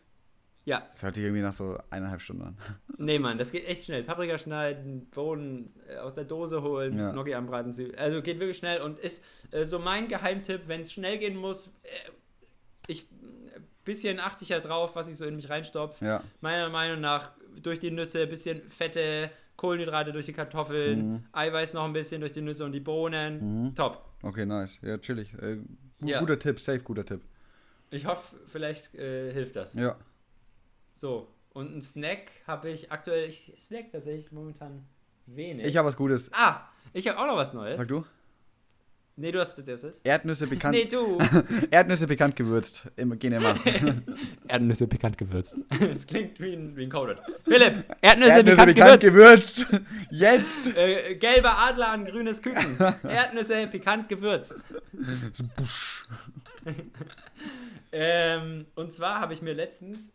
Ja, 0.67 0.81
Das 0.89 1.03
hört 1.03 1.15
sich 1.17 1.25
irgendwie 1.25 1.43
nach 1.43 1.53
so 1.53 1.79
eineinhalb 1.91 2.23
Stunden 2.23 2.43
an. 2.43 2.57
Nee, 2.97 3.19
Mann, 3.19 3.37
das 3.39 3.51
geht 3.51 3.67
echt 3.67 3.85
schnell. 3.85 4.05
Paprika 4.05 4.39
schneiden, 4.39 5.07
Bohnen 5.11 5.69
äh, 5.89 5.97
aus 5.97 6.15
der 6.15 6.23
Dose 6.25 6.63
holen, 6.63 6.97
Ja. 6.97 7.11
Gnocchi 7.11 7.35
anbraten. 7.35 7.75
Also 7.99 8.23
geht 8.23 8.39
wirklich 8.39 8.57
schnell 8.59 8.81
und 8.81 9.01
ist 9.01 9.25
äh, 9.51 9.65
so 9.65 9.81
mein 9.81 10.07
Geheimtipp, 10.07 10.63
wenn 10.69 10.83
es 10.83 10.93
schnell 10.93 11.19
gehen 11.19 11.37
muss. 11.37 11.67
Äh, 11.83 11.89
ich 12.87 13.03
äh, 13.03 13.61
bisschen 13.85 14.21
achte 14.21 14.45
ich 14.45 14.51
ja 14.51 14.61
drauf, 14.61 14.95
was 14.95 15.09
ich 15.09 15.17
so 15.17 15.25
in 15.27 15.35
mich 15.35 15.51
reinstopfe. 15.51 16.05
Ja. 16.05 16.23
Meiner 16.41 16.69
Meinung 16.71 17.01
nach 17.01 17.33
durch 17.63 17.79
die 17.81 17.91
Nüsse, 17.91 18.27
bisschen 18.27 18.71
fette 18.71 19.31
Kohlenhydrate 19.57 20.13
durch 20.13 20.27
die 20.27 20.33
Kartoffeln, 20.33 21.13
Mhm. 21.13 21.25
Eiweiß 21.33 21.75
noch 21.75 21.85
ein 21.85 21.93
bisschen 21.93 22.21
durch 22.21 22.33
die 22.33 22.41
Nüsse 22.43 22.65
und 22.65 22.73
die 22.73 22.81
Bohnen. 22.81 23.73
Top. 23.75 24.05
Okay, 24.23 24.45
nice. 24.47 24.79
Ja, 24.83 24.99
chillig. 24.99 25.33
Äh, 25.35 25.57
gu- 26.01 26.09
Ja. 26.09 26.21
Guter 26.21 26.39
Tipp, 26.39 26.59
safe 26.61 26.81
guter 26.81 27.05
Tipp. 27.07 27.21
Ich 27.91 28.07
hoffe, 28.07 28.37
vielleicht 28.47 28.95
äh, 28.95 29.33
hilft 29.33 29.55
das. 29.57 29.75
Ja. 29.75 29.97
So, 30.97 31.29
und 31.53 31.71
einen 31.73 31.83
Snack 31.83 32.31
habe 32.47 32.71
ich 32.71 32.91
aktuell, 32.91 33.29
ich 33.29 33.53
snack 33.59 33.93
tatsächlich 33.93 34.33
momentan 34.33 34.85
wenig. 35.27 35.67
Ich 35.67 35.77
habe 35.77 35.87
was 35.89 35.97
Gutes. 35.97 36.31
Ah, 36.33 36.63
ich 36.93 37.07
habe 37.09 37.19
auch 37.21 37.27
noch 37.27 37.37
was 37.37 37.53
Neues. 37.53 37.79
Sag 37.79 37.89
du? 37.89 38.05
Nee, 39.17 39.31
du 39.31 39.39
hast 39.39 39.57
das. 39.57 40.01
Erdnüsse 40.03 40.47
bekannt. 40.49 40.77
Nee, 40.77 40.87
du. 40.87 41.19
Erdnüsse 41.71 42.07
bekannt 42.07 42.35
gewürzt. 42.35 42.83
Im, 42.97 43.17
gehen 43.19 43.33
immer. 43.35 43.55
Erdnüsse 44.49 44.89
pikant 44.89 45.17
gewürzt. 45.17 45.57
Das 45.79 46.07
klingt 46.07 46.41
wie 46.41 46.55
ein, 46.55 46.77
wie 46.77 46.85
ein 46.85 46.91
Coded. 46.91 47.19
Philipp, 47.45 47.85
Erdnüsse, 48.01 48.33
Erdnüsse 48.33 48.67
pikant, 48.67 48.75
bekannt 48.75 49.01
gewürzt. 49.03 49.67
gewürzt. 49.71 49.85
Jetzt. 50.11 50.77
Äh, 50.77 51.15
gelber 51.15 51.57
Adler 51.59 51.89
an 51.93 52.05
grünes 52.05 52.43
Küken. 52.43 52.77
Erdnüsse 53.05 53.67
pikant 53.69 54.09
gewürzt. 54.09 54.55
Busch. 55.57 56.07
Ähm, 57.93 58.67
und 58.75 58.93
zwar 58.93 59.21
habe 59.21 59.33
ich 59.35 59.43
mir 59.43 59.55
letztens 59.55 60.11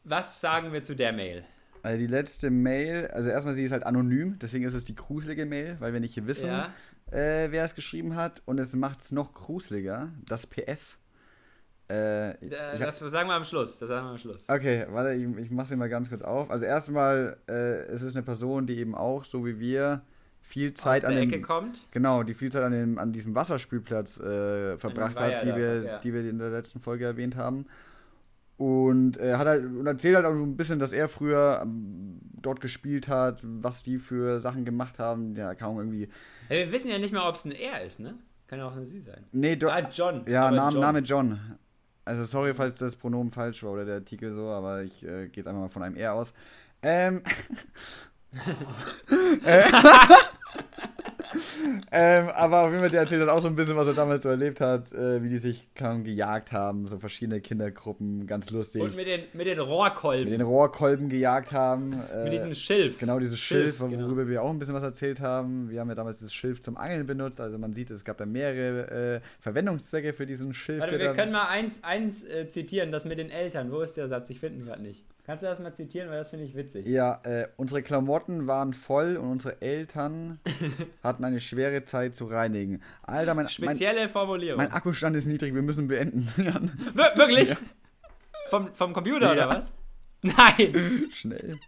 was 0.05 0.41
sagen 0.41 0.73
wir 0.73 0.83
zu 0.83 0.95
der 0.97 1.13
Mail? 1.13 1.45
Also 1.83 1.99
die 1.99 2.09
letzte 2.09 2.51
Mail, 2.51 3.07
also 3.13 3.31
erstmal 3.31 3.55
sie 3.55 3.63
ist 3.65 3.71
halt 3.73 3.87
anonym, 3.87 4.39
deswegen 4.41 4.65
ist 4.65 4.75
es 4.75 4.85
die 4.85 4.97
gruselige 4.97 5.47
Mail, 5.47 5.77
weil 5.79 5.93
wir 5.93 6.01
nicht 6.01 6.15
hier 6.15 6.27
wissen, 6.27 6.49
Ja. 6.49 6.75
äh, 7.13 7.51
wer 7.53 7.65
es 7.65 7.75
geschrieben 7.77 8.17
hat. 8.17 8.43
Und 8.45 8.59
es 8.59 8.75
macht 8.75 9.01
es 9.01 9.13
noch 9.13 9.33
gruseliger, 9.33 10.11
das 10.29 10.47
PS. 10.47 10.99
Äh, 11.91 12.31
Äh, 12.33 12.35
hab- 12.73 12.79
das 12.81 12.99
sagen 12.99 13.29
wir 13.29 13.35
am 13.35 13.45
Schluss. 13.45 13.79
Das 13.79 13.89
sagen 13.89 14.07
wir 14.07 14.11
am 14.11 14.19
Schluss. 14.19 14.45
Okay, 14.49 14.87
warte, 14.91 15.15
ich, 15.15 15.25
ich 15.39 15.51
mache 15.51 15.69
sie 15.69 15.77
mal 15.77 15.89
ganz 15.89 16.09
kurz 16.09 16.23
auf. 16.23 16.51
Also 16.51 16.67
erstmal, 16.67 17.39
äh, 17.49 17.53
es 17.87 18.03
ist 18.03 18.17
eine 18.17 18.25
Person, 18.25 18.67
die 18.67 18.77
eben 18.79 18.95
auch, 18.97 19.25
so 19.25 19.47
wie 19.47 19.59
wir, 19.61 20.03
viel 20.49 20.73
Zeit 20.73 21.05
an 21.05 21.15
dem, 21.15 21.45
genau, 21.91 22.23
die 22.23 22.33
viel 22.33 22.51
Zeit 22.51 22.63
an, 22.63 22.73
dem, 22.73 22.99
an 22.99 23.13
diesem 23.13 23.35
Wasserspielplatz 23.35 24.19
äh, 24.19 24.79
verbracht 24.79 25.21
hat, 25.21 25.43
die 25.43 25.55
wir, 25.55 25.83
ja. 25.83 25.99
die 25.99 26.15
wir 26.15 26.29
in 26.29 26.39
der 26.39 26.49
letzten 26.49 26.81
Folge 26.81 27.05
erwähnt 27.05 27.37
haben. 27.37 27.67
Und 28.57 29.19
äh, 29.19 29.35
hat 29.35 29.47
halt 29.47 29.65
und 29.65 29.87
erzählt 29.87 30.17
halt 30.17 30.25
auch 30.25 30.33
so 30.33 30.43
ein 30.43 30.57
bisschen, 30.57 30.79
dass 30.79 30.93
er 30.93 31.09
früher 31.09 31.61
ähm, 31.63 32.19
dort 32.41 32.61
gespielt 32.63 33.09
hat, 33.09 33.41
was 33.43 33.83
die 33.83 33.99
für 33.99 34.41
Sachen 34.41 34.65
gemacht 34.65 34.99
haben. 34.99 35.37
Ja, 35.37 35.55
kaum 35.55 35.79
irgendwie. 35.79 36.09
Hey, 36.49 36.65
wir 36.65 36.73
wissen 36.73 36.89
ja 36.89 36.99
nicht 36.99 37.13
mal, 37.13 37.29
ob 37.29 37.37
es 37.37 37.45
ein 37.45 37.53
Er 37.53 37.85
ist, 37.85 38.01
ne? 38.01 38.15
Kann 38.47 38.59
ja 38.59 38.67
auch 38.67 38.75
eine 38.75 38.87
Sie 38.87 39.01
sein. 39.01 39.27
Nee, 39.33 39.55
do, 39.55 39.69
Ah, 39.69 39.81
John. 39.93 40.25
ja, 40.27 40.51
Name 40.51 40.73
John. 40.73 40.81
Name 40.81 40.99
John. 41.01 41.41
Also 42.07 42.25
sorry, 42.25 42.55
falls 42.55 42.79
das 42.79 42.97
Pronomen 42.97 43.31
falsch 43.31 43.63
war 43.63 43.73
oder 43.73 43.85
der 43.85 43.97
Artikel 43.97 44.33
so, 44.33 44.49
aber 44.49 44.83
ich 44.83 45.05
äh, 45.05 45.29
gehe 45.29 45.37
jetzt 45.37 45.47
einfach 45.47 45.61
mal 45.61 45.69
von 45.69 45.83
einem 45.83 45.97
R 45.97 46.15
aus. 46.15 46.33
Ähm, 46.83 47.23
äh, 49.45 49.63
ähm, 51.93 52.29
aber 52.35 52.63
auf 52.63 52.71
jeden 52.71 52.81
Fall, 52.81 52.91
der 52.91 53.01
erzählt 53.03 53.23
hat 53.23 53.29
auch 53.29 53.41
so 53.41 53.49
ein 53.49 53.57
bisschen, 53.57 53.77
was 53.77 53.87
er 53.87 53.95
damals 53.95 54.23
so 54.23 54.29
erlebt 54.29 54.61
hat, 54.61 54.93
äh, 54.93 55.23
wie 55.23 55.29
die 55.29 55.39
sich 55.39 55.69
kaum 55.75 56.05
gejagt 56.05 56.53
haben, 56.53 56.87
so 56.87 56.99
verschiedene 56.99 57.41
Kindergruppen, 57.41 58.27
ganz 58.27 58.51
lustig. 58.51 58.83
Und 58.83 58.97
mit 58.97 59.07
den, 59.07 59.23
mit 59.33 59.47
den 59.47 59.59
Rohrkolben. 59.59 60.25
mit 60.25 60.33
den 60.33 60.47
Rohrkolben 60.47 61.09
gejagt 61.09 61.53
haben. 61.53 61.93
Äh, 62.13 62.25
mit 62.25 62.33
diesem 62.33 62.55
Schilf. 62.55 62.99
Genau, 62.99 63.19
dieses 63.19 63.39
Schilf, 63.39 63.79
Schilf, 63.79 63.81
worüber 63.81 64.23
genau. 64.23 64.29
wir 64.29 64.43
auch 64.43 64.51
ein 64.51 64.59
bisschen 64.59 64.75
was 64.75 64.83
erzählt 64.83 65.21
haben. 65.21 65.71
Wir 65.71 65.81
haben 65.81 65.89
ja 65.89 65.95
damals 65.95 66.21
das 66.21 66.33
Schilf 66.33 66.61
zum 66.61 66.77
Angeln 66.77 67.07
benutzt. 67.07 67.41
Also 67.41 67.59
man 67.59 67.73
sieht, 67.73 67.91
es 67.91 68.05
gab 68.05 68.19
da 68.19 68.27
mehrere 68.27 69.17
äh, 69.17 69.21
Verwendungszwecke 69.41 70.13
für 70.13 70.27
diesen 70.27 70.55
Schilf. 70.55 70.81
Warte, 70.81 70.99
wir 70.99 71.15
können 71.15 71.33
mal 71.33 71.49
eins, 71.49 71.83
eins 71.83 72.25
äh, 72.25 72.49
zitieren, 72.49 72.93
das 72.93 73.05
mit 73.05 73.19
den 73.19 73.31
Eltern. 73.31 73.73
Wo 73.73 73.81
ist 73.81 73.97
der 73.97 74.09
Satz? 74.09 74.31
Ich 74.31 74.41
finde 74.41 74.61
ihn 74.61 74.67
gerade 74.67 74.83
nicht. 74.83 75.05
Kannst 75.29 75.43
du 75.43 75.47
das 75.47 75.61
mal 75.61 75.75
zitieren, 75.75 76.09
weil 76.09 76.17
das 76.17 76.31
finde 76.31 76.47
ich 76.47 76.55
witzig. 76.57 76.87
Ja, 76.87 77.21
äh, 77.25 77.49
unsere 77.59 77.83
Klamotten 77.83 78.47
waren 78.47 78.73
voll 78.73 79.19
und 79.19 79.31
unsere 79.31 79.61
Eltern 79.61 80.41
hatten 81.03 81.23
eine 81.23 81.39
schwere 81.39 81.85
Zeit 81.85 82.15
zu 82.15 82.25
reinigen. 82.25 82.81
Alter, 83.03 83.35
mein, 83.35 83.45
mein, 83.45 83.51
Spezielle 83.51 84.09
Formulierung. 84.09 84.57
mein 84.57 84.73
Akkustand 84.73 85.15
ist 85.17 85.27
niedrig, 85.27 85.55
wir 85.55 85.61
müssen 85.61 85.87
beenden. 85.87 86.33
Wir 86.95 87.13
wirklich? 87.17 87.55
Vom, 88.49 88.73
vom 88.75 88.95
Computer 88.95 89.37
Ja. 89.37 89.47
oder 89.47 89.57
was? 89.59 89.73
Nein, 90.23 91.11
Schnell. 91.13 91.59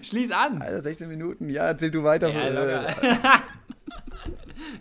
schließ 0.00 0.30
an. 0.30 0.62
Alter, 0.62 0.82
16 0.82 1.08
Minuten. 1.08 1.50
Ja, 1.50 1.64
erzähl 1.66 1.90
du 1.90 2.04
weiter. 2.04 2.28
Ja, 2.30 3.42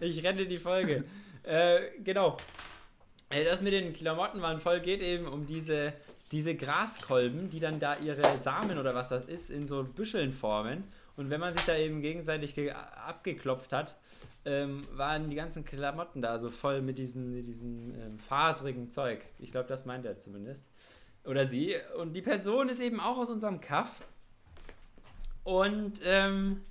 ich 0.02 0.24
renne 0.24 0.46
die 0.46 0.60
Folge. 0.60 1.04
Äh, 1.42 1.80
genau. 2.04 2.38
Äh, 3.32 3.44
Das 3.44 3.64
mit 3.64 3.74
den 3.74 3.92
Klamotten 3.94 4.40
waren 4.44 4.60
voll 4.60 4.82
geht 4.82 5.02
eben 5.02 5.26
um 5.26 5.48
diese, 5.48 5.94
diese 6.32 6.56
Graskolben, 6.56 7.50
die 7.50 7.60
dann 7.60 7.80
da 7.80 7.98
ihre 7.98 8.38
Samen 8.38 8.78
oder 8.78 8.96
was 8.96 9.10
das 9.10 9.26
ist, 9.26 9.50
in 9.50 9.68
so 9.68 9.84
Büscheln 9.84 10.32
formen. 10.32 10.86
Und 11.18 11.30
wenn 11.30 11.42
man 11.42 11.54
sich 11.54 11.66
da 11.66 11.76
eben 11.76 12.02
gegenseitig 12.02 12.56
ge 12.56 12.72
abgeklopft 12.72 13.74
hat, 13.74 13.98
ähm, 14.46 14.82
waren 14.94 15.30
die 15.30 15.36
ganzen 15.36 15.66
Klamotten 15.66 16.22
da 16.22 16.40
so 16.40 16.50
voll 16.50 16.82
mit 16.82 16.98
diesen, 16.98 17.36
mit 17.36 17.48
diesen 17.48 17.94
ähm, 18.00 18.20
faserigen 18.20 18.90
Zeug. 18.92 19.22
Ich 19.40 19.52
glaube, 19.52 19.68
das 19.68 19.86
meint 19.86 20.06
er 20.06 20.20
zumindest. 20.20 20.68
Oder 21.26 21.46
sie. 21.46 21.76
Und 21.98 22.14
die 22.14 22.22
Person 22.22 22.70
ist 22.70 22.80
eben 22.80 23.00
auch 23.00 23.18
aus 23.18 23.30
unserem 23.30 23.60
Kaff. 23.60 24.02
Und 25.44 26.02
ähm, 26.06 26.62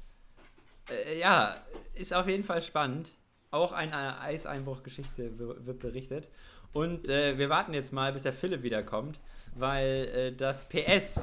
äh, 0.89 1.19
ja, 1.19 1.57
ist 1.95 2.15
auf 2.15 2.27
jeden 2.27 2.45
Fall 2.45 2.63
spannend. 2.63 3.11
Auch 3.51 3.73
eine 3.73 4.21
Eiseinbruchgeschichte 4.21 5.39
wird 5.39 5.81
berichtet. 5.81 6.29
Und 6.73 7.09
äh, 7.09 7.37
wir 7.37 7.49
warten 7.51 7.75
jetzt 7.75 7.93
mal, 7.93 8.13
bis 8.13 8.23
der 8.23 8.33
Philipp 8.33 8.63
wiederkommt, 8.63 9.21
weil 9.55 10.09
äh, 10.15 10.33
das 10.33 10.69
PS, 10.69 11.23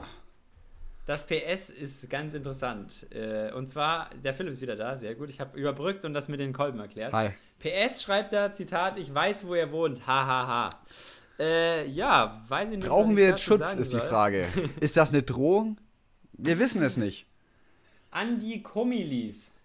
das 1.06 1.26
PS 1.26 1.70
ist 1.70 2.10
ganz 2.10 2.34
interessant. 2.34 3.08
Äh, 3.12 3.52
und 3.54 3.68
zwar, 3.70 4.10
der 4.24 4.34
Philipp 4.34 4.54
ist 4.54 4.62
wieder 4.62 4.76
da, 4.76 4.96
sehr 4.98 5.16
gut. 5.16 5.30
Ich 5.30 5.40
habe 5.40 5.58
überbrückt 5.58 6.06
und 6.06 6.14
das 6.14 6.28
mit 6.28 6.40
den 6.40 6.54
Kolben 6.54 6.80
erklärt. 6.80 7.14
Hi. 7.14 7.30
PS 7.60 8.04
schreibt 8.04 8.34
da, 8.34 8.54
Zitat, 8.54 8.98
ich 8.98 9.14
weiß, 9.14 9.48
wo 9.48 9.56
er 9.56 9.72
wohnt, 9.72 10.06
hahaha. 10.06 10.70
Äh, 11.40 11.88
ja, 11.88 12.42
weiß 12.48 12.72
ich 12.72 12.78
nicht. 12.78 12.88
Brauchen 12.88 13.16
wir 13.16 13.26
jetzt 13.26 13.42
Schutz, 13.42 13.76
ist 13.76 13.94
die. 13.94 14.00
Frage. 14.00 14.48
Ist 14.80 14.98
das 14.98 15.14
eine 15.14 15.22
Drohung? 15.24 15.78
Wir 16.34 16.60
wissen 16.60 16.82
es 16.84 16.98
nicht. 16.98 17.26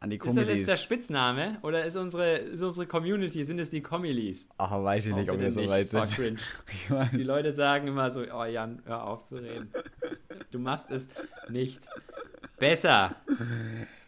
An 0.02 0.10
die 0.10 0.18
Kommilis. 0.18 0.42
Ist 0.42 0.48
das 0.48 0.58
jetzt 0.58 0.68
der 0.68 0.76
Spitzname 0.78 1.58
oder 1.62 1.84
ist 1.84 1.94
unsere, 1.94 2.34
ist 2.34 2.60
unsere 2.60 2.88
Community, 2.88 3.44
sind 3.44 3.60
es 3.60 3.70
die 3.70 3.82
Kommilis? 3.82 4.48
Ach, 4.58 4.82
weiß 4.82 5.06
ich 5.06 5.14
nicht, 5.14 5.30
ob 5.30 5.38
wir 5.38 5.52
so 5.52 5.64
weit 5.68 5.94
Oh, 5.94 6.04
sind. 6.04 6.40
weiß. 6.88 7.10
Die 7.12 7.22
Leute 7.22 7.52
sagen 7.52 7.86
immer 7.86 8.10
so, 8.10 8.22
oh 8.22 8.44
Jan, 8.44 8.82
hör 8.84 9.04
auf 9.06 9.24
zu 9.26 9.36
reden. 9.36 9.70
Du 10.50 10.58
machst 10.58 10.90
es 10.90 11.06
nicht 11.48 11.80
besser. 12.58 13.14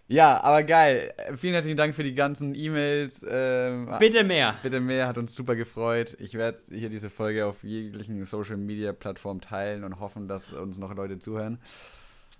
Ja, 0.09 0.43
aber 0.43 0.65
geil. 0.65 1.15
Vielen 1.37 1.53
herzlichen 1.55 1.77
Dank 1.77 1.95
für 1.95 2.03
die 2.03 2.17
ganzen 2.17 2.57
E-Mails. 2.57 3.25
Ähm, 3.29 3.89
Bitte 4.01 4.25
mehr. 4.25 4.57
Bitte 4.65 4.81
mehr, 4.81 5.07
hat 5.07 5.17
uns 5.17 5.33
super 5.33 5.55
gefreut. 5.55 6.17
Ich 6.19 6.35
werde 6.35 6.59
hier 6.71 6.91
diese 6.91 7.09
Folge 7.09 7.47
auf 7.47 7.63
jeglichen 7.63 8.25
Social 8.25 8.57
Media 8.57 8.93
Plattformen 8.93 9.41
teilen 9.41 9.85
und 9.85 10.01
hoffen, 10.01 10.27
dass 10.27 10.53
uns 10.53 10.77
noch 10.79 10.93
Leute 10.97 11.21
zuhören. 11.21 11.59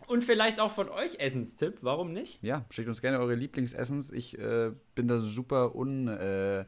Und 0.07 0.25
vielleicht 0.25 0.61
auch 0.61 0.71
von 0.71 0.89
euch 0.89 1.19
Essenstipp, 1.19 1.79
warum 1.81 2.13
nicht? 2.13 2.43
Ja, 2.43 2.65
schickt 2.71 2.89
uns 2.89 3.01
gerne 3.01 3.19
eure 3.19 3.35
Lieblingsessens. 3.35 4.11
Ich 4.11 4.39
äh, 4.39 4.73
bin 4.95 5.09
da 5.09 5.21
super 5.21 5.75
un, 5.75 6.09
äh, 6.09 6.65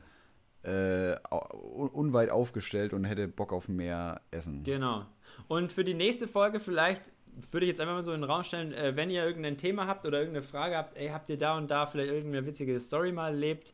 äh, 0.63 1.17
unweit 1.31 2.31
aufgestellt 2.31 2.93
und 2.93 3.05
hätte 3.05 3.29
Bock 3.29 3.53
auf 3.53 3.69
mehr 3.69 4.21
Essen. 4.31 4.63
Genau. 4.65 5.07
Und 5.49 5.73
für 5.73 5.85
die 5.85 5.95
nächste 5.95 6.29
Folge 6.29 6.61
vielleicht 6.61 7.13
würde 7.51 7.67
ich 7.67 7.69
jetzt 7.69 7.81
einfach 7.81 7.95
mal 7.95 8.03
so 8.03 8.13
in 8.13 8.23
den 8.23 8.31
Raum 8.31 8.43
stellen, 8.43 8.73
äh, 8.73 8.97
wenn 8.97 9.11
ihr 9.11 9.25
irgendein 9.25 9.59
Thema 9.59 9.87
habt 9.87 10.07
oder 10.07 10.19
irgendeine 10.19 10.43
Frage 10.43 10.77
habt, 10.77 10.97
ey, 10.97 11.09
habt 11.09 11.29
ihr 11.29 11.39
da 11.39 11.57
und 11.57 11.71
da 11.71 11.87
vielleicht 11.87 12.11
irgendeine 12.11 12.47
witzige 12.47 12.79
Story 12.81 13.13
mal 13.13 13.29
erlebt? 13.29 13.73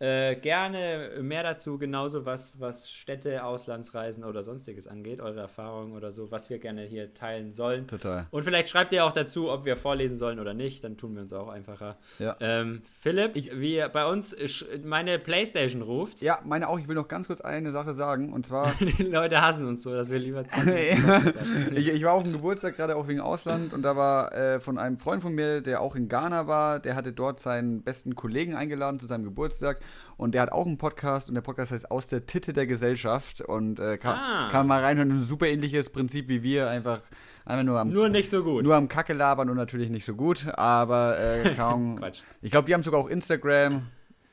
Äh, 0.00 0.36
gerne 0.36 1.10
mehr 1.20 1.42
dazu, 1.42 1.76
genauso 1.76 2.24
was, 2.24 2.58
was 2.58 2.90
Städte, 2.90 3.44
Auslandsreisen 3.44 4.24
oder 4.24 4.42
sonstiges 4.42 4.88
angeht, 4.88 5.20
eure 5.20 5.40
Erfahrungen 5.40 5.92
oder 5.92 6.10
so, 6.10 6.30
was 6.30 6.48
wir 6.48 6.58
gerne 6.58 6.84
hier 6.84 7.12
teilen 7.12 7.52
sollen. 7.52 7.86
Total. 7.86 8.26
Und 8.30 8.44
vielleicht 8.44 8.70
schreibt 8.70 8.94
ihr 8.94 9.04
auch 9.04 9.12
dazu, 9.12 9.50
ob 9.50 9.66
wir 9.66 9.76
vorlesen 9.76 10.16
sollen 10.16 10.40
oder 10.40 10.54
nicht, 10.54 10.84
dann 10.84 10.96
tun 10.96 11.16
wir 11.16 11.22
uns 11.22 11.34
auch 11.34 11.48
einfacher. 11.48 11.98
Ja. 12.18 12.34
Ähm, 12.40 12.80
Philipp, 13.00 13.34
wie 13.34 13.84
bei 13.92 14.06
uns 14.06 14.34
meine 14.82 15.18
Playstation 15.18 15.82
ruft, 15.82 16.22
Ja, 16.22 16.38
meine 16.44 16.68
auch. 16.68 16.78
Ich 16.78 16.88
will 16.88 16.94
noch 16.94 17.08
ganz 17.08 17.26
kurz 17.26 17.42
eine 17.42 17.70
Sache 17.70 17.92
sagen. 17.92 18.32
Und 18.32 18.46
zwar, 18.46 18.72
die 18.80 19.02
Leute 19.02 19.42
hassen 19.42 19.66
uns 19.66 19.82
so, 19.82 19.92
dass 19.92 20.10
wir 20.10 20.18
lieber 20.18 20.44
ich, 21.74 21.88
ich 21.88 22.04
war 22.04 22.14
auf 22.14 22.22
dem 22.22 22.32
Geburtstag, 22.32 22.76
gerade 22.76 22.96
auch 22.96 23.06
wegen 23.06 23.20
Ausland. 23.20 23.74
Und 23.74 23.82
da 23.82 23.96
war 23.96 24.32
äh, 24.34 24.60
von 24.60 24.78
einem 24.78 24.98
Freund 24.98 25.22
von 25.22 25.34
mir, 25.34 25.60
der 25.60 25.82
auch 25.82 25.94
in 25.94 26.08
Ghana 26.08 26.46
war, 26.46 26.80
der 26.80 26.96
hatte 26.96 27.12
dort 27.12 27.38
seinen 27.40 27.82
besten 27.82 28.14
Kollegen 28.14 28.54
eingeladen 28.54 28.98
zu 28.98 29.06
seinem 29.06 29.24
Geburtstag. 29.24 29.80
Und 30.16 30.34
der 30.34 30.42
hat 30.42 30.52
auch 30.52 30.66
einen 30.66 30.78
Podcast 30.78 31.28
und 31.28 31.34
der 31.34 31.42
Podcast 31.42 31.72
heißt 31.72 31.90
Aus 31.90 32.06
der 32.08 32.26
Titte 32.26 32.52
der 32.52 32.66
Gesellschaft 32.66 33.40
und 33.40 33.78
äh, 33.78 33.96
kann, 33.98 34.16
Ah. 34.18 34.48
kann 34.50 34.66
man 34.66 34.78
mal 34.78 34.84
reinhören. 34.84 35.10
Ein 35.10 35.20
super 35.20 35.46
ähnliches 35.46 35.88
Prinzip 35.90 36.28
wie 36.28 36.42
wir, 36.42 36.68
einfach, 36.68 37.00
einfach 37.44 37.64
nur 37.64 37.78
am 37.80 37.90
Nur 37.90 38.08
nicht 38.08 38.28
so 38.30 38.42
gut. 38.42 38.62
nur 38.64 38.74
am 38.76 38.88
Kacke 38.88 39.12
labern 39.14 39.48
und 39.50 39.56
natürlich 39.56 39.90
nicht 39.90 40.04
so 40.04 40.14
gut, 40.14 40.46
aber 40.54 41.18
äh, 41.18 41.54
kaum. 41.56 42.00
Ich 42.42 42.50
glaube, 42.50 42.66
die 42.66 42.74
haben 42.74 42.82
sogar 42.82 43.00
auch 43.00 43.08
Instagram. 43.08 43.86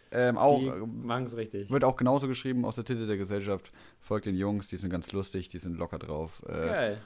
Ähm, 0.10 0.38
auch, 0.38 0.60
Die 0.60 0.72
machen 1.06 1.26
es 1.26 1.36
richtig. 1.36 1.70
wird 1.70 1.84
auch 1.84 1.98
genauso 1.98 2.30
geschrieben 2.30 2.64
aus 2.64 2.76
der 2.76 2.86
Titel 2.86 3.08
der 3.08 3.18
Gesellschaft. 3.18 3.74
Folgt 4.00 4.26
den 4.26 4.36
Jungs, 4.36 4.68
die 4.68 4.78
sind 4.78 4.90
ganz 4.90 5.12
lustig, 5.12 5.50
die 5.50 5.58
sind 5.60 5.78
locker 5.78 6.00
drauf. 6.00 6.42
Äh, 6.48 6.52
Geil. 6.54 6.98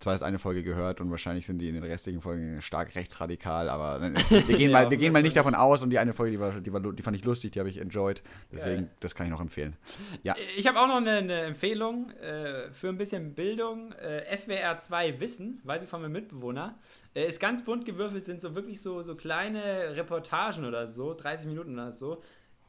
Zwar 0.00 0.14
ist 0.14 0.22
eine 0.22 0.38
Folge 0.38 0.62
gehört 0.62 1.00
und 1.00 1.10
wahrscheinlich 1.10 1.46
sind 1.46 1.58
die 1.58 1.68
in 1.68 1.74
den 1.74 1.82
restlichen 1.82 2.20
Folgen 2.20 2.62
stark 2.62 2.94
rechtsradikal, 2.94 3.68
aber 3.68 4.00
äh, 4.00 4.12
wir 4.48 4.56
gehen 4.56 4.70
mal, 4.70 4.90
wir 4.90 4.96
gehen 4.96 5.12
mal 5.12 5.22
nicht 5.22 5.36
davon 5.36 5.54
aus 5.54 5.82
und 5.82 5.90
die 5.90 5.98
eine 5.98 6.12
Folge, 6.12 6.32
die, 6.32 6.40
war, 6.40 6.52
die, 6.60 6.72
war, 6.72 6.80
die 6.80 7.02
fand 7.02 7.16
ich 7.16 7.24
lustig, 7.24 7.52
die 7.52 7.58
habe 7.58 7.68
ich 7.68 7.78
enjoyed. 7.78 8.22
Deswegen, 8.52 8.82
Geil. 8.82 8.90
das 9.00 9.14
kann 9.14 9.26
ich 9.26 9.32
noch 9.32 9.40
empfehlen. 9.40 9.76
Ja, 10.22 10.36
Ich 10.56 10.66
habe 10.66 10.80
auch 10.80 10.86
noch 10.86 10.98
eine, 10.98 11.16
eine 11.16 11.40
Empfehlung 11.40 12.10
äh, 12.12 12.70
für 12.72 12.88
ein 12.88 12.96
bisschen 12.96 13.34
Bildung. 13.34 13.92
Äh, 13.92 14.36
SWR 14.36 14.78
2 14.78 15.20
Wissen, 15.20 15.60
weiß 15.64 15.82
ich 15.82 15.88
von 15.88 16.00
meinem 16.00 16.12
Mitbewohner, 16.12 16.78
äh, 17.14 17.26
ist 17.26 17.40
ganz 17.40 17.64
bunt 17.64 17.84
gewürfelt, 17.84 18.24
sind 18.24 18.40
so 18.40 18.54
wirklich 18.54 18.80
so, 18.80 19.02
so 19.02 19.16
kleine 19.16 19.96
Reportagen 19.96 20.64
oder 20.64 20.86
so, 20.86 21.14
30 21.14 21.46
Minuten 21.46 21.74
oder 21.74 21.92
so. 21.92 22.22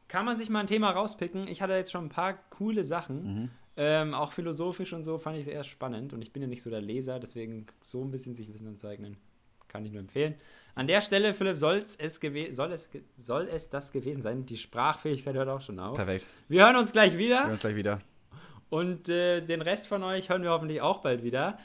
Kann 0.08 0.26
man 0.26 0.38
sich 0.38 0.50
mal 0.50 0.62
ein 0.62 0.68
Thema 0.68 0.90
rauspicken. 0.90 1.48
Ich 1.48 1.62
hatte 1.62 1.74
jetzt 1.74 1.92
schon 1.92 2.06
ein 2.06 2.10
paar 2.10 2.34
coole 2.50 2.84
Sachen. 2.84 3.52
Ähm, 3.82 4.14
auch 4.14 4.34
philosophisch 4.34 4.92
und 4.92 5.06
so 5.06 5.18
fand 5.18 5.38
ich 5.38 5.46
sehr 5.46 5.64
spannend. 5.64 6.12
Und 6.12 6.22
ich 6.22 6.34
bin 6.34 6.42
ja 6.42 6.50
nicht 6.50 6.62
so 6.62 6.70
der 6.70 6.82
Leser, 6.82 7.18
deswegen 7.18 7.66
so 7.86 8.04
ein 8.04 8.12
bisschen 8.12 8.36
sich 8.36 8.54
Wissen 8.54 8.68
anzeichnen. 8.68 9.16
Kann 9.70 9.86
ich 9.86 9.94
nur 9.94 10.02
empfehlen. 10.02 10.36
An 10.76 10.86
der 10.86 11.00
Stelle, 11.00 11.34
Philipp, 11.34 11.56
soll's 11.56 11.96
es 11.96 12.20
soll, 12.52 12.74
es, 12.74 12.90
soll 13.18 13.48
es 13.50 13.70
das 13.70 13.94
gewesen 13.94 14.22
sein? 14.22 14.46
Die 14.46 14.58
Sprachfähigkeit 14.58 15.34
hört 15.34 15.48
auch 15.48 15.62
schon 15.62 15.80
auf. 15.80 15.96
perfekt. 15.96 16.26
Wir 16.50 16.66
hören 16.66 16.76
uns 16.76 16.92
gleich 16.92 17.14
Wir 17.14 17.20
wieder. 17.20 17.40
hören 17.44 17.52
uns 17.52 17.62
gleich 17.62 17.78
wieder. 17.78 18.02
Und 18.70 19.08
äh, 19.08 19.40
den 19.40 19.62
Rest 19.62 19.88
von 19.88 20.04
euch 20.04 20.28
hören 20.28 20.44
wir 20.44 20.50
hoffentlich 20.50 20.82
auch 20.82 20.98
bald 20.98 21.24
wieder. 21.24 21.58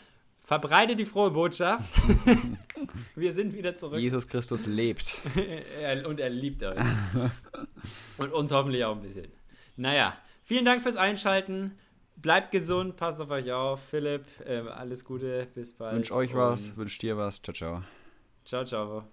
Verbreitet 0.45 1.01
die 1.01 1.07
frohe 1.07 1.33
Botschaft. 1.33 1.93
wir 3.17 3.33
sind 3.33 3.57
wieder 3.57 3.75
zurück. 3.75 3.99
Jesus 3.99 4.29
Christus 4.29 4.67
lebt. 4.67 5.17
und 6.07 6.21
er 6.21 6.31
liebt 6.31 6.63
euch. 6.63 6.79
und 8.19 8.33
uns 8.33 8.53
hoffentlich 8.53 8.85
auch 8.85 8.95
ein 8.95 9.03
bisschen. 9.03 9.27
Naja, 9.77 10.17
vielen 10.45 10.65
Dank 10.65 10.85
fürs 10.85 10.97
Einschalten. 10.97 11.73
Bleibt 12.25 12.53
gesund, 12.53 12.97
passt 12.97 13.21
auf 13.21 13.29
euch 13.29 13.53
auf. 13.53 13.83
Philipp, 13.83 14.25
äh, 14.47 14.61
alles 14.61 15.05
Gute, 15.05 15.47
bis 15.55 15.75
bald. 15.75 15.97
Wünsch 15.97 16.11
euch 16.11 16.35
was, 16.35 16.69
Und 16.69 16.77
wünsch 16.79 16.97
dir 16.97 17.19
was. 17.19 17.43
Ciao, 17.43 17.53
ciao. 17.55 17.83
Ciao, 18.47 18.65
ciao. 18.65 19.05